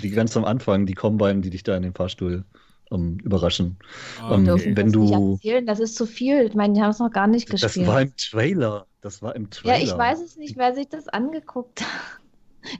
Die 0.00 0.10
ganz 0.10 0.36
am 0.36 0.44
Anfang, 0.44 0.86
die 0.86 0.94
Combine, 0.94 1.40
die 1.40 1.50
dich 1.50 1.62
da 1.62 1.76
in 1.76 1.84
den 1.84 1.94
Fahrstuhl 1.94 2.44
ähm, 2.90 3.18
überraschen. 3.22 3.76
Ah, 4.20 4.34
ähm, 4.34 4.48
okay. 4.48 4.72
wenn 4.76 4.92
das 4.92 4.96
nicht 4.96 5.14
du- 5.14 5.32
erzählen, 5.34 5.66
das 5.66 5.80
ist 5.80 5.94
zu 5.96 6.06
viel. 6.06 6.42
Ich 6.46 6.54
meine, 6.54 6.74
die 6.74 6.82
haben 6.82 6.90
es 6.90 6.98
noch 6.98 7.12
gar 7.12 7.26
nicht 7.28 7.52
Das 7.52 7.60
gespielt. 7.62 7.86
war 7.86 8.02
im 8.02 8.16
Trailer. 8.16 8.86
Das 9.00 9.22
war 9.22 9.36
im 9.36 9.44
ja, 9.44 9.48
Trailer. 9.50 9.78
ich 9.84 9.96
weiß 9.96 10.20
es 10.22 10.36
nicht, 10.36 10.56
wer 10.56 10.74
sich 10.74 10.88
das 10.88 11.08
angeguckt 11.08 11.82
hat. 11.82 11.88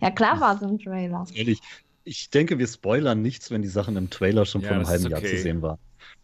Ja, 0.00 0.10
klar 0.10 0.40
war 0.40 0.56
es 0.56 0.62
im 0.62 0.78
Trailer. 0.78 1.26
Ehrlich, 1.34 1.60
ich 2.04 2.30
denke, 2.30 2.58
wir 2.58 2.66
spoilern 2.66 3.22
nichts, 3.22 3.50
wenn 3.50 3.62
die 3.62 3.68
Sachen 3.68 3.96
im 3.96 4.10
Trailer 4.10 4.44
schon 4.44 4.60
Ja, 4.60 4.68
vor 4.68 4.76
einem 4.76 4.86
halben 4.86 5.04
ist 5.06 5.10
Jahr 5.10 5.20
okay. 5.20 5.36
zu 5.36 5.42
sehen 5.42 5.62
waren. 5.62 5.78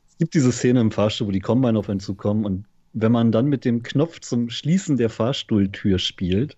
Es 0.09 0.19
gibt 0.19 0.35
diese 0.35 0.53
Szene 0.53 0.81
im 0.81 0.91
Fahrstuhl, 0.91 1.29
wo 1.29 1.31
die 1.33 1.41
Combine 1.41 1.79
auf 1.79 1.89
einen 1.89 2.01
zukommen 2.01 2.45
und 2.45 2.67
wenn 2.93 3.13
man 3.13 3.33
dann 3.33 3.47
mit 3.47 3.65
dem 3.65 3.83
Knopf 3.83 4.21
zum 4.21 4.51
Schließen 4.51 4.97
der 4.97 5.11
Fahrstuhltür 5.11 5.99
spielt 5.99 6.57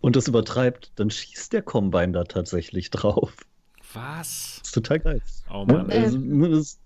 und 0.00 0.16
das 0.16 0.28
übertreibt, 0.28 0.92
dann 0.96 1.10
schießt 1.10 1.52
der 1.52 1.62
Combine 1.62 2.12
da 2.12 2.24
tatsächlich 2.24 2.90
drauf. 2.90 3.32
Was? 3.94 4.58
Das 4.58 4.68
ist 4.68 4.72
total 4.72 5.00
geil. 5.00 5.22
Oh? 5.50 5.64
Mann. 5.64 5.90
Also, 5.90 6.18
das 6.18 6.78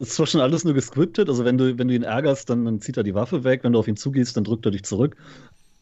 ist 0.00 0.14
zwar 0.14 0.26
schon 0.26 0.40
alles 0.40 0.64
nur 0.64 0.74
gescriptet, 0.74 1.28
also 1.28 1.44
wenn 1.44 1.58
du, 1.58 1.78
wenn 1.78 1.88
du 1.88 1.94
ihn 1.94 2.02
ärgerst, 2.02 2.50
dann, 2.50 2.64
dann 2.64 2.80
zieht 2.80 2.96
er 2.96 3.02
die 3.02 3.14
Waffe 3.14 3.44
weg, 3.44 3.64
wenn 3.64 3.72
du 3.72 3.78
auf 3.78 3.88
ihn 3.88 3.96
zugehst, 3.96 4.36
dann 4.36 4.44
drückt 4.44 4.66
er 4.66 4.72
dich 4.72 4.84
zurück. 4.84 5.16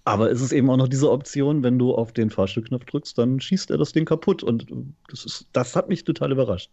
Aber 0.07 0.31
es 0.31 0.41
ist 0.41 0.53
eben 0.53 0.71
auch 0.71 0.77
noch 0.77 0.87
diese 0.89 1.11
Option, 1.11 1.65
wenn 1.65 1.81
du 1.81 1.93
auf 1.93 2.13
den 2.13 2.31
Fahrstuhlknopf 2.31 2.85
drückst, 2.85 3.19
dann 3.19 3.41
schießt 3.41 3.71
er 3.71 3.77
das 3.79 3.93
Ding 3.93 4.05
kaputt. 4.05 4.45
Und 4.45 4.67
das, 5.11 5.25
ist, 5.25 5.47
das 5.53 5.75
hat 5.75 5.89
mich 5.89 6.05
total 6.05 6.31
überrascht. 6.31 6.71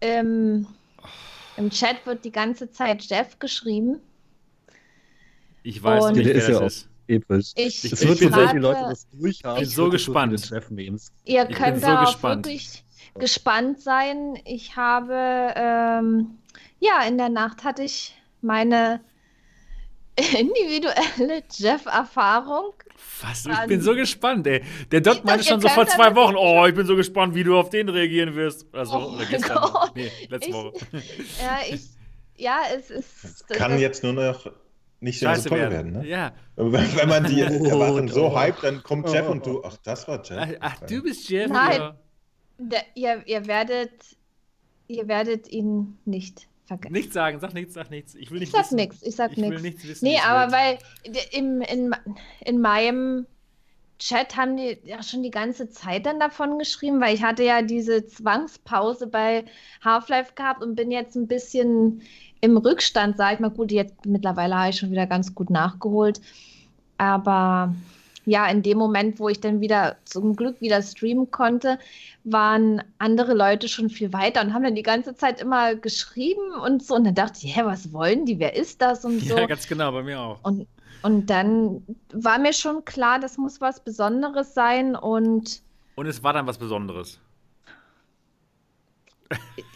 Ähm, 0.00 0.66
Im 1.56 1.70
Chat 1.70 2.04
wird 2.04 2.24
die 2.24 2.32
ganze 2.32 2.70
Zeit 2.70 3.02
Jeff 3.08 3.38
geschrieben. 3.38 4.00
Ich 5.62 5.82
weiß 5.82 6.04
Und- 6.06 6.16
nicht, 6.16 6.26
Der 6.26 6.34
wer 6.34 6.42
ist 6.42 6.48
ja 6.48 6.54
das 6.54 6.62
auch- 6.62 6.66
ist. 6.66 6.88
Episch. 7.08 7.52
Ich, 7.54 7.84
Es 7.84 8.02
ich 8.02 8.08
wird 8.20 8.32
warte- 8.32 8.48
viele 8.48 8.60
Leute 8.62 8.80
das 8.80 9.08
durchhaben. 9.10 9.60
bin 9.60 9.68
so 9.68 9.88
gespannt. 9.88 10.50
Jeff-Memes. 10.50 11.12
Ihr 11.24 11.42
Ich 11.42 11.48
bin 11.48 11.56
könnt 11.56 11.76
so 11.80 11.86
darauf 11.86 12.06
gespannt. 12.14 12.46
wirklich 12.46 12.84
gespannt 13.14 13.80
sein. 13.80 14.34
Ich 14.44 14.74
habe, 14.74 15.52
ähm, 15.54 16.30
ja, 16.80 17.02
in 17.06 17.16
der 17.16 17.28
Nacht 17.28 17.62
hatte 17.62 17.84
ich 17.84 18.16
meine 18.42 19.00
individuelle 20.38 21.42
Jeff-Erfahrung. 21.52 22.72
Was? 23.22 23.46
Ich 23.46 23.66
bin 23.68 23.80
so 23.80 23.94
gespannt, 23.94 24.46
ey. 24.46 24.62
Der 24.90 25.00
Doc 25.00 25.24
meinte 25.24 25.44
schon 25.44 25.60
so 25.60 25.68
vor 25.68 25.86
zwei 25.86 26.14
Wochen, 26.14 26.34
oh, 26.36 26.66
ich 26.66 26.74
bin 26.74 26.86
so 26.86 26.96
gespannt, 26.96 27.34
wie 27.34 27.44
du 27.44 27.56
auf 27.58 27.70
den 27.70 27.88
reagieren 27.88 28.34
wirst. 28.34 28.66
Also, 28.74 28.96
Oh 28.96 29.18
gestern. 29.30 29.56
Gott. 29.58 29.92
Nee, 29.94 30.10
letzte 30.28 30.48
Ich- 30.48 30.54
Woche. 30.54 30.72
Ja, 31.40 31.58
ich, 31.70 31.82
ja, 32.36 32.58
es 32.74 32.90
ist. 32.90 33.48
Kann 33.48 33.72
das- 33.72 33.80
jetzt 33.80 34.02
nur 34.02 34.12
noch 34.14 34.50
nicht 35.00 35.20
so 35.20 35.26
toll 35.26 35.58
werden. 35.58 35.72
werden, 35.72 35.92
ne? 35.92 36.06
Ja. 36.06 36.32
Wenn 36.56 36.96
wenn 36.96 37.08
man 37.08 37.24
die 37.24 37.42
Oh, 37.60 37.64
Erwartung 37.66 38.08
so 38.08 38.26
oh. 38.26 38.36
hype, 38.36 38.60
dann 38.62 38.82
kommt 38.82 39.10
Jeff 39.10 39.26
Oh, 39.28 39.32
und 39.32 39.44
du, 39.46 39.62
ach, 39.64 39.76
das 39.82 40.08
war 40.08 40.22
Jeff. 40.24 40.38
Ach, 40.40 40.48
ach, 40.60 40.80
du 40.86 41.02
bist 41.02 41.28
Jeff? 41.28 41.50
Nein. 41.50 41.78
Ja. 41.80 41.96
Der, 42.58 42.82
ihr, 42.94 43.22
ihr 43.26 43.46
werdet, 43.46 43.90
ihr 44.88 45.06
werdet 45.08 45.48
ihn 45.48 45.98
nicht 46.06 46.48
vergessen. 46.66 46.92
Nichts 46.92 47.14
sagen, 47.14 47.40
sag 47.40 47.54
nichts, 47.54 47.74
sag 47.74 47.90
nichts. 47.90 48.14
Ich 48.14 48.30
will 48.30 48.42
Ich 48.42 48.52
nicht 48.52 48.52
sag 48.52 48.64
wissen. 48.64 48.76
nichts, 48.76 49.02
ich 49.02 49.16
sag 49.16 49.32
Ich 49.32 49.48
will 49.48 49.60
nichts. 49.60 49.62
nichts 49.62 49.86
wissen. 49.86 50.04
Nee, 50.04 50.18
aber 50.20 50.52
weil 50.52 50.78
im, 51.32 51.60
in, 51.62 51.94
in 52.44 52.60
meinem 52.60 53.26
Chat 53.98 54.36
haben 54.36 54.56
die 54.58 54.78
ja 54.84 55.02
schon 55.02 55.22
die 55.22 55.30
ganze 55.30 55.70
Zeit 55.70 56.04
dann 56.06 56.20
davon 56.20 56.58
geschrieben, 56.58 57.00
weil 57.00 57.14
ich 57.14 57.22
hatte 57.22 57.44
ja 57.44 57.62
diese 57.62 58.06
Zwangspause 58.06 59.06
bei 59.06 59.44
Half-Life 59.82 60.32
gehabt 60.34 60.62
und 60.62 60.74
bin 60.76 60.90
jetzt 60.90 61.16
ein 61.16 61.26
bisschen 61.28 62.02
im 62.42 62.58
Rückstand, 62.58 63.16
sag 63.16 63.34
ich 63.34 63.40
mal. 63.40 63.50
Gut, 63.50 63.72
jetzt 63.72 64.04
mittlerweile 64.04 64.54
habe 64.56 64.70
ich 64.70 64.78
schon 64.78 64.90
wieder 64.90 65.06
ganz 65.06 65.34
gut 65.34 65.48
nachgeholt. 65.50 66.20
Aber 66.98 67.74
ja, 68.26 68.46
in 68.48 68.62
dem 68.62 68.76
Moment, 68.76 69.20
wo 69.20 69.28
ich 69.28 69.40
dann 69.40 69.60
wieder 69.60 69.96
zum 70.04 70.34
Glück 70.34 70.60
wieder 70.60 70.82
streamen 70.82 71.30
konnte, 71.30 71.78
waren 72.24 72.82
andere 72.98 73.34
Leute 73.34 73.68
schon 73.68 73.88
viel 73.88 74.12
weiter 74.12 74.42
und 74.42 74.52
haben 74.52 74.64
dann 74.64 74.74
die 74.74 74.82
ganze 74.82 75.14
Zeit 75.14 75.40
immer 75.40 75.76
geschrieben 75.76 76.52
und 76.62 76.82
so. 76.82 76.96
Und 76.96 77.04
dann 77.04 77.14
dachte 77.14 77.38
ich, 77.42 77.56
hä, 77.56 77.62
was 77.64 77.92
wollen 77.92 78.26
die? 78.26 78.40
Wer 78.40 78.56
ist 78.56 78.82
das? 78.82 79.04
Und 79.04 79.20
so. 79.20 79.36
Ja, 79.36 79.46
ganz 79.46 79.68
genau, 79.68 79.92
bei 79.92 80.02
mir 80.02 80.20
auch. 80.20 80.40
Und, 80.42 80.66
und 81.02 81.30
dann 81.30 81.82
war 82.12 82.38
mir 82.40 82.52
schon 82.52 82.84
klar, 82.84 83.20
das 83.20 83.38
muss 83.38 83.60
was 83.60 83.78
Besonderes 83.78 84.54
sein 84.54 84.96
und 84.96 85.62
Und 85.94 86.06
es 86.06 86.20
war 86.24 86.32
dann 86.32 86.48
was 86.48 86.58
Besonderes. 86.58 87.20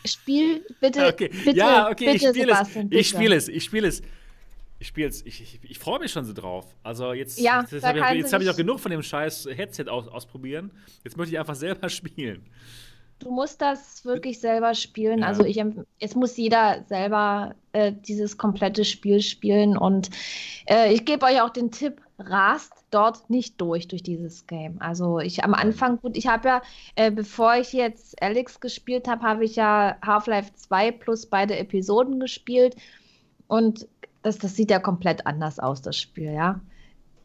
Spiel 0.05 0.65
bitte, 0.81 1.07
Okay. 1.13 1.29
bitte, 1.29 1.57
ja, 1.57 1.89
okay, 1.89 2.17
ich 2.17 2.23
bitte, 2.23 2.35
spiele 2.35 2.53
es. 2.53 2.77
Ich 2.91 3.09
spiele 3.09 3.37
es. 3.37 3.49
Ich 3.49 3.65
spiele 3.65 3.89
es. 3.89 4.03
Ich 4.81 4.89
spiele 4.89 5.09
es. 5.09 5.25
Ich, 5.27 5.43
ich, 5.43 5.61
ich 5.63 5.79
freue 5.79 6.01
mich 6.01 6.11
schon 6.11 6.25
so 6.25 6.33
drauf. 6.33 6.75
Also 6.83 7.13
jetzt, 7.13 7.39
Ja, 7.39 7.61
jetzt 7.71 7.85
habe 7.85 7.99
ich, 7.99 8.05
jetzt 8.15 8.33
du 8.33 8.35
hab 8.35 8.43
ich 8.43 8.49
auch 8.49 8.57
genug 8.57 8.81
von 8.81 8.91
dem 8.91 9.03
scheiß 9.03 9.47
Headset 9.55 9.85
aus, 9.89 10.09
ausprobieren. 10.09 10.73
Jetzt 11.05 11.19
möchte 11.19 11.35
ich 11.35 11.39
einfach 11.39 11.55
selber 11.55 11.89
spielen. 11.91 12.47
Du 13.19 13.31
musst 13.31 13.61
das 13.61 14.03
wirklich 14.07 14.41
selber 14.41 14.73
spielen. 14.73 15.19
Ja. 15.19 15.27
Also 15.27 15.45
ich, 15.45 15.63
es 15.99 16.15
muss 16.15 16.39
jeder 16.39 16.83
selber 16.89 17.55
äh, 17.73 17.93
dieses 17.93 18.39
komplette 18.39 18.87
Spiel 18.87 19.21
spielen 19.21 19.77
und 19.77 20.09
äh, 20.67 20.95
ich 20.95 21.05
gebe 21.05 21.27
euch 21.27 21.43
auch 21.43 21.51
den 21.51 21.71
Tipp, 21.71 22.01
rast 22.19 22.73
dort 22.91 23.29
nicht 23.29 23.61
durch, 23.61 23.87
durch 23.87 24.03
dieses 24.03 24.47
Game. 24.47 24.81
Also 24.81 25.19
ich 25.19 25.45
am 25.45 25.53
Anfang, 25.53 26.01
gut, 26.01 26.17
ich 26.17 26.27
habe 26.27 26.49
ja, 26.49 26.63
äh, 26.95 27.11
bevor 27.11 27.57
ich 27.57 27.75
jetzt 27.75 28.21
Alex 28.23 28.61
gespielt 28.61 29.07
habe, 29.07 29.23
habe 29.23 29.45
ich 29.45 29.57
ja 29.57 29.99
Half-Life 30.03 30.55
2 30.55 30.93
plus 30.93 31.27
beide 31.27 31.59
Episoden 31.59 32.19
gespielt 32.19 32.77
und 33.47 33.87
das, 34.23 34.39
das 34.39 34.55
sieht 34.57 34.71
ja 34.71 34.79
komplett 34.79 35.27
anders 35.27 35.59
aus, 35.59 35.83
das 35.83 35.97
Spiel, 35.97 36.33
ja. 36.33 36.61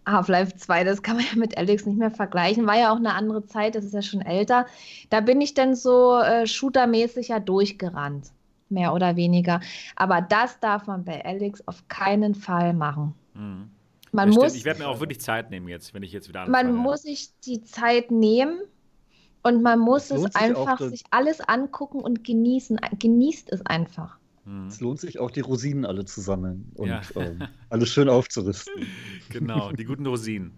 Half-Life 0.08 0.56
2, 0.56 0.84
das 0.84 1.02
kann 1.02 1.16
man 1.18 1.26
ja 1.26 1.36
mit 1.36 1.58
Alex 1.58 1.86
nicht 1.86 1.98
mehr 1.98 2.12
vergleichen. 2.12 2.68
War 2.68 2.78
ja 2.78 2.92
auch 2.92 2.98
eine 2.98 3.14
andere 3.14 3.46
Zeit, 3.46 3.76
das 3.76 3.86
ist 3.86 3.94
ja 3.94 4.02
schon 4.04 4.22
älter. 4.22 4.66
Da 5.10 5.22
bin 5.22 5.42
ich 5.42 5.56
dann 5.56 5.76
so 5.76 6.20
äh, 6.20 6.46
shootermäßig 6.46 7.30
ja 7.30 7.40
durchgerannt. 7.40 8.32
Mehr 8.70 8.94
oder 8.94 9.16
weniger. 9.16 9.62
Aber 9.96 10.22
das 10.22 10.60
darf 10.60 10.88
man 10.88 11.06
bei 11.06 11.24
Alex 11.24 11.68
auf 11.68 11.88
keinen 11.88 12.36
Fall 12.36 12.74
machen. 12.74 13.14
Mhm. 13.34 13.70
Man 14.12 14.28
Das 14.30 14.36
stimmt. 14.36 14.46
muss, 14.52 14.56
Ich 14.56 14.66
werde 14.66 14.80
mir 14.80 14.88
auch 14.88 15.00
wirklich 15.00 15.22
Zeit 15.22 15.50
nehmen 15.50 15.68
jetzt, 15.68 15.94
wenn 15.94 16.04
ich 16.04 16.12
jetzt 16.12 16.30
wieder 16.30 16.42
anfange. 16.42 16.72
man 16.72 16.76
muss 16.76 17.04
sich 17.04 17.30
die 17.42 17.62
Zeit 17.64 18.12
nehmen 18.12 18.60
und 19.44 19.62
man 19.62 19.80
muss 19.80 20.10
Es 20.10 20.36
einfach 20.36 20.80
sich 20.80 21.04
alles 21.12 21.42
angucken 21.42 22.00
und 22.00 22.24
genießen. 22.24 22.80
Genießt 22.98 23.52
es 23.52 23.66
einfach. 23.66 24.18
Mhm. 24.46 24.68
Es 24.68 24.80
lohnt 24.80 25.00
sich 25.00 25.20
auch, 25.20 25.32
die 25.32 25.40
Rosinen 25.42 25.86
alle 25.86 26.06
zu 26.06 26.22
sammeln 26.22 26.72
und 26.76 26.88
Ja. 26.90 27.02
ähm, 27.16 27.40
alles 27.70 27.90
schön 27.90 28.08
aufzurüsten. 28.10 28.74
Genau, 29.30 29.72
die 29.72 29.84
guten 29.86 30.06
Rosinen. 30.06 30.52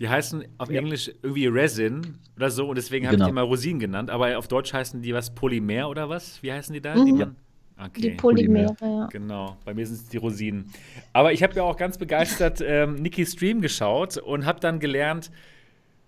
Die 0.00 0.08
heißen 0.08 0.44
auf 0.58 0.70
Ja. 0.70 0.80
Englisch 0.80 1.10
irgendwie 1.22 1.46
Resin 1.46 2.18
oder 2.36 2.50
so 2.50 2.68
und 2.68 2.76
deswegen 2.76 3.06
habe 3.06 3.16
Genau. 3.16 3.26
ich 3.26 3.30
die 3.30 3.34
mal 3.34 3.42
Rosinen 3.42 3.78
genannt, 3.78 4.10
aber 4.10 4.36
auf 4.38 4.48
Deutsch 4.48 4.72
heißen 4.72 5.00
die 5.02 5.14
was 5.14 5.32
Polymer 5.34 5.88
oder 5.88 6.08
was? 6.08 6.42
Wie 6.42 6.52
heißen 6.52 6.72
die 6.72 6.80
da? 6.80 6.96
Mhm. 6.96 7.04
Die 7.06 7.12
man, 7.12 7.36
okay. 7.78 8.00
Die 8.00 8.10
Polymere, 8.10 8.74
ja. 8.82 9.06
Genau, 9.12 9.56
bei 9.64 9.72
mir 9.72 9.86
sind 9.86 9.96
es 9.96 10.08
die 10.08 10.16
Rosinen. 10.16 10.66
Aber 11.12 11.32
ich 11.32 11.44
habe 11.44 11.54
ja 11.54 11.62
auch 11.62 11.76
ganz 11.76 11.96
begeistert 11.96 12.60
ähm, 12.66 12.96
Niki 12.96 13.24
Stream 13.24 13.60
geschaut 13.60 14.16
und 14.16 14.46
habe 14.46 14.58
dann 14.58 14.80
gelernt, 14.80 15.30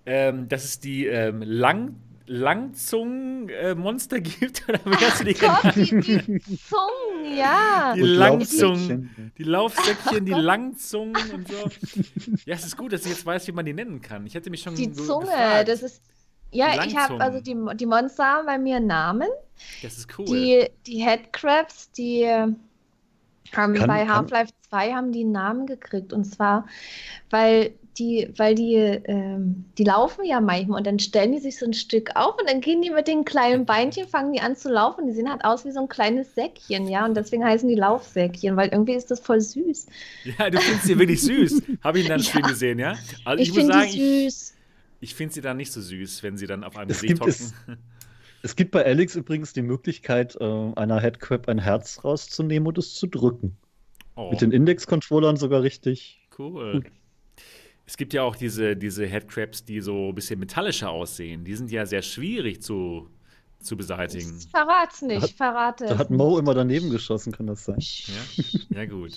ähm, 0.04 0.48
dass 0.48 0.64
es 0.64 0.80
die 0.80 1.06
ähm, 1.06 1.42
Lang 1.42 1.94
Langzungen-Monster 2.26 4.20
gibt. 4.20 4.68
Oder 4.68 4.80
wie 4.84 5.04
hast 5.04 5.20
du 5.20 5.24
die 5.24 5.34
genannt? 5.34 5.60
Gott, 5.62 5.76
die, 5.76 5.90
die 6.40 6.58
Zungen, 6.58 7.36
ja. 7.36 7.92
Die 7.94 8.02
Und 8.02 8.08
Langzungen, 8.08 8.76
Laufsäckchen. 8.78 9.32
die 9.38 9.42
Laufsäckchen, 9.44 10.24
die 10.26 10.32
Langzungen 10.34 11.30
und 11.32 11.48
so. 11.48 11.70
Ja, 12.44 12.54
es 12.54 12.64
ist 12.66 12.76
gut, 12.76 12.92
dass 12.92 13.02
ich 13.04 13.10
jetzt 13.12 13.26
weiß, 13.26 13.46
wie 13.48 13.52
man 13.52 13.64
die 13.64 13.72
nennen 13.72 14.00
kann. 14.00 14.26
Ich 14.26 14.34
hätte 14.34 14.50
mich 14.50 14.62
schon 14.62 14.74
Die 14.74 14.86
ge- 14.90 14.94
Zunge, 15.04 15.26
gefragt. 15.26 15.68
das 15.68 15.82
ist. 15.82 16.02
Ja, 16.52 16.84
ich 16.84 16.96
habe 16.96 17.20
also 17.20 17.40
die, 17.40 17.56
die 17.76 17.86
Monster 17.86 18.24
haben 18.24 18.46
bei 18.46 18.56
mir 18.58 18.78
Namen. 18.80 19.28
Das 19.82 19.98
ist 19.98 20.08
cool. 20.18 20.26
Die, 20.26 20.68
die 20.86 20.98
Headcrabs, 21.04 21.90
die 21.92 22.24
haben 22.26 23.74
Kann- 23.74 23.86
bei 23.86 24.06
Half-Life 24.08 24.52
2 24.70 24.92
haben 24.92 25.12
die 25.12 25.20
einen 25.22 25.32
Namen 25.32 25.66
gekriegt. 25.66 26.12
Und 26.12 26.24
zwar, 26.24 26.66
weil 27.30 27.74
die, 27.98 28.28
weil 28.36 28.54
die, 28.54 28.74
ähm, 28.74 29.64
die 29.78 29.84
laufen 29.84 30.24
ja 30.24 30.40
manchmal 30.40 30.78
und 30.78 30.86
dann 30.86 30.98
stellen 30.98 31.32
die 31.32 31.38
sich 31.38 31.58
so 31.58 31.66
ein 31.66 31.72
Stück 31.72 32.10
auf 32.14 32.38
und 32.38 32.48
dann 32.48 32.60
gehen 32.60 32.82
die 32.82 32.90
mit 32.90 33.08
den 33.08 33.24
kleinen 33.24 33.64
Beinchen, 33.66 34.06
fangen 34.08 34.32
die 34.32 34.40
an 34.40 34.54
zu 34.56 34.70
laufen. 34.70 35.06
Die 35.06 35.12
sehen 35.12 35.30
halt 35.30 35.44
aus 35.44 35.64
wie 35.64 35.70
so 35.72 35.80
ein 35.80 35.88
kleines 35.88 36.34
Säckchen, 36.34 36.88
ja. 36.88 37.04
Und 37.06 37.16
deswegen 37.16 37.44
heißen 37.44 37.68
die 37.68 37.74
Laufsäckchen, 37.74 38.56
weil 38.56 38.68
irgendwie 38.68 38.94
ist 38.94 39.10
das 39.10 39.20
voll 39.20 39.40
süß. 39.40 39.86
ja, 40.38 40.50
du 40.50 40.58
findest 40.60 40.86
sie 40.86 40.98
wirklich 40.98 41.22
süß. 41.22 41.62
Habe 41.82 41.98
ich 41.98 42.04
in 42.04 42.10
deinem 42.10 42.20
Ja. 42.22 42.24
Stream 42.28 42.42
gesehen, 42.46 42.78
ja? 42.78 42.94
Also 43.24 43.42
ich, 43.42 43.48
Ich 43.48 43.54
muss 43.54 43.58
finde 43.64 43.72
sagen, 43.74 43.90
die 43.92 44.26
ich, 44.26 44.34
süß. 44.34 44.54
ich 45.00 45.14
finde 45.14 45.34
sie 45.34 45.40
dann 45.40 45.56
nicht 45.56 45.72
so 45.72 45.80
süß, 45.80 46.22
wenn 46.22 46.36
sie 46.36 46.46
dann 46.46 46.64
auf 46.64 46.76
einem 46.76 46.90
Es 46.90 47.02
gibt 47.02 47.20
hocken. 47.20 47.30
es- 47.30 47.54
Es 48.42 48.54
gibt 48.54 48.70
bei 48.70 48.84
Alex 48.84 49.16
übrigens 49.16 49.54
die 49.54 49.62
Möglichkeit, 49.62 50.36
äh, 50.40 50.44
einer 50.44 51.00
Headcrab 51.00 51.48
ein 51.48 51.58
Herz 51.58 52.04
rauszunehmen 52.04 52.68
und 52.68 52.78
es 52.78 52.94
zu 52.94 53.08
drücken. 53.08 53.56
Oh, 54.14 54.30
Mit 54.30 54.40
den 54.40 54.52
Index-Controllern 54.52 55.36
sogar 55.36 55.62
richtig. 55.62 56.20
cool. 56.38 56.74
gut. 56.82 56.92
Es 57.86 57.96
gibt 57.96 58.12
ja 58.14 58.22
auch 58.22 58.34
diese, 58.36 58.76
diese 58.76 59.06
Headcrabs, 59.06 59.64
die 59.64 59.80
so 59.80 60.08
ein 60.08 60.14
bisschen 60.14 60.40
metallischer 60.40 60.90
aussehen. 60.90 61.44
Die 61.44 61.54
sind 61.54 61.70
ja 61.70 61.86
sehr 61.86 62.02
schwierig 62.02 62.60
zu, 62.62 63.08
zu 63.60 63.76
beseitigen. 63.76 64.38
Ich 64.38 64.48
verrat's 64.50 65.02
nicht, 65.02 65.22
Da 65.22 65.28
hat- 65.28 65.30
verrate 65.30 65.86
Da 65.86 65.92
es 65.94 65.98
hat 65.98 66.10
nicht. 66.10 66.18
Mo 66.18 66.38
immer 66.38 66.54
daneben 66.54 66.90
geschossen, 66.90 67.32
kann 67.32 67.46
das 67.46 67.64
sein? 67.64 67.78
Ja, 67.78 68.80
ja 68.80 68.86
gut. 68.86 69.12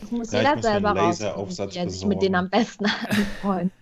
Das 0.00 0.10
muss 0.12 0.32
jeder 0.32 0.54
muss 0.54 0.64
selber 0.64 0.90
rausfinden, 0.92 1.70
der 1.74 1.90
sich 1.90 2.06
mit 2.06 2.22
denen 2.22 2.36
am 2.36 2.48
besten 2.48 2.86
anfreundet. 3.08 3.72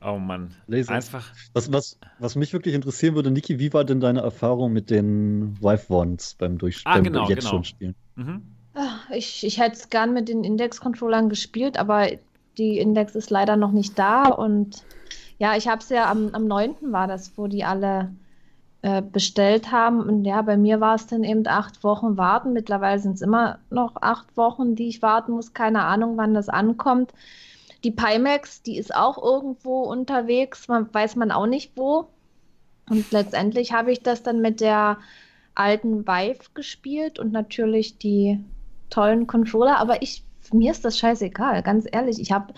Oh 0.00 0.18
Mann. 0.18 0.54
Laser. 0.66 0.92
Einfach. 0.94 1.32
Was, 1.54 1.72
was, 1.72 1.98
was 2.18 2.36
mich 2.36 2.52
wirklich 2.52 2.74
interessieren 2.74 3.14
würde, 3.14 3.30
Niki, 3.30 3.58
wie 3.58 3.72
war 3.72 3.84
denn 3.84 4.00
deine 4.00 4.20
Erfahrung 4.20 4.72
mit 4.72 4.90
den 4.90 5.56
Wife 5.62 5.86
Wands 5.88 6.34
beim, 6.34 6.58
Durch 6.58 6.82
Ah, 6.84 6.94
beim 6.94 7.04
genau, 7.04 7.28
jetzt 7.28 7.38
genau. 7.40 7.50
schon 7.50 7.64
Spielen? 7.64 7.94
Mhm. 8.16 8.42
Ich, 9.10 9.44
ich 9.44 9.60
hätte 9.60 9.76
es 9.76 9.90
gern 9.90 10.12
mit 10.12 10.28
den 10.28 10.42
Index-Controllern 10.42 11.28
gespielt, 11.28 11.78
aber 11.78 12.08
die 12.58 12.78
Index 12.78 13.14
ist 13.14 13.30
leider 13.30 13.56
noch 13.56 13.72
nicht 13.72 13.98
da. 13.98 14.24
Und 14.24 14.82
ja, 15.38 15.56
ich 15.56 15.68
habe 15.68 15.80
es 15.80 15.88
ja 15.88 16.10
am, 16.10 16.30
am 16.32 16.46
9. 16.46 16.76
war 16.92 17.06
das, 17.06 17.36
wo 17.36 17.46
die 17.46 17.64
alle 17.64 18.12
äh, 18.82 19.02
bestellt 19.02 19.72
haben. 19.72 20.00
Und 20.00 20.24
ja, 20.24 20.42
bei 20.42 20.56
mir 20.56 20.80
war 20.80 20.94
es 20.96 21.06
dann 21.06 21.24
eben 21.24 21.46
acht 21.46 21.84
Wochen 21.84 22.16
warten. 22.16 22.52
Mittlerweile 22.52 22.98
sind 22.98 23.14
es 23.14 23.22
immer 23.22 23.58
noch 23.70 23.96
acht 24.02 24.36
Wochen, 24.36 24.74
die 24.74 24.88
ich 24.88 25.02
warten 25.02 25.32
muss. 25.32 25.54
Keine 25.54 25.84
Ahnung, 25.84 26.16
wann 26.16 26.34
das 26.34 26.48
ankommt. 26.48 27.12
Die 27.84 27.90
Pimax, 27.90 28.62
die 28.62 28.78
ist 28.78 28.94
auch 28.94 29.22
irgendwo 29.22 29.82
unterwegs, 29.82 30.68
man, 30.68 30.92
weiß 30.92 31.16
man 31.16 31.30
auch 31.30 31.46
nicht 31.46 31.72
wo. 31.76 32.08
Und 32.88 33.10
letztendlich 33.12 33.72
habe 33.72 33.92
ich 33.92 34.02
das 34.02 34.22
dann 34.22 34.40
mit 34.40 34.60
der 34.60 34.98
alten 35.54 36.06
Vive 36.06 36.50
gespielt 36.54 37.18
und 37.18 37.32
natürlich 37.32 37.98
die 37.98 38.38
tollen 38.94 39.26
Controller, 39.26 39.78
aber 39.78 40.02
ich, 40.02 40.22
mir 40.52 40.70
ist 40.70 40.84
das 40.84 40.98
scheißegal, 40.98 41.62
ganz 41.62 41.86
ehrlich. 41.90 42.20
Ich 42.20 42.30
habe, 42.30 42.54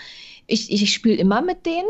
ich, 0.46 0.70
ich 0.70 0.92
spiele 0.92 1.16
immer 1.16 1.40
mit 1.40 1.64
denen 1.64 1.88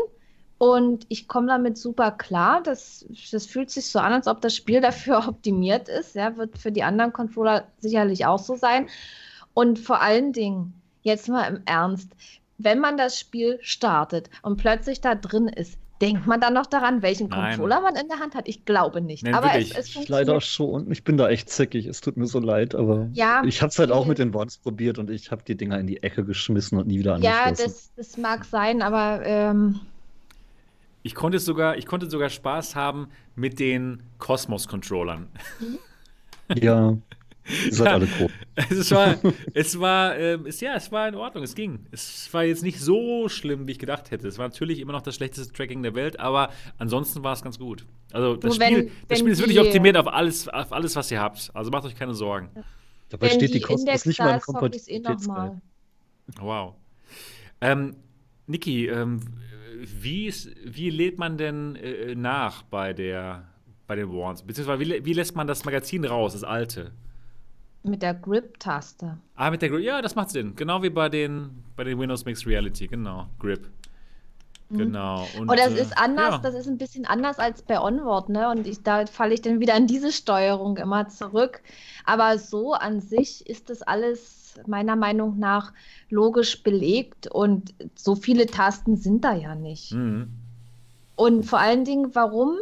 und 0.57 1.05
ich 1.09 1.27
komme 1.27 1.47
damit 1.47 1.77
super 1.77 2.11
klar. 2.11 2.61
Das, 2.63 3.05
das 3.31 3.45
fühlt 3.45 3.69
sich 3.69 3.87
so 3.87 3.99
an, 3.99 4.13
als 4.13 4.27
ob 4.27 4.41
das 4.41 4.55
Spiel 4.55 4.79
dafür 4.89 5.27
optimiert 5.27 5.89
ist. 5.89 6.15
Ja, 6.15 6.37
wird 6.37 6.57
für 6.57 6.71
die 6.71 6.83
anderen 6.83 7.13
Controller 7.13 7.67
sicherlich 7.79 8.25
auch 8.25 8.39
so 8.39 8.55
sein. 8.55 8.87
Und 9.53 9.79
vor 9.79 10.01
allen 10.01 10.33
Dingen, 10.33 10.73
jetzt 11.01 11.27
mal 11.27 11.47
im 11.47 11.61
Ernst, 11.65 12.09
wenn 12.57 12.79
man 12.79 12.97
das 12.97 13.19
Spiel 13.19 13.59
startet 13.61 14.29
und 14.41 14.57
plötzlich 14.57 15.01
da 15.01 15.13
drin 15.15 15.47
ist, 15.47 15.77
denkt 16.01 16.27
man 16.27 16.39
dann 16.39 16.53
noch 16.53 16.65
daran, 16.67 17.01
welchen 17.01 17.27
Nein. 17.29 17.57
Controller 17.57 17.81
man 17.81 17.95
in 17.95 18.07
der 18.07 18.19
Hand 18.19 18.35
hat? 18.35 18.47
Ich 18.47 18.65
glaube 18.65 19.01
nicht. 19.01 19.23
Nein, 19.23 19.33
aber 19.33 19.55
es, 19.55 19.71
es 19.75 20.07
leider 20.07 20.39
schon. 20.41 20.91
Ich 20.91 21.03
bin 21.03 21.17
da 21.17 21.29
echt 21.29 21.49
zickig. 21.49 21.85
Es 21.87 22.01
tut 22.01 22.17
mir 22.17 22.27
so 22.27 22.39
leid, 22.39 22.75
aber 22.75 23.09
Ja, 23.13 23.41
ich 23.43 23.61
habe 23.61 23.69
es 23.69 23.79
halt 23.79 23.91
auch 23.91 24.05
mit 24.05 24.19
den 24.19 24.33
Wands 24.33 24.57
probiert 24.57 24.99
und 24.99 25.09
ich 25.09 25.31
habe 25.31 25.43
die 25.43 25.55
Dinger 25.55 25.79
in 25.79 25.87
die 25.87 26.03
Ecke 26.03 26.23
geschmissen 26.23 26.77
und 26.77 26.87
nie 26.87 26.99
wieder 26.99 27.17
Ja, 27.19 27.45
angeschlossen. 27.45 27.63
das, 27.65 27.91
das 27.95 28.17
mag 28.17 28.45
sein, 28.45 28.81
aber 28.81 29.21
ähm, 29.25 29.79
Ich 31.03 31.15
konnte 31.15 31.39
sogar, 31.39 31.77
ich 31.77 31.85
konnte 31.85 32.09
sogar 32.09 32.29
Spaß 32.29 32.75
haben 32.75 33.07
mit 33.35 33.59
den 33.59 34.03
Cosmos-Controllern. 34.19 35.29
Ja, 36.55 36.97
ihr 37.65 37.73
seid 37.73 37.87
Ja. 37.87 37.93
alle 37.93 38.07
cool. 38.19 38.29
Es 38.69 38.91
war, 38.91 39.15
es 39.53 39.79
war, 39.79 40.17
ähm, 40.17 40.45
es, 40.45 40.59
ja, 40.61 40.75
es 40.75 40.91
war 40.91 41.07
in 41.07 41.15
Ordnung, 41.15 41.43
es 41.43 41.55
ging. 41.55 41.85
Es 41.91 42.31
war 42.33 42.43
jetzt 42.43 42.63
nicht 42.63 42.79
so 42.79 43.29
schlimm, 43.29 43.67
wie 43.67 43.71
ich 43.73 43.79
gedacht 43.79 44.11
hätte. 44.11 44.27
Es 44.27 44.37
war 44.37 44.47
natürlich 44.47 44.79
immer 44.79 44.93
noch 44.93 45.01
das 45.01 45.15
schlechteste 45.15 45.53
Tracking 45.53 45.83
der 45.83 45.95
Welt, 45.95 46.19
aber 46.19 46.49
ansonsten 46.77 47.23
war 47.23 47.33
es 47.33 47.41
ganz 47.41 47.57
gut. 47.59 47.85
Also 48.11 48.35
das 48.35 48.59
wenn- 48.59 48.67
Spiel, 48.73 48.83
das 48.85 48.91
wenn 49.09 49.17
Spiel 49.17 49.31
ist 49.33 49.39
wirklich 49.39 49.59
optimiert 49.59 49.97
auf 49.97 50.07
alles, 50.07 50.47
auf 50.49 50.71
alles, 50.73 50.95
was 50.95 51.11
ihr 51.11 51.19
habt. 51.21 51.51
Also 51.53 51.71
macht 51.71 51.85
euch 51.85 51.95
keine 51.95 52.13
Sorgen. 52.13 52.49
Dabei 53.09 53.27
wenn 53.27 53.35
steht 53.35 53.49
die 53.49 53.53
die 53.55 53.61
Kosmos 53.61 53.81
Index 53.81 54.05
nicht 54.05 54.19
da 54.19 54.25
mal 54.25 54.69
ist, 54.75 54.87
ich 54.89 55.03
es 55.05 55.27
eh. 55.27 56.41
Wow. 56.41 56.75
Ähm, 57.61 57.95
Niki, 58.47 58.87
ähm, 58.87 59.19
wie, 59.81 60.25
ist, 60.27 60.49
wie 60.65 60.89
lädt 60.89 61.17
man 61.19 61.37
denn 61.37 61.75
äh, 61.75 62.15
nach 62.15 62.63
bei 62.63 62.93
der 62.93 63.47
bei 63.87 63.95
den 63.95 64.11
Warns? 64.11 64.41
Beziehungsweise 64.43 64.79
wie, 64.81 65.05
wie 65.05 65.13
lässt 65.13 65.35
man 65.35 65.47
das 65.47 65.63
Magazin 65.63 66.03
raus, 66.05 66.33
das 66.33 66.43
alte? 66.43 66.91
Mit 67.83 68.01
der 68.01 68.13
Grip-Taste. 68.13 69.17
Ah, 69.35 69.51
mit 69.51 69.61
der 69.61 69.69
Grip. 69.69 69.81
Ja, 69.81 70.01
das 70.01 70.15
macht 70.15 70.29
Sinn. 70.29 70.55
Genau 70.55 70.83
wie 70.83 70.89
bei 70.89 71.09
den, 71.09 71.63
bei 71.75 71.83
den 71.83 71.97
Windows 71.99 72.25
Mixed 72.25 72.45
Reality. 72.45 72.87
Genau. 72.87 73.27
Grip. 73.39 73.69
Genau. 74.69 75.25
Und, 75.37 75.49
Und 75.49 75.59
das 75.59 75.73
äh, 75.73 75.81
ist 75.81 75.97
anders, 75.97 76.31
ja. 76.31 76.37
das 76.39 76.53
ist 76.53 76.67
ein 76.67 76.77
bisschen 76.77 77.05
anders 77.05 77.39
als 77.39 77.61
bei 77.61 77.79
Onward, 77.79 78.27
ne? 78.29 78.49
Und 78.49 78.67
ich, 78.67 78.83
da 78.83 79.05
falle 79.05 79.33
ich 79.33 79.41
dann 79.41 79.61
wieder 79.61 79.75
an 79.75 79.87
diese 79.87 80.11
Steuerung 80.11 80.77
immer 80.77 81.07
zurück. 81.07 81.61
Aber 82.05 82.37
so 82.37 82.73
an 82.73 82.99
sich 82.99 83.47
ist 83.47 83.69
das 83.69 83.81
alles 83.81 84.59
meiner 84.65 84.95
Meinung 84.95 85.39
nach 85.39 85.71
logisch 86.09 86.63
belegt 86.63 87.27
und 87.27 87.73
so 87.95 88.15
viele 88.15 88.47
Tasten 88.47 88.97
sind 88.97 89.23
da 89.23 89.33
ja 89.33 89.55
nicht. 89.55 89.93
Mhm. 89.93 90.31
Und 91.15 91.43
vor 91.43 91.59
allen 91.59 91.85
Dingen, 91.85 92.13
warum 92.13 92.57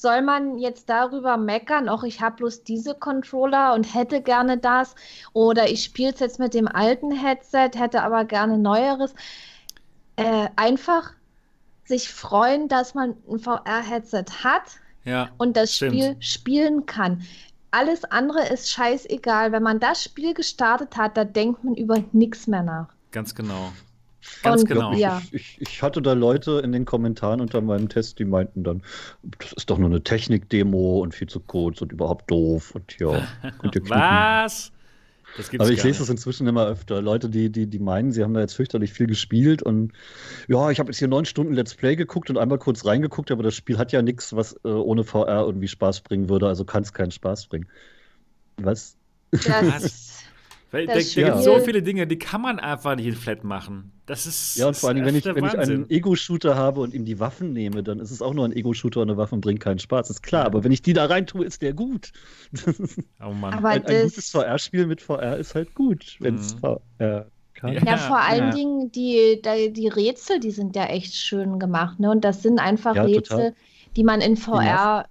soll 0.00 0.22
man 0.22 0.58
jetzt 0.58 0.88
darüber 0.88 1.36
meckern, 1.36 1.88
auch 1.88 2.02
ich 2.04 2.20
habe 2.20 2.36
bloß 2.36 2.64
diese 2.64 2.94
Controller 2.94 3.74
und 3.74 3.94
hätte 3.94 4.22
gerne 4.22 4.58
das 4.58 4.94
oder 5.32 5.68
ich 5.68 5.84
spiele 5.84 6.12
es 6.12 6.20
jetzt 6.20 6.38
mit 6.38 6.54
dem 6.54 6.68
alten 6.68 7.10
Headset, 7.12 7.70
hätte 7.76 8.02
aber 8.02 8.24
gerne 8.24 8.58
neueres. 8.58 9.14
Äh, 10.16 10.48
einfach 10.56 11.12
sich 11.84 12.08
freuen, 12.08 12.68
dass 12.68 12.94
man 12.94 13.16
ein 13.30 13.38
VR-Headset 13.40 14.24
hat 14.44 14.62
Ja. 15.04 15.30
und 15.38 15.56
das 15.56 15.74
Stimmt. 15.74 15.92
Spiel 15.94 16.16
spielen 16.20 16.86
kann. 16.86 17.22
Alles 17.72 18.04
andere 18.04 18.48
ist 18.48 18.70
scheißegal. 18.70 19.52
Wenn 19.52 19.62
man 19.62 19.80
das 19.80 20.02
Spiel 20.02 20.34
gestartet 20.34 20.96
hat, 20.96 21.16
da 21.16 21.24
denkt 21.24 21.62
man 21.64 21.74
über 21.74 22.02
nichts 22.12 22.46
mehr 22.46 22.62
nach. 22.62 22.88
Ganz 23.12 23.34
genau. 23.34 23.72
Ganz 24.42 24.62
Und- 24.62 24.68
genau. 24.68 24.92
Ja. 24.94 25.22
Ich, 25.32 25.58
ich, 25.58 25.60
ich 25.60 25.82
hatte 25.82 26.02
da 26.02 26.12
Leute 26.12 26.60
in 26.64 26.72
den 26.72 26.84
Kommentaren 26.84 27.40
unter 27.40 27.60
meinem 27.60 27.88
Test, 27.88 28.18
die 28.18 28.24
meinten 28.24 28.64
dann, 28.64 28.82
das 29.38 29.52
ist 29.52 29.70
doch 29.70 29.78
nur 29.78 29.88
eine 29.88 30.02
Technik-Demo 30.02 31.00
und 31.00 31.14
viel 31.14 31.28
zu 31.28 31.40
kurz 31.40 31.80
und 31.80 31.92
überhaupt 31.92 32.30
doof 32.30 32.74
und 32.74 32.98
ja, 32.98 33.26
könnt 33.60 33.74
ihr 33.74 33.80
knicken. 33.82 33.90
Was? 33.90 34.72
Das 35.36 35.48
gibt's 35.48 35.64
Aber 35.64 35.72
ich 35.72 35.82
lese 35.84 36.00
das 36.00 36.08
inzwischen 36.08 36.46
immer 36.48 36.66
öfter. 36.66 37.00
Leute, 37.00 37.28
die, 37.28 37.50
die, 37.50 37.68
die 37.68 37.78
meinen, 37.78 38.10
sie 38.10 38.24
haben 38.24 38.34
da 38.34 38.40
jetzt 38.40 38.54
fürchterlich 38.54 38.92
viel 38.92 39.06
gespielt 39.06 39.62
und 39.62 39.92
ja, 40.48 40.70
ich 40.70 40.80
habe 40.80 40.90
jetzt 40.90 40.98
hier 40.98 41.06
neun 41.08 41.24
Stunden 41.24 41.52
Let's 41.52 41.74
Play 41.74 41.94
geguckt 41.94 42.30
und 42.30 42.36
einmal 42.38 42.58
kurz 42.58 42.84
reingeguckt, 42.84 43.30
aber 43.30 43.44
das 43.44 43.54
Spiel 43.54 43.78
hat 43.78 43.92
ja 43.92 44.02
nichts, 44.02 44.34
was 44.34 44.54
äh, 44.64 44.68
ohne 44.68 45.04
VR 45.04 45.44
irgendwie 45.46 45.68
Spaß 45.68 46.00
bringen 46.00 46.28
würde, 46.28 46.48
also 46.48 46.64
kann 46.64 46.82
es 46.82 46.92
keinen 46.92 47.12
Spaß 47.12 47.46
bringen. 47.46 47.68
Was? 48.56 48.96
Was? 49.30 50.19
Weil 50.72 50.86
da 50.86 50.92
da 50.92 50.98
Das 51.00 51.14
gibt 51.14 51.26
Spiel- 51.28 51.42
so 51.42 51.58
viele 51.58 51.82
Dinge, 51.82 52.06
die 52.06 52.18
kann 52.18 52.40
man 52.40 52.58
einfach 52.60 52.94
nicht 52.96 53.06
in 53.06 53.14
Flat 53.16 53.42
machen. 53.44 53.92
Das 54.06 54.26
ist. 54.26 54.56
Ja, 54.56 54.68
und 54.68 54.76
vor 54.76 54.88
allem, 54.90 55.04
wenn 55.04 55.14
ich, 55.16 55.24
wenn 55.24 55.44
ich 55.44 55.58
einen 55.58 55.88
Ego-Shooter 55.90 56.54
habe 56.56 56.80
und 56.80 56.94
ihm 56.94 57.04
die 57.04 57.18
Waffen 57.20 57.52
nehme, 57.52 57.82
dann 57.82 57.98
ist 58.00 58.10
es 58.10 58.22
auch 58.22 58.34
nur 58.34 58.44
ein 58.44 58.52
Ego-Shooter 58.52 59.00
und 59.00 59.08
eine 59.10 59.16
Waffe 59.16 59.36
bringt 59.38 59.60
keinen 59.60 59.78
Spaß. 59.78 60.10
Ist 60.10 60.22
klar, 60.22 60.44
aber 60.46 60.62
wenn 60.64 60.72
ich 60.72 60.82
die 60.82 60.92
da 60.92 61.06
rein 61.06 61.26
tue, 61.26 61.44
ist 61.44 61.62
der 61.62 61.72
gut. 61.74 62.12
Oh 63.24 63.32
Mann. 63.32 63.54
Aber 63.54 63.68
ein, 63.70 63.84
ein 63.84 63.92
das- 63.92 64.02
gutes 64.14 64.30
VR-Spiel 64.30 64.86
mit 64.86 65.00
VR 65.00 65.36
ist 65.36 65.54
halt 65.54 65.74
gut, 65.74 66.16
wenn 66.20 66.36
es 66.36 66.54
Mhm. 66.54 66.58
VR 66.60 67.26
kann. 67.54 67.72
Ja. 67.74 67.82
Ja, 67.84 67.96
vor 67.98 68.18
allen 68.20 68.48
ja. 68.48 68.50
Dingen 68.54 68.92
die, 68.92 69.42
die, 69.72 69.88
Rätsel, 69.88 70.40
die 70.40 70.50
sind 70.50 70.74
ja 70.76 70.86
echt 70.86 71.14
schön 71.14 71.58
gemacht. 71.58 72.00
Ne? 72.00 72.10
Und 72.10 72.24
das 72.24 72.42
sind 72.42 72.58
einfach 72.58 72.94
Ja, 72.96 73.02
Rätsel, 73.02 73.36
total. 73.36 73.54
die 73.96 74.04
man 74.04 74.20
in 74.20 74.36
VR 74.36 75.04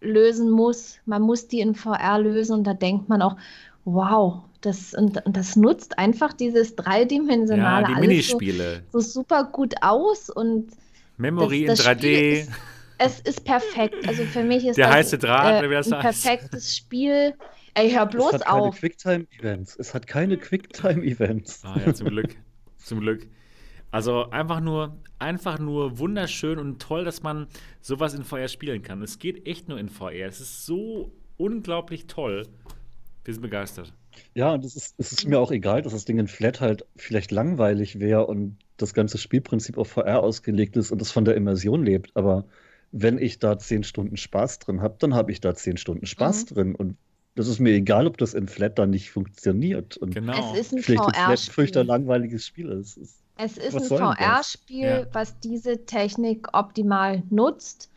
lösen 0.00 0.50
muss. 0.50 0.96
Man 1.04 1.22
muss 1.22 1.48
die 1.48 1.60
in 1.60 1.74
VR 1.74 2.18
lösen 2.18 2.54
und 2.58 2.64
da 2.64 2.74
denkt 2.74 3.08
man 3.08 3.22
auch, 3.22 3.36
wow, 3.84 4.44
das, 4.66 4.94
und, 4.94 5.24
und 5.26 5.36
das 5.36 5.56
nutzt 5.56 5.98
einfach 5.98 6.32
dieses 6.32 6.70
ja, 6.70 6.76
dreidimensionale 6.76 7.86
die 7.86 7.92
alles 7.94 8.04
so, 8.28 8.38
Minispiele. 8.38 8.82
so 8.92 9.00
super 9.00 9.44
gut 9.44 9.74
aus 9.82 10.30
und 10.30 10.68
Memory 11.16 11.64
das 11.66 11.80
in 11.80 11.84
Spiel 11.98 12.10
3D. 12.10 12.40
ist- 12.42 12.50
es 12.98 13.20
ist 13.20 13.44
perfekt. 13.44 14.06
Also 14.06 14.22
für 14.24 14.44
mich 14.44 14.64
ist 14.64 14.76
Der 14.78 14.86
das 14.86 14.94
heiße 14.96 15.18
Draht, 15.18 15.62
äh, 15.64 15.68
wie 15.68 15.74
das 15.74 15.92
ein 15.92 16.02
heißt. 16.02 16.22
perfektes 16.24 16.76
Spiel. 16.76 17.34
Ey, 17.74 17.90
hör 17.90 18.04
es 18.04 18.10
bloß 18.10 18.32
hat 18.34 18.44
keine 18.44 18.62
auf. 18.62 18.76
Quicktime-Events. 18.78 19.76
Es 19.80 19.94
hat 19.94 20.06
keine 20.06 20.36
Quicktime-Events. 20.36 21.64
Ah 21.64 21.76
ja, 21.84 21.92
zum 21.92 22.08
Glück. 22.08 22.36
zum 22.76 23.00
Glück. 23.00 23.26
Also 23.90 24.30
einfach 24.30 24.60
nur, 24.60 24.96
einfach 25.18 25.58
nur 25.58 25.98
wunderschön 25.98 26.58
und 26.58 26.80
toll, 26.80 27.04
dass 27.04 27.22
man 27.22 27.46
sowas 27.80 28.14
in 28.14 28.24
VR 28.24 28.48
spielen 28.48 28.82
kann. 28.82 29.02
Es 29.02 29.18
geht 29.18 29.46
echt 29.46 29.68
nur 29.68 29.78
in 29.78 29.88
VR. 29.88 30.26
Es 30.26 30.40
ist 30.40 30.64
so 30.66 31.12
unglaublich 31.36 32.06
toll. 32.06 32.46
Wir 33.24 33.34
sind 33.34 33.42
begeistert. 33.42 33.92
Ja, 34.34 34.52
und 34.54 34.64
es 34.64 34.76
ist, 34.76 34.94
es 34.98 35.12
ist 35.12 35.26
mir 35.28 35.38
auch 35.38 35.50
egal, 35.52 35.82
dass 35.82 35.92
das 35.92 36.04
Ding 36.04 36.18
in 36.18 36.28
Flat 36.28 36.60
halt 36.60 36.84
vielleicht 36.96 37.30
langweilig 37.30 38.00
wäre 38.00 38.26
und 38.26 38.56
das 38.76 38.94
ganze 38.94 39.18
Spielprinzip 39.18 39.78
auf 39.78 39.88
VR 39.88 40.20
ausgelegt 40.22 40.76
ist 40.76 40.90
und 40.90 41.00
es 41.00 41.12
von 41.12 41.24
der 41.24 41.34
Immersion 41.36 41.84
lebt. 41.84 42.10
Aber 42.16 42.44
wenn 42.92 43.18
ich 43.18 43.38
da 43.38 43.58
zehn 43.58 43.84
Stunden 43.84 44.16
Spaß 44.16 44.58
drin 44.60 44.80
habe, 44.82 44.96
dann 44.98 45.14
habe 45.14 45.30
ich 45.32 45.40
da 45.40 45.54
zehn 45.54 45.76
Stunden 45.76 46.06
Spaß 46.06 46.50
Mhm. 46.50 46.54
drin. 46.54 46.74
Und 46.74 46.96
das 47.36 47.48
ist 47.48 47.58
mir 47.60 47.72
egal, 47.72 48.06
ob 48.06 48.18
das 48.18 48.34
in 48.34 48.48
Flat 48.48 48.78
dann 48.78 48.90
nicht 48.90 49.10
funktioniert. 49.10 49.96
Und 49.96 50.14
Genau. 50.14 50.52
Es 50.54 50.60
ist 50.60 50.72
ein 50.72 50.82
vielleicht 50.82 51.50
fürchter 51.50 51.84
langweiliges 51.84 52.46
Spiel 52.46 52.68
ist. 52.70 52.96
Es- 52.96 53.20
Es 53.36 53.56
ist 53.58 53.74
Was 53.74 53.90
ein 53.90 53.98
das? 53.98 54.16
VR-Spiel, 54.16 54.82
Ja. 54.84 55.06
was 55.12 55.38
diese 55.40 55.84
Technik 55.86 56.48
optimal 56.52 57.24
nutzt. 57.30 57.90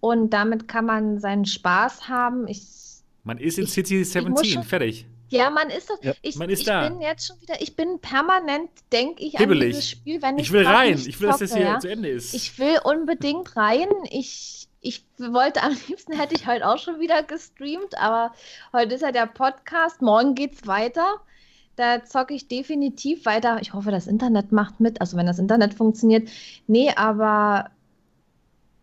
Und 0.00 0.30
damit 0.30 0.66
kann 0.66 0.86
man 0.86 1.20
seinen 1.20 1.44
Spaß 1.44 2.08
haben. 2.08 2.48
Ich, 2.48 2.64
Man 3.22 3.38
ist 3.38 3.58
in 3.58 3.64
Ich- 3.66 3.70
City 3.70 3.98
muss 3.98 4.10
17, 4.12 4.44
schon- 4.46 4.62
fertig. 4.64 5.06
Ja, 5.32 5.50
man 5.50 5.70
ist 5.70 5.90
das. 5.90 5.98
Ja, 6.02 6.12
ich, 6.22 6.38
ist 6.40 6.60
ich 6.60 6.66
bin 6.66 7.00
jetzt 7.00 7.26
schon 7.26 7.40
wieder, 7.40 7.60
ich 7.60 7.76
bin 7.76 7.98
permanent, 8.00 8.70
denke 8.92 9.22
ich, 9.22 9.34
an 9.34 9.40
Hibbelig. 9.40 9.70
dieses 9.70 9.90
Spiel, 9.90 10.22
wenn 10.22 10.38
ich 10.38 10.46
Ich 10.46 10.52
will 10.52 10.66
rein. 10.66 10.94
Ich 10.94 11.20
will, 11.20 11.28
dass 11.28 11.38
das 11.38 11.54
hier 11.54 11.62
ja. 11.62 11.78
zu 11.78 11.88
Ende 11.88 12.08
ist. 12.08 12.34
Ich 12.34 12.58
will 12.58 12.78
unbedingt 12.84 13.56
rein. 13.56 13.88
Ich, 14.10 14.68
ich 14.80 15.04
wollte 15.18 15.62
am 15.62 15.76
liebsten, 15.88 16.12
hätte 16.12 16.34
ich 16.34 16.46
heute 16.46 16.68
auch 16.68 16.78
schon 16.78 17.00
wieder 17.00 17.22
gestreamt, 17.22 17.98
aber 17.98 18.34
heute 18.72 18.94
ist 18.94 19.00
ja 19.00 19.12
der 19.12 19.26
Podcast, 19.26 20.02
morgen 20.02 20.34
geht's 20.34 20.66
weiter. 20.66 21.20
Da 21.76 22.04
zocke 22.04 22.34
ich 22.34 22.48
definitiv 22.48 23.24
weiter. 23.24 23.58
Ich 23.62 23.72
hoffe, 23.72 23.90
das 23.90 24.06
Internet 24.06 24.52
macht 24.52 24.80
mit, 24.80 25.00
also 25.00 25.16
wenn 25.16 25.26
das 25.26 25.38
Internet 25.38 25.74
funktioniert. 25.74 26.28
Nee, 26.66 26.92
aber 26.94 27.70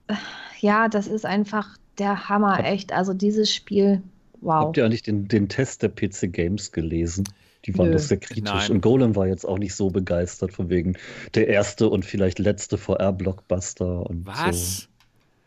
äh, 0.08 0.16
ja, 0.60 0.88
das 0.88 1.08
ist 1.08 1.26
einfach 1.26 1.78
der 2.00 2.30
Hammer, 2.30 2.64
echt. 2.64 2.92
Also 2.92 3.14
dieses 3.14 3.54
Spiel, 3.54 4.02
wow. 4.42 4.66
Habt 4.66 4.78
ihr 4.78 4.86
eigentlich 4.86 5.04
den, 5.04 5.28
den 5.28 5.50
Test 5.50 5.84
der 5.84 5.90
PC 5.90 6.32
Games 6.32 6.72
gelesen? 6.72 7.26
Die 7.66 7.78
waren 7.78 7.88
Nö. 7.88 7.94
doch 7.94 8.00
sehr 8.00 8.18
kritisch. 8.18 8.44
Nein. 8.44 8.72
Und 8.72 8.82
Golem 8.82 9.16
war 9.16 9.28
jetzt 9.28 9.46
auch 9.46 9.58
nicht 9.58 9.76
so 9.76 9.90
begeistert 9.90 10.54
von 10.54 10.70
wegen 10.70 10.96
der 11.36 11.48
erste 11.48 11.90
und 11.90 12.06
vielleicht 12.06 12.40
letzte 12.40 12.78
VR-Blockbuster 12.78 14.10
und 14.10 14.26
Was? 14.26 14.88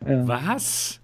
so. 0.01 0.11
Ja. 0.11 0.29
Was? 0.29 1.01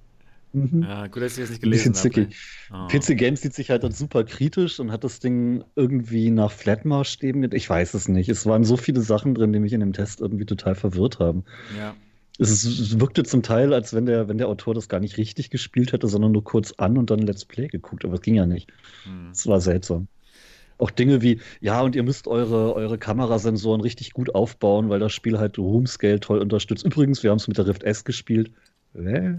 Mhm. 0.52 0.82
Ja, 0.82 1.06
gut, 1.06 1.22
dass 1.22 1.36
ich 1.36 1.44
das 1.44 1.50
nicht 1.50 1.62
gelesen 1.62 1.94
habe. 1.94 1.98
zickig. 1.98 2.36
Oh. 2.72 2.86
PC 2.88 3.16
Games 3.16 3.42
sieht 3.42 3.54
sich 3.54 3.70
halt 3.70 3.84
dann 3.84 3.92
super 3.92 4.24
kritisch 4.24 4.80
und 4.80 4.90
hat 4.92 5.04
das 5.04 5.20
Ding 5.20 5.64
irgendwie 5.76 6.30
nach 6.30 6.50
Flatmaßstäben. 6.50 7.50
Ich 7.52 7.68
weiß 7.68 7.94
es 7.94 8.08
nicht. 8.08 8.28
Es 8.28 8.46
waren 8.46 8.64
so 8.64 8.76
viele 8.76 9.00
Sachen 9.00 9.34
drin, 9.34 9.52
die 9.52 9.60
mich 9.60 9.72
in 9.72 9.80
dem 9.80 9.92
Test 9.92 10.20
irgendwie 10.20 10.46
total 10.46 10.74
verwirrt 10.74 11.18
haben. 11.18 11.44
Ja. 11.76 11.94
Es, 12.38 12.98
wirkte 13.00 13.24
zum 13.24 13.42
Teil, 13.42 13.74
als 13.74 13.92
wenn 13.94 14.06
der, 14.06 14.28
wenn 14.28 14.38
der 14.38 14.48
Autor 14.48 14.74
das 14.74 14.88
gar 14.88 15.00
nicht 15.00 15.16
richtig 15.16 15.50
gespielt 15.50 15.92
hätte, 15.92 16.06
sondern 16.08 16.32
nur 16.32 16.44
kurz 16.44 16.72
an 16.76 16.96
und 16.96 17.10
dann 17.10 17.18
Let's 17.20 17.44
Play 17.44 17.66
geguckt. 17.68 18.04
Aber 18.04 18.14
es 18.14 18.20
ging 18.22 18.34
ja 18.36 18.46
nicht. 18.46 18.70
Hm. 19.04 19.30
Es 19.32 19.46
war 19.46 19.60
seltsam. 19.60 20.08
Auch 20.78 20.92
Dinge 20.92 21.22
wie, 21.22 21.40
ja, 21.60 21.80
und 21.82 21.96
ihr 21.96 22.04
müsst 22.04 22.28
eure, 22.28 22.74
eure 22.74 22.98
Kamerasensoren 22.98 23.80
richtig 23.80 24.12
gut 24.12 24.34
aufbauen, 24.36 24.88
weil 24.88 25.00
das 25.00 25.12
Spiel 25.12 25.38
halt 25.38 25.58
Room-Scale 25.58 26.20
toll 26.20 26.38
unterstützt. 26.38 26.84
Übrigens, 26.84 27.24
wir 27.24 27.30
haben 27.30 27.38
es 27.38 27.48
mit 27.48 27.58
der 27.58 27.66
Rift 27.66 27.82
S 27.82 28.04
gespielt. 28.04 28.52
Hä? 28.94 29.36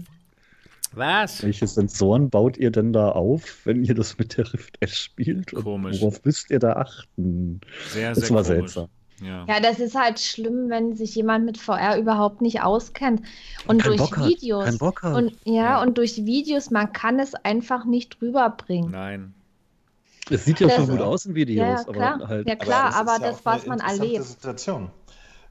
Was? 0.92 1.42
Welche 1.42 1.66
Sensoren 1.66 2.30
baut 2.30 2.56
ihr 2.58 2.70
denn 2.70 2.92
da 2.92 3.10
auf, 3.10 3.64
wenn 3.64 3.84
ihr 3.84 3.94
das 3.94 4.18
mit 4.18 4.36
der 4.36 4.52
Rift 4.52 4.76
S 4.80 4.96
spielt? 4.98 5.54
Und 5.54 5.62
Komisch. 5.62 6.00
Worauf 6.00 6.22
müsst 6.24 6.50
ihr 6.50 6.58
da 6.58 6.74
achten? 6.74 7.60
Sehr, 7.88 8.12
Das 8.14 8.26
sehr 8.26 8.30
war 8.34 8.44
komisch. 8.44 8.74
seltsam. 8.74 8.88
Ja. 9.22 9.44
Ja, 9.48 9.60
das 9.60 9.78
ist 9.80 9.94
halt 9.94 10.18
schlimm, 10.20 10.70
wenn 10.70 10.96
sich 10.96 11.14
jemand 11.14 11.44
mit 11.44 11.58
VR 11.58 11.98
überhaupt 11.98 12.40
nicht 12.40 12.62
auskennt 12.62 13.22
und 13.66 13.82
Keinen 13.82 13.96
durch 13.96 14.10
Bock 14.10 14.16
hat, 14.18 14.28
Videos 14.28 14.64
keinen 14.64 14.78
Bock 14.78 15.02
hat. 15.02 15.14
und 15.16 15.32
ja, 15.44 15.52
Ja. 15.54 15.82
und 15.82 15.98
durch 15.98 16.24
Videos, 16.24 16.70
man 16.70 16.92
kann 16.92 17.18
es 17.18 17.34
einfach 17.34 17.84
nicht 17.84 18.20
rüberbringen. 18.22 18.90
Nein. 18.90 19.34
Es 20.30 20.44
sieht 20.44 20.60
ja 20.60 20.68
Das- 20.68 20.76
schon 20.76 20.88
gut 20.90 21.00
aus 21.00 21.26
in 21.26 21.34
Videos, 21.34 21.58
Ja, 21.86 21.92
klar. 21.92 22.14
aber 22.14 22.28
halt. 22.28 22.48
Ja, 22.48 22.56
klar, 22.56 22.88
es 22.88 22.94
ist 22.94 23.00
aber 23.00 23.12
ja 23.12 23.18
das, 23.30 23.44
was 23.44 23.60
eine 23.62 23.68
man 23.68 23.80
erlebt. 23.80 24.24
Situation. 24.24 24.90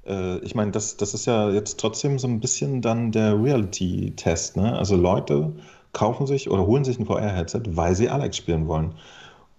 Äh, 0.07 0.37
ich 0.39 0.55
meine, 0.55 0.71
das, 0.71 0.95
das 0.97 1.13
ist 1.13 1.25
ja 1.25 1.49
jetzt 1.51 1.79
trotzdem 1.79 2.17
so 2.17 2.27
ein 2.27 2.39
bisschen 2.39 2.81
dann 2.81 3.11
der 3.11 3.33
Reality-Test. 3.41 4.57
Ne? 4.57 4.77
Also 4.77 4.95
Leute 4.95 5.51
kaufen 5.93 6.27
sich 6.27 6.49
oder 6.49 6.65
holen 6.65 6.83
sich 6.85 6.97
ein 6.99 7.05
VR-Headset, 7.05 7.63
weil 7.71 7.95
sie 7.95 8.09
Alex 8.09 8.37
spielen 8.37 8.67
wollen. 8.67 8.93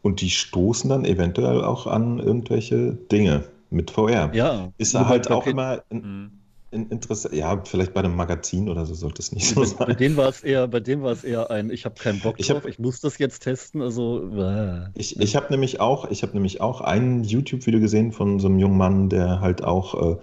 Und 0.02 0.22
die 0.22 0.30
stoßen 0.30 0.88
dann 0.88 1.04
eventuell 1.04 1.62
auch 1.62 1.86
an 1.86 2.18
irgendwelche 2.18 2.92
Dinge 3.12 3.44
mit 3.70 3.90
VR. 3.90 4.30
ja, 4.34 4.72
Ist 4.78 4.94
er 4.94 5.08
halt 5.08 5.30
auch 5.30 5.46
immer 5.46 5.82
in, 5.90 6.02
Hm. 6.02 6.30
in 6.72 6.88
Interesse. 6.90 7.34
Ja, 7.34 7.62
vielleicht 7.64 7.94
bei 7.94 8.00
einem 8.00 8.14
Magazin 8.16 8.68
oder 8.68 8.86
so 8.86 8.94
sollte 8.94 9.22
es 9.22 9.32
nicht 9.32 9.48
so 9.48 9.60
Bei, 9.60 9.66
bei 9.66 9.86
sein. 9.86 9.96
denen 9.96 10.16
war 10.16 10.28
es 10.28 10.42
eher, 10.42 10.68
bei 10.68 10.80
dem 10.80 11.02
war 11.02 11.12
es 11.12 11.24
eher 11.24 11.50
ein, 11.50 11.70
ich 11.70 11.84
habe 11.84 11.96
keinen 11.96 12.20
Bock 12.20 12.36
Ich 12.38 12.48
drauf, 12.48 12.58
hab- 12.58 12.68
ich 12.68 12.78
muss 12.78 13.00
das 13.00 13.18
jetzt 13.18 13.40
testen, 13.40 13.82
also 13.82 14.28
äh. 14.36 14.86
Ich, 14.94 15.18
ich 15.20 15.36
habe 15.36 15.46
nämlich 15.50 15.80
auch, 15.80 16.10
ich 16.10 16.22
habe 16.22 16.32
nämlich 16.34 16.60
auch 16.60 16.80
ein 16.80 17.24
YouTube-Video 17.24 17.80
gesehen 17.80 18.12
von 18.12 18.38
so 18.40 18.48
einem 18.48 18.58
jungen 18.58 18.76
Mann, 18.78 19.08
der 19.08 19.40
halt 19.40 19.64
auch, 19.64 20.12
äh, 20.12 20.16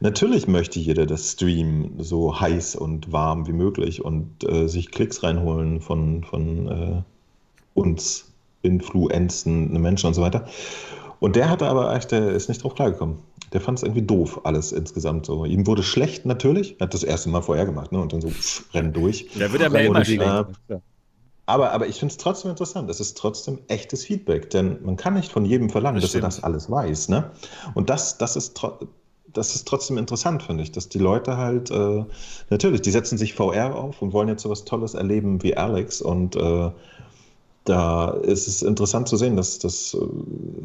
natürlich 0.00 0.46
möchte 0.48 0.78
jeder 0.78 1.06
das 1.06 1.32
Stream 1.32 1.92
so 1.98 2.38
heiß 2.40 2.76
und 2.76 3.12
warm 3.12 3.46
wie 3.46 3.52
möglich 3.52 4.04
und 4.04 4.44
äh, 4.48 4.68
sich 4.68 4.90
Klicks 4.90 5.22
reinholen 5.22 5.80
von, 5.80 6.24
von 6.24 6.68
äh, 6.68 7.02
uns 7.74 8.30
influenzenden 8.62 9.80
Menschen 9.82 10.06
und 10.08 10.14
so 10.14 10.22
weiter. 10.22 10.46
Und 11.20 11.36
der 11.36 11.48
hatte 11.50 11.66
aber 11.66 11.94
echt, 11.94 12.10
der 12.12 12.30
ist 12.30 12.48
nicht 12.48 12.62
drauf 12.62 12.74
klargekommen. 12.74 13.18
Der 13.52 13.60
fand 13.60 13.78
es 13.78 13.82
irgendwie 13.84 14.02
doof, 14.02 14.40
alles 14.44 14.72
insgesamt 14.72 15.26
so. 15.26 15.44
Ihm 15.44 15.66
wurde 15.66 15.82
schlecht 15.82 16.26
natürlich, 16.26 16.76
hat 16.80 16.92
das 16.92 17.02
erste 17.04 17.28
Mal 17.28 17.40
vorher 17.42 17.66
gemacht, 17.66 17.92
ne? 17.92 18.00
Und 18.00 18.12
dann 18.12 18.20
so 18.20 18.28
pff, 18.28 18.64
renn 18.74 18.92
durch. 18.92 19.28
Da 19.38 19.52
wird 19.52 19.62
er 19.62 19.72
Rein 19.72 19.86
immer 19.86 19.90
oder 19.96 20.00
die- 20.04 20.14
schlecht. 20.16 20.46
Ja. 20.68 20.80
Aber, 21.46 21.72
aber 21.72 21.86
ich 21.86 21.98
finde 21.98 22.10
es 22.12 22.16
trotzdem 22.16 22.50
interessant. 22.50 22.88
Es 22.90 23.00
ist 23.00 23.16
trotzdem 23.18 23.58
echtes 23.68 24.04
Feedback, 24.04 24.48
denn 24.50 24.78
man 24.82 24.96
kann 24.96 25.12
nicht 25.14 25.30
von 25.30 25.44
jedem 25.44 25.68
verlangen, 25.68 25.96
Das 26.00 26.04
dass 26.04 26.14
er 26.14 26.20
stimmt. 26.20 26.32
das 26.38 26.42
alles 26.42 26.70
weiß. 26.70 27.10
Ne? 27.10 27.30
Und 27.74 27.90
das, 27.90 28.16
das, 28.16 28.34
ist 28.36 28.56
tro- 28.56 28.78
das 29.32 29.54
ist 29.54 29.68
trotzdem 29.68 29.98
interessant, 29.98 30.42
finde 30.42 30.62
ich, 30.62 30.72
dass 30.72 30.88
die 30.88 30.98
Leute 30.98 31.36
halt, 31.36 31.70
äh, 31.70 32.04
natürlich, 32.48 32.80
die 32.80 32.90
setzen 32.90 33.18
sich 33.18 33.34
VR 33.34 33.74
auf 33.76 34.00
und 34.00 34.12
wollen 34.14 34.28
jetzt 34.28 34.42
so 34.42 34.48
was 34.48 34.64
Tolles 34.64 34.94
erleben 34.94 35.42
wie 35.42 35.54
Alex. 35.54 36.00
Und 36.00 36.34
äh, 36.34 36.70
da 37.64 38.10
ist 38.10 38.46
es 38.46 38.60
interessant 38.62 39.08
zu 39.08 39.16
sehen, 39.16 39.36
dass, 39.36 39.58
dass 39.58 39.94
äh, 39.94 39.98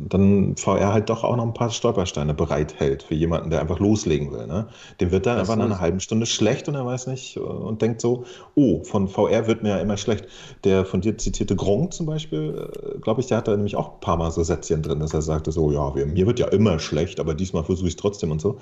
dann 0.09 0.55
VR 0.57 0.91
halt 0.93 1.09
doch 1.09 1.23
auch 1.23 1.35
noch 1.37 1.45
ein 1.45 1.53
paar 1.53 1.69
Stolpersteine 1.69 2.33
bereithält 2.33 3.03
für 3.03 3.15
jemanden, 3.15 3.49
der 3.49 3.61
einfach 3.61 3.79
loslegen 3.79 4.31
will. 4.33 4.47
Ne? 4.47 4.67
Dem 4.99 5.11
wird 5.11 5.25
dann 5.25 5.37
Das 5.37 5.49
einfach 5.49 5.55
nach 5.57 5.71
einer 5.71 5.79
halben 5.79 6.01
Stunde 6.01 6.25
schlecht 6.25 6.67
und 6.67 6.75
er 6.75 6.85
weiß 6.85 7.07
nicht 7.07 7.37
äh, 7.37 7.39
und 7.39 7.81
denkt 7.81 8.01
so, 8.01 8.25
oh, 8.55 8.83
von 8.83 9.07
VR 9.07 9.47
wird 9.47 9.63
mir 9.63 9.69
ja 9.69 9.77
immer 9.77 9.95
schlecht. 9.95 10.27
Der 10.65 10.83
von 10.83 10.99
dir 10.99 11.17
zitierte 11.17 11.55
Gronk 11.55 11.93
zum 11.93 12.05
Beispiel, 12.05 12.69
glaube 13.01 13.21
ich, 13.21 13.27
der 13.27 13.37
hatte 13.37 13.51
nämlich 13.51 13.77
auch 13.77 13.93
ein 13.93 13.99
paar 14.01 14.17
Mal 14.17 14.31
so 14.31 14.43
Sätzchen 14.43 14.81
drin, 14.81 14.99
dass 14.99 15.13
er 15.13 15.21
sagte 15.21 15.51
so, 15.53 15.71
ja, 15.71 15.93
mir 16.05 16.27
wird 16.27 16.39
ja 16.39 16.47
immer 16.49 16.79
schlecht, 16.79 17.19
aber 17.21 17.33
diesmal 17.33 17.63
versuche 17.63 17.87
ich 17.87 17.93
es 17.93 17.97
trotzdem 17.97 18.31
und 18.31 18.41
so. 18.41 18.57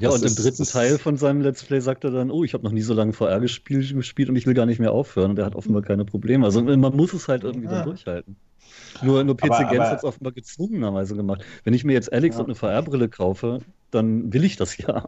Ja, 0.00 0.08
Das 0.10 0.16
und 0.16 0.20
im 0.22 0.26
ist- 0.26 0.38
dritten 0.44 0.58
das- 0.58 0.72
Teil 0.72 0.98
von 0.98 1.16
seinem 1.16 1.40
Let's 1.40 1.64
Play 1.64 1.80
sagt 1.80 2.04
er 2.04 2.10
dann, 2.10 2.30
oh, 2.30 2.44
ich 2.44 2.52
habe 2.52 2.62
noch 2.64 2.72
nie 2.72 2.82
so 2.82 2.92
lange 2.92 3.14
VR 3.14 3.40
gespielt, 3.40 3.94
gespielt 3.94 4.28
und 4.28 4.36
ich 4.36 4.46
will 4.46 4.54
gar 4.54 4.66
nicht 4.66 4.80
mehr 4.80 4.92
aufhören. 4.92 5.30
Und 5.30 5.38
er 5.38 5.46
hat 5.46 5.54
offenbar 5.54 5.80
keine 5.82 6.04
Probleme. 6.04 6.44
Also 6.44 6.60
man 6.62 6.94
muss 6.94 7.14
es 7.14 7.26
halt 7.28 7.42
irgendwie 7.44 7.69
Ja. 7.70 7.78
dann 7.78 7.88
durchhalten. 7.88 8.36
Nur, 9.02 9.24
nur 9.24 9.36
PC 9.36 9.50
Aber- 9.50 9.64
Games 9.70 9.88
hat 9.88 9.98
es 9.98 10.04
offenbar 10.04 10.32
gezwungenerweise 10.32 11.16
gemacht. 11.16 11.42
Wenn 11.64 11.74
ich 11.74 11.84
mir 11.84 11.92
jetzt 11.92 12.12
Alex 12.12 12.36
Ja. 12.36 12.40
und 12.42 12.46
eine 12.46 12.54
VR-Brille 12.54 13.08
kaufe, 13.08 13.60
dann 13.90 14.32
will 14.32 14.44
ich 14.44 14.56
das 14.56 14.76
ja. 14.78 15.04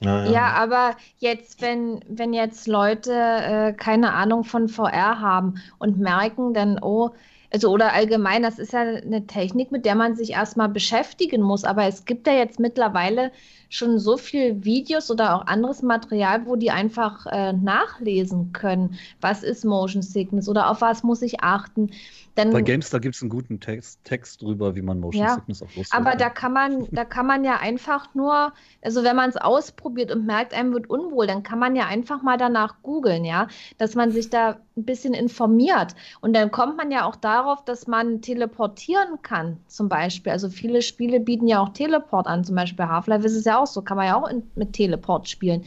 Ja, 0.00 0.24
Ja, 0.26 0.52
aber 0.54 0.96
jetzt, 1.18 1.62
wenn, 1.62 2.00
wenn 2.08 2.32
jetzt 2.34 2.66
Leute 2.66 3.12
äh, 3.12 3.72
keine 3.72 4.12
Ahnung 4.12 4.44
von 4.44 4.68
VR 4.68 5.20
haben 5.20 5.54
und 5.78 5.98
merken 5.98 6.52
dann, 6.52 6.78
oh, 6.82 7.10
also 7.52 7.70
oder 7.70 7.92
allgemein, 7.92 8.42
das 8.42 8.58
ist 8.58 8.72
ja 8.72 8.80
eine 8.80 9.26
Technik, 9.28 9.70
mit 9.70 9.84
der 9.86 9.94
man 9.94 10.16
sich 10.16 10.30
erstmal 10.32 10.68
beschäftigen 10.68 11.40
muss. 11.40 11.62
Aber 11.62 11.84
es 11.86 12.04
gibt 12.04 12.26
ja 12.26 12.32
jetzt 12.34 12.58
mittlerweile 12.58 13.30
schon 13.74 13.98
so 13.98 14.16
viel 14.16 14.64
Videos 14.64 15.10
oder 15.10 15.34
auch 15.36 15.46
anderes 15.46 15.82
Material, 15.82 16.46
wo 16.46 16.56
die 16.56 16.70
einfach 16.70 17.26
äh, 17.26 17.52
nachlesen 17.52 18.52
können, 18.52 18.96
was 19.20 19.42
ist 19.42 19.64
Motion 19.64 20.02
Sickness 20.02 20.48
oder 20.48 20.70
auf 20.70 20.80
was 20.80 21.02
muss 21.02 21.22
ich 21.22 21.40
achten. 21.40 21.90
Dann, 22.36 22.50
Bei 22.50 22.62
GameStar 22.62 22.98
gibt 22.98 23.14
es 23.14 23.22
einen 23.22 23.30
guten 23.30 23.60
Text, 23.60 24.00
Text 24.02 24.42
drüber, 24.42 24.74
wie 24.74 24.82
man 24.82 24.98
Motion 24.98 25.24
Ja, 25.24 25.34
Sickness 25.34 25.62
auch 25.62 25.74
loswerden 25.76 26.06
Aber 26.06 26.16
da 26.16 26.30
kann 26.30 26.52
man, 26.52 26.88
da 26.90 27.04
kann 27.04 27.26
man 27.26 27.44
ja 27.44 27.58
einfach 27.58 28.12
nur, 28.14 28.52
also 28.82 29.04
wenn 29.04 29.14
man 29.14 29.30
es 29.30 29.36
ausprobiert 29.36 30.10
und 30.12 30.26
merkt, 30.26 30.52
einem 30.52 30.72
wird 30.72 30.90
unwohl, 30.90 31.28
dann 31.28 31.44
kann 31.44 31.60
man 31.60 31.76
ja 31.76 31.86
einfach 31.86 32.22
mal 32.22 32.36
danach 32.36 32.82
googeln, 32.82 33.24
ja, 33.24 33.46
dass 33.78 33.94
man 33.94 34.10
sich 34.10 34.30
da 34.30 34.58
ein 34.76 34.84
bisschen 34.84 35.14
informiert. 35.14 35.94
Und 36.20 36.34
dann 36.34 36.50
kommt 36.50 36.76
man 36.76 36.90
ja 36.90 37.04
auch 37.04 37.14
darauf, 37.14 37.64
dass 37.64 37.86
man 37.86 38.20
teleportieren 38.20 39.22
kann, 39.22 39.58
zum 39.68 39.88
Beispiel. 39.88 40.32
Also 40.32 40.48
viele 40.48 40.82
Spiele 40.82 41.20
bieten 41.20 41.46
ja 41.46 41.60
auch 41.60 41.68
Teleport 41.68 42.26
an, 42.26 42.42
zum 42.42 42.56
Beispiel 42.56 42.86
Half-Life 42.86 43.24
ist 43.24 43.36
es 43.36 43.44
ja 43.44 43.60
auch 43.60 43.63
so, 43.66 43.82
kann 43.82 43.96
man 43.96 44.06
ja 44.06 44.16
auch 44.16 44.28
in, 44.28 44.42
mit 44.54 44.72
Teleport 44.72 45.28
spielen. 45.28 45.64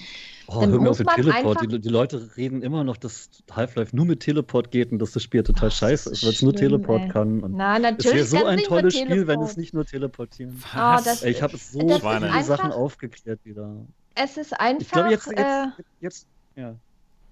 Oh, 0.48 0.62
dann 0.62 0.72
hör 0.72 0.80
mir 0.80 0.90
auf 0.92 1.00
mit 1.00 1.10
Teleport. 1.10 1.58
einfach- 1.58 1.66
Die, 1.66 1.80
die 1.80 1.90
Leute 1.90 2.30
reden 2.38 2.62
immer 2.62 2.84
noch, 2.84 2.96
dass 2.98 3.30
Half-Life 3.52 3.96
nur 3.96 4.06
mit 4.06 4.22
Teleport 4.22 4.72
geht 4.72 4.92
und 4.92 5.00
dass 5.00 5.12
das 5.12 5.24
Spiel 5.24 5.44
total 5.44 5.70
Ach, 5.70 5.76
scheiße 5.76 6.10
ist, 6.12 6.24
weil 6.24 6.30
es 6.30 6.42
nur 6.42 6.54
Teleport 6.54 7.02
ey. 7.04 7.10
kann. 7.10 7.44
Und 7.44 7.56
Na, 7.56 7.76
es 7.76 7.82
natürlich 7.82 8.14
wäre 8.16 8.26
so 8.26 8.46
ein 8.46 8.60
tolles 8.60 8.96
Spiel, 8.98 9.28
wenn 9.28 9.42
es 9.42 9.58
nicht 9.58 9.74
nur 9.74 9.86
teleportieren 9.86 10.56
Oh, 10.74 10.98
das- 11.04 11.24
Ey, 11.24 11.32
ich 11.32 11.42
habe 11.42 11.58
so 11.58 11.80
viele 11.80 11.96
einfach- 12.06 12.44
Sachen 12.44 12.72
aufgeklärt 12.72 13.40
wieder. 13.44 13.76
Es 14.16 14.38
ist 14.38 14.54
Ich 14.54 14.60
einfach, 14.60 14.92
glaube, 14.94 15.10
jetzt, 15.12 15.28
jetzt, 15.28 15.40
äh, 15.40 15.66
jetzt, 16.00 16.28
ja. 16.56 16.76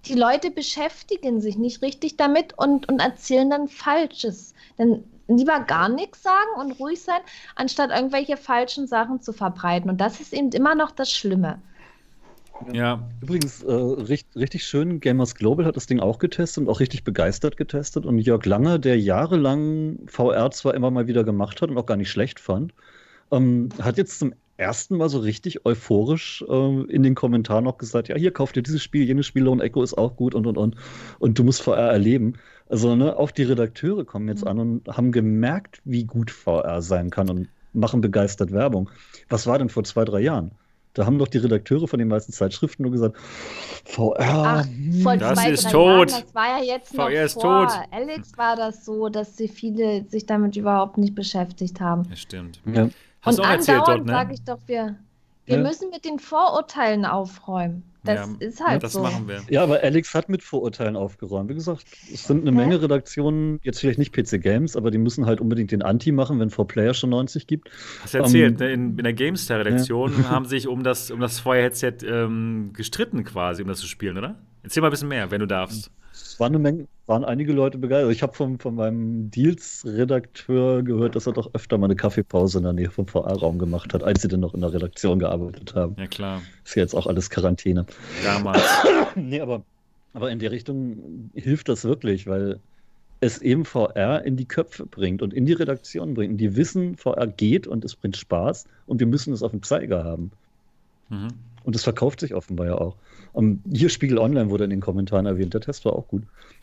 die 0.04 0.14
Leute 0.14 0.50
beschäftigen 0.50 1.40
sich 1.40 1.56
nicht 1.56 1.82
richtig 1.82 2.16
damit 2.16 2.52
und, 2.58 2.88
und 2.88 3.00
erzählen 3.00 3.48
dann 3.50 3.66
Falsches. 3.68 4.52
Dann 4.76 5.02
lieber 5.28 5.60
gar 5.60 5.88
nichts 5.88 6.22
sagen 6.22 6.60
und 6.60 6.72
ruhig 6.78 7.00
sein, 7.02 7.20
anstatt 7.54 7.90
irgendwelche 7.90 8.36
falschen 8.36 8.86
Sachen 8.86 9.20
zu 9.20 9.32
verbreiten. 9.32 9.90
Und 9.90 10.00
das 10.00 10.20
ist 10.20 10.32
eben 10.32 10.50
immer 10.50 10.74
noch 10.74 10.90
das 10.90 11.10
Schlimme. 11.10 11.60
Ja, 12.72 13.06
Übrigens, 13.20 13.62
äh, 13.62 13.72
richtig, 13.72 14.34
richtig 14.34 14.64
schön, 14.64 15.00
Gamers 15.00 15.34
Global 15.34 15.66
hat 15.66 15.76
das 15.76 15.86
Ding 15.86 16.00
auch 16.00 16.18
getestet 16.18 16.64
und 16.64 16.70
auch 16.70 16.80
richtig 16.80 17.04
begeistert 17.04 17.56
getestet. 17.56 18.06
Und 18.06 18.18
Jörg 18.18 18.46
Lange, 18.46 18.80
der 18.80 18.98
jahrelang 18.98 19.98
VR 20.06 20.50
zwar 20.50 20.74
immer 20.74 20.90
mal 20.90 21.06
wieder 21.06 21.24
gemacht 21.24 21.60
hat 21.60 21.70
und 21.70 21.76
auch 21.76 21.86
gar 21.86 21.96
nicht 21.96 22.10
schlecht 22.10 22.40
fand, 22.40 22.72
ähm, 23.30 23.68
hat 23.80 23.98
jetzt 23.98 24.18
zum 24.18 24.32
ersten 24.56 24.96
Mal 24.96 25.08
so 25.08 25.18
richtig 25.18 25.66
euphorisch 25.66 26.44
äh, 26.48 26.82
in 26.84 27.02
den 27.02 27.14
Kommentaren 27.14 27.64
noch 27.64 27.78
gesagt, 27.78 28.08
ja, 28.08 28.16
hier 28.16 28.32
kauft 28.32 28.56
ihr 28.56 28.62
dieses 28.62 28.82
Spiel, 28.82 29.04
jenes 29.04 29.26
Spiel 29.26 29.48
und 29.48 29.60
Echo 29.60 29.82
ist 29.82 29.98
auch 29.98 30.16
gut 30.16 30.34
und 30.34 30.46
und 30.46 30.56
und. 30.56 30.76
Und 31.18 31.38
du 31.38 31.44
musst 31.44 31.62
VR 31.62 31.90
erleben. 31.90 32.34
Also, 32.68 32.96
ne, 32.96 33.16
auch 33.16 33.30
die 33.30 33.44
Redakteure 33.44 34.04
kommen 34.04 34.28
jetzt 34.28 34.42
Mhm. 34.42 34.48
an 34.50 34.58
und 34.58 34.88
haben 34.88 35.12
gemerkt, 35.12 35.80
wie 35.84 36.04
gut 36.04 36.30
VR 36.30 36.82
sein 36.82 37.10
kann 37.10 37.30
und 37.30 37.48
machen 37.72 38.00
begeistert 38.00 38.52
Werbung. 38.52 38.90
Was 39.28 39.46
war 39.46 39.58
denn 39.58 39.68
vor 39.68 39.84
zwei, 39.84 40.04
drei 40.04 40.20
Jahren? 40.20 40.50
Da 40.94 41.04
haben 41.04 41.18
doch 41.18 41.28
die 41.28 41.36
Redakteure 41.38 41.86
von 41.88 41.98
den 41.98 42.08
meisten 42.08 42.32
Zeitschriften 42.32 42.82
nur 42.82 42.90
gesagt, 42.92 43.16
VR. 43.84 44.16
Ach, 44.18 44.64
hm, 44.66 45.00
vor 45.02 45.16
Das 45.16 45.38
zwei, 45.38 45.50
ist 45.50 45.70
tot. 45.70 46.10
Jahren, 46.10 46.24
das 46.24 46.34
war 46.34 46.58
ja 46.58 46.64
jetzt 46.64 46.94
noch 46.94 47.04
VR 47.10 47.24
ist 47.24 47.32
vor 47.34 47.68
tot. 47.68 47.78
Alex 47.90 48.36
war 48.38 48.56
das 48.56 48.84
so, 48.84 49.08
dass 49.10 49.36
sie 49.36 49.48
viele 49.48 50.04
sich 50.08 50.26
damit 50.26 50.56
überhaupt 50.56 50.96
nicht 50.98 51.14
beschäftigt 51.14 51.80
haben. 51.80 52.04
das 52.08 52.20
stimmt. 52.20 52.60
ja. 52.66 52.88
Hast 53.22 53.38
und 53.38 53.44
du 53.44 53.48
auch 53.48 53.52
erzählt 53.52 53.82
dort, 53.86 54.06
ne? 54.06 54.12
sage 54.12 54.34
ich 54.34 54.42
doch, 54.42 54.58
wir, 54.66 54.96
Wir 55.44 55.56
Ja. 55.58 55.62
müssen 55.62 55.90
mit 55.90 56.04
den 56.04 56.18
Vorurteilen 56.18 57.04
aufräumen. 57.04 57.82
Das 58.06 58.28
Ja, 58.28 58.46
ist 58.46 58.60
halt 58.66 58.82
das 58.82 58.92
so. 58.92 59.02
machen 59.02 59.28
wir. 59.28 59.42
Ja, 59.50 59.62
aber 59.62 59.80
Alex 59.82 60.14
hat 60.14 60.28
mit 60.28 60.42
Vorurteilen 60.42 60.96
aufgeräumt. 60.96 61.50
Wie 61.50 61.54
gesagt, 61.54 61.84
es 62.12 62.24
sind 62.26 62.42
eine 62.46 62.50
Hä? 62.50 62.56
Menge 62.56 62.80
Redaktionen, 62.82 63.60
jetzt 63.62 63.80
vielleicht 63.80 63.98
nicht 63.98 64.12
PC 64.14 64.40
Games, 64.40 64.76
aber 64.76 64.90
die 64.90 64.98
müssen 64.98 65.26
halt 65.26 65.40
unbedingt 65.40 65.72
den 65.72 65.82
Anti 65.82 66.12
machen, 66.12 66.38
wenn 66.40 66.50
4Player 66.50 66.94
schon 66.94 67.10
90 67.10 67.46
gibt. 67.46 67.70
Hast 68.02 68.14
du 68.14 68.18
erzählt, 68.18 68.60
Ähm, 68.60 68.66
ne? 68.66 68.72
in, 68.72 68.98
in 68.98 69.04
der 69.04 69.12
GameStar-Redaktion 69.12 70.28
haben 70.30 70.46
sich 70.46 70.68
um 70.68 70.82
das, 70.82 71.10
um 71.10 71.20
das 71.20 71.40
Feuer-Headset 71.40 71.98
ähm, 72.06 72.70
gestritten 72.72 73.24
quasi, 73.24 73.62
um 73.62 73.68
das 73.68 73.78
zu 73.80 73.86
spielen, 73.86 74.16
oder? 74.18 74.36
Erzähl 74.62 74.80
mal 74.80 74.88
ein 74.88 74.90
bisschen 74.90 75.08
mehr, 75.08 75.30
wenn 75.30 75.40
du 75.40 75.46
darfst. 75.46 75.90
Es 76.36 76.40
waren, 76.40 76.54
eine 76.54 76.58
Menge, 76.58 76.86
waren 77.06 77.24
einige 77.24 77.54
Leute 77.54 77.78
begeistert. 77.78 78.12
Ich 78.12 78.22
habe 78.22 78.34
von, 78.34 78.58
von 78.58 78.74
meinem 78.74 79.30
Deals-Redakteur 79.30 80.82
gehört, 80.82 81.16
dass 81.16 81.26
er 81.26 81.32
doch 81.32 81.48
öfter 81.54 81.78
mal 81.78 81.86
eine 81.86 81.96
Kaffeepause 81.96 82.58
in 82.58 82.64
der 82.64 82.74
Nähe 82.74 82.90
vom 82.90 83.06
VR-Raum 83.06 83.58
gemacht 83.58 83.94
hat, 83.94 84.04
als 84.04 84.20
sie 84.20 84.28
denn 84.28 84.40
noch 84.40 84.52
in 84.52 84.60
der 84.60 84.70
Redaktion 84.70 85.18
gearbeitet 85.18 85.74
haben. 85.74 85.96
Ja, 85.96 86.06
klar. 86.06 86.42
Ist 86.62 86.74
ja 86.74 86.82
jetzt 86.82 86.94
auch 86.94 87.06
alles 87.06 87.30
Quarantäne. 87.30 87.86
Damals. 88.22 88.62
nee, 89.14 89.40
aber, 89.40 89.64
aber 90.12 90.30
in 90.30 90.38
der 90.38 90.50
Richtung 90.50 91.30
hilft 91.32 91.70
das 91.70 91.84
wirklich, 91.84 92.26
weil 92.26 92.60
es 93.20 93.40
eben 93.40 93.64
VR 93.64 94.22
in 94.26 94.36
die 94.36 94.46
Köpfe 94.46 94.84
bringt 94.84 95.22
und 95.22 95.32
in 95.32 95.46
die 95.46 95.54
Redaktion 95.54 96.12
bringt. 96.12 96.32
Und 96.32 96.36
die 96.36 96.54
wissen, 96.54 96.98
VR 96.98 97.28
geht 97.28 97.66
und 97.66 97.82
es 97.82 97.96
bringt 97.96 98.18
Spaß 98.18 98.66
und 98.84 99.00
wir 99.00 99.06
müssen 99.06 99.32
es 99.32 99.42
auf 99.42 99.52
dem 99.52 99.62
Zeiger 99.62 100.04
haben. 100.04 100.32
Mhm. 101.08 101.28
Und 101.66 101.74
es 101.74 101.82
verkauft 101.82 102.20
sich 102.20 102.32
offenbar 102.32 102.66
ja 102.66 102.74
auch. 102.78 102.94
Um, 103.32 103.60
hier 103.70 103.88
Spiegel 103.88 104.18
Online 104.18 104.50
wurde 104.50 104.62
in 104.64 104.70
den 104.70 104.80
Kommentaren 104.80 105.26
erwähnt, 105.26 105.52
der 105.52 105.60
Test 105.60 105.84
war 105.84 105.94
auch 105.94 106.06
gut. 106.06 106.22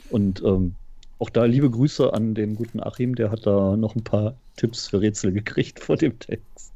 Und 0.10 0.42
ähm, 0.44 0.76
auch 1.20 1.30
da 1.30 1.44
liebe 1.44 1.70
Grüße 1.70 2.14
an 2.14 2.36
den 2.36 2.56
guten 2.56 2.82
Achim, 2.82 3.14
der 3.16 3.30
hat 3.30 3.46
da 3.46 3.76
noch 3.76 3.96
ein 3.96 4.04
paar 4.06 4.36
Tipps 4.56 4.88
für 4.88 5.02
Rätsel 5.02 5.34
gekriegt 5.34 5.82
vor 5.82 5.98
dem 5.98 6.18
Text. 6.20 6.72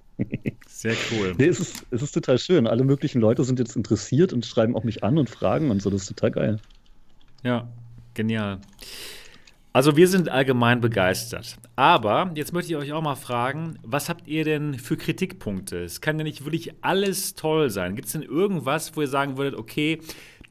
Sehr 0.68 0.96
cool. 1.12 1.36
Nee, 1.38 1.46
es 1.46 1.62
ist, 1.62 1.86
es 1.90 2.02
ist 2.02 2.12
total 2.12 2.38
schön. 2.38 2.68
Alle 2.68 2.84
möglichen 2.84 3.22
Leute 3.22 3.46
sind 3.46 3.60
jetzt 3.60 3.78
interessiert 3.78 4.34
und 4.34 4.46
schreiben 4.46 4.76
auch 4.76 4.84
mich 4.84 5.06
an 5.06 5.18
und 5.18 5.30
fragen 5.30 5.72
und 5.72 5.82
so. 5.82 5.90
Das 5.90 6.02
ist 6.02 6.10
total 6.10 6.32
geil. 6.32 6.60
Ja, 7.44 7.70
genial. 8.14 8.60
Also 9.78 9.96
wir 9.96 10.08
sind 10.08 10.28
allgemein 10.28 10.82
begeistert. 10.82 11.56
Aber 11.76 12.32
jetzt 12.34 12.52
möchte 12.52 12.72
ich 12.72 12.78
euch 12.78 12.94
auch 12.94 13.04
mal 13.04 13.14
fragen, 13.14 13.78
was 13.84 14.10
habt 14.10 14.28
ihr 14.28 14.44
denn 14.44 14.74
für 14.74 14.98
Kritikpunkte? 14.98 15.84
Es 15.84 16.02
kann 16.02 16.18
ja 16.18 16.24
nicht 16.24 16.46
wirklich 16.46 16.74
alles 16.82 17.36
toll 17.36 17.70
sein. 17.70 17.96
Gibt 17.96 18.08
es 18.08 18.14
denn 18.14 18.24
irgendwas, 18.24 18.96
wo 18.96 19.02
ihr 19.02 19.08
sagen 19.08 19.38
würdet, 19.38 19.54
okay, 19.54 20.02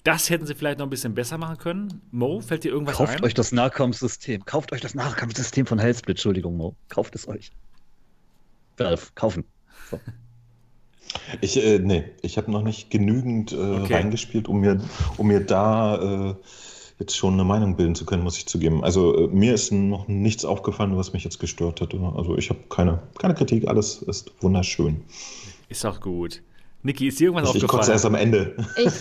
das 0.05 0.31
hätten 0.31 0.47
sie 0.47 0.55
vielleicht 0.55 0.79
noch 0.79 0.87
ein 0.87 0.91
bisschen 0.91 1.15
besser 1.17 1.39
machen 1.39 1.59
können? 1.59 2.03
Mo, 2.13 2.41
fällt 2.41 2.63
dir 2.63 2.71
irgendwas 2.71 2.99
Kauft 2.99 3.17
ein? 3.17 3.25
euch 3.25 3.35
das 3.35 3.51
Nahkampfsystem. 3.51 4.45
Kauft 4.45 4.73
euch 4.73 4.81
das 4.81 4.95
Nahkampfsystem 4.95 5.67
von 5.67 5.81
Hellsplit. 5.81 6.19
Entschuldigung, 6.19 6.57
Mo. 6.57 6.77
Kauft 6.89 7.17
es 7.17 7.27
euch. 7.27 7.51
Valve, 8.77 9.07
kaufen. 9.17 9.43
So. 9.91 9.99
Ich, 11.41 11.57
äh, 11.57 11.81
nee, 11.81 12.05
ich 12.23 12.37
habe 12.37 12.53
noch 12.53 12.63
nicht 12.63 12.91
genügend 12.91 13.51
äh, 13.51 13.57
Okay. 13.57 13.95
reingespielt, 13.95 14.47
um 14.47 14.61
mir, 14.61 14.81
um 15.17 15.27
mir 15.27 15.41
da 15.41 16.31
äh, 16.31 16.35
jetzt 16.99 17.17
schon 17.17 17.35
eine 17.35 17.45
Meinung 17.45 17.77
bilden 17.77 17.95
zu 17.95 18.07
können, 18.07 18.23
muss 18.23 18.39
ich 18.39 18.47
zugeben. 18.47 18.83
Also 18.83 19.17
äh, 19.17 19.29
mir 19.29 19.55
ist 19.55 19.73
noch 19.73 20.09
nichts 20.09 20.45
aufgefallen, 20.45 20.97
was 20.97 21.13
mich 21.13 21.25
jetzt 21.25 21.39
gestört 21.39 21.81
hat. 21.81 21.95
Also 21.95 22.37
ich 22.37 22.49
habe 22.51 22.61
keine, 22.69 23.03
keine 23.19 23.35
Kritik, 23.35 23.69
alles 23.69 24.03
ist 24.03 24.33
wunderschön. 24.43 25.03
Ist 25.69 25.85
doch 25.85 26.01
gut. 26.01 26.43
Niki, 26.83 27.09
ist 27.09 27.19
dir 27.19 27.25
irgendwas 27.25 27.51
Ich, 27.51 27.57
ich 27.57 27.69
kotze 27.69 27.93
aufgefallen? 27.93 27.95
erst 27.95 28.07
am 28.07 28.15
Ende. 28.15 28.57
Ich, 28.77 28.93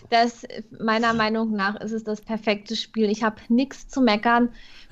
das, 0.10 0.44
meiner 0.80 1.14
Meinung 1.14 1.52
nach 1.52 1.80
ist 1.80 1.92
es 1.92 2.04
das 2.04 2.20
perfekte 2.20 2.74
Spiel. 2.74 3.08
Ich 3.10 3.22
habe 3.22 3.36
nichts 3.48 3.88
zu 3.88 4.00
meckern. 4.00 4.48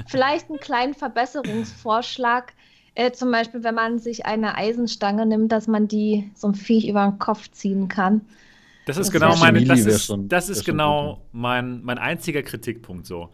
Vielleicht 0.07 0.49
einen 0.49 0.61
kleinen 0.61 0.95
Verbesserungsvorschlag. 0.95 2.53
Äh, 2.95 3.13
zum 3.13 3.33
Beispiel, 3.33 3.65
wenn 3.65 3.75
man 3.75 3.99
sich 3.99 4.27
eine 4.27 4.55
Eisenstange 4.55 5.27
nimmt, 5.27 5.51
dass 5.53 5.67
man 5.67 5.89
die 5.89 6.31
so 6.35 6.49
ein 6.49 6.55
Viech 6.55 6.89
über 6.89 7.05
den 7.05 7.19
Kopf 7.19 7.51
ziehen 7.51 7.89
kann. 7.89 8.23
Das 8.91 9.07
ist 9.07 9.13
genau 9.13 9.37
meine, 9.37 9.65
das 9.65 9.81
ist, 9.81 10.15
das 10.27 10.49
ist 10.49 10.65
genau 10.65 11.23
mein, 11.33 11.83
mein 11.83 11.99
einziger 11.99 12.43
Kritikpunkt 12.43 13.07
so. 13.07 13.31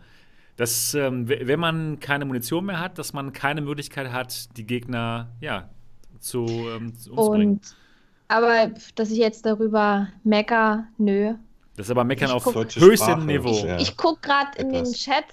Dass, 0.56 0.94
ähm, 0.94 1.28
wenn 1.28 1.60
man 1.60 2.00
keine 2.00 2.24
Munition 2.24 2.64
mehr 2.64 2.80
hat, 2.80 2.98
dass 2.98 3.12
man 3.12 3.32
keine 3.32 3.60
Möglichkeit 3.60 4.10
hat, 4.10 4.56
die 4.56 4.64
Gegner, 4.64 5.28
ja, 5.40 5.68
zu, 6.18 6.46
ähm, 6.46 6.94
zu 6.94 7.10
umzubringen. 7.10 7.54
Und 7.56 7.76
aber 8.28 8.70
dass 8.94 9.10
ich 9.10 9.18
jetzt 9.18 9.46
darüber 9.46 10.08
mecker, 10.24 10.86
nö. 10.98 11.34
Das 11.76 11.86
ist 11.86 11.90
aber 11.90 12.04
Meckern 12.04 12.30
Ich 12.30 12.34
auf 12.34 12.54
höchstem 12.54 13.26
Niveau. 13.26 13.76
Ich 13.78 13.96
gucke 13.96 14.20
gerade 14.22 14.58
in 14.58 14.72
den. 14.72 14.84
Chat, 14.92 15.24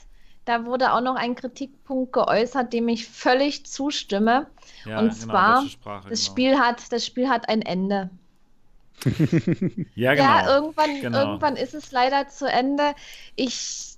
da 0.45 0.66
wurde 0.66 0.91
auch 0.91 1.02
noch 1.02 1.16
ein 1.16 1.36
Kritikpunkt 1.36 2.12
geäußert, 2.12 2.74
dem 2.74 2.90
ich 2.90 3.08
völlig 3.08 3.66
zustimme. 3.66 4.48
Ja, 4.86 5.00
und 5.00 5.10
genau, 5.10 5.14
zwar, 5.14 5.68
Sprache, 5.68 6.10
Das 6.10 6.20
genau. 6.20 6.32
Spiel 6.32 6.60
hat, 6.60 6.91
das 6.91 7.06
Spiel 7.06 7.30
hat 7.30 7.48
ein 7.48 7.62
Ende. 7.62 8.10
Ja, 9.96 10.14
genau. 10.14 10.24
Ja, 10.26 10.56
irgendwann, 10.56 11.02
Genau. 11.02 11.20
irgendwann 11.20 11.56
ist 11.56 11.74
es 11.74 11.92
leider 11.92 12.28
zu 12.30 12.46
Ende. 12.46 12.94
Ich, 13.36 13.96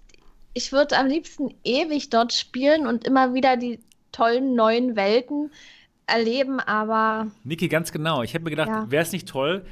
ich 0.53 0.72
würde 0.72 0.98
am 0.98 1.07
liebsten 1.07 1.53
ewig 1.64 2.10
dort 2.10 2.34
spielen 2.34 2.88
und 2.88 3.06
immer 3.06 3.34
wieder 3.34 3.57
die 3.57 3.80
tollen 4.11 4.56
neuen 4.56 4.95
Welten 4.95 5.52
erleben, 6.07 6.60
aber 6.60 7.27
Niki, 7.44 7.68
ganz 7.68 7.91
genau. 7.91 8.22
Ich 8.23 8.34
habe 8.34 8.44
mir 8.44 8.52
gedacht, 8.52 8.69
Ja. 8.69 8.86
wäre 8.90 9.03
es 9.03 9.11
nicht 9.11 9.27
toll, 9.27 9.65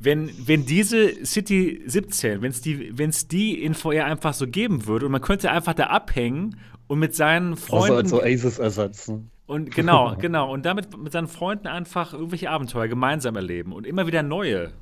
wenn, 0.00 0.30
wenn 0.46 0.66
diese 0.66 1.24
City 1.24 1.82
17, 1.86 2.42
wenn 2.42 2.50
es 2.50 2.60
die, 2.60 2.96
wenn's 2.98 3.28
die 3.28 3.62
in 3.62 3.74
VR 3.74 4.06
einfach 4.06 4.34
so 4.34 4.46
geben 4.46 4.86
würde 4.86 5.06
und 5.06 5.12
man 5.12 5.20
könnte 5.20 5.50
einfach 5.50 5.74
da 5.74 5.84
abhängen 5.84 6.58
und 6.86 6.98
mit 6.98 7.14
seinen 7.14 7.56
Freunden 7.56 7.96
als 7.98 8.10
so 8.10 8.22
Aces-Ersatz. 8.22 9.12
Und 9.46 9.74
genau, 9.74 10.16
genau 10.18 10.52
und 10.52 10.64
damit 10.64 10.96
mit 10.96 11.12
seinen 11.12 11.28
Freunden 11.28 11.66
einfach 11.66 12.12
irgendwelche 12.12 12.50
Abenteuer 12.50 12.88
gemeinsam 12.88 13.36
erleben 13.36 13.72
und 13.72 13.86
immer 13.86 14.06
wieder 14.06 14.22
neue. 14.22 14.72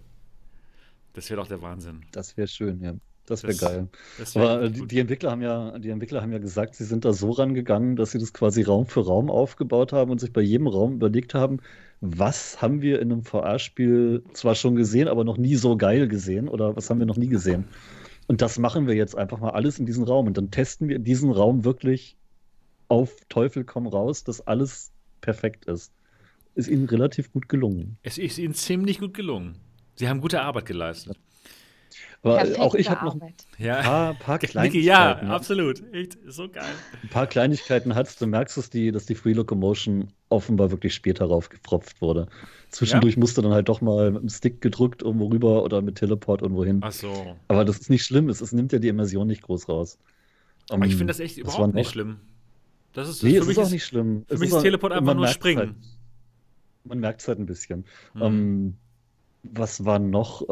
Das 1.15 1.29
wäre 1.31 1.41
doch 1.41 1.49
der 1.49 1.61
Wahnsinn. 1.63 2.03
Das 2.13 2.37
wäre 2.37 2.49
schön, 2.49 2.81
ja. 2.83 2.95
Das 3.27 3.45
wäre 3.45 3.55
geil. 3.55 3.89
Das 4.19 4.35
wär 4.35 4.43
Aber 4.43 4.63
äh, 4.63 4.71
die, 4.71 4.81
gut. 4.81 4.91
die, 4.91 4.99
Entwickler 4.99 5.31
haben 5.31 5.43
ja, 5.43 5.79
die 5.79 5.91
Entwickler 5.91 6.23
haben 6.23 6.33
ja 6.33 6.39
gesagt, 6.39 6.75
sie 6.75 6.85
sind 6.85 7.05
da 7.05 7.13
so 7.13 7.31
rangegangen, 7.31 7.95
dass 7.95 8.11
sie 8.11 8.19
das 8.19 8.33
quasi 8.33 8.63
Raum 8.63 8.87
für 8.87 9.05
Raum 9.05 9.31
aufgebaut 9.31 9.93
haben 9.93 10.11
und 10.11 10.21
sich 10.21 10.33
bei 10.33 10.41
jedem 10.41 10.67
Raum 10.67 10.95
überlegt 10.95 11.35
haben, 11.35 11.61
was 12.01 12.61
haben 12.61 12.83
wir 12.83 13.01
in 13.01 13.13
einem 13.13 13.23
VR-Spiel 13.23 14.25
zwar 14.33 14.57
schon 14.57 14.75
gesehen, 14.75 15.07
aber 15.07 15.23
noch 15.23 15.39
nie 15.39 15.55
so 15.55 15.77
geil 15.77 16.09
gesehen 16.09 16.49
oder 16.49 16.75
was 16.75 16.91
haben 16.91 16.99
wir 16.99 17.07
noch 17.07 17.17
nie 17.17 17.29
gesehen. 17.29 17.65
Und 18.27 18.43
das 18.43 18.59
machen 18.59 18.89
wir 18.89 18.95
jetzt 18.95 19.17
einfach 19.17 19.39
mal 19.39 19.51
alles 19.51 19.79
in 19.79 19.87
diesen 19.87 20.05
Raum 20.05 20.27
und 20.27 20.37
dann 20.37 20.51
testen 20.51 20.89
wir 20.89 20.99
diesen 20.99 21.31
Raum 21.31 21.65
wirklich 21.65 22.17
auf 22.93 23.17
Teufel 23.31 23.65
komm 23.65 23.87
raus, 23.87 24.23
dass 24.23 24.47
alles 24.47 24.93
perfekt 25.23 25.65
ist. 25.65 25.95
Ist 26.55 26.69
ihnen 26.69 26.87
relativ 26.87 27.33
gut 27.33 27.49
gelungen. 27.49 27.97
es 28.03 28.19
ist 28.19 28.37
ihnen 28.39 28.53
ziemlich 28.53 28.99
gut 29.01 29.15
gelungen. 29.15 29.57
Sie 29.95 30.09
haben 30.11 30.21
gute 30.21 30.43
Arbeit 30.43 30.67
geleistet. 30.67 31.19
Aber 32.23 32.37
perfekte 32.37 32.61
auch 32.61 32.75
ich 32.75 32.91
habe 32.91 33.07
noch 33.07 33.15
ein 33.15 33.23
Arbeit. 33.23 33.47
Ja. 33.57 33.81
paar, 33.81 34.15
paar 34.19 34.39
Kleinigkeiten. 34.39 34.85
ja, 34.85 35.17
absolut. 35.35 35.83
Echt, 35.95 36.19
so 36.27 36.51
geil. 36.51 36.65
Ein 37.03 37.09
paar 37.09 37.27
Kleinigkeiten 37.27 37.95
hat's. 37.95 38.17
Du 38.17 38.27
merkst, 38.27 38.59
dass 38.59 38.69
die, 38.69 38.93
dass 38.93 39.07
die 39.07 39.15
Free 39.15 39.33
Locomotion 39.33 40.09
offenbar 40.29 40.71
wirklich 40.71 40.93
später 40.95 41.25
raufgepfropft 41.25 42.03
wurde. 42.03 42.27
Zwischendurch 42.69 43.17
musste 43.17 43.41
dann 43.41 43.53
halt 43.53 43.71
doch 43.71 43.81
mal 43.81 44.11
mit 44.11 44.21
dem 44.23 44.29
Stick 44.29 44.61
gedrückt 44.61 45.01
irgendwo 45.01 45.29
rüber 45.29 45.63
oder 45.65 45.81
mit 45.81 45.97
Teleport 45.97 46.43
irgendwo 46.43 46.65
hin. 46.65 46.81
Ach 46.83 46.93
so. 46.93 47.37
Aber 47.49 47.65
das 47.65 47.79
ist 47.79 47.89
nicht 47.89 48.05
schlimm. 48.05 48.29
Es, 48.29 48.43
es 48.43 48.53
nimmt 48.53 48.73
ja 48.73 48.79
die 48.79 48.89
Immersion 48.89 49.27
nicht 49.27 49.41
groß 49.43 49.71
raus. 49.71 49.99
Aber 50.69 50.85
ich 50.85 50.93
Ähm, 50.93 50.99
finde 50.99 51.11
das 51.13 51.21
echt 51.21 51.39
überhaupt 51.39 51.61
war 51.61 51.69
nicht 51.69 51.91
schlimm. 51.91 52.21
Das 52.93 53.09
ist, 53.09 53.23
Nee, 53.23 53.33
für 53.35 53.39
es 53.41 53.47
mich 53.47 53.59
ist 53.59 53.65
auch 53.67 53.71
nicht 53.71 53.85
schlimm. 53.85 54.25
Für 54.29 54.35
Es 54.35 54.41
mich 54.41 54.49
ist 54.51 54.55
auch- 54.55 54.63
Teleport 54.63 54.93
einfach 54.93 55.15
nur 55.15 55.23
merkt's 55.23 55.35
springen. 55.35 55.59
Halt. 55.59 55.75
Man 56.85 56.99
merkt 57.01 57.21
es 57.21 57.29
halt 57.29 57.39
ein 57.39 57.47
bisschen. 57.47 57.85
Mhm. 58.15 58.23
Ähm, 58.23 58.75
was 59.45 59.85
war 59.85 59.99
noch? 59.99 60.43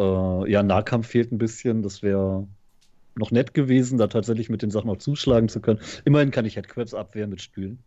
Äh, 0.46 0.50
ja, 0.50 0.62
Nahkampf 0.62 1.08
fehlt 1.08 1.32
ein 1.32 1.38
bisschen. 1.38 1.82
Das 1.82 2.02
wäre 2.02 2.46
noch 3.16 3.30
nett 3.30 3.52
gewesen, 3.54 3.98
da 3.98 4.06
tatsächlich 4.06 4.48
mit 4.48 4.62
den 4.62 4.70
Sachen 4.70 4.88
auch 4.90 4.96
zuschlagen 4.96 5.48
zu 5.48 5.60
können. 5.60 5.80
Immerhin 6.04 6.30
kann 6.30 6.44
ich 6.46 6.56
Headcrabs 6.56 6.94
abwehren 6.94 7.30
mit 7.30 7.42
Stühlen. 7.42 7.78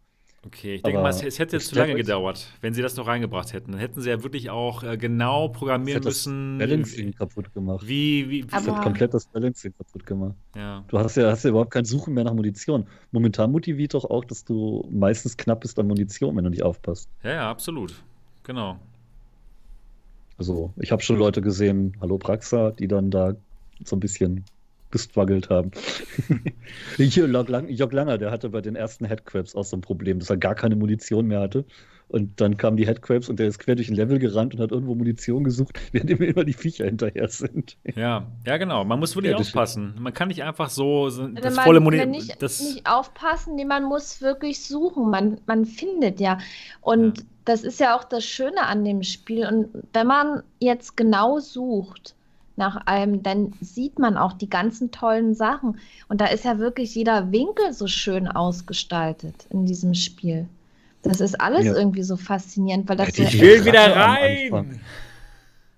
Okay, 0.45 0.75
ich 0.75 0.81
denke 0.83 0.99
Aber 0.99 1.03
mal, 1.03 1.09
es, 1.09 1.23
es 1.23 1.39
hätte 1.39 1.55
das 1.55 1.67
zu 1.67 1.75
lange 1.75 1.95
gedauert, 1.95 2.51
wenn 2.59 2.73
sie 2.73 2.81
das 2.81 2.97
noch 2.97 3.07
reingebracht 3.07 3.53
hätten. 3.53 3.71
Dann 3.71 3.79
hätten 3.79 4.01
sie 4.01 4.09
ja 4.09 4.23
wirklich 4.23 4.49
auch 4.49 4.83
äh, 4.83 4.97
genau 4.97 5.47
Das 5.47 5.57
programmieren 5.57 5.97
hat 6.01 6.05
das 6.05 6.25
müssen. 6.25 6.57
Balancing 6.57 7.13
kaputt 7.13 7.53
gemacht. 7.53 7.87
Wie, 7.87 8.29
wie, 8.29 8.43
wie 8.43 8.47
Das 8.47 8.67
hat 8.67 8.83
komplett 8.83 9.13
das 9.13 9.25
Balancing 9.27 9.73
kaputt 9.77 10.05
gemacht. 10.05 10.35
ja. 10.55 10.83
Du 10.89 10.99
hast 10.99 11.15
ja, 11.15 11.31
hast 11.31 11.43
ja 11.45 11.51
überhaupt 11.51 11.71
kein 11.71 11.85
Suchen 11.85 12.13
mehr 12.13 12.25
nach 12.25 12.33
Munition. 12.33 12.85
Momentan 13.11 13.51
motiviert 13.53 13.93
doch 13.93 14.03
auch, 14.05 14.25
dass 14.25 14.43
du 14.43 14.85
meistens 14.91 15.37
knapp 15.37 15.61
bist 15.61 15.79
an 15.79 15.87
Munition, 15.87 16.35
wenn 16.35 16.43
du 16.43 16.49
nicht 16.49 16.63
aufpasst. 16.63 17.07
ja, 17.23 17.31
ja, 17.31 17.49
absolut. 17.49 18.03
Genau. 18.43 18.77
Also, 20.37 20.73
ich 20.77 20.91
habe 20.91 21.01
schon 21.01 21.17
Leute 21.17 21.41
gesehen, 21.41 21.95
hallo 22.01 22.17
Praxa, 22.17 22.71
die 22.71 22.87
dann 22.87 23.11
da 23.11 23.35
so 23.85 23.95
ein 23.95 23.99
bisschen 23.99 24.43
gestruggelt 24.93 25.49
haben. 25.49 25.71
Hier, 26.95 27.05
Jörg, 27.27 27.49
Lang, 27.49 27.67
Jörg 27.67 27.91
Langer, 27.91 28.17
der 28.17 28.31
hatte 28.31 28.49
bei 28.49 28.61
den 28.61 28.75
ersten 28.77 29.03
Headcrabs 29.05 29.55
auch 29.55 29.65
so 29.65 29.75
ein 29.75 29.81
Problem, 29.81 30.19
dass 30.19 30.29
er 30.29 30.37
gar 30.37 30.55
keine 30.55 30.77
Munition 30.77 31.27
mehr 31.27 31.41
hatte. 31.41 31.65
Und 32.09 32.39
dann 32.41 32.57
kamen 32.57 32.77
die 32.77 32.85
Headcrabs 32.85 33.27
und 33.27 33.39
der 33.39 33.47
ist 33.47 33.57
quer 33.57 33.73
durch 33.75 33.89
ein 33.89 33.95
Level 33.95 34.19
gerannt 34.19 34.53
und 34.53 34.59
hat 34.61 34.71
irgendwo 34.71 34.93
Munition 34.93 35.43
gesucht, 35.43 35.79
während 35.93 36.11
ihm 36.11 36.21
immer 36.21 36.43
die 36.43 36.53
Viecher 36.53 36.85
hinterher 36.85 37.27
sind. 37.27 37.77
Ja, 37.95 38.27
ja, 38.45 38.57
genau. 38.57 38.83
Man 38.85 38.99
muss 38.99 39.15
wirklich 39.15 39.31
Ja, 39.31 39.37
das 39.37 39.47
aufpassen. 39.47 39.95
Man 39.99 40.13
kann 40.13 40.27
nicht 40.27 40.43
einfach 40.43 40.69
so, 40.69 41.09
so 41.09 41.27
das 41.27 41.43
Also 41.43 41.55
man, 41.55 41.65
volle 41.65 41.79
Munition. 41.79 42.11
nicht, 42.11 42.41
Das, 42.41 42.59
nicht 42.61 42.85
aufpassen, 42.87 43.55
nee, 43.55 43.65
man 43.65 43.83
muss 43.85 44.21
wirklich 44.21 44.63
suchen. 44.63 45.09
Man, 45.09 45.39
man 45.47 45.65
findet 45.65 46.19
ja. 46.19 46.37
Und 46.81 47.17
Ja. 47.19 47.23
das 47.45 47.63
ist 47.63 47.79
ja 47.79 47.97
auch 47.97 48.03
das 48.03 48.23
Schöne 48.25 48.61
an 48.67 48.85
dem 48.85 49.01
Spiel. 49.01 49.47
Und 49.47 49.69
wenn 49.93 50.05
man 50.05 50.43
jetzt 50.59 50.95
genau 50.95 51.39
sucht 51.39 52.15
nach 52.55 52.85
allem, 52.85 53.23
dann 53.23 53.53
sieht 53.61 53.99
man 53.99 54.17
auch 54.17 54.33
die 54.33 54.49
ganzen 54.49 54.91
tollen 54.91 55.33
Sachen. 55.33 55.79
Und 56.07 56.21
da 56.21 56.27
ist 56.27 56.45
ja 56.45 56.59
wirklich 56.59 56.93
jeder 56.95 57.31
Winkel 57.31 57.73
so 57.73 57.87
schön 57.87 58.27
ausgestaltet 58.27 59.47
in 59.49 59.65
diesem 59.65 59.93
Spiel. 59.93 60.47
Das 61.01 61.19
ist 61.19 61.39
alles 61.41 61.65
Ja. 61.65 61.75
irgendwie 61.75 62.03
so 62.03 62.15
faszinierend, 62.15 62.87
weil 62.87 62.97
das 62.97 63.17
Ja, 63.17 63.25
ich 63.25 63.41
will 63.41 63.65
wieder 63.65 63.95
rein! 63.95 64.79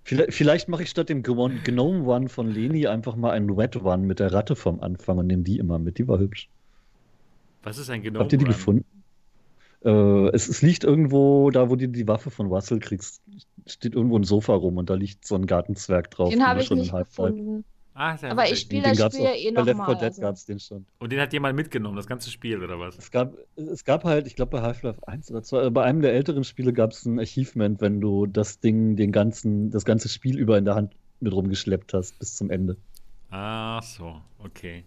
Vielleicht, 0.04 0.34
vielleicht 0.34 0.70
mache 0.70 0.84
ich 0.84 0.92
statt 0.92 1.10
dem 1.10 1.24
Gnome 1.24 1.62
Gnome 1.64 2.04
One 2.04 2.30
von 2.30 2.52
Leni 2.52 2.86
einfach 2.86 3.16
mal 3.16 3.32
einen 3.32 3.50
Red 3.50 3.78
One 3.78 4.06
mit 4.06 4.20
der 4.20 4.32
Ratte 4.32 4.56
vom 4.56 4.80
Anfang 4.82 5.18
und 5.18 5.26
nehme 5.26 5.42
die 5.42 5.58
immer 5.58 5.80
mit. 5.80 5.98
Die 5.98 6.08
war 6.08 6.20
hübsch. 6.20 6.48
Was 7.64 7.80
ist 7.80 7.90
ein 7.90 8.04
Gnome? 8.04 8.20
Habt 8.20 8.32
ihr 8.34 8.38
die 8.38 8.46
Run? 8.46 8.54
gefunden? 8.54 8.86
Äh, 9.86 10.30
es, 10.30 10.48
es 10.50 10.62
liegt 10.64 10.84
irgendwo, 10.84 11.52
da 11.52 11.70
wo 11.70 11.76
du 11.76 11.88
die 11.88 12.08
Waffe 12.08 12.32
von 12.32 12.48
Russell 12.48 12.80
kriegst, 12.80 13.22
steht 13.68 13.94
irgendwo 13.94 14.18
ein 14.18 14.24
Sofa 14.24 14.54
rum 14.54 14.78
und 14.78 14.90
da 14.90 14.96
liegt 14.96 15.26
so 15.26 15.36
ein 15.36 15.46
Gartenzwerg 15.46 16.10
drauf. 16.10 16.32
Den 16.32 16.46
habe 16.46 16.62
ich 16.62 16.68
schon 16.68 16.78
in 16.78 16.84
nicht 16.84 16.98
gefunden. 16.98 17.66
Ah, 17.94 18.18
ja 18.22 18.32
Aber 18.32 18.44
ich 18.46 18.52
witzig. 18.52 18.66
spiel 18.66 18.82
Den 18.82 18.96
das 18.96 19.14
Spiel 19.14 19.26
ja 19.26 19.34
eh 19.36 19.52
Bei 19.52 19.62
noch 19.62 19.66
Left 19.68 19.78
mal, 19.78 19.86
4 19.86 19.96
Dead 19.96 20.04
also. 20.04 20.22
gab 20.22 20.36
es 20.36 20.46
den 20.46 20.60
schon. 20.60 20.86
Und 21.00 21.12
den 21.12 21.20
hat 21.22 21.32
jemand 21.32 21.56
mitgenommen, 21.56 21.96
das 21.96 22.08
ganze 22.08 22.30
Spiel, 22.30 22.62
oder 22.62 22.78
was? 22.80 22.98
Es 22.98 23.12
gab, 23.12 23.38
es 23.56 23.86
gab 23.86 24.04
halt, 24.04 24.28
ich 24.28 24.36
glaube 24.36 24.52
bei 24.52 24.62
Half-Life 24.64 25.08
1 25.08 25.32
oder 25.32 25.44
2, 25.44 25.66
äh, 25.68 25.70
bei 25.70 25.84
einem 25.84 26.02
der 26.02 26.14
älteren 26.14 26.44
Spiele 26.44 26.74
gab 26.74 26.92
es 26.92 27.06
ein 27.06 27.20
Achievement, 27.20 27.80
wenn 27.80 28.02
du 28.02 28.26
das 28.26 28.60
Ding, 28.60 28.96
den 28.98 29.12
ganzen, 29.12 29.70
das 29.70 29.86
ganze 29.86 30.10
Spiel 30.10 30.38
über 30.38 30.58
in 30.58 30.66
der 30.66 30.76
Hand 30.76 30.96
mit 31.22 31.32
rumgeschleppt 31.32 31.94
hast 31.94 32.20
bis 32.20 32.36
zum 32.36 32.50
Ende. 32.50 32.76
Ach 33.30 33.84
so, 33.84 34.22
okay. 34.40 34.84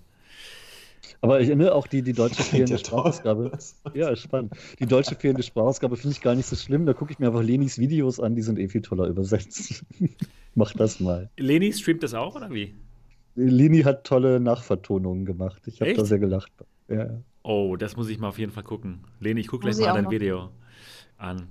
Aber 1.21 1.41
ich 1.41 1.49
erinnere 1.49 1.75
auch 1.75 1.87
die, 1.87 2.03
die 2.03 2.13
deutsche 2.15 2.43
fehlende 2.43 2.73
ja. 2.73 2.79
Sprachausgabe. 2.79 3.53
Ja, 3.95 4.15
spannend. 4.17 4.55
Die 4.79 4.87
deutsche 4.87 5.15
fehlende 5.15 5.43
Sprachausgabe 5.43 5.97
finde 5.97 6.15
ich 6.17 6.21
gar 6.21 6.35
nicht 6.35 6.47
so 6.47 6.57
schlimm. 6.57 6.87
Da 6.87 6.95
gucke 6.95 7.13
ich 7.13 7.19
mir 7.19 7.29
einfach 7.29 7.43
Lenis 7.43 7.79
Videos 7.79 8.21
an, 8.21 8.35
die 8.35 8.43
sind 8.43 8.59
eh 8.59 8.69
viel 8.69 8.83
toller 8.83 9.07
übersetzt. 9.07 9.85
Mach 10.55 10.73
das 10.73 11.01
mal. 11.01 11.31
Leni 11.37 11.73
streamt 11.73 12.03
das 12.03 12.15
auch, 12.15 12.35
oder 12.35 12.51
wie? 12.51 12.75
Leni 13.35 13.83
hat 13.83 14.05
tolle 14.05 14.41
Nachvertonungen 14.41 15.25
gemacht. 15.25 15.63
Ich 15.67 15.81
habe 15.81 15.95
da 15.95 16.05
sehr 16.05 16.19
gelacht. 16.19 16.51
Ja. 16.89 17.23
Oh, 17.43 17.77
das 17.77 17.97
muss 17.97 18.09
ich 18.09 18.19
mal 18.19 18.29
auf 18.29 18.39
jeden 18.39 18.53
Fall 18.53 18.65
gucken. 18.65 19.05
Leni, 19.21 19.41
ich 19.41 19.49
gucke 19.49 19.63
gleich 19.63 19.79
ich 19.79 19.87
mal 19.87 19.95
dein. 19.95 20.11
Video 20.11 20.51
an. 21.17 21.49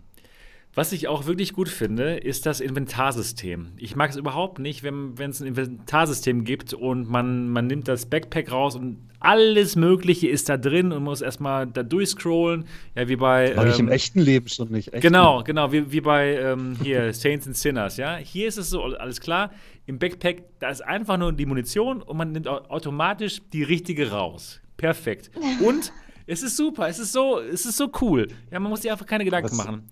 Was 0.77 0.91
ich 0.91 1.07
auch 1.07 1.25
wirklich 1.25 1.53
gut 1.53 1.69
finde, 1.69 2.17
ist 2.17 2.45
das 2.45 2.59
Inventarsystem. 2.59 3.69
Ich 3.77 3.95
mag 3.95 4.11
es 4.11 4.15
überhaupt 4.15 4.59
nicht, 4.59 4.83
wenn 4.83 5.15
es 5.17 5.41
ein 5.41 5.47
Inventarsystem 5.47 6.43
gibt 6.43 6.71
und 6.75 7.09
man, 7.09 7.49
man 7.49 7.65
nimmt 7.65 7.87
das 7.87 8.05
Backpack 8.05 8.51
raus 8.51 8.75
und 8.75 8.99
alles 9.19 9.75
Mögliche 9.75 10.27
ist 10.27 10.49
da 10.49 10.57
drin 10.57 10.91
und 10.91 11.01
muss 11.03 11.21
erstmal 11.21 11.65
da 11.65 11.81
durchscrollen. 11.81 12.65
Ja, 12.95 13.07
wie 13.07 13.15
bei. 13.15 13.53
Mag 13.55 13.69
ich 13.69 13.79
im 13.79 13.87
ähm, 13.87 13.91
echten 13.91 14.19
Leben 14.19 14.47
schon 14.49 14.69
nicht. 14.71 14.93
Echt 14.93 15.01
Genau, 15.01 15.41
genau, 15.43 15.71
wie, 15.71 15.91
wie 15.91 16.01
bei 16.01 16.35
ähm, 16.37 16.77
hier 16.83 17.11
Saints 17.11 17.47
and 17.47 17.57
Sinners, 17.57 17.97
ja. 17.97 18.17
Hier 18.17 18.47
ist 18.47 18.57
es 18.57 18.69
so, 18.69 18.83
alles 18.83 19.19
klar. 19.19 19.49
Im 19.87 19.97
Backpack, 19.97 20.43
da 20.59 20.69
ist 20.69 20.81
einfach 20.85 21.17
nur 21.17 21.33
die 21.33 21.47
Munition 21.47 22.03
und 22.03 22.17
man 22.17 22.31
nimmt 22.33 22.47
au- 22.47 22.61
automatisch 22.69 23.41
die 23.51 23.63
richtige 23.63 24.11
raus. 24.11 24.61
Perfekt. 24.77 25.31
Und 25.65 25.91
es 26.27 26.43
ist 26.43 26.55
super, 26.55 26.87
es 26.87 26.99
ist 26.99 27.13
so, 27.13 27.39
es 27.39 27.65
ist 27.65 27.77
so 27.77 27.89
cool. 28.01 28.27
Ja, 28.51 28.59
man 28.59 28.69
muss 28.69 28.83
sich 28.83 28.91
einfach 28.91 29.07
keine 29.07 29.25
Gedanken 29.25 29.49
Was- 29.49 29.57
machen. 29.57 29.89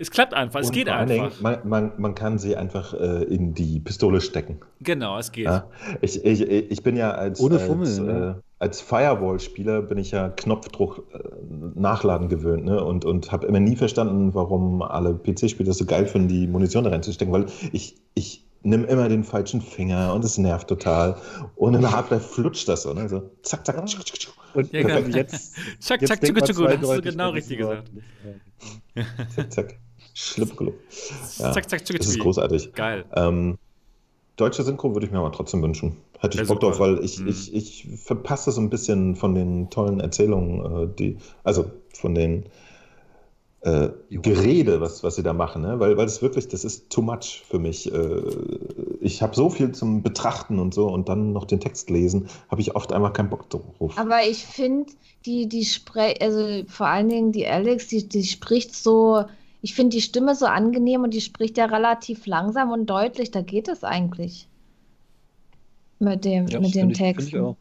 Es 0.00 0.10
klappt 0.10 0.32
einfach, 0.32 0.60
es 0.60 0.68
Und 0.68 0.72
geht 0.72 0.88
vor 0.88 0.96
allen 0.96 1.08
Dingen, 1.10 1.24
einfach. 1.26 1.42
man, 1.42 1.58
man, 1.64 1.92
man 1.98 2.14
kann 2.14 2.38
sie 2.38 2.56
einfach 2.56 2.94
äh, 2.94 3.22
in 3.24 3.52
die 3.52 3.80
Pistole 3.80 4.22
stecken. 4.22 4.60
Genau, 4.80 5.18
es 5.18 5.30
geht. 5.30 5.44
Ja? 5.44 5.68
Ich, 6.00 6.24
ich, 6.24 6.40
ich 6.40 6.82
bin 6.82 6.96
ja 6.96 7.10
als, 7.10 7.38
Ohne 7.38 7.60
als, 7.60 7.98
ne? 7.98 8.36
äh, 8.38 8.42
als 8.60 8.80
Firewall-Spieler 8.80 9.82
bin 9.82 9.98
ich 9.98 10.12
ja 10.12 10.30
Knopfdruck 10.30 11.04
äh, 11.12 11.18
nachladen 11.78 12.30
gewöhnt 12.30 12.64
ne? 12.64 12.82
und, 12.82 13.04
und 13.04 13.30
habe 13.30 13.46
immer 13.46 13.60
nie 13.60 13.76
verstanden, 13.76 14.32
warum 14.32 14.80
alle 14.80 15.12
PC-Spieler 15.12 15.66
das 15.68 15.76
so 15.76 15.84
geil 15.84 16.06
finden, 16.06 16.28
die 16.28 16.46
Munition 16.46 16.84
da 16.84 16.90
reinzustecken, 16.90 17.34
weil 17.34 17.44
ich, 17.72 18.00
ich 18.14 18.46
nehme 18.62 18.86
immer 18.86 19.06
den 19.10 19.22
falschen 19.22 19.60
Finger 19.60 20.14
und 20.14 20.24
es 20.24 20.38
nervt 20.38 20.68
total. 20.68 21.16
Und 21.56 21.74
in 21.74 21.90
Half-Life 21.90 22.26
flutscht 22.26 22.66
das 22.70 22.84
so, 22.84 22.94
ne? 22.94 23.06
so 23.06 23.30
zack, 23.42 23.66
zack, 23.66 23.84
tschuk, 23.84 24.02
tschuk, 24.06 24.18
tschuk. 24.18 24.34
Und 24.54 24.72
Ja, 24.72 24.80
genau. 24.82 25.16
jetzt, 25.16 25.54
Zack, 25.78 26.00
jetzt 26.00 26.08
zack, 26.08 26.20
tschuk, 26.22 26.36
tschuk, 26.38 26.56
das 26.70 26.88
hast 26.88 26.96
du 26.96 27.02
genau 27.02 27.30
richtig 27.30 27.58
gesagt. 27.58 27.90
Zack, 29.36 29.52
zack. 29.52 29.78
Schlippgelup. 30.14 30.74
Ja, 31.38 31.52
Zack, 31.52 31.68
zack, 31.70 31.84
tschuk, 31.84 31.98
das 31.98 32.08
ist 32.08 32.18
großartig. 32.18 32.72
Geil. 32.74 33.04
Ähm, 33.14 33.58
deutsche 34.36 34.62
Synchro 34.62 34.94
würde 34.94 35.06
ich 35.06 35.12
mir 35.12 35.18
aber 35.18 35.32
trotzdem 35.32 35.62
wünschen. 35.62 35.96
Hätte 36.18 36.40
ich 36.40 36.48
Bock 36.48 36.60
super. 36.60 36.72
drauf, 36.72 36.80
weil 36.80 37.04
ich, 37.04 37.18
Mhm. 37.20 37.28
ich, 37.28 37.54
ich 37.54 37.88
verpasse 38.04 38.50
so 38.52 38.60
ein 38.60 38.70
bisschen 38.70 39.16
von 39.16 39.34
den 39.34 39.70
tollen 39.70 40.00
Erzählungen, 40.00 40.84
äh, 40.84 40.88
die, 40.98 41.16
also 41.44 41.70
von 41.94 42.14
den 42.14 42.44
äh. 43.62 43.90
Gerede, 44.10 44.80
was, 44.80 45.02
was 45.02 45.16
sie 45.16 45.22
da 45.22 45.32
machen, 45.34 45.62
ne? 45.62 45.78
weil, 45.80 45.96
weil 45.96 46.06
das 46.06 46.22
wirklich, 46.22 46.48
das 46.48 46.64
ist 46.64 46.90
too 46.90 47.02
much 47.02 47.42
für 47.48 47.58
mich. 47.58 47.92
Äh, 47.92 48.22
ich 49.00 49.22
habe 49.22 49.34
so 49.36 49.50
viel 49.50 49.72
zum 49.72 50.02
Betrachten 50.02 50.58
und 50.58 50.72
so 50.74 50.88
und 50.88 51.08
dann 51.08 51.32
noch 51.32 51.44
den 51.44 51.60
Text 51.60 51.90
lesen, 51.90 52.28
habe 52.50 52.60
ich 52.62 52.74
oft 52.74 52.92
einfach 52.92 53.12
keinen 53.12 53.28
Bock 53.30 53.48
drauf. 53.50 53.96
Aber 53.96 54.22
ich 54.26 54.44
finde, 54.44 54.90
die, 55.26 55.46
die 55.48 55.64
Spre 55.64 56.14
also 56.20 56.62
vor 56.68 56.86
allen 56.86 57.08
Dingen 57.10 57.32
die 57.32 57.46
Alex, 57.46 57.88
die, 57.88 58.08
die 58.08 58.24
spricht 58.24 58.74
so, 58.74 59.24
ich 59.62 59.74
finde 59.74 59.96
die 59.96 60.02
Stimme 60.02 60.34
so 60.34 60.46
angenehm 60.46 61.02
und 61.02 61.12
die 61.12 61.20
spricht 61.20 61.58
ja 61.58 61.66
relativ 61.66 62.26
langsam 62.26 62.72
und 62.72 62.86
deutlich. 62.86 63.30
Da 63.30 63.42
geht 63.42 63.68
es 63.68 63.84
eigentlich. 63.84 64.48
Mit 65.98 66.24
dem, 66.24 66.46
Ja, 66.46 66.60
mit. 66.60 66.74
Ich 66.76 67.38
auch. 67.38 67.56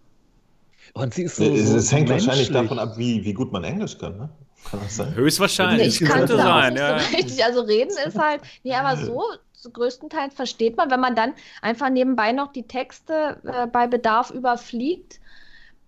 Und 0.94 1.14
sie 1.14 1.24
ist 1.24 1.36
so. 1.36 1.44
es, 1.44 1.70
so 1.70 1.78
es 1.78 1.92
hängt 1.92 2.10
wahrscheinlich 2.10 2.52
davon 2.52 2.80
ab, 2.80 2.98
wie, 2.98 3.24
wie 3.24 3.34
gut 3.34 3.52
man 3.52 3.64
Englisch 3.64 3.98
kann. 3.98 4.18
Ne? 4.18 4.30
Kann 4.70 4.80
das 4.82 4.96
sein? 4.96 5.14
Höchstwahrscheinlich. 5.14 5.88
ich 5.88 6.02
Ich 6.02 6.08
kann 6.08 6.20
könnte 6.20 6.34
es 6.34 6.40
auch 6.40 6.46
sein, 6.46 6.74
nicht 6.74 6.82
ja. 6.82 7.00
so 7.00 7.16
richtig. 7.16 7.46
Also 7.46 7.62
reden 7.62 7.94
ist 8.08 8.18
halt, 8.18 8.42
nee, 8.64 8.74
aber 8.74 8.98
so, 8.98 9.22
so 9.54 9.70
größtenteils 9.70 10.34
versteht 10.34 10.78
man, 10.78 10.90
wenn 10.90 11.00
man 11.00 11.16
dann 11.16 11.34
einfach 11.62 11.90
nebenbei 11.90 12.32
noch 12.32 12.52
die 12.52 12.64
Texte 12.64 13.40
äh, 13.44 13.68
bei 13.68 13.88
Bedarf 13.88 14.32
überfliegt, 14.32 15.20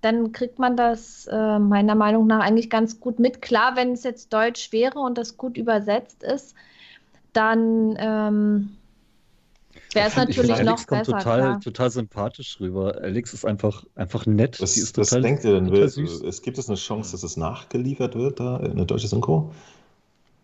dann 0.01 0.31
kriegt 0.31 0.59
man 0.59 0.75
das 0.75 1.27
äh, 1.31 1.59
meiner 1.59 1.95
Meinung 1.95 2.27
nach 2.27 2.41
eigentlich 2.41 2.69
ganz 2.69 2.99
gut 2.99 3.19
mit. 3.19 3.41
Klar, 3.41 3.75
wenn 3.75 3.93
es 3.93 4.03
jetzt 4.03 4.33
Deutsch 4.33 4.71
wäre 4.71 4.99
und 4.99 5.17
das 5.17 5.37
gut 5.37 5.57
übersetzt 5.57 6.23
ist, 6.23 6.55
dann 7.33 7.95
ähm, 7.99 8.77
wäre 9.93 10.07
es 10.07 10.13
Ich 10.13 10.17
natürlich 10.17 10.49
noch 10.49 10.57
Alex 10.57 10.87
kommt 10.87 11.01
besser. 11.01 11.17
total, 11.19 11.39
klar. 11.39 11.61
total 11.61 11.91
sympathisch 11.91 12.59
rüber. 12.59 12.97
Alex 13.01 13.33
ist 13.33 13.45
einfach, 13.45 13.85
einfach 13.95 14.25
nett. 14.25 14.59
Was, 14.59 14.73
die 14.73 14.81
ist 14.81 14.97
was 14.97 15.09
total, 15.09 15.21
denkt 15.21 15.43
ihr 15.43 15.53
denn? 15.53 15.71
Will-. 15.71 15.83
Es 15.83 16.41
gibt 16.41 16.57
es 16.57 16.67
eine 16.67 16.77
Chance, 16.77 17.11
dass 17.11 17.23
es 17.23 17.37
nachgeliefert 17.37 18.15
wird, 18.15 18.39
da 18.39 18.57
in 18.57 18.75
der 18.77 18.85
deutsche 18.85 19.07
Synchro? 19.07 19.51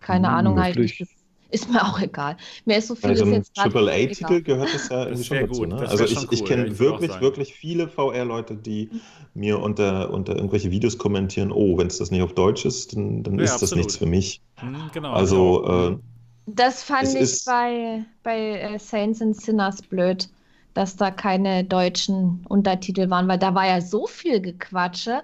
Keine 0.02 0.30
Ahnung, 0.30 0.60
halt 0.60 0.76
möglich. 0.76 1.17
Ist 1.50 1.70
mir 1.70 1.84
auch 1.86 2.00
egal. 2.00 2.38
Mir 2.66 2.78
ist 2.78 2.88
so 2.88 2.96
viel 2.96 3.12
Bei 3.12 3.16
so 3.16 3.24
ist 3.24 3.26
einem 3.26 3.34
jetzt 3.34 3.52
AAA-Titel 3.56 4.10
egal. 4.10 4.44
gehört 4.44 4.74
es 4.74 4.90
ja 4.90 5.06
irgendwie 5.06 5.24
Das 5.24 5.26
schon 5.26 5.40
dazu. 5.40 5.66
gut, 5.66 5.68
Ne? 5.68 5.88
das 5.88 5.88
Also 5.88 6.06
ich, 6.06 6.12
schon 6.14 6.28
ich 6.30 6.44
cool, 6.44 6.46
kenne 6.46 6.80
ja, 6.80 6.80
wirklich, 6.80 7.20
wirklich 7.22 7.54
viele 7.54 7.88
VR-Leute, 7.88 8.56
die 8.58 8.92
mir 9.34 9.60
unter, 9.60 10.12
unter 10.12 10.36
irgendwelche 10.36 10.72
Videos 10.72 10.98
kommentieren, 10.98 11.52
oh, 11.52 11.78
wenn 11.78 11.88
es 11.88 11.98
das 12.00 12.12
nicht 12.12 12.22
auf 12.24 12.34
Deutsch 12.34 12.66
ist, 12.66 12.96
dann, 12.96 13.24
dann 13.24 13.40
Ja, 13.40 13.56
ist 13.56 13.62
das 13.62 13.76
absolut. 13.76 13.76
nichts 13.76 13.98
für 13.98 14.06
mich. 14.08 14.42
Hm, 14.60 14.90
genau. 14.92 15.14
Also, 15.14 15.62
genau. 15.64 15.96
äh, 15.96 16.00
Das 16.46 16.84
fand 16.84 17.16
ich 17.16 17.44
bei, 17.44 18.06
bei 18.24 18.60
äh, 18.60 18.80
Saints 18.80 19.22
and 19.22 19.36
Sinners 19.36 19.82
blöd, 19.84 20.30
dass 20.74 20.96
da 20.96 21.12
keine 21.12 21.64
deutschen 21.66 22.46
Untertitel 22.48 23.10
waren, 23.10 23.28
weil 23.28 23.40
da 23.40 23.54
war 23.56 23.68
ja 23.68 23.82
so 23.82 24.08
viel 24.08 24.42
Gequatsche. 24.42 25.24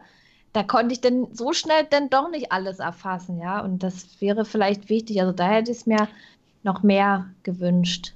Da 0.54 0.64
konnte 0.64 0.94
ich 0.94 1.02
dann 1.02 1.28
so 1.34 1.52
schnell 1.52 1.86
dann 1.90 2.10
doch 2.10 2.30
nicht 2.30 2.52
alles 2.52 2.80
erfassen, 2.80 3.40
ja. 3.40 3.64
Und 3.64 3.84
das 3.84 4.22
wäre 4.22 4.46
vielleicht 4.46 4.90
wichtig. 4.90 5.20
Also 5.20 5.34
da 5.34 5.48
hätte 5.48 5.72
ich 5.72 5.78
es 5.78 5.86
mir 5.86 6.08
noch 6.64 6.84
mehr 6.84 7.26
gewünscht. 7.44 8.14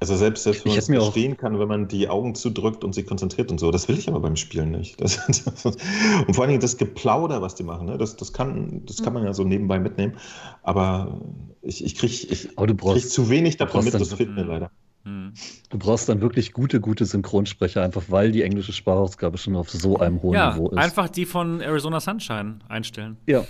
Also 0.00 0.14
selbst, 0.14 0.44
selbst 0.44 0.64
wenn 0.64 0.72
Ich 0.72 0.88
man 0.88 0.96
es 0.96 1.04
verstehen 1.04 1.36
kann, 1.36 1.58
wenn 1.58 1.66
man 1.66 1.88
die 1.88 2.08
Augen 2.08 2.36
zudrückt 2.36 2.84
und 2.84 2.94
sich 2.94 3.04
konzentriert 3.06 3.50
und 3.50 3.58
so, 3.58 3.72
das 3.72 3.88
will 3.88 3.98
ich 3.98 4.08
aber 4.08 4.20
beim 4.20 4.36
Spielen 4.36 4.70
nicht. 4.70 5.00
Das, 5.00 5.18
und 5.64 6.34
vor 6.34 6.44
allen 6.44 6.50
Dingen 6.50 6.60
das 6.60 6.76
Geplauder, 6.76 7.42
was 7.42 7.56
die 7.56 7.64
machen, 7.64 7.86
ne? 7.86 7.98
das, 7.98 8.16
das, 8.16 8.32
kann, 8.32 8.82
das 8.86 9.02
kann 9.02 9.12
man 9.12 9.24
ja 9.24 9.34
so 9.34 9.42
nebenbei 9.42 9.80
mitnehmen. 9.80 10.14
Aber 10.62 11.20
ich, 11.62 11.84
ich 11.84 11.96
kriege 11.96 12.12
ich 12.12 12.56
Aber 12.56 12.72
krieg 12.72 13.10
zu 13.10 13.28
wenig 13.28 13.56
davon 13.56 13.84
mit, 13.84 13.94
das 13.94 14.12
fehlt 14.12 14.30
mir 14.30 14.44
leider. 14.44 14.70
Hm. 15.08 15.32
du 15.70 15.78
brauchst 15.78 16.08
dann 16.08 16.20
wirklich 16.20 16.52
gute, 16.52 16.80
gute 16.80 17.04
Synchronsprecher, 17.06 17.82
einfach 17.82 18.02
weil 18.08 18.30
die 18.32 18.42
englische 18.42 18.72
Sprachausgabe 18.72 19.38
schon 19.38 19.56
auf 19.56 19.70
so 19.70 19.98
einem 19.98 20.20
hohen 20.22 20.34
Ja, 20.34 20.52
Niveau 20.54 20.68
ist. 20.70 20.76
einfach 20.78 21.08
die 21.08 21.24
von 21.26 21.60
Arizona 21.60 22.00
Sunshine 22.00 22.58
einstellen. 22.68 23.16
Ja. 23.26 23.44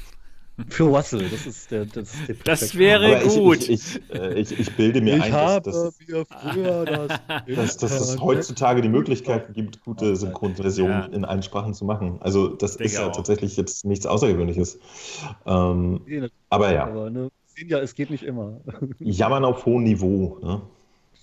Für 0.70 0.82
Russell, 0.84 1.28
das 1.30 1.46
ist 1.46 1.70
der. 1.70 1.84
Das, 1.86 2.12
ist 2.14 2.28
der 2.28 2.34
Das 2.42 2.76
wäre 2.76 3.18
Aber 3.20 3.24
gut. 3.28 3.68
Ich, 3.68 4.00
ich, 4.10 4.50
ich, 4.50 4.58
ich 4.58 4.76
bilde 4.76 5.00
mir 5.00 5.16
Ich 5.18 5.22
ein, 5.32 5.62
dass, 5.62 5.96
dass, 5.98 5.98
dass, 7.46 7.76
dass 7.76 8.00
es 8.00 8.20
heutzutage 8.20 8.80
die 8.82 8.88
Möglichkeit 8.88 9.54
gibt, 9.54 9.80
gute 9.84 10.16
Synchronversionen 10.16 10.92
Ja. 11.02 11.16
in 11.16 11.24
allen 11.24 11.44
Sprachen 11.44 11.74
zu 11.74 11.84
machen. 11.84 12.16
Also 12.20 12.48
das 12.48 12.74
ist 12.74 12.94
ja 12.94 13.06
auch. 13.06 13.12
tatsächlich 13.14 13.56
jetzt 13.56 13.84
nichts 13.84 14.04
Außergewöhnliches. 14.06 14.80
Ähm, 15.46 16.00
Nee, 16.06 16.28
aber 16.50 16.72
ja. 16.72 16.88
Aber 16.88 17.08
ne, 17.10 17.30
sehen 17.46 17.68
ja, 17.68 17.78
es 17.78 17.94
geht 17.94 18.10
nicht 18.10 18.24
immer. 18.24 18.60
Jammern 18.98 19.44
auf 19.44 19.64
hohem 19.64 19.84
Niveau. 19.84 20.38
Ne? 20.42 20.60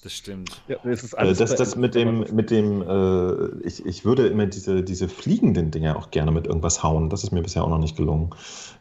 Das 0.05 0.13
stimmt. 0.13 0.61
Ja, 0.67 0.75
Äh, 0.83 1.33
Das, 1.33 1.55
das 1.55 1.73
beendet, 1.73 1.77
mit 1.77 1.95
dem, 1.95 2.35
mit 2.35 2.51
dem 2.51 2.81
äh, 2.83 3.67
ich, 3.67 3.83
ich 3.87 4.05
würde 4.05 4.27
immer 4.27 4.45
diese, 4.45 4.83
diese 4.83 5.09
fliegenden 5.09 5.71
Dinger 5.71 5.97
auch 5.97 6.11
gerne 6.11 6.29
mit 6.29 6.45
irgendwas 6.45 6.83
hauen. 6.83 7.09
Das 7.09 7.23
ist 7.23 7.31
mir 7.31 7.41
bisher 7.41 7.63
auch 7.63 7.69
noch 7.69 7.79
nicht 7.79 7.97
gelungen. 7.97 8.29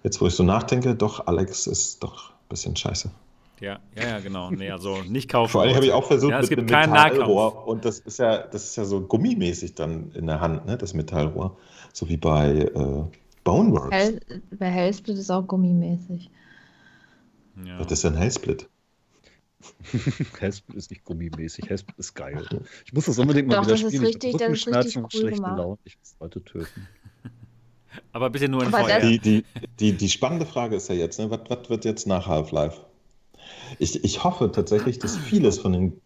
Jetzt, 0.02 0.20
wo 0.20 0.26
ich 0.26 0.34
so 0.34 0.42
nachdenke, 0.42 0.94
doch, 0.94 1.26
Alex 1.26 1.66
ist 1.66 2.04
doch 2.04 2.32
ein 2.32 2.48
bisschen 2.50 2.76
scheiße. 2.76 3.10
Ja, 3.58 3.78
ja, 3.96 4.06
ja, 4.06 4.20
genau. 4.20 4.50
Nee, 4.50 4.70
also 4.70 4.98
nicht 5.08 5.30
kaufen. 5.30 5.50
Vor 5.50 5.62
allem 5.62 5.74
habe 5.74 5.86
ich 5.86 5.92
auch 5.92 6.04
versucht 6.04 6.32
ja, 6.32 6.40
es 6.40 6.50
mit 6.50 6.58
gibt 6.58 6.72
einem. 6.74 6.92
Metallrohr 6.92 7.66
und 7.66 7.86
das 7.86 8.00
ist 8.00 8.18
ja, 8.18 8.46
das 8.46 8.64
ist 8.64 8.76
ja 8.76 8.84
so 8.84 9.00
gummimäßig 9.00 9.74
dann 9.74 10.10
in 10.12 10.26
der 10.26 10.42
Hand, 10.42 10.66
ne, 10.66 10.76
das 10.76 10.92
Metallrohr. 10.92 11.56
So 11.94 12.06
wie 12.10 12.18
bei 12.18 12.50
äh, 12.50 13.02
Boneworks. 13.44 13.96
Hell, 13.96 14.20
bei 14.58 14.66
Hellsplit 14.66 15.16
ist 15.16 15.30
auch 15.30 15.46
gummimäßig. 15.46 16.30
Ja. 17.64 17.78
Das 17.78 17.92
ist 17.92 18.02
ja 18.02 18.10
ein 18.10 18.16
Hellsplit. 18.16 18.68
Hellsplit 20.38 20.76
ist 20.76 20.90
nicht 20.90 21.04
gummimäßig, 21.04 21.68
Hellsplit 21.68 21.98
ist 21.98 22.14
geil. 22.14 22.44
Ich 22.84 22.92
muss 22.92 23.06
das 23.06 23.18
unbedingt 23.18 23.48
mal 23.48 23.56
Doch, 23.56 23.62
wieder 23.62 23.72
das 23.72 23.82
ist 23.82 23.88
spielen. 23.94 24.02
Ich 24.04 24.14
hab 24.16 24.22
richtig- 24.22 24.32
das 24.38 24.52
ist 24.58 24.66
richtig 24.68 24.96
und 24.96 25.04
cool 25.04 25.10
schlechte 25.20 25.36
gemacht. 25.36 25.58
Laune. 25.58 25.78
Ich 25.84 25.98
muss 25.98 26.16
Leute 26.20 26.44
töten. 26.44 26.88
Aber 28.12 28.30
bitte 28.30 28.48
nur 28.48 28.62
in 28.62 28.68
Aber 28.68 28.84
Feuer. 28.84 29.00
das- 29.00 29.08
Die, 29.08 29.18
die, 29.18 29.44
die, 29.80 29.92
die 29.92 30.08
spannende 30.08 30.46
Frage 30.46 30.76
ist 30.76 30.88
ja 30.88 30.94
jetzt, 30.94 31.18
ne, 31.18 31.30
was, 31.30 31.40
was 31.48 31.68
wird 31.70 31.84
jetzt 31.84 32.06
nach 32.06 32.26
Half-Life? 32.26 32.80
Ich, 33.78 34.02
ich 34.04 34.24
hoffe 34.24 34.50
tatsächlich, 34.52 34.98
dass 34.98 35.16
vieles 35.16 35.58
von 35.58 35.72
den 35.72 36.00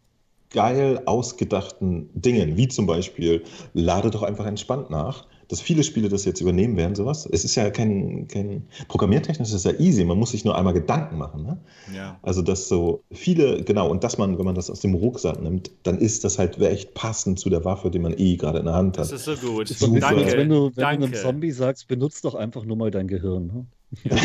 geil 0.50 1.02
ausgedachten 1.06 2.08
Dingen, 2.14 2.56
wie 2.56 2.68
zum 2.68 2.86
Beispiel, 2.86 3.44
lade 3.74 4.10
doch 4.10 4.22
einfach 4.22 4.46
entspannt 4.46 4.90
nach, 4.90 5.26
dass 5.48 5.60
viele 5.60 5.82
Spiele 5.82 6.08
das 6.08 6.24
jetzt 6.24 6.40
übernehmen 6.40 6.76
werden, 6.76 6.94
sowas. 6.94 7.26
Es 7.30 7.44
ist 7.44 7.54
ja 7.54 7.70
kein, 7.70 8.28
kein 8.28 8.64
Programmiertechnisch 8.88 9.52
ist 9.52 9.64
ja 9.64 9.72
easy, 9.78 10.04
man 10.04 10.18
muss 10.18 10.32
sich 10.32 10.44
nur 10.44 10.56
einmal 10.56 10.74
Gedanken 10.74 11.16
machen. 11.16 11.42
Ne? 11.42 11.58
Ja. 11.94 12.18
Also, 12.22 12.42
dass 12.42 12.68
so 12.68 13.02
viele, 13.10 13.64
genau, 13.64 13.90
und 13.90 14.04
dass 14.04 14.18
man, 14.18 14.38
wenn 14.38 14.44
man 14.44 14.54
das 14.54 14.70
aus 14.70 14.80
dem 14.80 14.94
Rucksack 14.94 15.42
nimmt, 15.42 15.70
dann 15.84 15.98
ist 15.98 16.24
das 16.24 16.38
halt 16.38 16.58
echt 16.58 16.94
passend 16.94 17.38
zu 17.38 17.48
der 17.48 17.64
Waffe, 17.64 17.90
die 17.90 17.98
man 17.98 18.14
eh 18.16 18.36
gerade 18.36 18.58
in 18.58 18.66
der 18.66 18.74
Hand 18.74 18.98
Das 18.98 19.08
hat. 19.08 19.16
ist 19.16 19.24
so 19.24 19.34
gut. 19.36 19.70
Ist 19.70 19.82
Danke. 19.82 20.06
als 20.06 20.36
wenn 20.36 20.48
du, 20.50 20.66
wenn 20.66 20.74
du 20.74 20.80
Danke. 20.80 21.04
einem 21.04 21.14
Zombie 21.14 21.50
sagst, 21.50 21.88
benutzt 21.88 22.24
doch 22.24 22.34
einfach 22.34 22.64
nur 22.64 22.76
mal 22.76 22.90
dein 22.90 23.08
Gehirn. 23.08 23.46
Ne? 23.46 23.66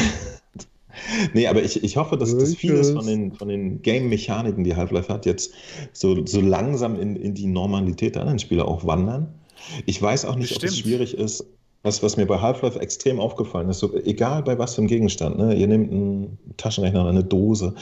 Nee, 1.34 1.48
aber 1.48 1.64
ich, 1.64 1.84
ich 1.84 1.98
hoffe, 1.98 2.18
dass, 2.18 2.38
dass 2.38 2.56
vieles 2.56 2.92
von 2.92 3.06
den, 3.06 3.34
von 3.34 3.48
den 3.48 3.82
Game-Mechaniken, 3.82 4.64
die 4.64 4.76
Half-Life 4.76 5.12
hat, 5.12 5.26
jetzt 5.26 5.52
so, 5.92 6.24
so 6.26 6.40
langsam 6.40 7.00
in, 7.00 7.16
in 7.16 7.34
die 7.34 7.48
Normalität 7.48 8.16
der 8.16 8.22
anderen 8.22 8.40
Spiele 8.40 8.66
auch 8.66 8.86
wandern. 8.86 9.34
Ich 9.86 10.02
weiß 10.02 10.26
auch 10.26 10.36
nicht, 10.36 10.52
ob 10.52 10.58
es 10.58 10.72
Bestimmt. 10.72 10.86
schwierig 10.86 11.18
ist. 11.18 11.46
Was, 11.84 12.02
was 12.02 12.16
mir 12.16 12.26
bei 12.26 12.40
Half-Life 12.40 12.80
extrem 12.80 13.20
aufgefallen 13.20 13.70
ist, 13.70 13.80
so, 13.80 13.94
egal 13.94 14.42
bei 14.44 14.58
was 14.58 14.76
für 14.76 14.80
einem 14.80 14.88
Gegenstand, 14.88 15.38
ne? 15.38 15.54
ihr 15.54 15.68
nehmt 15.68 15.92
einen 15.92 16.38
Taschenrechner 16.56 17.02
oder 17.02 17.10
eine 17.10 17.26
Dose, 17.26 17.76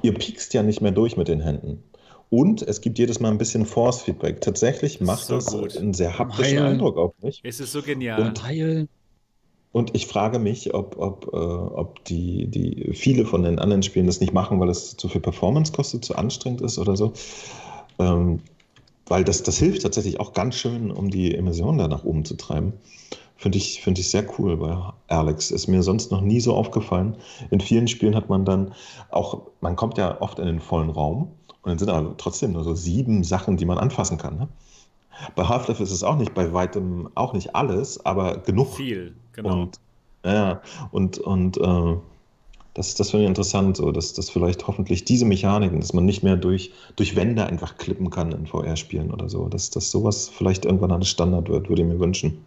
ihr 0.00 0.14
piekst 0.14 0.54
ja 0.54 0.62
nicht 0.62 0.80
mehr 0.80 0.92
durch 0.92 1.18
mit 1.18 1.28
den 1.28 1.40
Händen. 1.40 1.82
Und 2.30 2.62
es 2.62 2.80
gibt 2.80 2.98
jedes 2.98 3.20
Mal 3.20 3.30
ein 3.30 3.36
bisschen 3.38 3.66
Force-Feedback. 3.66 4.40
Tatsächlich 4.40 5.00
macht 5.00 5.26
so 5.26 5.34
das 5.34 5.46
gut. 5.46 5.76
einen 5.76 5.92
sehr 5.92 6.18
haptischen 6.18 6.56
Heilen. 6.56 6.72
Eindruck 6.72 6.96
auf 6.96 7.12
mich. 7.22 7.42
Es 7.44 7.60
ist 7.60 7.72
so 7.72 7.82
genial. 7.82 8.22
Und-. 8.22 8.88
Und 9.72 9.94
ich 9.94 10.06
frage 10.06 10.38
mich, 10.38 10.72
ob, 10.72 10.96
ob, 10.98 11.30
äh, 11.32 11.36
ob 11.36 12.04
die, 12.04 12.46
die 12.46 12.92
viele 12.92 13.26
von 13.26 13.42
den 13.42 13.58
anderen 13.58 13.82
Spielen 13.82 14.06
das 14.06 14.20
nicht 14.20 14.32
machen, 14.32 14.58
weil 14.60 14.68
es 14.68 14.96
zu 14.96 15.08
viel 15.08 15.20
Performance 15.20 15.72
kostet, 15.72 16.04
zu 16.04 16.14
anstrengend 16.16 16.60
ist 16.60 16.78
oder 16.78 16.96
so. 16.96 17.12
Ähm, 17.98 18.40
weil 19.06 19.24
das, 19.24 19.42
das 19.42 19.58
hilft 19.58 19.82
tatsächlich 19.82 20.20
auch 20.20 20.32
ganz 20.32 20.54
schön, 20.54 20.90
um 20.90 21.10
die 21.10 21.32
Immersion 21.32 21.78
da 21.78 21.88
nach 21.88 22.04
oben 22.04 22.24
zu 22.24 22.36
treiben. 22.36 22.74
Finde 23.36 23.58
ich, 23.58 23.82
finde 23.82 24.00
ich 24.00 24.10
sehr 24.10 24.24
cool 24.38 24.56
bei 24.56 24.76
Alex. 25.08 25.50
Ist 25.50 25.66
mir 25.66 25.82
sonst 25.82 26.10
noch 26.10 26.20
nie 26.20 26.40
so 26.40 26.54
aufgefallen. 26.54 27.16
In 27.50 27.60
vielen 27.60 27.88
Spielen 27.88 28.14
hat 28.14 28.28
man 28.28 28.44
dann 28.44 28.74
auch, 29.10 29.42
man 29.60 29.76
kommt 29.76 29.98
ja 29.98 30.20
oft 30.20 30.38
in 30.38 30.46
den 30.46 30.60
vollen 30.60 30.90
Raum 30.90 31.32
und 31.62 31.70
dann 31.70 31.78
sind 31.78 31.90
aber 31.90 32.16
trotzdem 32.16 32.52
nur 32.52 32.64
so 32.64 32.74
sieben 32.74 33.24
Sachen, 33.24 33.56
die 33.56 33.64
man 33.64 33.78
anfassen 33.78 34.18
kann. 34.18 34.38
Ne? 34.38 34.48
Bei 35.34 35.44
Half-Life 35.44 35.82
ist 35.82 35.90
es 35.90 36.02
auch 36.02 36.16
nicht 36.16 36.34
bei 36.34 36.52
weitem 36.52 37.08
auch 37.14 37.32
nicht 37.32 37.54
alles, 37.54 38.04
aber 38.04 38.38
genug. 38.38 38.74
Viel, 38.74 39.14
genau. 39.32 39.62
Und, 39.62 39.80
ja, 40.24 40.62
und, 40.90 41.18
und 41.18 41.56
äh, 41.58 41.96
das, 42.74 42.96
das 42.96 43.10
finde 43.10 43.24
ich 43.24 43.28
interessant, 43.28 43.76
so, 43.76 43.92
dass, 43.92 44.12
dass 44.14 44.30
vielleicht 44.30 44.66
hoffentlich 44.66 45.04
diese 45.04 45.24
Mechaniken, 45.24 45.80
dass 45.80 45.92
man 45.92 46.04
nicht 46.04 46.22
mehr 46.22 46.36
durch, 46.36 46.72
durch 46.96 47.14
Wände 47.14 47.46
einfach 47.46 47.78
klippen 47.78 48.10
kann 48.10 48.32
in 48.32 48.46
VR-Spielen 48.46 49.12
oder 49.12 49.28
so, 49.28 49.48
dass, 49.48 49.70
dass 49.70 49.90
sowas 49.90 50.28
vielleicht 50.28 50.64
irgendwann 50.64 50.90
alles 50.90 51.08
Standard 51.08 51.48
wird, 51.48 51.68
würde 51.68 51.82
ich 51.82 51.88
mir 51.88 52.00
wünschen. 52.00 52.44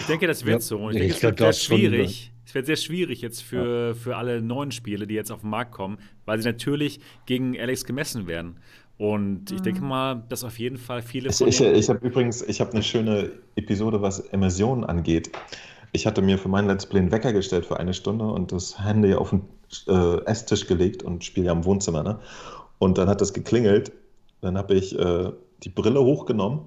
Ich 0.00 0.06
denke, 0.06 0.26
das 0.26 0.44
wird 0.44 0.56
Ja, 0.56 0.60
so. 0.60 0.78
Und 0.78 0.94
ich 0.94 1.02
ich 1.02 1.02
denke, 1.02 1.16
es 1.16 1.22
wird 1.22 1.38
sehr 1.38 1.52
schwierig. 1.52 2.30
Es 2.46 2.54
wird 2.54 2.66
sehr 2.66 2.76
schwierig 2.76 3.22
jetzt 3.22 3.42
für, 3.42 3.94
für 3.94 4.16
alle 4.16 4.42
neuen 4.42 4.70
Spiele, 4.70 5.06
die 5.06 5.14
jetzt 5.14 5.32
auf 5.32 5.40
den 5.40 5.50
Markt 5.50 5.72
kommen, 5.72 5.98
weil 6.26 6.38
sie 6.38 6.44
natürlich 6.44 7.00
gegen 7.26 7.58
Alex 7.58 7.84
gemessen 7.84 8.26
werden. 8.26 8.58
Und 8.96 9.50
ich 9.50 9.60
denke 9.62 9.82
mal, 9.82 10.22
dass 10.28 10.44
auf 10.44 10.58
jeden 10.58 10.76
Fall 10.76 11.02
viele 11.02 11.30
Ich, 11.30 11.40
ich, 11.40 11.60
ich 11.60 11.88
habe 11.88 12.06
übrigens, 12.06 12.42
ich 12.42 12.60
habe 12.60 12.72
eine 12.72 12.82
schöne 12.82 13.32
Episode, 13.56 14.02
was 14.02 14.20
Immersion 14.20 14.84
angeht. 14.84 15.32
Ich 15.92 16.06
hatte 16.06 16.22
mir 16.22 16.38
für 16.38 16.48
mein 16.48 16.66
Let's 16.66 16.86
Play 16.86 17.00
einen 17.00 17.10
Wecker 17.12 17.32
gestellt 17.32 17.66
für 17.66 17.78
eine 17.78 17.94
Stunde 17.94 18.26
und 18.26 18.52
das 18.52 18.84
Handy 18.84 19.14
auf 19.14 19.30
den 19.30 19.42
äh, 19.86 20.24
Esstisch 20.24 20.66
gelegt 20.66 21.02
und 21.02 21.24
spiele 21.24 21.46
ja 21.46 21.52
im 21.52 21.64
Wohnzimmer. 21.64 22.02
Ne? 22.02 22.18
Und 22.78 22.98
dann 22.98 23.08
hat 23.08 23.20
das 23.20 23.32
geklingelt. 23.32 23.92
Dann 24.40 24.58
habe 24.58 24.74
ich 24.74 24.98
äh, 24.98 25.32
die 25.62 25.70
Brille 25.70 26.02
hochgenommen 26.02 26.60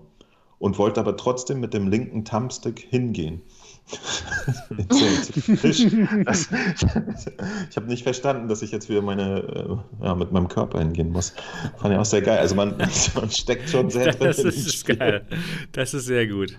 und 0.59 0.77
wollte 0.79 0.99
aber 0.99 1.15
trotzdem 1.15 1.59
mit 1.59 1.73
dem 1.73 1.87
linken 1.87 2.25
Thumbstick 2.25 2.79
hingehen. 2.79 3.41
Das, 6.25 6.49
ich 7.69 7.77
habe 7.77 7.87
nicht 7.87 8.03
verstanden, 8.03 8.49
dass 8.49 8.61
ich 8.61 8.71
jetzt 8.71 8.89
wieder 8.89 9.01
meine, 9.01 9.39
äh, 10.01 10.05
ja, 10.05 10.15
mit 10.15 10.31
meinem 10.31 10.49
Körper 10.49 10.79
hingehen 10.79 11.11
muss. 11.11 11.33
Fand 11.77 11.93
ich 11.93 11.99
auch 11.99 12.05
sehr 12.05 12.21
geil. 12.21 12.39
Also 12.39 12.55
man, 12.55 12.75
man 12.77 13.29
steckt 13.29 13.69
schon 13.69 13.89
sehr 13.89 14.11
drin 14.11 14.27
das 14.27 14.39
ist 14.39 14.85
geil. 14.85 15.25
Das 15.71 15.93
ist 15.93 16.05
sehr 16.05 16.27
gut. 16.27 16.57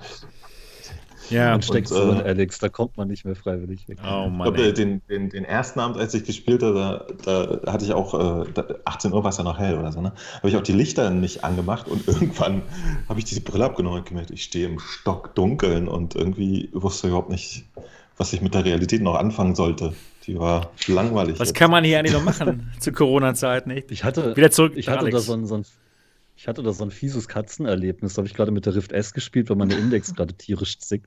Ja, 1.31 1.51
Man 1.51 1.63
steckt 1.63 1.91
und, 1.91 1.97
so 1.97 2.11
in 2.13 2.21
äh, 2.21 2.29
Alex, 2.29 2.59
da 2.59 2.69
kommt 2.69 2.97
man 2.97 3.09
nicht 3.09 3.25
mehr 3.25 3.35
freiwillig 3.37 3.89
weg. 3.89 3.99
oh 4.03 4.25
Ich 4.27 4.33
Mann. 4.33 4.43
glaube, 4.43 4.63
ey. 4.63 4.73
den, 4.75 5.03
den, 5.09 5.31
den 5.31 5.45
ersten 5.45 5.81
Abend, 5.81 5.97
als 5.99 6.15
ich 6.15 6.25
gespielt 6.25 6.63
habe, 6.63 7.07
da, 7.25 7.57
da 7.57 7.73
hatte 7.73 7.85
ich 7.85 7.93
auch, 7.93 8.15
äh, 8.15 8.51
da, 8.53 8.65
18 8.85 9.13
Uhr 9.13 9.23
war 9.25 9.31
es 9.31 9.39
ja 9.39 9.45
noch 9.45 9.59
hell 9.59 9.79
oder 9.79 9.93
so, 9.93 10.01
ne? 10.01 10.13
Habe 10.37 10.49
ich 10.49 10.57
auch 10.57 10.63
die 10.63 10.73
Lichter 10.73 11.11
nicht 11.11 11.45
angemacht 11.45 11.89
und 11.89 12.07
irgendwann 12.09 12.63
habe 13.09 13.19
ich 13.19 13.25
diese 13.25 13.41
Brille 13.41 13.65
abgenommen 13.65 13.99
und 14.01 14.07
gemerkt, 14.07 14.31
ich 14.31 14.43
stehe 14.45 14.67
im 14.67 14.79
Stockdunkeln 14.79 15.89
und 15.89 16.15
irgendwie 16.15 16.71
wusste 16.73 17.09
überhaupt 17.09 17.31
nicht, 17.31 17.65
was 18.17 18.33
ich 18.33 18.41
mit 18.43 18.55
der 18.55 18.65
Realität 18.65 19.03
noch 19.03 19.15
anfangen 19.15 19.55
sollte. 19.55 19.95
Die 20.27 20.39
war 20.39 20.71
langweilig. 20.87 21.39
Was 21.41 21.49
jetzt. 21.49 21.57
kann 21.57 21.71
man 21.71 21.85
hier 21.85 21.99
eigentlich 21.99 22.13
noch 22.13 22.25
machen 22.25 22.71
zu 22.81 22.93
Corona-Zeit, 22.93 23.67
nicht? 23.67 23.91
Ich 23.91 24.05
hatte, 24.05 24.37
Wieder 24.37 24.51
zurück 24.51 24.75
ich 24.77 24.89
hatte, 24.89 25.09
da 25.09 25.21
so 25.21 25.33
ein, 25.33 25.47
so 25.47 25.57
ein, 25.57 25.65
ich 26.49 26.51
hatte 26.51 26.63
da 26.63 26.73
so 26.73 26.83
ein 26.83 26.91
fieses 26.91 27.29
Katzenerlebnis. 27.29 28.15
Da 28.15 28.21
habe 28.21 28.27
ich 28.27 28.33
gerade 28.33 28.51
mit 28.53 28.65
der 28.65 28.75
Rift 28.75 28.93
S 28.93 29.13
gespielt, 29.13 29.51
weil 29.51 29.57
meine 29.57 29.75
Index 29.75 30.15
gerade 30.17 30.33
tierisch 30.33 30.79
zickt. 30.79 31.07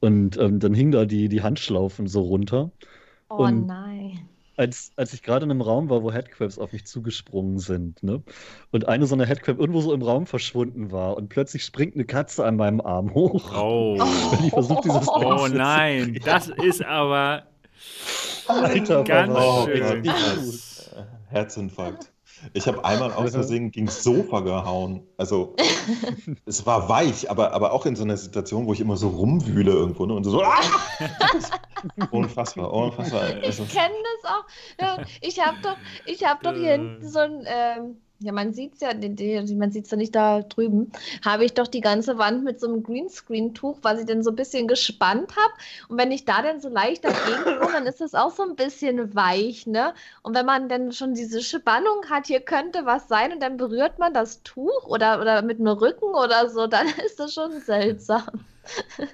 Und 0.00 0.36
ähm, 0.36 0.60
dann 0.60 0.74
hing 0.74 0.90
da 0.90 1.06
die, 1.06 1.30
die 1.30 1.40
Handschlaufen 1.42 2.06
so 2.06 2.20
runter. 2.20 2.70
Oh 3.30 3.36
Und- 3.44 3.66
nein. 3.66 4.28
Als, 4.56 4.92
als 4.96 5.14
ich 5.14 5.22
gerade 5.22 5.46
in 5.46 5.50
einem 5.50 5.62
Raum 5.62 5.88
war, 5.88 6.02
wo 6.04 6.12
Headcrabs 6.12 6.58
auf 6.58 6.72
mich 6.72 6.84
zugesprungen 6.84 7.58
sind, 7.58 8.02
ne? 8.04 8.22
Und 8.72 8.86
eine 8.86 9.06
so 9.06 9.14
eine 9.16 9.26
Headcrab 9.26 9.58
irgendwo 9.58 9.80
so 9.80 9.92
im 9.94 10.02
Raum 10.02 10.26
verschwunden 10.26 10.92
war 10.92 11.16
und 11.16 11.28
plötzlich 11.28 11.64
springt 11.64 11.94
eine 11.96 12.04
Katze 12.04 12.44
an 12.44 12.54
meinem 12.56 12.80
Arm 12.82 13.12
hoch. 13.14 13.52
Oh. 13.56 13.96
Wenn 13.98 14.44
ich 14.44 14.50
versuche, 14.50 14.82
dieses 14.84 15.08
Oh 15.08 15.18
Ding 15.18 15.48
zu 15.48 15.56
nein, 15.56 16.20
das 16.24 16.48
ist 16.50 16.84
aber 16.84 17.44
Alter, 18.46 19.02
ganz 19.02 19.32
Mama. 19.32 19.64
schön. 19.64 20.08
Herzinfarkt. 21.30 22.12
Ich 22.52 22.66
habe 22.66 22.84
einmal 22.84 23.12
aus 23.12 23.32
Versehen 23.32 23.70
gegen 23.70 23.86
das 23.86 24.02
Sofa 24.02 24.40
gehauen. 24.40 25.06
Also, 25.16 25.56
es 26.46 26.66
war 26.66 26.88
weich, 26.88 27.30
aber, 27.30 27.52
aber 27.52 27.72
auch 27.72 27.86
in 27.86 27.96
so 27.96 28.04
einer 28.04 28.16
Situation, 28.16 28.66
wo 28.66 28.72
ich 28.72 28.80
immer 28.80 28.96
so 28.96 29.08
rumwühle 29.08 29.72
irgendwo 29.72 30.06
ne? 30.06 30.14
und 30.14 30.24
so. 30.24 30.42
Ah! 30.42 30.60
unfassbar, 32.10 32.72
unfassbar. 32.72 33.22
Also, 33.42 33.64
Ich 33.64 33.72
kenne 33.72 33.94
das 34.22 34.30
auch. 34.30 35.04
Ich 35.20 35.44
habe 35.44 35.56
doch, 35.62 35.76
ich 36.06 36.24
hab 36.24 36.42
doch 36.42 36.54
hier 36.54 36.72
hinten 36.72 37.08
so 37.08 37.20
ein, 37.20 37.44
ähm, 37.46 37.96
ja, 38.24 38.32
man 38.32 38.54
sieht 38.54 38.74
es 38.74 38.80
ja, 38.80 38.94
man 38.94 39.70
sieht 39.70 39.84
es 39.84 39.90
ja 39.90 39.96
nicht 39.98 40.14
da 40.14 40.40
drüben, 40.40 40.90
habe 41.22 41.44
ich 41.44 41.52
doch 41.52 41.66
die 41.66 41.82
ganze 41.82 42.16
Wand 42.16 42.42
mit 42.42 42.58
so 42.58 42.66
einem 42.66 42.82
Greenscreen-Tuch, 42.82 43.78
was 43.82 44.00
ich 44.00 44.06
dann 44.06 44.22
so 44.22 44.30
ein 44.30 44.36
bisschen 44.36 44.66
gespannt 44.66 45.36
habe. 45.36 45.52
Und 45.88 45.98
wenn 45.98 46.10
ich 46.10 46.24
da 46.24 46.40
dann 46.40 46.58
so 46.60 46.70
leicht 46.70 47.04
dagegen 47.04 47.58
komme, 47.60 47.72
dann 47.72 47.86
ist 47.86 48.00
das 48.00 48.14
auch 48.14 48.30
so 48.30 48.42
ein 48.42 48.56
bisschen 48.56 49.14
weich, 49.14 49.66
ne? 49.66 49.92
Und 50.22 50.34
wenn 50.34 50.46
man 50.46 50.70
dann 50.70 50.92
schon 50.92 51.14
diese 51.14 51.42
Spannung 51.42 52.06
hat, 52.08 52.26
hier 52.26 52.40
könnte 52.40 52.86
was 52.86 53.08
sein 53.08 53.32
und 53.32 53.42
dann 53.42 53.58
berührt 53.58 53.98
man 53.98 54.14
das 54.14 54.42
Tuch 54.42 54.86
oder, 54.86 55.20
oder 55.20 55.42
mit 55.42 55.58
dem 55.58 55.68
Rücken 55.68 56.06
oder 56.06 56.48
so, 56.48 56.66
dann 56.66 56.86
ist 57.04 57.20
das 57.20 57.34
schon 57.34 57.60
seltsam. 57.60 58.24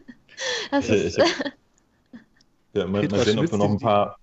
Das 0.70 0.89
ich, 0.89 1.05
ist, 1.05 1.19
ja, 2.73 2.87
mal, 2.87 3.07
mal 3.07 3.24
sehen, 3.27 3.39
ob 3.39 3.51
wir 3.51 3.59
noch 3.59 3.69
ein 3.69 3.78
paar 3.78 4.16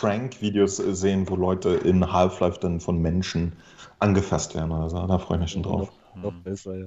Prank-Videos 0.00 0.76
sehen, 0.76 1.28
wo 1.28 1.36
Leute 1.36 1.70
in 1.70 2.12
Half-Life 2.12 2.60
dann 2.60 2.80
von 2.80 3.00
Menschen 3.00 3.52
angefasst 4.02 4.54
werden 4.54 4.70
oder 4.72 4.90
so. 4.90 5.06
Da 5.06 5.18
freue 5.18 5.38
ich 5.38 5.42
mich 5.42 5.50
schon 5.52 5.62
drauf. 5.62 5.90
Noch 6.14 6.34
besser, 6.34 6.76
ja. 6.76 6.86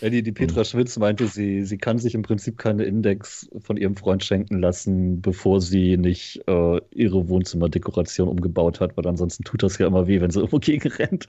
ja 0.00 0.08
die, 0.08 0.22
die 0.22 0.32
Petra 0.32 0.64
Schmitz 0.64 0.96
meinte, 0.98 1.26
sie, 1.26 1.64
sie 1.64 1.76
kann 1.76 1.98
sich 1.98 2.14
im 2.14 2.22
Prinzip 2.22 2.56
keine 2.56 2.84
Index 2.84 3.50
von 3.60 3.76
ihrem 3.76 3.96
Freund 3.96 4.24
schenken 4.24 4.60
lassen, 4.60 5.20
bevor 5.20 5.60
sie 5.60 5.98
nicht 5.98 6.42
äh, 6.46 6.80
ihre 6.90 7.28
Wohnzimmerdekoration 7.28 8.28
umgebaut 8.28 8.80
hat, 8.80 8.96
weil 8.96 9.06
ansonsten 9.06 9.44
tut 9.44 9.62
das 9.62 9.76
ja 9.76 9.86
immer 9.86 10.06
weh, 10.06 10.20
wenn 10.22 10.30
sie 10.30 10.38
irgendwo 10.40 10.58
gegen 10.58 10.88
rennt. 10.88 11.28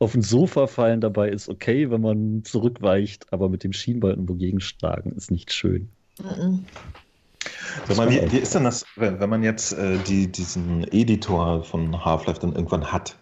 Auf 0.00 0.14
ein 0.14 0.22
Sofa 0.22 0.66
fallen 0.66 1.00
dabei 1.00 1.28
ist 1.28 1.48
okay, 1.48 1.90
wenn 1.90 2.00
man 2.00 2.42
zurückweicht, 2.44 3.32
aber 3.32 3.48
mit 3.48 3.62
dem 3.62 3.72
Schienbein 3.72 4.12
irgendwo 4.12 4.34
gegenschlagen 4.34 5.12
ist 5.12 5.30
nicht 5.30 5.52
schön. 5.52 5.88
Mhm. 6.20 6.64
Sag 7.86 7.96
mal, 7.96 8.10
wie, 8.10 8.32
wie 8.32 8.38
ist 8.38 8.54
denn 8.54 8.64
das, 8.64 8.84
wenn, 8.96 9.20
wenn 9.20 9.30
man 9.30 9.42
jetzt 9.42 9.72
äh, 9.72 9.98
die, 10.08 10.30
diesen 10.30 10.84
Editor 10.92 11.62
von 11.62 12.04
Half-Life 12.04 12.40
dann 12.40 12.54
irgendwann 12.54 12.90
hat? 12.90 13.16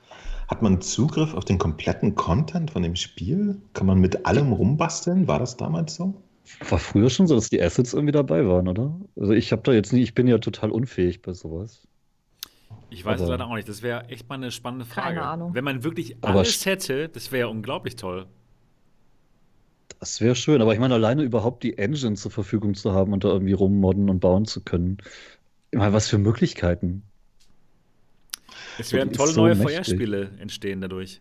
Hat 0.48 0.62
man 0.62 0.80
Zugriff 0.80 1.34
auf 1.34 1.44
den 1.44 1.58
kompletten 1.58 2.14
Content 2.14 2.70
von 2.70 2.82
dem 2.82 2.96
Spiel? 2.96 3.60
Kann 3.72 3.86
man 3.86 3.98
mit 3.98 4.26
allem 4.26 4.52
rumbasteln? 4.52 5.26
War 5.28 5.38
das 5.38 5.56
damals 5.56 5.94
so? 5.94 6.14
War 6.68 6.78
früher 6.78 7.08
schon 7.08 7.26
so, 7.26 7.34
dass 7.36 7.48
die 7.48 7.62
Assets 7.62 7.94
irgendwie 7.94 8.12
dabei 8.12 8.46
waren, 8.46 8.68
oder? 8.68 9.00
Also 9.16 9.32
ich 9.32 9.52
habe 9.52 9.62
da 9.62 9.72
jetzt 9.72 9.92
nicht, 9.92 10.02
ich 10.02 10.14
bin 10.14 10.26
ja 10.26 10.38
total 10.38 10.70
unfähig 10.70 11.22
bei 11.22 11.32
sowas. 11.32 11.86
Ich 12.90 13.04
weiß 13.04 13.16
es 13.20 13.22
Aber- 13.22 13.32
leider 13.38 13.46
auch 13.46 13.54
nicht. 13.54 13.68
Das 13.68 13.80
wäre 13.82 14.08
echt 14.08 14.28
mal 14.28 14.34
eine 14.34 14.50
spannende 14.50 14.84
Frage. 14.84 15.14
Keine 15.16 15.22
Ahnung. 15.26 15.54
Wenn 15.54 15.64
man 15.64 15.82
wirklich 15.84 16.16
alles 16.22 16.66
hätte, 16.66 17.08
das 17.08 17.32
wäre 17.32 17.46
ja 17.46 17.46
unglaublich 17.46 17.96
toll. 17.96 18.26
Das 20.00 20.20
wäre 20.20 20.34
schön, 20.34 20.60
aber 20.60 20.74
ich 20.74 20.80
meine, 20.80 20.94
alleine 20.94 21.22
überhaupt 21.22 21.62
die 21.62 21.78
Engine 21.78 22.16
zur 22.16 22.30
Verfügung 22.32 22.74
zu 22.74 22.92
haben 22.92 23.12
und 23.12 23.22
da 23.24 23.28
irgendwie 23.28 23.52
rummodden 23.52 24.10
und 24.10 24.18
bauen 24.20 24.44
zu 24.46 24.60
können. 24.62 24.98
Ich 25.70 25.78
meine, 25.78 25.92
was 25.92 26.08
für 26.08 26.18
Möglichkeiten. 26.18 27.04
Es 28.78 28.92
werden 28.92 29.12
tolle 29.12 29.32
so 29.32 29.40
neue 29.42 29.54
mächtig. 29.54 29.76
VR-Spiele 29.76 30.30
entstehen 30.38 30.80
dadurch. 30.80 31.20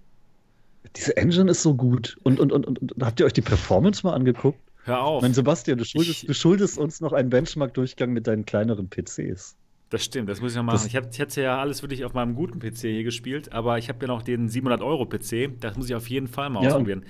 Diese 0.96 1.16
Engine 1.18 1.52
ist 1.52 1.62
so 1.62 1.76
gut. 1.76 2.18
Und, 2.24 2.40
und, 2.40 2.52
und, 2.52 2.68
und 2.68 2.94
habt 3.02 3.20
ihr 3.20 3.26
euch 3.26 3.34
die 3.34 3.42
Performance 3.42 4.06
mal 4.06 4.14
angeguckt? 4.14 4.60
Hör 4.84 5.04
auf. 5.04 5.22
Mein 5.22 5.34
Sebastian, 5.34 5.78
du 5.78 5.86
schuldest, 5.86 6.24
Ich- 6.24 6.28
du 6.28 6.34
schuldest 6.34 6.78
uns 6.78 7.02
noch 7.02 7.14
einen 7.14 7.30
Benchmark-Durchgang 7.30 8.12
mit 8.12 8.26
deinen 8.28 8.46
kleineren 8.46 8.90
PCs. 8.90 9.56
Das 9.92 10.04
stimmt, 10.06 10.30
das 10.30 10.42
muss 10.42 10.52
ich 10.54 10.58
noch 10.58 10.64
machen. 10.64 10.76
Das- 10.78 10.86
ich, 10.88 10.96
hab, 10.96 11.12
ich 11.14 11.20
hatte 11.22 11.42
ja 11.42 11.60
alles 11.60 11.84
wirklich 11.84 12.04
auf 12.06 12.14
meinem 12.14 12.34
guten 12.34 12.60
PC 12.60 12.78
hier 12.80 13.04
gespielt, 13.04 13.52
aber 13.52 13.78
ich 13.78 13.90
habe 13.90 14.00
ja 14.02 14.08
noch 14.08 14.24
den 14.24 14.50
700-Euro-PC. 14.50 15.60
Das 15.60 15.76
muss 15.78 15.88
ich 15.90 15.96
auf 15.96 16.10
jeden 16.10 16.28
Fall 16.28 16.50
mal 16.50 16.64
Ja, 16.64 16.70
ausprobieren. 16.70 17.04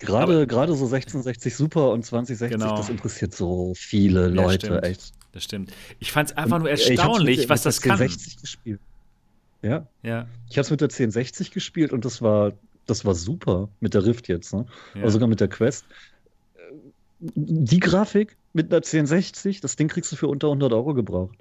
Gerade, 0.00 0.48
gerade 0.48 0.74
so 0.74 0.86
1660 0.86 1.54
Super 1.54 1.90
und 1.92 2.04
2060, 2.04 2.58
Genau. 2.58 2.76
das 2.76 2.88
interessiert 2.88 3.34
so 3.34 3.72
viele 3.76 4.22
Ja, 4.22 4.26
Leute, 4.34 4.66
stimmt. 4.66 4.84
echt. 4.84 5.12
Das 5.30 5.44
stimmt. 5.44 5.72
Ich 6.00 6.10
fand 6.10 6.30
es 6.30 6.36
einfach 6.36 6.56
Und, 6.56 6.62
nur 6.62 6.70
erstaunlich, 6.70 7.38
mit 7.40 7.48
was 7.48 7.60
mit 7.60 7.66
das 7.66 7.80
kann. 7.80 7.92
1060 7.92 8.40
gespielt. 8.40 8.80
Ja, 9.62 9.86
Ja, 10.02 10.26
ich 10.48 10.56
habe 10.58 10.62
es 10.62 10.70
mit 10.70 10.80
der 10.80 10.88
1060 10.88 11.52
gespielt 11.52 11.92
und 11.92 12.04
das 12.04 12.20
war, 12.20 12.52
das 12.86 13.04
war 13.04 13.14
super 13.14 13.68
mit 13.80 13.94
der 13.94 14.04
Rift 14.04 14.28
jetzt, 14.28 14.52
ne? 14.52 14.66
ja. 14.94 15.02
Aber 15.02 15.10
sogar 15.10 15.28
mit 15.28 15.40
der 15.40 15.48
Quest. 15.48 15.86
Die 17.20 17.78
Grafik 17.78 18.36
mit 18.52 18.66
einer 18.66 18.78
1060, 18.78 19.60
das 19.60 19.76
Ding 19.76 19.88
kriegst 19.88 20.10
du 20.10 20.16
für 20.16 20.26
unter 20.26 20.48
100 20.48 20.72
Euro 20.72 20.94
gebraucht. 20.94 21.38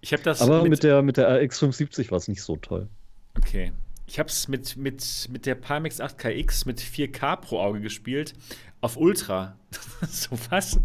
ich 0.00 0.12
habe 0.12 0.22
das 0.22 0.40
Aber 0.40 0.64
mit, 0.64 0.82
der, 0.82 1.02
mit 1.02 1.18
der 1.18 1.28
RX 1.28 1.58
570 1.58 2.10
war 2.10 2.18
es 2.18 2.28
nicht 2.28 2.42
so 2.42 2.56
toll. 2.56 2.88
Okay. 3.36 3.72
Ich 4.06 4.18
habe 4.18 4.30
es 4.30 4.48
mit, 4.48 4.78
mit, 4.78 5.28
mit 5.30 5.44
der 5.44 5.54
Pimax 5.54 6.00
8KX 6.00 6.66
mit 6.66 6.80
4K 6.80 7.36
pro 7.36 7.60
Auge 7.60 7.82
gespielt. 7.82 8.32
Auf 8.80 8.96
Ultra. 8.96 9.58
so 10.08 10.38
was? 10.48 10.80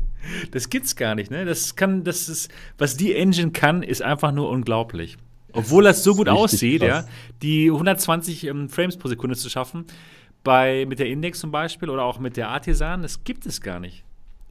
Das 0.52 0.70
gibt's 0.70 0.98
gar 0.98 1.16
nicht, 1.16 1.32
ne? 1.32 1.46
Das 1.46 1.78
kann, 1.78 2.04
das 2.04 2.28
ist, 2.28 2.52
was 2.78 2.98
die 2.98 3.16
Engine 3.16 3.52
kann, 3.52 3.82
ist 3.82 4.02
einfach 4.02 4.34
nur 4.34 4.50
unglaublich. 4.50 5.18
Obwohl 5.60 5.84
das 5.84 6.04
so 6.04 6.16
gut 6.16 6.28
richtig 6.28 6.44
aussieht, 6.44 6.82
ja, 6.84 7.06
die 7.42 7.70
120 7.70 8.48
ähm, 8.48 8.70
Frames 8.70 8.98
pro 8.98 9.08
Sekunde 9.08 9.36
zu 9.36 9.50
schaffen, 9.50 9.86
bei, 10.44 10.86
mit 10.86 11.00
der 11.00 11.08
Index 11.08 11.40
zum 11.40 11.52
Beispiel 11.52 11.90
oder 11.90 12.04
auch 12.04 12.20
mit 12.20 12.38
der 12.38 12.50
Artisan, 12.50 13.02
das 13.02 13.24
gibt 13.24 13.46
es 13.46 13.62
gar 13.62 13.80
nicht. 13.80 14.04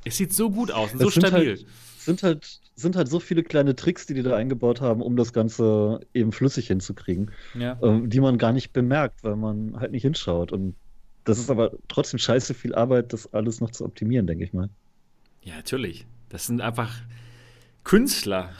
Es 0.05 0.17
sieht 0.17 0.33
so 0.33 0.51
gut 0.51 0.71
aus 0.71 0.93
und 0.93 0.99
so 0.99 1.05
Das 1.07 1.15
sind 1.15 1.27
stabil. 1.27 1.49
Halt, 1.49 1.67
sind, 1.99 2.23
halt, 2.23 2.61
sind 2.75 2.97
halt 2.97 3.09
so 3.09 3.21
viele 3.21 3.43
kleine 3.43 3.77
Tricks, 3.77 4.07
die 4.07 4.15
die 4.15 4.23
da 4.23 4.35
eingebaut 4.37 4.81
haben, 4.81 5.03
um 5.03 5.17
das 5.17 5.33
Ganze 5.33 6.01
eben 6.15 6.33
flüssig 6.33 6.69
hinzukriegen, 6.69 7.31
ja. 7.55 7.79
ähm, 7.83 8.09
die 8.09 8.21
man 8.21 8.39
gar 8.39 8.53
nicht 8.53 8.73
bemerkt, 8.73 9.23
weil 9.23 9.37
man 9.37 9.79
halt 9.79 9.93
nicht 9.93 10.03
hinschaut. 10.03 10.51
Und 10.51 10.75
das 11.25 11.39
ist 11.39 11.51
aber 11.51 11.73
trotzdem 11.89 12.19
scheiße 12.19 12.55
viel 12.55 12.75
Arbeit, 12.75 13.13
das 13.13 13.33
alles 13.33 13.61
noch 13.61 13.71
zu 13.71 13.85
optimieren, 13.85 14.27
denke 14.27 14.45
ich 14.45 14.53
mal. 14.53 14.69
ja, 15.43 15.57
natürlich. 15.57 16.07
Das 16.31 16.47
sind 16.47 16.61
einfach 16.63 16.95
Künstler. 17.85 18.51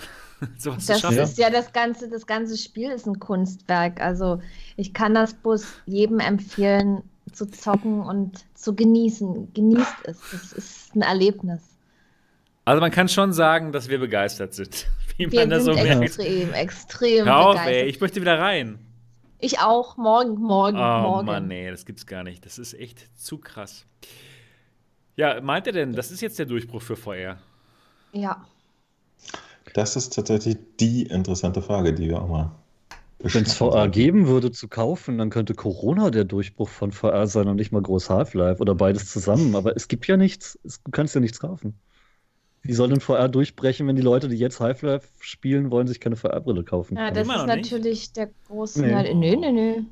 Sowas 0.59 0.87
Das 0.87 1.03
ist 1.05 1.39
ja 1.39 1.51
das 1.51 1.73
ganze, 1.73 2.09
das 2.09 2.27
ganze 2.27 2.57
Spiel 2.57 2.91
ist 2.91 3.07
ein 3.07 3.19
Kunstwerk. 3.19 4.01
Also 4.01 4.41
ich 4.77 4.93
kann 4.95 5.15
das 5.15 5.35
bloß 5.35 5.65
jedem 5.87 6.21
empfehlen, 6.21 7.03
zu 7.33 7.47
zocken 7.51 8.01
und 8.03 8.45
zu 8.55 8.75
genießen. 8.75 9.53
Genießt 9.55 9.95
es. 10.05 10.19
Das 10.31 10.53
ist 10.53 10.95
ein 10.97 11.03
Erlebnis. 11.03 11.61
Also 12.65 12.81
man 12.81 12.91
kann 12.91 13.09
schon 13.09 13.33
sagen, 13.33 13.73
dass 13.73 13.89
wir 13.89 13.99
begeistert 13.99 14.55
sind. 14.55 14.87
Wie 15.17 15.31
Wir 15.31 15.41
man 15.41 15.51
das 15.51 15.65
so 15.65 15.73
sind 15.73 15.83
merkt. 15.85 16.03
extrem, 16.03 16.53
extrem 16.53 17.25
Hör 17.27 17.37
auf, 17.39 17.51
begeistert. 17.55 17.75
ey, 17.75 17.89
ich 17.89 18.01
möchte 18.01 18.21
wieder 18.21 18.39
rein. 18.39 18.79
Ich 19.41 19.59
auch. 19.59 19.97
Morgen, 19.97 20.35
morgen, 20.41 20.77
Oh 20.79 21.01
morgen. 21.03 21.27
Mann, 21.27 21.49
nee, 21.49 21.69
das 21.71 21.85
gibt's 21.85 22.07
gar 22.07 22.23
nicht. 22.23 22.47
Das 22.47 22.59
ist 22.59 22.75
echt 22.75 23.19
zu 23.19 23.39
krass. 23.39 23.85
Ja, 25.17 25.41
meint 25.41 25.67
ihr 25.67 25.73
denn, 25.73 25.93
das 25.93 26.11
ist 26.11 26.21
jetzt 26.21 26.39
der 26.39 26.47
Durchbruch 26.47 26.81
für 26.81 26.97
VR? 26.97 27.39
Ja. 28.13 28.45
Das 29.75 29.97
ist 29.97 30.15
tatsächlich 30.15 30.57
die 30.81 31.03
interessante 31.05 31.63
Frage, 31.63 31.93
die 31.95 32.09
wir 32.09 32.21
auch 32.23 32.29
mal. 32.29 32.51
Wenn 33.21 33.45
es 33.45 33.55
VR 33.55 33.89
geben 33.89 34.27
würde 34.27 34.51
zu 34.51 34.67
kaufen, 34.69 35.17
dann 35.17 35.31
könnte 35.31 35.55
Corona 35.55 36.11
der 36.11 36.25
Durchbruch 36.25 36.69
von 36.69 36.91
VR 36.91 37.27
sein 37.29 37.47
und 37.47 37.57
nicht 37.57 37.71
mal 37.71 37.81
groß 37.81 38.11
Half-Life 38.11 38.61
oder 38.61 38.75
beides 38.75 39.11
zusammen. 39.11 39.55
Aber 39.55 39.77
es 39.77 39.87
gibt 39.87 40.07
ja 40.09 40.17
nichts. 40.17 40.59
Es, 40.65 40.83
du 40.83 40.91
kannst 40.91 41.15
ja 41.15 41.21
nichts 41.21 41.39
kaufen. 41.39 41.79
Wie 42.63 42.73
soll 42.75 42.89
denn 42.89 43.01
VR 43.01 43.29
durchbrechen, 43.29 43.87
wenn 43.87 43.97
die 43.97 44.03
Leute, 44.03 44.29
die 44.29 44.37
jetzt 44.37 44.61
Half-Life 44.61 45.09
spielen 45.21 45.71
wollen, 45.71 45.87
sich 45.87 46.01
keine 46.01 46.17
VR-Brille 46.17 46.65
kaufen 46.65 46.97
Ja, 46.97 47.11
das 47.11 47.29
ist 47.29 47.29
noch 47.29 47.47
nicht? 47.47 47.57
natürlich 47.57 48.13
der 48.13 48.31
große. 48.49 48.81
Nee. 48.83 49.15
Nee. 49.15 49.37
Nö, 49.37 49.37
nö, 49.37 49.53
nö. 49.53 49.83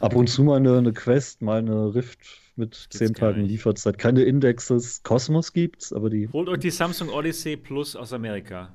Ab 0.00 0.14
und 0.14 0.28
zu 0.28 0.42
mal 0.42 0.56
eine, 0.56 0.78
eine 0.78 0.92
Quest, 0.92 1.42
mal 1.42 1.58
eine 1.58 1.94
Rift 1.94 2.20
mit 2.56 2.88
Gibt's 2.90 2.98
zehn 2.98 3.12
gar 3.12 3.30
Tagen 3.30 3.42
nicht. 3.42 3.50
Lieferzeit. 3.50 3.98
Keine 3.98 4.22
Indexes. 4.22 5.02
Cosmos 5.02 5.52
gibt's, 5.52 5.92
aber 5.92 6.10
die 6.10 6.28
Holt 6.32 6.48
euch 6.48 6.58
die 6.60 6.70
Samsung 6.70 7.08
Odyssey 7.08 7.56
Plus 7.56 7.96
aus 7.96 8.12
Amerika. 8.12 8.72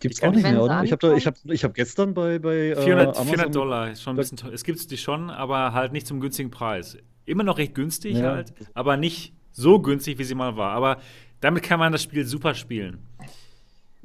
Gibt's 0.00 0.16
Die 0.18 0.20
kann 0.22 0.30
auch 0.30 0.34
nicht 0.36 0.44
ich- 0.46 0.50
mehr, 0.52 0.62
oder? 0.62 0.82
Ich 0.84 0.92
habe 0.92 1.16
hab, 1.16 1.34
ich 1.50 1.64
hab 1.64 1.74
gestern 1.74 2.14
bei, 2.14 2.38
bei 2.38 2.70
äh, 2.70 2.76
400, 2.82 3.06
Amazon 3.08 3.26
400 3.26 3.54
Dollar, 3.54 3.90
ist 3.90 4.02
schon 4.02 4.14
ein 4.14 4.16
bisschen 4.16 4.36
teuer. 4.38 4.52
Es 4.52 4.64
gibt 4.64 4.90
die 4.90 4.96
schon, 4.96 5.30
aber 5.30 5.72
halt 5.72 5.92
nicht 5.92 6.06
zum 6.06 6.20
günstigen 6.20 6.50
Preis. 6.50 6.96
Immer 7.26 7.44
noch 7.44 7.58
recht 7.58 7.74
günstig 7.74 8.16
Ja. 8.18 8.32
halt, 8.32 8.52
aber 8.74 8.96
nicht 8.96 9.32
so 9.52 9.80
günstig, 9.80 10.18
wie 10.18 10.24
sie 10.24 10.34
mal 10.34 10.56
war. 10.56 10.72
Aber 10.72 10.98
damit 11.40 11.62
kann 11.62 11.78
man 11.78 11.92
das 11.92 12.02
Spiel 12.02 12.24
super 12.24 12.54
spielen. 12.54 12.98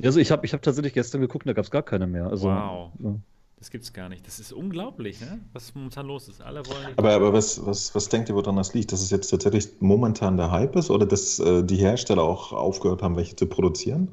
Also 0.03 0.19
ich 0.19 0.31
habe 0.31 0.45
ich 0.45 0.53
hab 0.53 0.61
tatsächlich 0.61 0.93
gestern 0.93 1.21
geguckt, 1.21 1.47
da 1.47 1.53
gab 1.53 1.63
es 1.65 1.71
gar 1.71 1.83
keine 1.83 2.07
mehr. 2.07 2.27
Also, 2.27 2.47
Wow. 2.49 2.91
ja. 2.99 3.15
Das 3.59 3.69
gibt's 3.71 3.93
gar 3.93 4.09
nicht. 4.09 4.27
Das 4.27 4.41
ist 4.41 4.51
unglaublich, 4.51 5.21
ne? 5.21 5.39
was 5.53 5.73
momentan 5.73 6.05
los 6.05 6.27
ist. 6.27 6.41
Alle 6.41 6.65
wollen 6.65 6.87
Aber, 6.97 7.13
aber 7.13 7.31
was, 7.31 7.65
was, 7.65 7.95
was 7.95 8.09
denkt 8.09 8.27
ihr, 8.27 8.35
woran 8.35 8.57
das 8.57 8.73
liegt? 8.73 8.91
Dass 8.91 9.01
es 9.01 9.09
jetzt 9.09 9.29
tatsächlich 9.29 9.69
momentan 9.79 10.35
der 10.35 10.51
Hype 10.51 10.75
ist 10.75 10.89
oder 10.89 11.05
dass 11.05 11.39
äh, 11.39 11.63
die 11.63 11.77
Hersteller 11.77 12.23
auch 12.23 12.51
aufgehört 12.51 13.01
haben, 13.01 13.15
welche 13.15 13.37
zu 13.37 13.45
produzieren? 13.45 14.09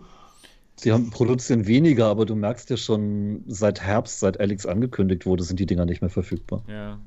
Sie 0.82 0.92
haben 0.92 1.10
produzieren 1.10 1.66
weniger, 1.66 2.06
aber 2.06 2.24
du 2.24 2.34
merkst 2.34 2.70
ja 2.70 2.76
schon 2.76 3.44
seit 3.46 3.80
Herbst, 3.80 4.20
seit 4.20 4.40
Alex 4.40 4.64
angekündigt 4.66 5.26
wurde, 5.26 5.42
sind 5.42 5.60
die 5.60 5.66
Dinger 5.66 5.84
nicht 5.84 6.00
mehr 6.00 6.10
verfügbar. 6.10 6.62
Ja. 6.68 6.98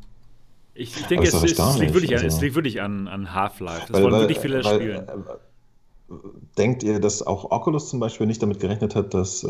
Ich, 0.76 0.96
ich 0.98 1.06
denke, 1.06 1.28
es, 1.28 1.34
es, 1.34 1.58
es 1.58 1.78
liegt 1.78 1.94
wirklich, 1.94 2.12
an, 2.12 2.18
es 2.18 2.24
also. 2.36 2.42
liegt 2.42 2.56
wirklich 2.56 2.82
an, 2.82 3.08
an 3.08 3.34
Half-Life. 3.34 3.92
Das 3.92 4.02
wollen 4.02 4.14
wirklich 4.14 4.40
viele 4.40 4.64
weil, 4.64 4.76
spielen. 4.76 5.08
äh, 5.08 6.14
Denkt 6.58 6.84
ihr, 6.84 7.00
dass 7.00 7.26
auch 7.26 7.50
Oculus 7.50 7.90
zum 7.90 8.00
Beispiel 8.00 8.28
nicht 8.28 8.42
damit 8.44 8.60
gerechnet 8.60 8.96
hat, 8.96 9.14
dass 9.14 9.44
äh, 9.44 9.48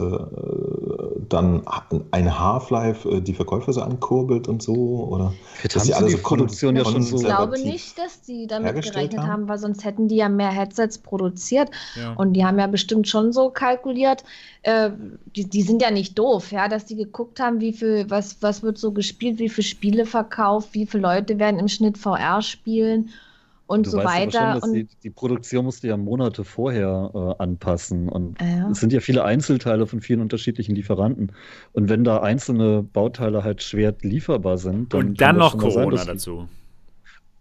dann 1.34 1.64
ein 2.12 2.40
Half-Life 2.40 3.10
äh, 3.10 3.22
die 3.22 3.34
Verkäufe 3.34 3.74
so 3.74 3.82
ankurbelt 3.82 4.48
und 4.48 4.62
so? 4.64 4.74
Oder 5.10 5.34
Vielleicht 5.56 5.76
dass 5.76 5.82
haben 5.82 5.88
die 5.88 5.92
sie 5.92 5.94
alle 5.96 6.06
die 6.08 6.12
so 6.14 6.22
Produktion 6.24 6.76
ja 6.76 6.86
schon 6.86 7.02
Ich 7.02 7.10
so. 7.10 7.16
konservativ- 7.18 7.38
glaube 7.52 7.70
nicht, 7.70 7.98
dass 7.98 8.22
die 8.22 8.48
damit 8.48 8.82
gerechnet 8.82 9.20
haben? 9.22 9.28
haben, 9.30 9.48
weil 9.50 9.58
sonst 9.58 9.84
hätten 9.84 10.08
die 10.08 10.16
ja 10.18 10.30
mehr 10.30 10.52
Headsets 10.52 10.98
produziert. 10.98 11.70
Ja. 11.96 12.14
Und 12.14 12.34
die 12.34 12.46
haben 12.46 12.60
ja 12.60 12.68
bestimmt 12.68 13.08
schon 13.08 13.34
so 13.34 13.50
kalkuliert, 13.50 14.24
äh, 14.62 14.92
die, 15.36 15.50
die 15.50 15.62
sind 15.64 15.82
ja 15.82 15.92
nicht 15.92 16.18
doof, 16.18 16.52
ja, 16.52 16.68
dass 16.70 16.86
die 16.86 16.96
geguckt 16.96 17.40
haben, 17.40 17.60
wie 17.60 17.74
viel, 17.74 18.10
was, 18.10 18.38
was 18.42 18.64
wird 18.64 18.78
so 18.78 18.92
gespielt, 18.92 19.40
wie 19.40 19.50
viele 19.50 19.66
Spiele 19.68 20.06
verkauft, 20.06 20.70
wie 20.74 20.86
viele 20.86 21.04
Leute 21.04 21.40
werden 21.40 21.60
im 21.60 21.68
Schnitt 21.68 21.98
VR 21.98 22.42
spielen 22.42 23.10
und 23.68 23.86
Du 23.86 23.92
so 23.92 23.98
weißt 23.98 24.08
aber 24.08 24.16
weiter. 24.26 24.32
schon, 24.40 24.54
dass 24.62 24.64
und 24.70 24.74
die, 24.74 24.88
die 25.04 25.10
Produktion 25.10 25.66
musste 25.66 25.88
ja 25.88 25.98
Monate 25.98 26.44
vorher 26.44 27.12
äh, 27.14 27.42
anpassen. 27.42 28.10
Und 28.10 28.40
Ja. 28.42 28.70
es 28.70 28.80
sind 28.80 28.92
ja 28.94 29.00
viele 29.00 29.24
Einzelteile 29.24 29.88
von 29.88 30.02
vielen 30.02 30.22
unterschiedlichen 30.22 30.76
Lieferanten. 30.76 31.32
Und 31.72 31.90
wenn 31.90 32.04
da 32.04 32.20
einzelne 32.22 32.84
Bauteile 32.84 33.44
halt 33.44 33.64
schwer 33.64 33.94
lieferbar 34.02 34.58
sind, 34.58 34.94
dann 34.94 35.00
Und 35.08 35.22
dann 35.22 35.38
noch 35.38 35.52
schon 35.52 35.60
sein, 35.62 35.70
Corona 35.72 35.92
dass 35.96 36.02
die- 36.06 36.08
dazu. 36.12 36.48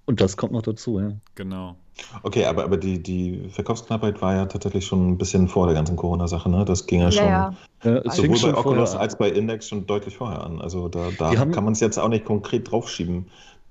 Und 0.04 0.20
das 0.20 0.36
kommt 0.36 0.52
noch 0.52 0.62
dazu, 0.62 0.98
ja. 1.00 1.12
Genau. 1.36 1.76
Okay, 2.24 2.44
aber, 2.46 2.64
aber 2.64 2.76
die, 2.76 3.00
die 3.00 3.48
Verkaufsknappheit 3.50 4.20
war 4.20 4.34
ja 4.34 4.46
tatsächlich 4.46 4.84
schon 4.84 5.10
ein 5.10 5.18
bisschen 5.18 5.46
vor 5.46 5.66
der 5.66 5.74
ganzen 5.76 5.94
Corona-Sache, 5.94 6.48
ne? 6.50 6.64
Das 6.64 6.86
ging 6.86 7.00
ja, 7.02 7.12
schon 7.12 7.24
ja, 7.26 7.54
ja. 7.84 7.90
ja 7.94 8.10
fing 8.10 8.24
sowohl 8.24 8.36
schon 8.36 8.52
bei 8.52 8.58
Oculus 8.58 8.96
als 8.96 9.16
bei 9.16 9.30
Index 9.30 9.68
schon 9.68 9.86
deutlich 9.86 10.16
vorher 10.16 10.42
an. 10.44 10.60
Also 10.60 10.88
da, 10.88 11.08
da 11.18 11.32
kann 11.34 11.62
man 11.64 11.74
es 11.74 11.80
jetzt 11.80 11.98
auch 11.98 12.08
nicht 12.08 12.24
konkret 12.24 12.70
draufschieben. 12.70 13.26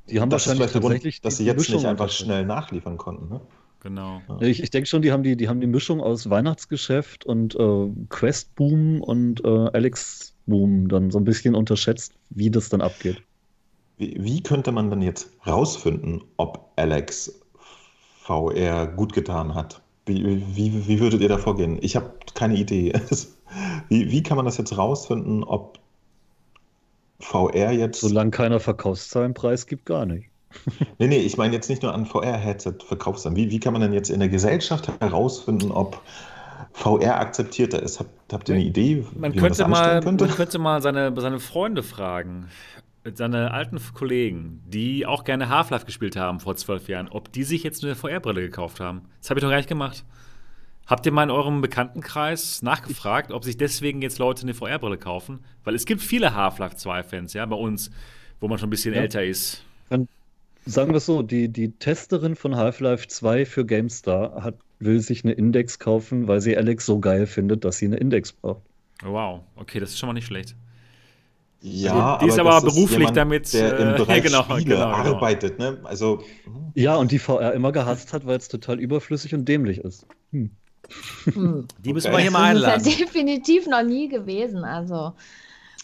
Die 0.10 0.20
haben 0.20 0.30
das 0.30 0.48
wahrscheinlich 0.48 0.72
der 0.72 0.82
Grund, 0.82 1.26
dass 1.26 1.38
die 1.38 1.44
sie 1.44 1.46
jetzt 1.46 1.58
Mischung 1.58 1.76
nicht 1.76 1.86
einfach 1.86 2.10
schnell 2.10 2.46
nachliefern 2.46 2.98
konnten. 2.98 3.30
Ne? 3.30 3.42
Genau. 3.82 4.22
Ich, 4.42 4.62
ich 4.62 4.70
denke 4.70 4.88
schon, 4.88 5.02
die 5.02 5.12
haben 5.12 5.24
die, 5.24 5.36
die 5.36 5.50
haben 5.50 5.60
die 5.60 5.68
Mischung 5.68 6.02
aus 6.02 6.30
Weihnachtsgeschäft 6.30 7.26
und 7.26 7.56
äh, 7.56 7.90
Quest-Boom 8.10 9.02
und 9.02 9.44
äh, 9.44 9.48
Alex-Boom 9.48 10.88
dann 10.88 11.10
so 11.10 11.20
ein 11.20 11.24
bisschen 11.24 11.56
unterschätzt, 11.56 12.14
wie 12.30 12.52
das 12.52 12.70
dann 12.70 12.82
abgeht. 12.82 13.24
Wie, 13.98 14.16
wie 14.20 14.44
könnte 14.44 14.72
man 14.72 14.90
denn 14.90 15.02
jetzt 15.02 15.32
rausfinden, 15.48 16.22
ob 16.38 16.72
Alex 16.76 17.42
VR 18.24 18.86
gut 18.88 19.14
getan 19.14 19.56
hat? 19.56 19.82
Wie, 20.06 20.44
wie, 20.56 20.88
wie 20.88 21.00
würdet 21.00 21.22
ihr 21.22 21.30
da 21.30 21.38
vorgehen? 21.38 21.80
Ich 21.82 21.96
habe 21.96 22.14
keine 22.34 22.56
Idee. 22.56 22.94
Wie, 23.90 24.10
wie 24.10 24.24
kann 24.24 24.38
man 24.38 24.46
das 24.46 24.58
jetzt 24.58 24.78
rausfinden, 24.78 25.44
ob 25.44 25.78
VR 27.22 27.72
jetzt. 27.72 28.02
Solange 28.02 28.32
keiner 28.32 28.60
Verkaufszahlen 28.60 29.34
preisgibt, 29.34 29.86
gar 29.86 30.06
nicht. 30.06 30.28
Nee, 31.00 31.08
nee, 31.08 31.18
ich 31.18 31.38
meine 31.38 31.54
jetzt 31.54 31.70
nicht 31.70 31.82
nur 31.82 31.94
an 31.94 32.06
VR-Headset-Verkaufszahlen. 32.06 33.36
Wie, 33.36 33.50
wie 33.50 33.60
kann 33.60 33.74
man 33.74 33.82
denn 33.82 33.94
jetzt 33.94 34.10
in 34.10 34.20
der 34.20 34.30
Gesellschaft 34.30 34.92
herausfinden, 35.00 35.72
ob 35.72 36.02
VR 36.74 37.20
akzeptierter 37.20 37.82
ist? 37.82 38.00
Habt, 38.00 38.34
habt 38.34 38.50
ihr 38.50 38.56
eine 38.56 38.64
Idee, 38.64 39.06
Man 39.16 39.34
wie 39.34 39.38
könnte, 39.38 39.64
man 39.64 39.72
das 39.72 39.80
mal, 39.80 39.80
anstellen 39.80 40.04
könnte? 40.04 40.26
man 40.26 40.36
könnte 40.36 40.60
mal 40.60 40.82
seine, 40.82 41.14
seine 41.20 41.40
Freunde 41.40 41.84
fragen, 41.84 42.48
seine 43.14 43.52
alten 43.52 43.80
Kollegen, 43.94 44.62
die 44.68 45.06
auch 45.06 45.24
gerne 45.24 45.50
Half-Life 45.50 45.86
gespielt 45.86 46.16
haben 46.16 46.40
vor 46.40 46.56
zwölf 46.56 46.88
Jahren, 46.88 47.08
ob 47.10 47.32
die 47.32 47.44
sich 47.44 47.64
jetzt 47.64 47.84
eine 47.84 47.96
VR-Brille 47.96 48.42
gekauft 48.42 48.80
haben. 48.80 49.04
Das 49.20 49.30
habe 49.30 49.40
ich 49.40 49.44
doch 49.44 49.50
gar 49.50 49.58
nicht 49.58 49.70
gemacht. 49.70 50.04
Habt 50.92 51.06
ihr 51.06 51.14
mal 51.14 51.24
in 51.24 51.30
eurem 51.30 51.62
Bekanntenkreis 51.62 52.62
nachgefragt, 52.64 53.32
ob 53.32 53.46
sich 53.46 53.56
deswegen 53.56 54.02
jetzt 54.02 54.20
Leute 54.20 54.42
eine 54.42 54.54
VR-Brille 54.54 54.98
kaufen? 54.98 55.40
Weil 55.64 55.74
es 55.74 55.86
gibt 55.86 56.02
viele 56.02 56.36
Half-Life 56.36 56.76
2-Fans, 56.76 57.32
ja, 57.32 57.46
bei 57.46 57.56
uns, 57.56 57.92
wo 58.42 58.50
man 58.50 58.58
schon 58.58 58.68
ein 58.68 58.72
bisschen 58.72 58.94
Ja. 58.94 59.00
älter 59.00 59.24
ist. 59.24 59.64
Sagen 60.66 60.92
wir 60.92 60.98
es 60.98 61.06
so, 61.06 61.22
die, 61.22 61.48
die 61.48 61.72
Testerin 61.72 62.36
von 62.36 62.58
Half-Life 62.58 63.08
2 63.08 63.46
für 63.46 63.66
GameStar 63.66 64.44
hat, 64.44 64.56
will 64.80 65.00
sich 65.00 65.24
eine 65.24 65.32
Index 65.32 65.80
kaufen, 65.80 66.28
weil 66.28 66.42
sie 66.42 66.58
Alex 66.58 66.86
so 66.86 67.00
geil 67.00 67.26
findet, 67.26 67.64
dass 67.64 67.78
sie 67.78 67.86
eine 67.86 67.96
Index 67.96 68.34
braucht. 68.34 68.62
Wow, 69.02 69.44
okay, 69.56 69.80
das 69.80 69.92
ist 69.92 69.98
schon 70.00 70.08
mal 70.08 70.14
nicht 70.14 70.28
schlecht. 70.28 70.58
Ja, 71.62 72.18
Die 72.18 72.28
ist 72.28 72.38
aber 72.38 72.60
beruflich 72.60 73.00
jemand, 73.00 73.16
damit, 73.16 73.54
Der 73.54 73.80
äh, 73.80 73.82
im 73.84 73.96
Bereich 73.96 74.24
genau, 74.24 74.44
Spiele 74.44 74.64
genau, 74.66 74.98
genau. 75.04 75.16
arbeitet, 75.16 75.58
ne? 75.58 75.80
Also. 75.86 76.22
hm. 76.44 76.74
Ja, 76.76 76.98
und 76.98 77.14
die 77.14 77.20
VR 77.20 77.54
immer 77.54 77.72
gehasst 77.72 78.12
hat, 78.12 78.26
weil 78.26 78.38
es 78.38 78.50
total 78.50 78.78
überflüssig 78.80 79.34
und 79.34 79.46
dämlich 79.46 79.78
ist. 79.78 80.06
Hm. 80.32 80.52
Hm. 81.34 81.68
Die 81.78 81.94
müssen 81.94 82.10
Okay. 82.10 82.12
wir 82.12 82.20
hier 82.20 82.32
mal 82.32 82.44
Das 82.48 82.58
ist 82.58 82.66
ja 82.68 82.78
einladen. 82.78 82.84
definitiv 83.00 83.68
noch 83.68 83.84
nie 83.84 84.08
gewesen. 84.10 84.64
Also 84.66 85.14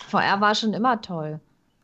VR 0.07 0.41
war 0.41 0.55
schon 0.55 0.73
immer 0.73 1.01
toll. 1.01 1.41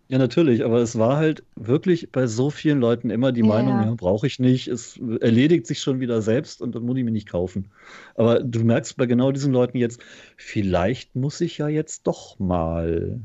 Ja, 0.09 0.17
natürlich, 0.19 0.63
aber 0.63 0.79
es 0.79 0.97
war 0.97 1.17
halt 1.17 1.43
wirklich 1.55 2.11
bei 2.11 2.27
so 2.27 2.49
vielen 2.51 2.79
Leuten 2.79 3.09
immer 3.09 3.31
die 3.31 3.41
Ja, 3.41 3.43
Meinung, 3.43 3.81
ja, 3.81 3.95
brauche 3.95 4.27
ich 4.27 4.37
nicht, 4.37 4.67
es 4.67 4.97
erledigt 5.21 5.65
sich 5.65 5.79
schon 5.81 6.01
wieder 6.01 6.21
selbst 6.21 6.61
und 6.61 6.75
dann 6.75 6.83
muss 6.83 6.97
ich 6.97 7.03
mir 7.03 7.11
nicht 7.11 7.27
kaufen. 7.29 7.71
Aber 8.15 8.41
du 8.43 8.63
merkst 8.63 8.97
bei 8.97 9.05
genau 9.07 9.31
diesen 9.31 9.53
Leuten 9.53 9.77
jetzt, 9.77 10.01
vielleicht 10.37 11.15
muss 11.15 11.41
ich 11.41 11.57
ja 11.57 11.67
jetzt 11.67 12.05
doch 12.05 12.37
mal. 12.37 13.21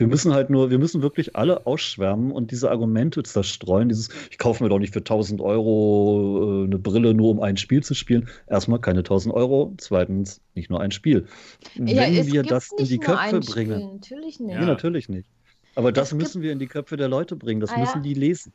Wir 0.00 0.06
müssen 0.06 0.32
halt 0.32 0.48
nur, 0.48 0.70
wir 0.70 0.78
müssen 0.78 1.02
wirklich 1.02 1.36
alle 1.36 1.66
ausschwärmen 1.66 2.32
und 2.32 2.50
diese 2.52 2.70
Argumente 2.70 3.22
zerstreuen. 3.22 3.90
Dieses, 3.90 4.08
ich 4.30 4.38
kaufe 4.38 4.62
mir 4.64 4.70
doch 4.70 4.78
nicht 4.78 4.94
für 4.94 5.00
1000 5.00 5.42
Euro 5.42 6.62
äh, 6.62 6.64
eine 6.64 6.78
Brille, 6.78 7.12
nur 7.12 7.28
um 7.30 7.40
ein 7.40 7.58
Spiel 7.58 7.82
zu 7.82 7.92
spielen. 7.92 8.28
Erstmal 8.48 8.80
keine 8.80 9.00
1000 9.00 9.34
Euro, 9.34 9.74
zweitens 9.76 10.40
nicht 10.54 10.70
nur 10.70 10.80
ein 10.80 10.90
Spiel. 10.90 11.26
Ja, 11.74 12.02
Wenn 12.10 12.32
wir 12.32 12.42
das 12.42 12.70
in 12.78 12.86
die 12.86 12.98
Köpfe 12.98 13.40
bringen. 13.40 13.96
Natürlich 14.00 14.40
nicht. 14.40 14.40
Nee, 14.40 14.54
Ja. 14.54 14.64
natürlich 14.64 15.08
nicht. 15.10 15.28
Aber 15.74 15.92
das 15.92 16.08
gibt- 16.10 16.22
müssen 16.22 16.40
wir 16.40 16.52
in 16.52 16.58
die 16.58 16.66
Köpfe 16.66 16.96
der 16.96 17.08
Leute 17.08 17.36
bringen. 17.36 17.60
Das 17.60 17.68
Ah, 17.70 17.74
ja. 17.74 17.80
müssen 17.80 18.02
die 18.02 18.14
lesen. 18.14 18.52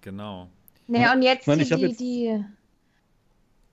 Genau. 0.00 0.48
Naja, 0.88 1.12
und 1.14 1.22
jetzt 1.22 1.42
Ich 1.42 1.46
meine, 1.46 1.62
ich 1.62 1.68
die, 1.70 1.74
jetzt- 1.80 2.00
die 2.00 2.44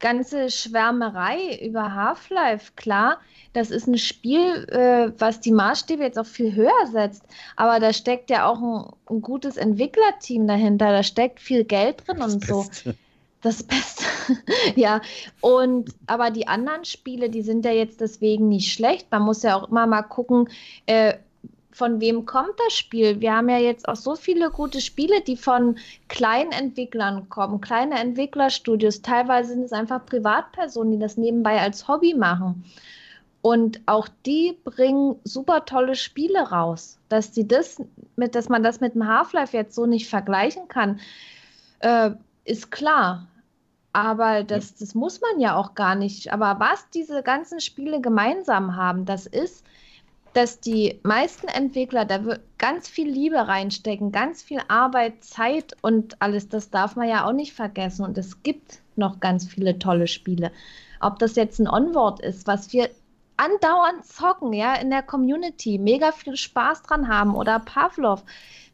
ganze 0.04 0.52
Schwärmerei 0.52 1.58
über 1.64 1.96
Half-Life, 1.96 2.74
klar, 2.76 3.20
das 3.54 3.72
ist 3.72 3.88
ein 3.88 3.98
Spiel, 3.98 4.66
äh, 4.70 5.14
was 5.18 5.40
die 5.40 5.54
Maßstäbe 5.54 6.04
jetzt 6.04 6.20
auch 6.20 6.26
viel 6.26 6.54
höher 6.54 6.88
setzt. 6.92 7.24
Aber 7.56 7.80
da 7.80 7.94
steckt 7.94 8.30
ja 8.30 8.46
auch 8.48 8.60
ein, 8.62 8.92
ein 9.10 9.22
gutes 9.22 9.56
Entwicklerteam 9.56 10.46
dahinter. 10.46 10.92
Da 10.92 11.04
steckt 11.04 11.40
viel 11.40 11.64
Geld 11.64 12.06
drin 12.06 12.22
und 12.22 12.46
so. 12.46 12.64
Beste. 12.64 12.96
Das 13.42 13.64
Beste. 13.64 14.04
ja, 14.76 15.02
und 15.40 15.92
aber 16.06 16.32
die 16.32 16.48
anderen 16.48 16.84
Spiele, 16.84 17.30
die 17.30 17.42
sind 17.42 17.64
ja 17.64 17.72
jetzt 17.72 18.02
deswegen 18.02 18.50
nicht 18.50 18.74
schlecht. 18.74 19.08
Man 19.10 19.22
muss 19.22 19.42
ja 19.42 19.56
auch 19.56 19.70
immer 19.70 19.88
mal 19.88 20.04
gucken, 20.04 20.50
äh, 20.86 21.14
von 21.74 22.00
wem 22.00 22.26
kommt 22.26 22.54
das 22.66 22.74
Spiel. 22.74 23.20
Wir 23.20 23.36
haben 23.36 23.50
ja 23.50 23.58
jetzt 23.58 23.88
auch 23.88 23.96
so 23.96 24.16
viele 24.16 24.52
gute 24.52 24.82
Spiele, 24.82 25.22
die 25.22 25.38
von 25.38 25.78
kleinen 26.08 26.52
Entwicklern 26.52 27.30
kommen, 27.30 27.62
kleine 27.62 28.00
Entwicklerstudios. 28.00 29.02
Teilweise 29.02 29.54
sind 29.54 29.64
es 29.64 29.74
einfach 29.74 30.06
Privatpersonen, 30.06 30.94
die 30.94 31.00
das 31.00 31.18
nebenbei 31.18 31.60
als 31.60 31.88
Hobby 31.88 32.14
machen. 32.14 32.64
Und 33.42 33.82
auch 33.88 34.08
die 34.26 34.58
bringen 34.64 35.18
super 35.26 35.66
tolle 35.66 35.96
Spiele 35.96 36.40
raus. 36.40 36.98
Dass 37.10 37.32
die 37.32 37.48
das 37.48 37.82
mit, 38.16 38.36
dass 38.36 38.48
man 38.48 38.64
das 38.64 38.80
mit 38.80 38.94
dem 38.94 39.08
Half-Life 39.08 39.56
jetzt 39.56 39.76
so 39.76 39.86
nicht 39.86 40.10
vergleichen 40.10 40.68
kann, 40.68 41.00
äh, 41.80 42.12
ist 42.46 42.72
klar. 42.72 43.28
Aber 43.92 44.44
das, 44.44 44.76
das 44.76 44.96
muss 44.96 45.22
man 45.22 45.40
ja 45.40 45.56
auch 45.56 45.76
gar 45.76 45.96
nicht. 45.96 46.32
Aber 46.32 46.60
was 46.60 46.90
diese 46.92 47.22
ganzen 47.22 47.60
Spiele 47.60 48.00
gemeinsam 48.02 48.76
haben, 48.76 49.06
das 49.06 49.28
ist, 49.28 49.64
dass 50.34 50.60
die 50.60 51.00
meisten 51.04 51.48
Entwickler 51.48 52.06
da 52.06 52.20
ganz 52.58 52.88
viel 52.88 53.08
Liebe 53.10 53.48
reinstecken, 53.48 54.12
ganz 54.12 54.42
viel 54.42 54.60
Arbeit, 54.68 55.24
Zeit 55.24 55.76
und 55.82 56.22
alles. 56.22 56.50
Das 56.50 56.70
darf 56.70 56.96
man 56.96 57.08
ja 57.08 57.28
auch 57.28 57.34
nicht 57.34 57.54
vergessen. 57.54 58.04
Und 58.04 58.18
es 58.18 58.42
gibt 58.44 58.80
noch 58.96 59.20
ganz 59.20 59.46
viele 59.46 59.78
tolle 59.80 60.08
Spiele. 60.08 60.52
Ob 61.00 61.20
das 61.20 61.36
jetzt 61.36 61.60
ein 61.60 61.68
Onward 61.68 62.20
ist, 62.22 62.48
was 62.48 62.74
wir 62.74 62.90
andauernd 63.38 64.06
zocken, 64.06 64.54
ja, 64.54 64.76
in 64.76 64.90
der 64.90 65.04
Community, 65.04 65.78
mega 65.78 66.12
viel 66.12 66.36
Spaß 66.36 66.84
dran 66.84 67.08
haben 67.08 67.36
oder 67.36 67.60
Pavlov 67.60 68.24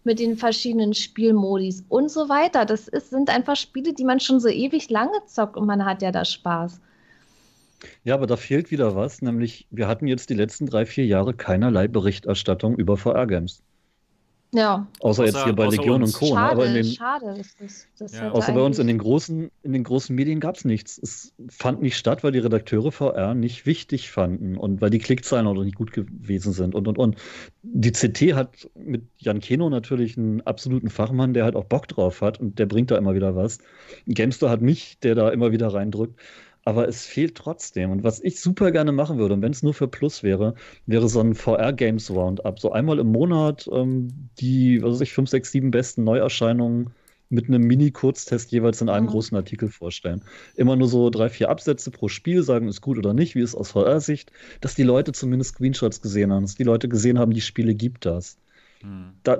mit 0.03 0.19
den 0.19 0.37
verschiedenen 0.37 0.93
Spielmodis 0.93 1.83
und 1.89 2.09
so 2.09 2.29
weiter. 2.29 2.65
Das 2.65 2.87
ist, 2.87 3.09
sind 3.09 3.29
einfach 3.29 3.55
Spiele, 3.55 3.93
die 3.93 4.03
man 4.03 4.19
schon 4.19 4.39
so 4.39 4.47
ewig 4.47 4.89
lange 4.89 5.25
zockt 5.25 5.57
und 5.57 5.65
man 5.65 5.85
hat 5.85 6.01
ja 6.01 6.11
da 6.11 6.25
Spaß. 6.25 6.79
Ja, 8.03 8.13
aber 8.15 8.27
da 8.27 8.35
fehlt 8.35 8.71
wieder 8.71 8.95
was, 8.95 9.21
nämlich 9.21 9.67
wir 9.71 9.87
hatten 9.87 10.07
jetzt 10.07 10.29
die 10.29 10.33
letzten 10.35 10.65
drei, 10.65 10.85
vier 10.85 11.05
Jahre 11.05 11.33
keinerlei 11.33 11.87
Berichterstattung 11.87 12.75
über 12.75 12.97
VR-Games. 12.97 13.61
Ja, 14.51 14.87
Außer, 14.99 15.25
jetzt 15.25 15.35
Außer- 15.35 15.43
hier 15.43 15.53
bei 15.53 15.67
Legion 15.67 16.01
uns. 16.01 16.15
und 16.15 16.19
Co. 16.21 16.25
ne? 16.25 16.31
schade, 16.41 16.51
Aber 16.53 16.65
in 16.65 16.73
den, 16.73 16.83
schade. 16.85 17.35
Das, 17.37 17.55
das, 17.59 17.87
das 17.99 18.13
Ja. 18.17 18.31
außer 18.31 18.51
bei 18.51 18.61
uns 18.61 18.79
in 18.79 18.87
den 18.87 18.97
großen, 18.97 19.51
in 19.61 19.73
den 19.73 19.83
großen 19.83 20.15
Medien 20.15 20.39
gab 20.39 20.55
es 20.55 20.65
nichts. 20.65 20.97
Es 20.97 21.33
fand 21.49 21.83
nicht 21.83 21.95
statt, 21.95 22.23
weil 22.23 22.31
die 22.31 22.39
Redakteure 22.39 22.91
VR 22.91 23.35
nicht 23.35 23.67
wichtig 23.67 24.09
fanden 24.09 24.57
und 24.57 24.81
weil 24.81 24.89
die 24.89 24.97
Klickzahlen 24.97 25.45
auch 25.45 25.53
noch 25.53 25.63
nicht 25.65 25.75
gut 25.75 25.91
gewesen 25.93 26.51
sind 26.51 26.73
und 26.73 26.87
und 26.87 26.97
und. 26.97 27.17
Die 27.61 27.91
CT 27.91 28.33
hat 28.33 28.67
mit 28.73 29.03
Jan 29.19 29.39
Keno 29.39 29.69
natürlich 29.69 30.17
einen 30.17 30.41
absoluten 30.41 30.89
Fachmann, 30.89 31.35
der 31.35 31.43
halt 31.43 31.55
auch 31.55 31.65
Bock 31.65 31.87
drauf 31.87 32.21
hat 32.21 32.39
und 32.39 32.57
der 32.57 32.65
bringt 32.65 32.89
da 32.89 32.97
immer 32.97 33.13
wieder 33.13 33.35
was. 33.35 33.59
Gamester 34.07 34.49
hat 34.49 34.63
mich, 34.63 34.97
der 35.03 35.13
da 35.13 35.29
immer 35.29 35.51
wieder 35.51 35.67
reindrückt. 35.71 36.19
Aber 36.65 36.87
es 36.87 37.05
fehlt 37.05 37.35
trotzdem. 37.35 37.89
Und 37.91 38.03
was 38.03 38.19
ich 38.21 38.39
super 38.41 38.71
gerne 38.71 38.91
machen 38.91 39.17
würde, 39.17 39.33
und 39.33 39.41
wenn 39.41 39.51
es 39.51 39.63
nur 39.63 39.73
für 39.73 39.87
Plus 39.87 40.23
wäre, 40.23 40.55
wäre 40.85 41.07
so 41.09 41.19
ein 41.21 41.33
VR-Games 41.35 42.11
Roundup. 42.11 42.59
So 42.59 42.71
einmal 42.71 42.99
im 42.99 43.07
Monat 43.11 43.67
ähm, 43.71 44.29
die, 44.39 44.81
was 44.83 44.93
weiß 44.95 45.01
ich, 45.01 45.13
fünf, 45.13 45.29
sechs, 45.29 45.51
sieben 45.51 45.71
besten 45.71 46.03
Neuerscheinungen 46.03 46.93
mit 47.29 47.47
einem 47.47 47.61
Mini-Kurztest 47.63 48.51
jeweils 48.51 48.81
in 48.81 48.89
einem 48.89 49.05
Mhm. 49.05 49.09
großen 49.09 49.37
Artikel 49.37 49.69
vorstellen. 49.69 50.23
Immer 50.55 50.75
nur 50.75 50.87
so 50.87 51.09
drei, 51.09 51.29
vier 51.29 51.49
Absätze 51.49 51.91
pro 51.91 52.07
Spiel, 52.07 52.43
sagen, 52.43 52.67
ist 52.67 52.81
gut 52.81 52.97
oder 52.97 53.13
nicht, 53.13 53.35
wie 53.35 53.41
ist 53.41 53.55
aus 53.55 53.71
VR-Sicht, 53.71 54.31
dass 54.61 54.75
die 54.75 54.83
Leute 54.83 55.11
zumindest 55.11 55.51
Screenshots 55.55 56.01
gesehen 56.01 56.33
haben, 56.33 56.43
dass 56.43 56.55
die 56.55 56.63
Leute 56.63 56.89
gesehen 56.89 57.19
haben, 57.19 57.31
die 57.33 57.41
Spiele 57.41 57.75
gibt 57.75 58.05
das. 58.05 58.37
Hm. 58.81 59.13
Da, 59.23 59.37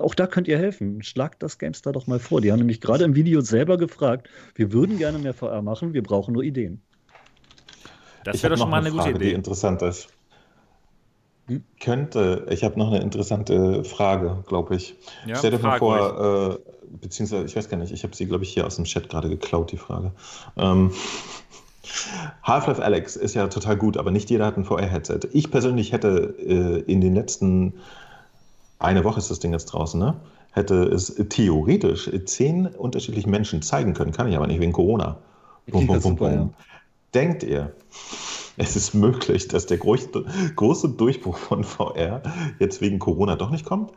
auch 0.00 0.14
da 0.14 0.26
könnt 0.26 0.48
ihr 0.48 0.58
helfen. 0.58 1.02
Schlagt 1.02 1.42
das 1.42 1.58
GameStar 1.58 1.92
doch 1.92 2.06
mal 2.06 2.18
vor. 2.18 2.40
Die 2.40 2.50
haben 2.50 2.58
nämlich 2.58 2.80
gerade 2.80 3.04
im 3.04 3.14
Video 3.14 3.40
selber 3.40 3.76
gefragt, 3.76 4.28
wir 4.54 4.72
würden 4.72 4.98
gerne 4.98 5.18
mehr 5.18 5.34
VR 5.34 5.62
machen, 5.62 5.92
wir 5.92 6.02
brauchen 6.02 6.32
nur 6.32 6.42
Ideen. 6.42 6.80
Das 8.24 8.36
Ich 8.36 8.42
wäre 8.42 8.52
habe 8.52 8.58
doch 8.58 8.64
schon 8.64 8.70
noch 8.70 8.70
mal 8.70 8.80
eine 8.80 8.90
gute 8.90 9.02
Frage, 9.02 9.18
die 9.18 9.26
Idee. 9.26 9.34
interessant 9.34 9.82
ist. 9.82 10.08
Hm? 11.46 11.62
Könnte, 11.78 12.46
ich 12.48 12.64
habe 12.64 12.78
noch 12.78 12.88
eine 12.90 13.02
interessante 13.02 13.84
Frage, 13.84 14.42
glaube 14.46 14.76
ich. 14.76 14.96
Ja, 15.26 15.36
Stell 15.36 15.50
dir 15.50 15.58
mal 15.58 15.78
vor, 15.78 16.58
äh, 16.58 16.72
beziehungsweise, 17.02 17.44
ich 17.44 17.54
weiß 17.54 17.68
gar 17.68 17.76
nicht, 17.76 17.92
ich 17.92 18.02
habe 18.02 18.16
sie, 18.16 18.26
glaube 18.26 18.44
ich, 18.44 18.50
hier 18.54 18.66
aus 18.66 18.76
dem 18.76 18.86
Chat 18.86 19.10
gerade 19.10 19.28
geklaut, 19.28 19.72
die 19.72 19.76
Frage. 19.76 20.12
Ähm, 20.56 20.90
Half-Life 22.42 22.82
Alex 22.82 23.16
ist 23.16 23.34
ja 23.34 23.46
total 23.48 23.76
gut, 23.76 23.98
aber 23.98 24.10
nicht 24.10 24.30
jeder 24.30 24.46
hat 24.46 24.56
ein 24.56 24.64
VR-Headset. 24.64 25.20
Ich 25.32 25.50
persönlich 25.50 25.92
hätte 25.92 26.34
äh, 26.38 26.90
in 26.90 27.02
den 27.02 27.14
letzten, 27.14 27.74
eine 28.84 29.04
Woche 29.04 29.18
ist 29.18 29.30
das 29.30 29.40
Ding 29.40 29.52
jetzt 29.52 29.66
draußen, 29.66 29.98
ne? 29.98 30.16
hätte 30.54 30.84
es 30.84 31.14
theoretisch 31.28 32.08
zehn 32.26 32.66
unterschiedlichen 32.66 33.30
Menschen 33.30 33.60
zeigen 33.60 33.92
können, 33.92 34.12
kann 34.12 34.28
ich 34.28 34.36
aber 34.36 34.46
nicht 34.46 34.60
wegen 34.60 34.72
Corona. 34.72 35.18
Bum, 35.66 35.86
bum, 35.86 36.00
bum, 36.00 36.12
super, 36.12 36.32
ja. 36.32 36.50
Denkt 37.12 37.42
ihr, 37.42 37.72
es 38.56 38.76
ist 38.76 38.94
möglich, 38.94 39.48
dass 39.48 39.66
der 39.66 39.78
große 39.78 40.88
Durchbruch 40.90 41.36
von 41.36 41.64
VR 41.64 42.22
jetzt 42.60 42.80
wegen 42.80 43.00
Corona 43.00 43.34
doch 43.34 43.50
nicht 43.50 43.64
kommt? 43.64 43.92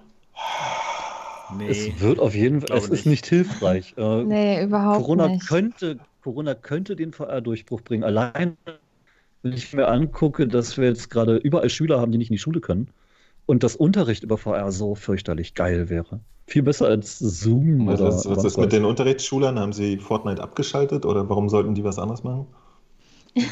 Nee, 1.56 1.70
es 1.70 2.02
wird 2.02 2.20
auf 2.20 2.34
jeden 2.34 2.62
Fall, 2.62 2.78
es 2.78 2.90
nicht. 2.90 3.00
ist 3.00 3.06
nicht 3.06 3.26
hilfreich. 3.28 3.94
Äh, 3.98 4.24
nee, 4.24 4.64
überhaupt 4.64 4.98
Corona 4.98 5.28
nicht. 5.28 5.48
Könnte, 5.48 6.00
Corona 6.24 6.56
könnte 6.56 6.96
den 6.96 7.14
VR-Durchbruch 7.14 7.82
bringen. 7.82 8.04
Allein, 8.04 8.58
wenn 9.44 9.54
ich 9.54 9.74
mir 9.74 9.88
angucke, 9.88 10.48
dass 10.48 10.78
wir 10.78 10.88
jetzt 10.88 11.10
gerade 11.10 11.38
überall 11.38 11.70
Schüler 11.70 12.02
haben, 12.02 12.12
die 12.12 12.18
nicht 12.18 12.32
in 12.32 12.36
die 12.36 12.42
Schule 12.42 12.62
können 12.62 12.90
und 13.48 13.64
das 13.64 13.76
Unterricht 13.76 14.24
über 14.24 14.38
VR 14.38 14.72
so 14.72 14.94
fürchterlich 14.94 15.56
geil 15.56 15.90
wäre. 15.90 16.20
Viel 16.46 16.64
besser 16.64 16.88
als 16.88 17.18
Zoom. 17.18 17.88
Was, 17.88 18.00
oder 18.00 18.10
was, 18.10 18.30
was 18.30 18.44
ist 18.44 18.58
mit 18.58 18.72
den 18.72 18.86
Unterrichtsschülern? 18.86 19.58
Haben 19.58 19.74
sie 19.74 19.98
Fortnite 19.98 20.42
abgeschaltet 20.42 21.06
oder 21.06 21.28
warum 21.28 21.50
sollten 21.50 21.74
die 21.74 21.84
was 21.84 21.98
anderes 21.98 22.24
machen? 22.24 22.46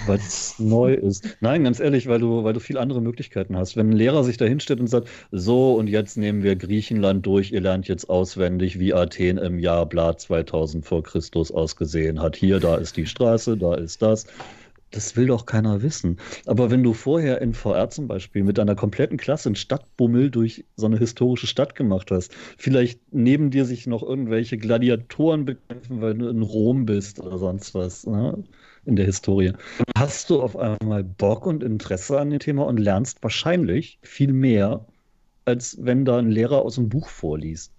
Weil 0.08 0.18
es 0.18 0.56
neu 0.58 0.94
ist. 0.94 1.38
Nein, 1.42 1.64
ganz 1.64 1.80
ehrlich, 1.80 2.08
weil 2.08 2.20
du, 2.20 2.44
weil 2.44 2.54
du 2.54 2.60
viel 2.60 2.78
andere 2.78 3.02
Möglichkeiten 3.02 3.56
hast. 3.56 3.78
Wenn 3.78 3.90
ein 3.90 3.96
Lehrer 3.96 4.24
sich 4.24 4.38
da 4.38 4.46
hinstellt 4.46 4.80
und 4.80 4.88
sagt, 4.88 5.08
so 5.32 5.76
und 5.76 5.88
jetzt 5.88 6.18
nehmen 6.18 6.44
wir 6.44 6.56
Griechenland 6.56 7.26
durch, 7.26 7.52
ihr 7.52 7.62
lernt 7.62 7.88
jetzt 7.88 8.10
auswendig, 8.10 8.80
wie 8.80 8.94
Athen 8.94 9.38
im 9.38 9.60
Jahr 9.60 9.86
bla 9.86 10.18
2000 10.18 10.86
vor 10.86 11.04
Christus 11.04 11.52
ausgesehen 11.52 12.22
hat. 12.22 12.36
Hier, 12.36 12.60
da 12.60 12.76
ist 12.76 12.98
die 12.98 13.06
Straße, 13.06 13.58
da 13.58 13.76
ist 13.76 14.02
das. 14.02 14.26
Das 14.96 15.18
will 15.18 15.28
doch 15.28 15.46
keiner 15.46 15.82
wissen. 15.82 16.18
Aber 16.46 16.72
wenn 16.72 16.82
du 16.82 16.94
vorher 16.94 17.42
in 17.42 17.54
VR 17.54 17.90
zum 17.90 18.08
Beispiel 18.08 18.44
mit 18.46 18.58
einer 18.60 18.76
kompletten 18.76 19.18
Klasse 19.18 19.50
einen 19.50 19.58
Stadtbummel 19.58 20.32
durch 20.32 20.64
so 20.78 20.86
eine 20.86 20.98
historische 20.98 21.48
Stadt 21.48 21.76
gemacht 21.76 22.12
hast, 22.12 22.34
vielleicht 22.58 23.02
neben 23.12 23.52
dir 23.52 23.66
sich 23.66 23.88
noch 23.88 24.04
irgendwelche 24.04 24.58
Gladiatoren 24.58 25.44
bekämpfen, 25.44 26.00
weil 26.00 26.14
du 26.14 26.30
in 26.30 26.42
Rom 26.42 26.86
bist 26.86 27.20
oder 27.20 27.38
sonst 27.38 27.76
was. 27.76 28.08
Ne? 28.08 28.42
in 28.86 28.96
der 28.96 29.06
Historie. 29.06 29.52
Hast 29.98 30.30
du 30.30 30.42
auf 30.42 30.56
einmal 30.56 31.04
Bock 31.04 31.46
und 31.48 31.64
Interesse 31.64 32.20
an 32.20 32.30
dem 32.30 32.40
Thema 32.40 32.68
und 32.68 32.78
lernst 32.78 33.22
wahrscheinlich 33.24 33.98
viel 34.04 34.32
mehr, 34.32 34.86
als 35.44 35.78
wenn 35.82 36.06
da 36.06 36.20
ein 36.20 36.30
Lehrer 36.30 36.62
aus 36.62 36.76
dem 36.76 36.88
Buch 36.88 37.10
vorliest. 37.10 37.74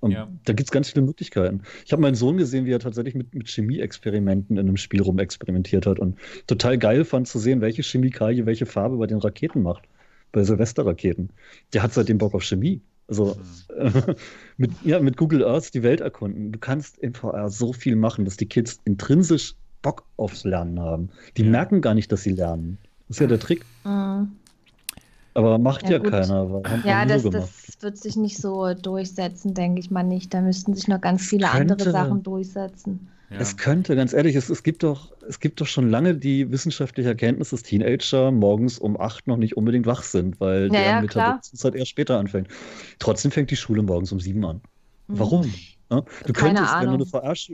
Und 0.00 0.12
ja. 0.12 0.28
da 0.44 0.52
gibt 0.52 0.68
es 0.68 0.70
ganz 0.70 0.90
viele 0.90 1.04
Möglichkeiten. 1.04 1.62
Ich 1.84 1.92
habe 1.92 2.02
meinen 2.02 2.14
Sohn 2.14 2.36
gesehen, 2.36 2.66
wie 2.66 2.72
er 2.72 2.78
tatsächlich 2.78 3.14
mit, 3.14 3.34
mit 3.34 3.48
Chemieexperimenten 3.48 4.56
in 4.56 4.66
einem 4.66 4.76
Spiel 4.76 5.02
rumexperimentiert 5.02 5.86
hat 5.86 5.98
und 5.98 6.18
total 6.46 6.78
geil 6.78 7.04
fand 7.04 7.28
zu 7.28 7.38
sehen, 7.38 7.60
welche 7.60 7.82
Chemikalie 7.82 8.46
welche 8.46 8.66
Farbe 8.66 8.96
bei 8.96 9.06
den 9.06 9.18
Raketen 9.18 9.62
macht. 9.62 9.84
Bei 10.30 10.44
Silvesterraketen. 10.44 11.30
Der 11.72 11.82
hat 11.82 11.94
seitdem 11.94 12.18
Bock 12.18 12.34
auf 12.34 12.44
Chemie. 12.44 12.82
Also 13.08 13.36
mhm. 13.76 14.14
mit, 14.58 14.70
ja, 14.84 15.00
mit 15.00 15.16
Google 15.16 15.44
Earth 15.44 15.72
die 15.72 15.82
Welt 15.82 16.00
erkunden. 16.00 16.52
Du 16.52 16.58
kannst 16.58 16.98
in 16.98 17.14
VR 17.14 17.48
so 17.48 17.72
viel 17.72 17.96
machen, 17.96 18.24
dass 18.24 18.36
die 18.36 18.46
Kids 18.46 18.80
intrinsisch 18.84 19.54
Bock 19.80 20.04
aufs 20.16 20.44
Lernen 20.44 20.80
haben. 20.80 21.10
Die 21.36 21.44
ja. 21.44 21.50
merken 21.50 21.80
gar 21.80 21.94
nicht, 21.94 22.12
dass 22.12 22.22
sie 22.22 22.32
lernen. 22.32 22.78
Das 23.06 23.16
ist 23.16 23.20
ja 23.20 23.26
der 23.26 23.40
Trick. 23.40 23.64
Mhm. 23.84 24.32
Aber 25.38 25.56
macht 25.58 25.84
ja, 25.84 25.98
ja 25.98 25.98
keiner. 26.00 26.62
Ja, 26.84 27.06
das, 27.06 27.22
das, 27.22 27.50
wird 27.80 27.96
sich 27.96 28.16
nicht 28.16 28.38
so 28.38 28.74
durchsetzen, 28.74 29.54
denke 29.54 29.78
ich 29.78 29.88
mal 29.88 30.02
nicht. 30.02 30.34
Da 30.34 30.40
müssten 30.40 30.74
sich 30.74 30.88
noch 30.88 31.00
ganz 31.00 31.22
viele 31.22 31.46
könnte, 31.46 31.74
andere 31.74 31.92
Sachen 31.92 32.24
durchsetzen. 32.24 33.08
Ja. 33.30 33.36
Es 33.38 33.56
könnte, 33.56 33.94
ganz 33.94 34.12
ehrlich, 34.12 34.34
es, 34.34 34.50
es, 34.50 34.64
gibt 34.64 34.82
doch, 34.82 35.12
es 35.28 35.38
gibt 35.38 35.60
doch 35.60 35.68
schon 35.68 35.90
lange 35.90 36.16
die 36.16 36.50
wissenschaftliche 36.50 37.10
Erkenntnis, 37.10 37.50
dass 37.50 37.62
Teenager 37.62 38.32
morgens 38.32 38.80
um 38.80 39.00
acht 39.00 39.28
noch 39.28 39.36
nicht 39.36 39.56
unbedingt 39.56 39.86
wach 39.86 40.02
sind, 40.02 40.40
weil 40.40 40.72
ja, 40.72 40.80
der 40.80 41.02
Metabolismus 41.02 41.62
halt 41.62 41.76
erst 41.76 41.90
später 41.90 42.18
anfängt. 42.18 42.48
Trotzdem 42.98 43.30
fängt 43.30 43.52
die 43.52 43.56
Schule 43.56 43.82
morgens 43.82 44.10
um 44.10 44.18
sieben 44.18 44.44
an. 44.44 44.60
Mhm. 45.06 45.18
Warum? 45.20 45.54
Ja? 45.92 46.00
Du 46.26 46.32
Keine 46.32 46.54
könntest, 46.56 46.74
Ahnung. 46.74 46.98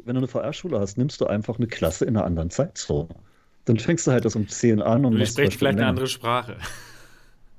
wenn 0.07 0.15
du 0.15 0.21
eine 0.21 0.29
VR-Schule 0.29 0.81
hast, 0.81 0.97
nimmst 0.97 1.21
du 1.21 1.27
einfach 1.27 1.59
eine 1.59 1.67
Klasse 1.67 2.07
in 2.07 2.17
einer 2.17 2.25
anderen 2.25 2.49
Zeitzone. 2.49 3.11
Dann 3.67 3.79
fängst 3.79 4.07
du 4.07 4.13
halt 4.13 4.25
das 4.25 4.37
um 4.37 4.49
10 4.49 4.81
an 4.81 5.05
und. 5.05 5.19
Du 5.19 5.27
sprichst 5.27 5.59
vielleicht 5.59 5.79
eine 5.79 5.87
andere 5.87 6.07
Sprache. 6.07 6.57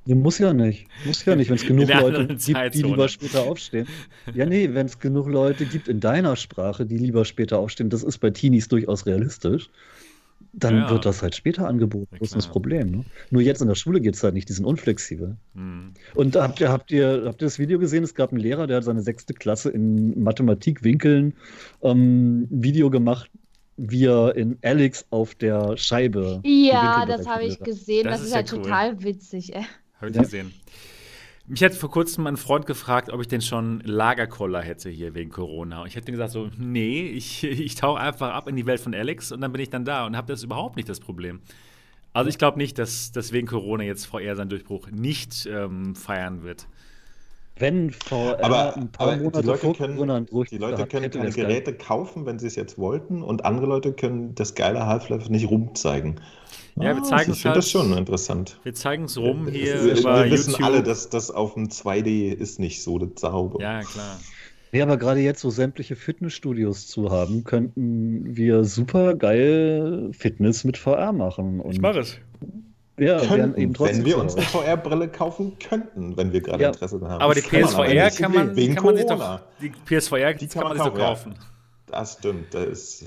Nee, 0.05 0.15
muss 0.15 0.37
ja 0.37 0.53
nicht. 0.53 0.87
Muss 1.05 1.25
ja 1.25 1.35
nicht, 1.35 1.49
wenn 1.49 1.55
es 1.55 1.65
genug 1.65 1.89
Leute 1.89 2.27
gibt, 2.27 2.75
die 2.75 2.81
lieber 2.81 3.09
später 3.09 3.43
aufstehen. 3.43 3.87
Ja, 4.33 4.45
nee, 4.45 4.69
wenn 4.73 4.85
es 4.85 4.99
genug 4.99 5.27
Leute 5.27 5.65
gibt 5.65 5.87
in 5.87 5.99
deiner 5.99 6.35
Sprache, 6.35 6.85
die 6.85 6.97
lieber 6.97 7.25
später 7.25 7.59
aufstehen, 7.59 7.89
das 7.89 8.03
ist 8.03 8.19
bei 8.19 8.29
Teenies 8.29 8.67
durchaus 8.67 9.05
realistisch 9.05 9.69
dann 10.57 10.77
ja. 10.77 10.89
wird 10.89 11.05
das 11.05 11.21
halt 11.21 11.35
später 11.35 11.67
angeboten. 11.67 12.07
Ja, 12.13 12.19
das 12.19 12.29
ist 12.29 12.35
das 12.35 12.47
Problem. 12.47 12.89
Ne? 12.89 13.05
Nur 13.29 13.41
jetzt 13.41 13.61
in 13.61 13.67
der 13.67 13.75
Schule 13.75 13.99
geht 13.99 14.15
es 14.15 14.23
halt 14.23 14.33
nicht, 14.33 14.47
die 14.47 14.53
sind 14.53 14.65
unflexibel. 14.65 15.35
Mhm. 15.53 15.93
Und 16.13 16.35
habt 16.35 16.61
ihr, 16.61 16.71
habt, 16.71 16.91
ihr, 16.91 17.23
habt 17.25 17.41
ihr 17.41 17.45
das 17.45 17.59
Video 17.59 17.77
gesehen? 17.77 18.03
Es 18.03 18.15
gab 18.15 18.31
einen 18.31 18.39
Lehrer, 18.39 18.67
der 18.67 18.77
hat 18.77 18.85
seine 18.85 19.01
sechste 19.01 19.33
Klasse 19.33 19.69
in 19.69 20.21
Mathematik 20.21 20.83
Winkeln 20.83 21.33
ähm, 21.81 22.47
Video 22.49 22.89
gemacht, 22.89 23.29
wie 23.77 24.05
er 24.05 24.35
in 24.35 24.57
Alex 24.61 25.05
auf 25.09 25.35
der 25.35 25.75
Scheibe. 25.75 26.41
Ja, 26.45 27.05
das 27.05 27.27
habe 27.27 27.43
ich 27.43 27.59
gesehen. 27.59 28.05
Das, 28.05 28.13
das 28.13 28.21
ist, 28.21 28.27
ist 28.27 28.35
halt 28.35 28.53
cool. 28.53 28.61
total 28.61 29.03
witzig. 29.03 29.51
Habe 29.99 30.11
ich 30.11 30.17
gesehen. 30.17 30.53
Mich 31.47 31.63
hat 31.63 31.75
vor 31.75 31.91
kurzem 31.91 32.25
ein 32.25 32.37
Freund 32.37 32.65
gefragt, 32.65 33.11
ob 33.11 33.21
ich 33.21 33.27
denn 33.27 33.41
schon 33.41 33.79
Lagerkoller 33.81 34.61
hätte 34.61 34.89
hier 34.89 35.13
wegen 35.13 35.29
Corona. 35.29 35.81
Und 35.81 35.87
ich 35.87 35.95
hätte 35.95 36.11
gesagt 36.11 36.31
so, 36.31 36.49
nee, 36.57 37.01
ich, 37.01 37.43
ich 37.43 37.75
tauche 37.75 37.99
einfach 37.99 38.33
ab 38.33 38.47
in 38.47 38.55
die 38.55 38.65
Welt 38.65 38.79
von 38.79 38.95
Alex 38.95 39.31
und 39.31 39.41
dann 39.41 39.51
bin 39.51 39.61
ich 39.61 39.69
dann 39.69 39.85
da 39.85 40.05
und 40.05 40.17
habe 40.17 40.31
das 40.31 40.43
überhaupt 40.43 40.75
nicht 40.75 40.89
das 40.89 40.99
Problem. 40.99 41.41
Also 42.13 42.29
ich 42.29 42.37
glaube 42.37 42.57
nicht, 42.57 42.79
dass, 42.79 43.11
dass 43.11 43.31
wegen 43.31 43.45
Corona 43.45 43.83
jetzt 43.83 44.05
VR 44.05 44.35
seinen 44.35 44.49
Durchbruch 44.49 44.89
nicht 44.89 45.45
ähm, 45.45 45.95
feiern 45.95 46.43
wird. 46.43 46.67
Wenn 47.57 47.91
VR 47.91 48.43
aber, 48.43 48.75
ein 48.75 48.91
paar 48.91 49.07
aber 49.07 49.17
Monate 49.17 49.41
die 49.41 49.47
Leute 49.47 49.73
können, 49.73 49.95
die 50.49 50.57
Leute 50.57 50.87
können 50.87 51.11
keine 51.11 51.29
Geräte 51.31 51.73
kaufen, 51.73 52.25
wenn 52.25 52.39
sie 52.39 52.47
es 52.47 52.55
jetzt 52.55 52.77
wollten, 52.77 53.21
und 53.21 53.45
andere 53.45 53.65
Leute 53.65 53.93
können 53.93 54.35
das 54.35 54.55
geile 54.55 54.85
Half-Life 54.85 55.31
nicht 55.31 55.49
rumzeigen. 55.49 56.19
Ja, 56.77 56.93
wir 56.93 57.01
ah, 57.01 57.03
zeigen 57.03 57.31
es 57.31 57.37
Ich 57.37 57.43
finde 57.43 57.57
das 57.57 57.71
schon 57.71 57.97
interessant. 57.97 58.59
Wir 58.63 58.73
zeigen 58.73 59.05
es 59.05 59.17
rum 59.17 59.47
hier 59.47 59.83
wir, 59.85 59.97
über 59.97 60.25
Wir 60.25 60.31
wissen 60.31 60.51
YouTube. 60.51 60.65
alle, 60.65 60.83
dass 60.83 61.09
das 61.09 61.31
auf 61.31 61.53
dem 61.53 61.69
2D 61.69 62.33
ist 62.33 62.59
nicht 62.59 62.83
so 62.83 62.99
das 62.99 63.21
sauber. 63.21 63.61
Ja, 63.61 63.81
klar. 63.81 64.19
Ja, 64.73 64.83
aber 64.83 64.97
gerade 64.97 65.21
jetzt, 65.21 65.45
wo 65.45 65.51
sämtliche 65.51 65.95
Fitnessstudios 65.95 66.87
zu 66.87 67.09
haben, 67.09 67.45
könnten 67.45 68.35
wir 68.35 68.65
super 68.65 69.15
geil 69.15 70.09
Fitness 70.11 70.65
mit 70.65 70.77
VR 70.77 71.13
machen. 71.13 71.61
Und 71.61 71.71
ich 71.71 71.79
mache 71.79 71.99
es. 71.99 72.19
Ja, 72.97 73.19
könnten, 73.19 73.59
eben 73.59 73.73
trotzdem 73.73 73.99
wenn 73.99 74.05
wir 74.05 74.17
uns 74.17 74.35
eine 74.35 74.45
VR-Brille 74.45 75.07
kaufen 75.09 75.57
könnten, 75.59 76.17
wenn 76.17 76.33
wir 76.33 76.41
gerade 76.41 76.63
ja. 76.63 76.69
Interesse 76.69 76.99
haben. 77.01 77.21
Aber 77.21 77.35
die 77.35 77.41
PSVR 77.41 78.09
kann 78.11 78.33
man, 78.33 78.55
wegen 78.55 78.75
kann 78.75 78.85
man 78.85 78.97
sich 78.97 79.05
doch, 79.05 79.41
die 79.61 79.69
PSVR 79.69 80.33
die 80.33 80.47
kann, 80.47 80.63
man, 80.63 80.77
sich 80.77 80.85
doch 80.85 80.93
kaufen. 80.93 81.35
Das 81.87 82.13
stimmt. 82.13 82.53
Das 82.53 82.65
ist, 82.65 83.05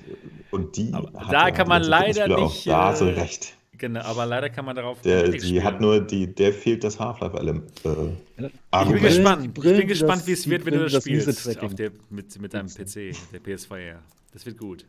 und 0.50 0.76
die. 0.76 0.92
da 1.30 1.50
kann 1.50 1.68
man 1.68 1.82
leider 1.82 2.28
nicht. 2.28 2.66
Da 2.66 2.86
hast 2.86 3.02
du 3.02 3.06
äh, 3.06 3.20
recht. 3.20 3.57
Genau, 3.78 4.00
aber 4.00 4.26
leider 4.26 4.50
kann 4.50 4.64
man 4.64 4.74
darauf 4.74 5.00
der, 5.02 5.28
die 5.28 5.40
spielen. 5.40 5.64
hat 5.64 5.80
nur 5.80 6.00
die, 6.00 6.26
der 6.26 6.52
fehlt 6.52 6.82
das 6.82 6.98
Half-Life-Element. 6.98 7.70
Äh, 7.84 8.50
ich 8.82 8.88
bin 8.88 9.02
gespannt, 9.02 9.46
ich 9.46 9.62
bin 9.62 9.88
gespannt 9.88 10.26
wie 10.26 10.32
es 10.32 10.48
wird, 10.48 10.66
wenn 10.66 10.74
du 10.74 10.88
das 10.88 11.04
spielst 11.04 11.58
auf 11.60 11.74
der, 11.74 11.92
mit, 12.10 12.40
mit 12.40 12.52
deinem 12.52 12.66
PC, 12.66 13.14
der 13.32 13.40
PS4. 13.40 13.94
Das 14.32 14.44
wird 14.44 14.58
gut. 14.58 14.84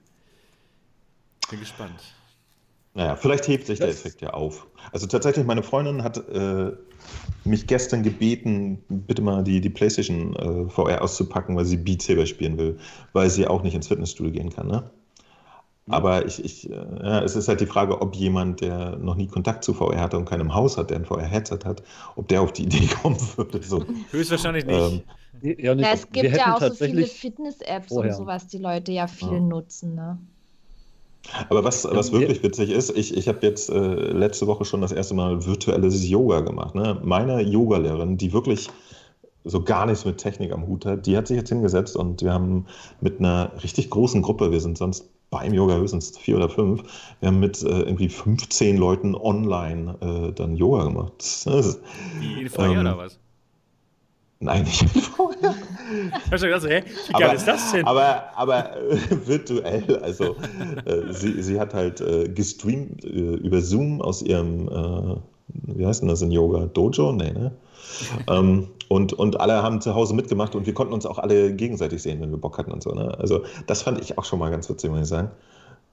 Bin 1.50 1.60
gespannt. 1.60 2.00
Naja, 2.96 3.16
vielleicht 3.16 3.48
hebt 3.48 3.68
sich 3.68 3.80
das 3.80 3.88
der 3.88 3.96
Effekt 3.96 4.22
ja 4.22 4.32
auf. 4.32 4.68
Also 4.92 5.06
tatsächlich, 5.06 5.46
meine 5.46 5.62
Freundin 5.62 6.04
hat 6.04 6.18
äh, 6.30 6.72
mich 7.44 7.68
gestern 7.68 8.02
gebeten, 8.02 8.84
bitte 8.90 9.22
mal 9.22 9.44
die, 9.44 9.62
die 9.62 9.70
PlayStation 9.70 10.36
äh, 10.36 10.70
VR 10.70 11.02
auszupacken, 11.04 11.56
weil 11.56 11.66
sie 11.66 11.78
Beat 11.78 12.02
Saber 12.02 12.26
spielen 12.26 12.58
will, 12.58 12.80
weil 13.14 13.30
sie 13.30 13.46
auch 13.46 13.62
nicht 13.62 13.76
ins 13.76 13.88
Fitnessstudio 13.88 14.32
gehen 14.32 14.50
kann. 14.50 14.68
Ne? 14.68 14.90
Aber 15.90 16.26
ich, 16.26 16.44
ich, 16.44 16.70
äh, 16.70 16.74
ja, 16.74 17.22
es 17.22 17.36
ist 17.36 17.48
halt 17.48 17.62
die 17.62 17.66
Frage, 17.66 18.02
ob 18.02 18.16
jemand, 18.16 18.62
der 18.62 18.98
noch 18.98 19.16
nie 19.16 19.28
Kontakt 19.28 19.64
zu 19.64 19.74
VR 19.74 20.00
hatte 20.00 20.18
und 20.18 20.26
keinem 20.26 20.54
Haus 20.54 20.78
hat, 20.78 20.90
der 20.90 20.98
ein 20.98 21.06
VR-Headset 21.06 21.60
hat, 21.66 21.84
ob 22.16 22.28
der 22.28 22.42
auf 22.42 22.54
die 22.54 22.64
Idee 22.64 22.88
kommen 23.02 23.18
würde. 23.36 23.62
So. 23.62 23.84
Höchstwahrscheinlich 24.12 24.66
nicht. 24.66 24.80
Ähm, 24.80 25.02
ja, 25.42 25.74
ja, 25.74 25.94
es 25.94 26.10
gibt 26.10 26.36
ja 26.36 26.56
auch 26.56 26.62
so 26.62 26.74
viele 26.74 27.06
Fitness-Apps 27.06 27.92
und 27.92 28.14
sowas, 28.14 28.48
die 28.48 28.58
Leute 28.58 28.92
ja 28.92 29.08
viel 29.08 29.34
ja. 29.34 29.40
nutzen. 29.40 29.96
Ne? 29.96 30.18
Aber 31.50 31.64
was, 31.64 31.86
was 31.86 32.12
wirklich 32.12 32.44
witzig 32.44 32.72
ist, 32.72 32.96
ich, 32.98 33.16
ich 33.16 33.28
habe 33.28 33.40
jetzt 33.46 33.70
äh, 33.70 33.78
letzte 33.78 34.48
Woche 34.48 34.66
schon 34.66 34.82
das 34.82 34.92
erste 34.92 35.14
Mal 35.14 35.46
virtuelles 35.46 36.08
Yoga 36.08 36.42
gemacht. 36.42 36.76
Ne? 36.76 37.00
Meine 37.04 37.42
Yogalehrerin, 37.42 38.18
die 38.18 38.34
wirklich 38.34 38.70
so 39.46 39.64
gar 39.64 39.86
nichts 39.86 40.06
mit 40.06 40.18
Technik 40.18 40.52
am 40.52 40.68
Hut 40.68 40.86
hat, 40.86 41.06
die 41.06 41.16
hat 41.16 41.28
sich 41.28 41.38
jetzt 41.38 41.50
hingesetzt 41.50 41.96
und 41.96 42.22
wir 42.22 42.34
haben 42.34 42.66
mit 43.00 43.20
einer 43.20 43.52
richtig 43.64 43.90
großen 43.90 44.22
Gruppe, 44.22 44.52
wir 44.52 44.60
sind 44.60 44.78
sonst 44.78 45.10
beim 45.30 45.54
Yoga 45.54 45.76
höchstens 45.78 46.18
vier 46.18 46.38
oder 46.38 46.50
fünf. 46.50 46.84
Wir 47.20 47.28
haben 47.28 47.40
mit 47.40 47.62
äh, 47.62 47.68
irgendwie 47.68 48.10
15 48.10 48.78
Leuten 48.78 49.16
online 49.16 49.96
äh, 50.02 50.32
dann 50.34 50.56
Yoga 50.56 50.86
gemacht. 50.86 51.14
Wie 52.20 52.42
in 52.42 52.50
VR 52.50 52.72
ähm, 52.72 52.80
oder 52.80 52.98
was? 52.98 53.20
Nein, 54.40 54.64
nicht 54.64 54.82
in 54.82 54.88
VR. 54.90 55.30
Ich 55.92 56.26
habe 56.28 56.38
schon 56.38 56.50
gedacht, 56.50 56.68
hä, 56.68 56.84
wie 57.08 57.14
geil 57.14 57.24
aber, 57.24 57.34
ist 57.34 57.48
das 57.48 57.72
denn? 57.72 57.88
Aber, 57.88 58.26
aber 58.36 58.78
äh, 58.78 59.28
virtuell, 59.28 59.98
also 60.04 60.36
äh, 60.86 61.12
sie, 61.12 61.42
sie 61.42 61.60
hat 61.60 61.74
halt 61.74 62.00
äh, 62.00 62.30
gestreamt 62.30 63.04
äh, 63.04 63.08
über 63.08 63.60
Zoom 63.60 64.00
aus 64.00 64.22
ihrem, 64.22 64.70
wie 65.48 65.84
heißt 65.84 66.04
denn 66.04 66.10
das 66.10 66.22
in 66.22 66.30
Yoga? 66.30 66.68
Dojo? 66.68 67.12
Nee, 67.12 67.32
ne? 67.32 67.52
ähm, 68.28 68.68
und, 68.90 69.14
und 69.14 69.40
alle 69.40 69.64
haben 69.64 69.80
zu 69.80 69.94
Hause 69.94 70.16
mitgemacht 70.16 70.56
und 70.56 70.66
wir 70.66 70.74
konnten 70.74 70.94
uns 70.94 71.06
auch 71.06 71.20
alle 71.20 71.54
gegenseitig 71.54 72.02
sehen, 72.02 72.20
wenn 72.20 72.32
wir 72.32 72.38
Bock 72.38 72.58
hatten 72.58 72.72
und 72.72 72.84
so. 72.84 72.92
Ne? 72.92 73.18
Also 73.20 73.44
das 73.68 73.84
fand 73.84 74.02
ich 74.02 74.18
auch 74.18 74.26
schon 74.26 74.40
mal 74.40 74.50
ganz 74.50 74.70
witzig, 74.70 74.90
muss 74.90 75.02
ich 75.02 75.08
sagen. 75.08 75.32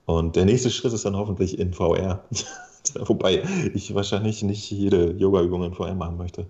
Und 0.06 0.34
der 0.34 0.46
nächste 0.46 0.70
Schritt 0.70 0.92
ist 0.92 1.04
dann 1.04 1.16
hoffentlich 1.16 1.58
in 1.58 1.74
VR. 1.74 2.24
Wobei 3.06 3.42
ich 3.74 3.94
wahrscheinlich 3.94 4.42
nicht 4.42 4.70
jede 4.70 5.12
Yoga-Übung 5.12 5.64
in 5.64 5.74
VR 5.74 5.94
machen 5.94 6.16
möchte. 6.16 6.46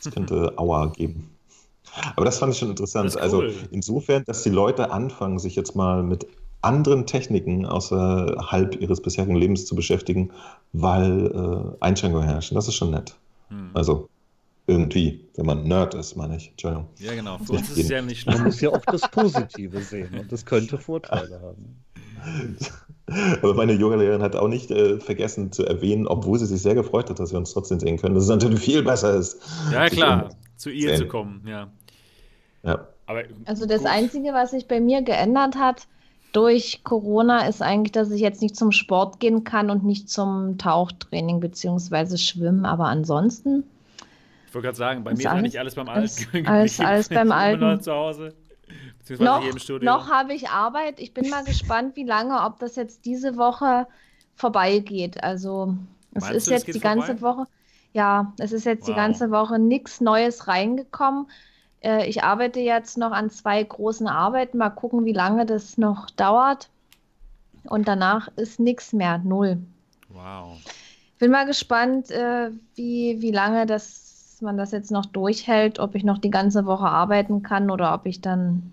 Es 0.00 0.10
könnte 0.10 0.54
Aua 0.56 0.86
geben. 0.86 1.30
Aber 2.16 2.24
das 2.24 2.38
fand 2.38 2.54
ich 2.54 2.58
schon 2.60 2.70
interessant. 2.70 3.16
Also 3.18 3.38
cool. 3.38 3.54
insofern, 3.70 4.24
dass 4.24 4.42
die 4.42 4.50
Leute 4.50 4.92
anfangen, 4.92 5.38
sich 5.38 5.56
jetzt 5.56 5.74
mal 5.74 6.02
mit 6.02 6.26
anderen 6.62 7.06
Techniken 7.06 7.66
außerhalb 7.66 8.80
ihres 8.80 9.02
bisherigen 9.02 9.36
Lebens 9.36 9.66
zu 9.66 9.74
beschäftigen, 9.74 10.30
weil 10.72 11.26
äh, 11.26 11.84
Einschränkungen 11.84 12.26
herrschen. 12.26 12.54
Das 12.54 12.68
ist 12.68 12.74
schon 12.74 12.90
nett. 12.90 13.16
Hm. 13.48 13.70
Also 13.74 14.08
irgendwie, 14.70 15.28
wenn 15.36 15.46
man 15.46 15.64
Nerd 15.64 15.94
ist, 15.94 16.16
meine 16.16 16.36
ich. 16.36 16.50
Entschuldigung. 16.50 16.86
Ja, 16.98 17.14
genau. 17.14 17.38
Für 17.38 17.52
uns 17.54 17.70
ist 17.70 17.78
es 17.78 17.88
ja 17.88 18.00
nicht 18.00 18.26
Man 18.26 18.36
schlimm. 18.36 18.46
muss 18.46 18.60
ja 18.60 18.70
auch 18.70 18.84
das 18.86 19.02
Positive 19.10 19.80
sehen 19.82 20.16
und 20.18 20.30
das 20.32 20.46
könnte 20.46 20.78
Vorteile 20.78 21.40
haben. 21.42 21.82
Aber 23.42 23.54
meine 23.54 23.72
Yoga-Lehrerin 23.72 24.22
hat 24.22 24.36
auch 24.36 24.46
nicht 24.48 24.70
äh, 24.70 25.00
vergessen 25.00 25.50
zu 25.50 25.64
erwähnen, 25.66 26.06
obwohl 26.06 26.38
sie 26.38 26.46
sich 26.46 26.62
sehr 26.62 26.74
gefreut 26.76 27.10
hat, 27.10 27.18
dass 27.18 27.32
wir 27.32 27.38
uns 27.38 27.52
trotzdem 27.52 27.80
sehen 27.80 27.96
können, 27.98 28.14
dass 28.14 28.24
es 28.24 28.30
natürlich 28.30 28.60
viel 28.60 28.82
besser 28.82 29.14
ist. 29.16 29.40
Ja, 29.72 29.88
klar. 29.88 30.28
Zu 30.56 30.70
ihr 30.70 30.90
sehen. 30.90 30.98
zu 30.98 31.08
kommen, 31.08 31.42
ja. 31.46 31.68
Ja. 32.62 32.86
Aber 33.06 33.22
Also 33.46 33.66
das 33.66 33.80
gut. 33.80 33.90
Einzige, 33.90 34.32
was 34.32 34.52
sich 34.52 34.68
bei 34.68 34.80
mir 34.80 35.02
geändert 35.02 35.56
hat 35.56 35.88
durch 36.32 36.84
Corona, 36.84 37.48
ist 37.48 37.62
eigentlich, 37.62 37.90
dass 37.92 38.10
ich 38.12 38.20
jetzt 38.20 38.42
nicht 38.42 38.54
zum 38.54 38.70
Sport 38.70 39.18
gehen 39.18 39.42
kann 39.42 39.70
und 39.70 39.84
nicht 39.84 40.08
zum 40.08 40.58
Tauchtraining 40.58 41.40
beziehungsweise 41.40 42.18
Schwimmen. 42.18 42.64
Aber 42.64 42.84
ansonsten, 42.84 43.64
Ich 44.50 44.54
wollte 44.54 44.66
gerade 44.66 44.76
sagen, 44.76 45.04
bei 45.04 45.12
Ist 45.12 45.18
mir 45.18 45.22
ist 45.22 45.26
alles- 45.30 45.38
eigentlich 45.38 45.58
alles 45.60 45.74
beim 45.76 45.88
Alten. 45.88 46.46
alles- 46.46 46.80
alles 46.80 47.08
beim 47.08 47.16
Ich 47.18 47.20
bin 47.20 47.26
immer 47.28 47.34
Alten. 47.36 47.60
noch 47.60 47.80
zu 47.80 47.92
Hause. 47.92 48.34
Beziehungsweise 48.98 49.74
noch, 49.78 49.82
noch 49.82 50.10
habe 50.10 50.34
ich 50.34 50.48
Arbeit. 50.50 50.98
Ich 51.00 51.14
bin 51.14 51.30
mal 51.30 51.44
gespannt, 51.44 51.94
wie 51.96 52.04
lange, 52.04 52.40
ob 52.42 52.58
das 52.58 52.76
jetzt 52.76 53.04
diese 53.04 53.36
Woche 53.36 53.86
vorbeigeht. 54.34 55.22
Also 55.22 55.76
es 56.14 56.22
Meinst 56.22 56.36
ist 56.36 56.46
du, 56.48 56.50
jetzt 56.52 56.66
die 56.74 56.80
ganze 56.80 57.16
vorbei? 57.16 57.22
Woche, 57.42 57.46
ja, 57.92 58.32
es 58.38 58.52
ist 58.52 58.64
jetzt 58.66 58.86
die 58.86 58.90
Wow. 58.92 58.96
ganze 58.98 59.30
Woche 59.30 59.58
nichts 59.58 60.00
Neues 60.00 60.46
reingekommen. 60.48 61.26
Äh, 61.80 62.08
Ich 62.08 62.22
arbeite 62.24 62.60
jetzt 62.60 62.98
noch 62.98 63.12
an 63.12 63.30
zwei 63.30 63.62
großen 63.62 64.06
Arbeiten. 64.08 64.58
Mal 64.58 64.70
gucken, 64.70 65.04
wie 65.04 65.12
lange 65.12 65.46
das 65.46 65.78
noch 65.78 66.10
dauert. 66.10 66.68
Und 67.64 67.86
danach 67.88 68.28
ist 68.36 68.58
nichts 68.60 68.92
mehr, 68.92 69.18
null. 69.18 69.58
Wow. 70.08 70.58
Bin 71.18 71.30
mal 71.30 71.46
gespannt, 71.46 72.10
äh, 72.10 72.50
wie, 72.74 73.20
wie 73.20 73.30
lange 73.32 73.66
das, 73.66 74.09
man 74.42 74.56
das 74.56 74.70
jetzt 74.72 74.90
noch 74.90 75.06
durchhält, 75.06 75.78
ob 75.78 75.94
ich 75.94 76.04
noch 76.04 76.18
die 76.18 76.30
ganze 76.30 76.66
Woche 76.66 76.86
arbeiten 76.86 77.42
kann 77.42 77.70
oder 77.70 77.94
ob 77.94 78.06
ich 78.06 78.20
dann 78.20 78.72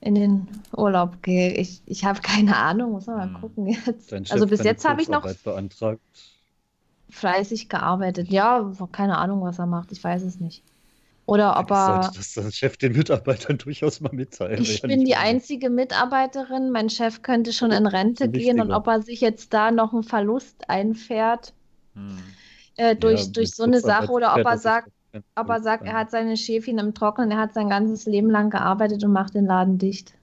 in 0.00 0.14
den 0.14 0.48
Urlaub 0.76 1.22
gehe. 1.22 1.54
Ich, 1.54 1.80
ich 1.86 2.04
habe 2.04 2.20
keine 2.20 2.56
Ahnung, 2.56 2.92
muss 2.92 3.06
man 3.06 3.16
mal 3.16 3.34
Hm. 3.34 3.40
gucken 3.40 3.66
jetzt. 3.68 4.12
Dein 4.12 4.24
Chef 4.26 4.34
Also 4.34 4.46
bis 4.46 4.62
jetzt 4.62 4.86
habe 4.86 5.00
ich 5.00 5.08
noch 5.08 5.22
beantragt. 5.44 6.00
fleißig 7.10 7.68
gearbeitet. 7.68 8.28
Ja, 8.28 8.70
keine 8.92 9.18
Ahnung, 9.18 9.42
was 9.42 9.58
er 9.58 9.66
macht. 9.66 9.92
Ich 9.92 10.02
weiß 10.02 10.22
es 10.22 10.40
nicht. 10.40 10.62
Oder 11.26 11.58
ob 11.58 11.70
er. 11.70 12.02
Sollte 12.02 12.18
das 12.18 12.34
der 12.34 12.50
Chef 12.50 12.76
den 12.76 12.92
Mitarbeitern 12.92 13.56
durchaus 13.56 14.00
mal 14.02 14.12
mitteilen. 14.12 14.62
Ich 14.62 14.82
bin 14.82 15.06
die 15.06 15.16
einzige 15.16 15.70
Mitarbeiterin. 15.70 16.70
Mein 16.70 16.90
Chef 16.90 17.22
könnte 17.22 17.52
schon 17.54 17.72
in 17.72 17.86
Rente 17.86 18.28
gehen 18.28 18.60
und 18.60 18.72
ob 18.72 18.86
er 18.88 19.00
sich 19.00 19.22
jetzt 19.22 19.54
da 19.54 19.70
noch 19.70 19.94
einen 19.94 20.02
Verlust 20.02 20.68
einfährt 20.68 21.54
Hm. 21.94 22.18
Äh, 22.76 22.96
durch, 22.96 23.26
Ja, 23.26 23.30
durch 23.32 23.50
so 23.52 23.64
eine 23.64 23.80
Sache 23.80 24.10
oder 24.10 24.34
ob 24.34 24.44
er 24.44 24.58
sagt, 24.58 24.90
ob 25.36 25.48
er 25.48 25.62
sagt, 25.62 25.84
er 25.86 25.94
hat 25.94 26.10
seine 26.10 26.36
Schäfchen 26.36 26.78
im 26.78 26.94
Trocknen, 26.94 27.30
er 27.30 27.38
hat 27.38 27.54
sein 27.54 27.68
ganzes 27.68 28.06
Leben 28.06 28.30
lang 28.30 28.50
gearbeitet 28.50 29.04
und 29.04 29.12
macht 29.12 29.34
den 29.34 29.46
Laden 29.46 29.78
dicht. 29.78 30.14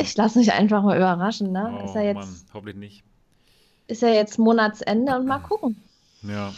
Ich 0.00 0.16
lasse 0.16 0.38
mich 0.38 0.52
einfach 0.52 0.82
mal 0.82 0.96
überraschen, 0.96 1.50
ne? 1.50 1.76
Oh, 1.82 1.84
ist, 1.86 1.96
er 1.96 2.14
Mann, 2.14 2.28
jetzt, 2.28 2.46
hoffentlich 2.54 2.76
nicht. 2.76 3.02
ist 3.88 4.02
er 4.02 4.14
jetzt 4.14 4.38
Monatsende 4.38 5.16
und 5.18 5.26
mal 5.26 5.40
gucken. 5.40 5.76
Ja. 6.22 6.50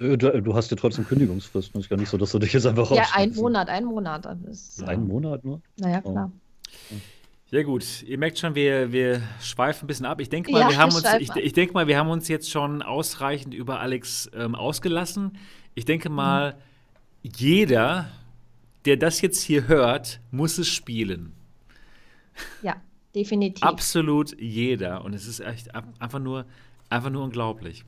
Äh, 0.00 0.18
Du, 0.18 0.42
du 0.42 0.54
hast 0.54 0.70
ja 0.70 0.76
trotzdem 0.76 1.06
Kündigungsfrist. 1.06 1.74
Das 1.74 1.84
ist 1.84 1.88
gar 1.88 1.96
nicht 1.96 2.10
so, 2.10 2.18
dass 2.18 2.30
du 2.32 2.38
dich 2.38 2.52
jetzt 2.52 2.66
einfach 2.66 2.90
Ja, 2.90 3.06
ein. 3.14 3.34
Monat, 3.34 3.70
ein 3.70 3.86
Monat. 3.86 4.26
Ist, 4.50 4.80
Ja. 4.82 4.88
Ein 4.88 5.06
Monat 5.06 5.42
nur? 5.42 5.62
naja, 5.78 6.02
klar. 6.02 6.30
Ja 7.50 7.62
gut, 7.62 8.02
ihr 8.02 8.18
merkt 8.18 8.38
schon, 8.38 8.56
wir, 8.56 8.90
wir 8.90 9.22
schweifen 9.40 9.84
ein 9.84 9.86
bisschen 9.86 10.06
ab. 10.06 10.20
Ich 10.20 10.28
denke 10.28 10.50
mal, 10.50 10.62
Ja, 10.62 10.68
wir 10.68 10.78
haben 10.78 10.92
uns, 10.92 11.04
ich, 11.20 11.34
ich 11.36 11.52
denke 11.52 11.74
mal, 11.74 11.86
wir 11.86 11.96
haben 11.96 12.10
uns 12.10 12.26
jetzt 12.26 12.50
schon 12.50 12.82
ausreichend 12.82 13.54
über 13.54 13.78
Alex 13.78 14.28
ähm, 14.34 14.56
ausgelassen. 14.56 15.38
Ich 15.76 15.84
denke 15.84 16.08
mal, 16.08 16.56
jeder, 17.22 18.10
der 18.84 18.96
das 18.96 19.20
jetzt 19.20 19.42
hier 19.42 19.68
hört, 19.68 20.20
muss 20.32 20.58
es 20.58 20.68
spielen. 20.68 21.34
Ja, 22.62 22.76
definitiv. 23.14 23.62
Absolut 23.62 24.38
jeder. 24.40 25.04
Und 25.04 25.14
es 25.14 25.28
ist 25.28 25.38
echt 25.38 25.72
einfach 25.74 26.18
nur, 26.18 26.46
einfach 26.90 27.10
nur 27.10 27.22
unglaublich. 27.22 27.84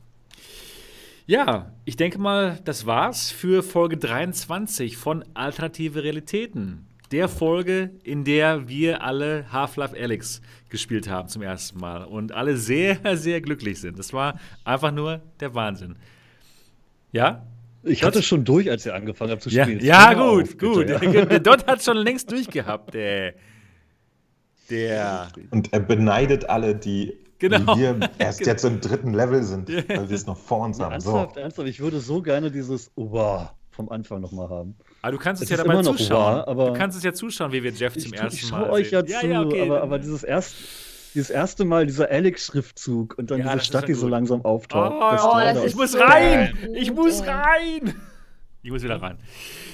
Ja, 1.27 1.73
ich 1.85 1.97
denke 1.97 2.19
mal, 2.19 2.61
das 2.65 2.87
war's 2.87 3.31
für 3.31 3.63
Folge 3.63 3.97
23 3.97 4.97
von 4.97 5.25
Alternative 5.35 6.03
Realitäten. 6.03 6.88
Der 7.11 7.29
Folge, 7.29 7.91
in 8.05 8.25
der 8.25 8.69
wir 8.69 9.03
alle 9.03 9.51
Half-Life 9.51 9.97
Alyx 9.99 10.43
gespielt 10.69 11.09
haben 11.09 11.29
zum 11.29 11.41
ersten 11.43 11.79
Mal 11.81 12.05
und 12.05 12.33
alle 12.33 12.57
sehr, 12.57 12.99
sehr 13.17 13.41
glücklich 13.41 13.81
sind. 13.81 13.99
Das 13.99 14.13
war 14.13 14.39
einfach 14.65 14.93
nur 14.93 15.23
der 15.41 15.55
Wahnsinn. 15.55 15.97
Ja? 17.13 17.47
Ich 17.83 18.03
hatte 18.05 18.23
schon 18.23 18.45
durch, 18.45 18.69
als 18.71 18.85
ihr 18.85 18.95
angefangen 18.95 19.31
habt 19.31 19.43
zu 19.43 19.49
Ja, 19.51 19.65
spielen. 19.65 19.83
ja 19.83 20.11
Hör 20.11 20.35
gut, 20.37 20.43
auf, 20.45 20.59
gut. 20.59 20.87
bitte, 20.87 21.05
ja. 21.07 21.25
Der 21.25 21.41
Dot 21.41 21.67
hat 21.67 21.83
schon 21.83 21.97
längst 21.97 22.31
durchgehabt, 22.31 22.93
der. 22.93 23.35
Der. 24.69 25.29
Und 25.51 25.73
er 25.73 25.81
beneidet 25.81 26.49
alle, 26.49 26.75
die 26.75 27.15
Genau. 27.39 27.77
wie 27.77 27.83
wir 27.83 28.11
erst 28.19 28.45
jetzt 28.45 28.65
im 28.65 28.81
dritten 28.81 29.15
Level 29.15 29.43
sind, 29.45 29.69
weil 29.69 30.09
wir 30.09 30.17
es 30.17 30.27
noch 30.27 30.37
vor 30.37 30.65
uns 30.67 30.81
haben. 30.81 31.01
So. 31.01 31.11
Ernsthaft, 31.17 31.37
ernsthaft, 31.37 31.69
ich 31.69 31.79
würde 31.81 32.01
so 32.01 32.21
gerne 32.21 32.51
dieses 32.51 32.91
Wow 32.97 33.51
vom 33.71 33.89
Anfang 33.91 34.21
nochmal 34.21 34.49
haben. 34.51 34.75
Aber 35.09 35.17
du 35.17 35.23
kannst 35.23 35.43
es 35.43 35.47
Es 35.51 35.51
ja 35.51 35.57
dabei 35.65 35.73
immer 35.75 35.83
noch 35.83 35.97
zuschauen. 35.97 36.37
wahr, 36.37 36.49
aber- 36.49 36.67
du 36.67 36.73
kannst 36.75 36.97
es 36.97 37.03
ja 37.05 37.13
zuschauen, 37.13 37.53
wie 37.53 37.63
wir 37.63 37.73
Jeff 37.73 37.97
Ich, 37.97 38.03
zum 38.05 38.13
tu- 38.13 38.19
ersten 38.19 38.37
ich 38.37 38.51
Mal 38.51 38.61
schaue 38.61 38.71
euch 38.71 38.91
ja 38.91 39.05
sehen. 39.07 39.21
zu, 39.21 39.27
ja, 39.27 39.43
okay, 39.43 39.63
aber, 39.63 39.83
aber 39.83 39.99
dieses, 39.99 40.23
erst, 40.23 40.55
dieses 41.15 41.31
erste 41.31 41.65
Mal, 41.65 41.87
dieser 41.87 42.11
Alex-Schriftzug 42.11 43.17
und 43.19 43.31
dann 43.31 43.41
Ja, 43.41 43.53
diese 43.55 43.65
Stadt, 43.65 43.89
die 43.89 43.95
so 43.95 44.09
langsam 44.09 44.45
auftaucht. 44.45 44.93
Oh, 44.97 45.11
das 45.11 45.25
Oh, 45.25 45.33
das 45.39 45.55
da 45.55 45.65
ich 45.65 45.75
muss 45.77 45.93
so 45.93 45.99
rein! 45.99 46.57
gut, 46.67 46.77
Ich 46.77 46.93
muss 46.93 47.27
rein! 47.27 47.95
Ich 48.63 48.71
muss 48.71 48.83
wieder 48.83 49.01
rein. 49.01 49.19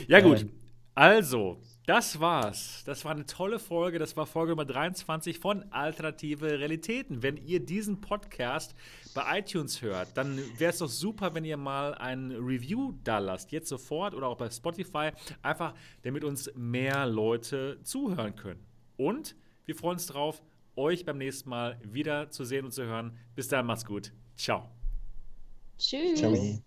Ja, 0.08 0.20
gut. 0.20 0.46
Also, 0.94 1.58
das 1.86 2.20
war's. 2.20 2.82
Das 2.86 3.04
war 3.04 3.12
eine 3.12 3.26
tolle 3.26 3.58
Folge. 3.58 3.98
Das 3.98 4.16
war 4.16 4.26
Folge 4.26 4.50
Nummer 4.50 4.64
23 4.64 5.38
von 5.40 5.64
Alternative 5.72 6.58
Realitäten. 6.58 7.22
Wenn 7.22 7.36
ihr 7.36 7.60
diesen 7.60 8.00
Podcast 8.00 8.74
bei 9.14 9.38
iTunes 9.38 9.80
hört, 9.80 10.16
dann 10.16 10.38
wäre 10.58 10.70
es 10.70 10.78
doch 10.78 10.88
super, 10.88 11.34
wenn 11.34 11.44
ihr 11.44 11.56
mal 11.56 11.94
ein 11.94 12.32
Review 12.32 12.92
da 13.04 13.18
lasst. 13.18 13.52
Jetzt 13.52 13.68
sofort 13.68 14.14
oder 14.14 14.26
auch 14.26 14.36
bei 14.36 14.50
Spotify. 14.50 15.10
Einfach, 15.42 15.74
damit 16.02 16.24
uns 16.24 16.50
mehr 16.54 17.06
Leute 17.06 17.78
zuhören 17.82 18.34
können. 18.34 18.64
Und 18.96 19.36
wir 19.64 19.74
freuen 19.74 19.94
uns 19.94 20.06
drauf, 20.06 20.42
euch 20.76 21.04
beim 21.04 21.18
nächsten 21.18 21.48
Mal 21.48 21.80
wieder 21.84 22.30
zu 22.30 22.44
sehen 22.44 22.64
und 22.64 22.72
zu 22.72 22.84
hören. 22.84 23.16
Bis 23.34 23.48
dann, 23.48 23.66
macht's 23.66 23.84
gut. 23.84 24.12
Ciao. 24.36 24.68
Tschüss. 25.78 26.18
Ciao. 26.18 26.62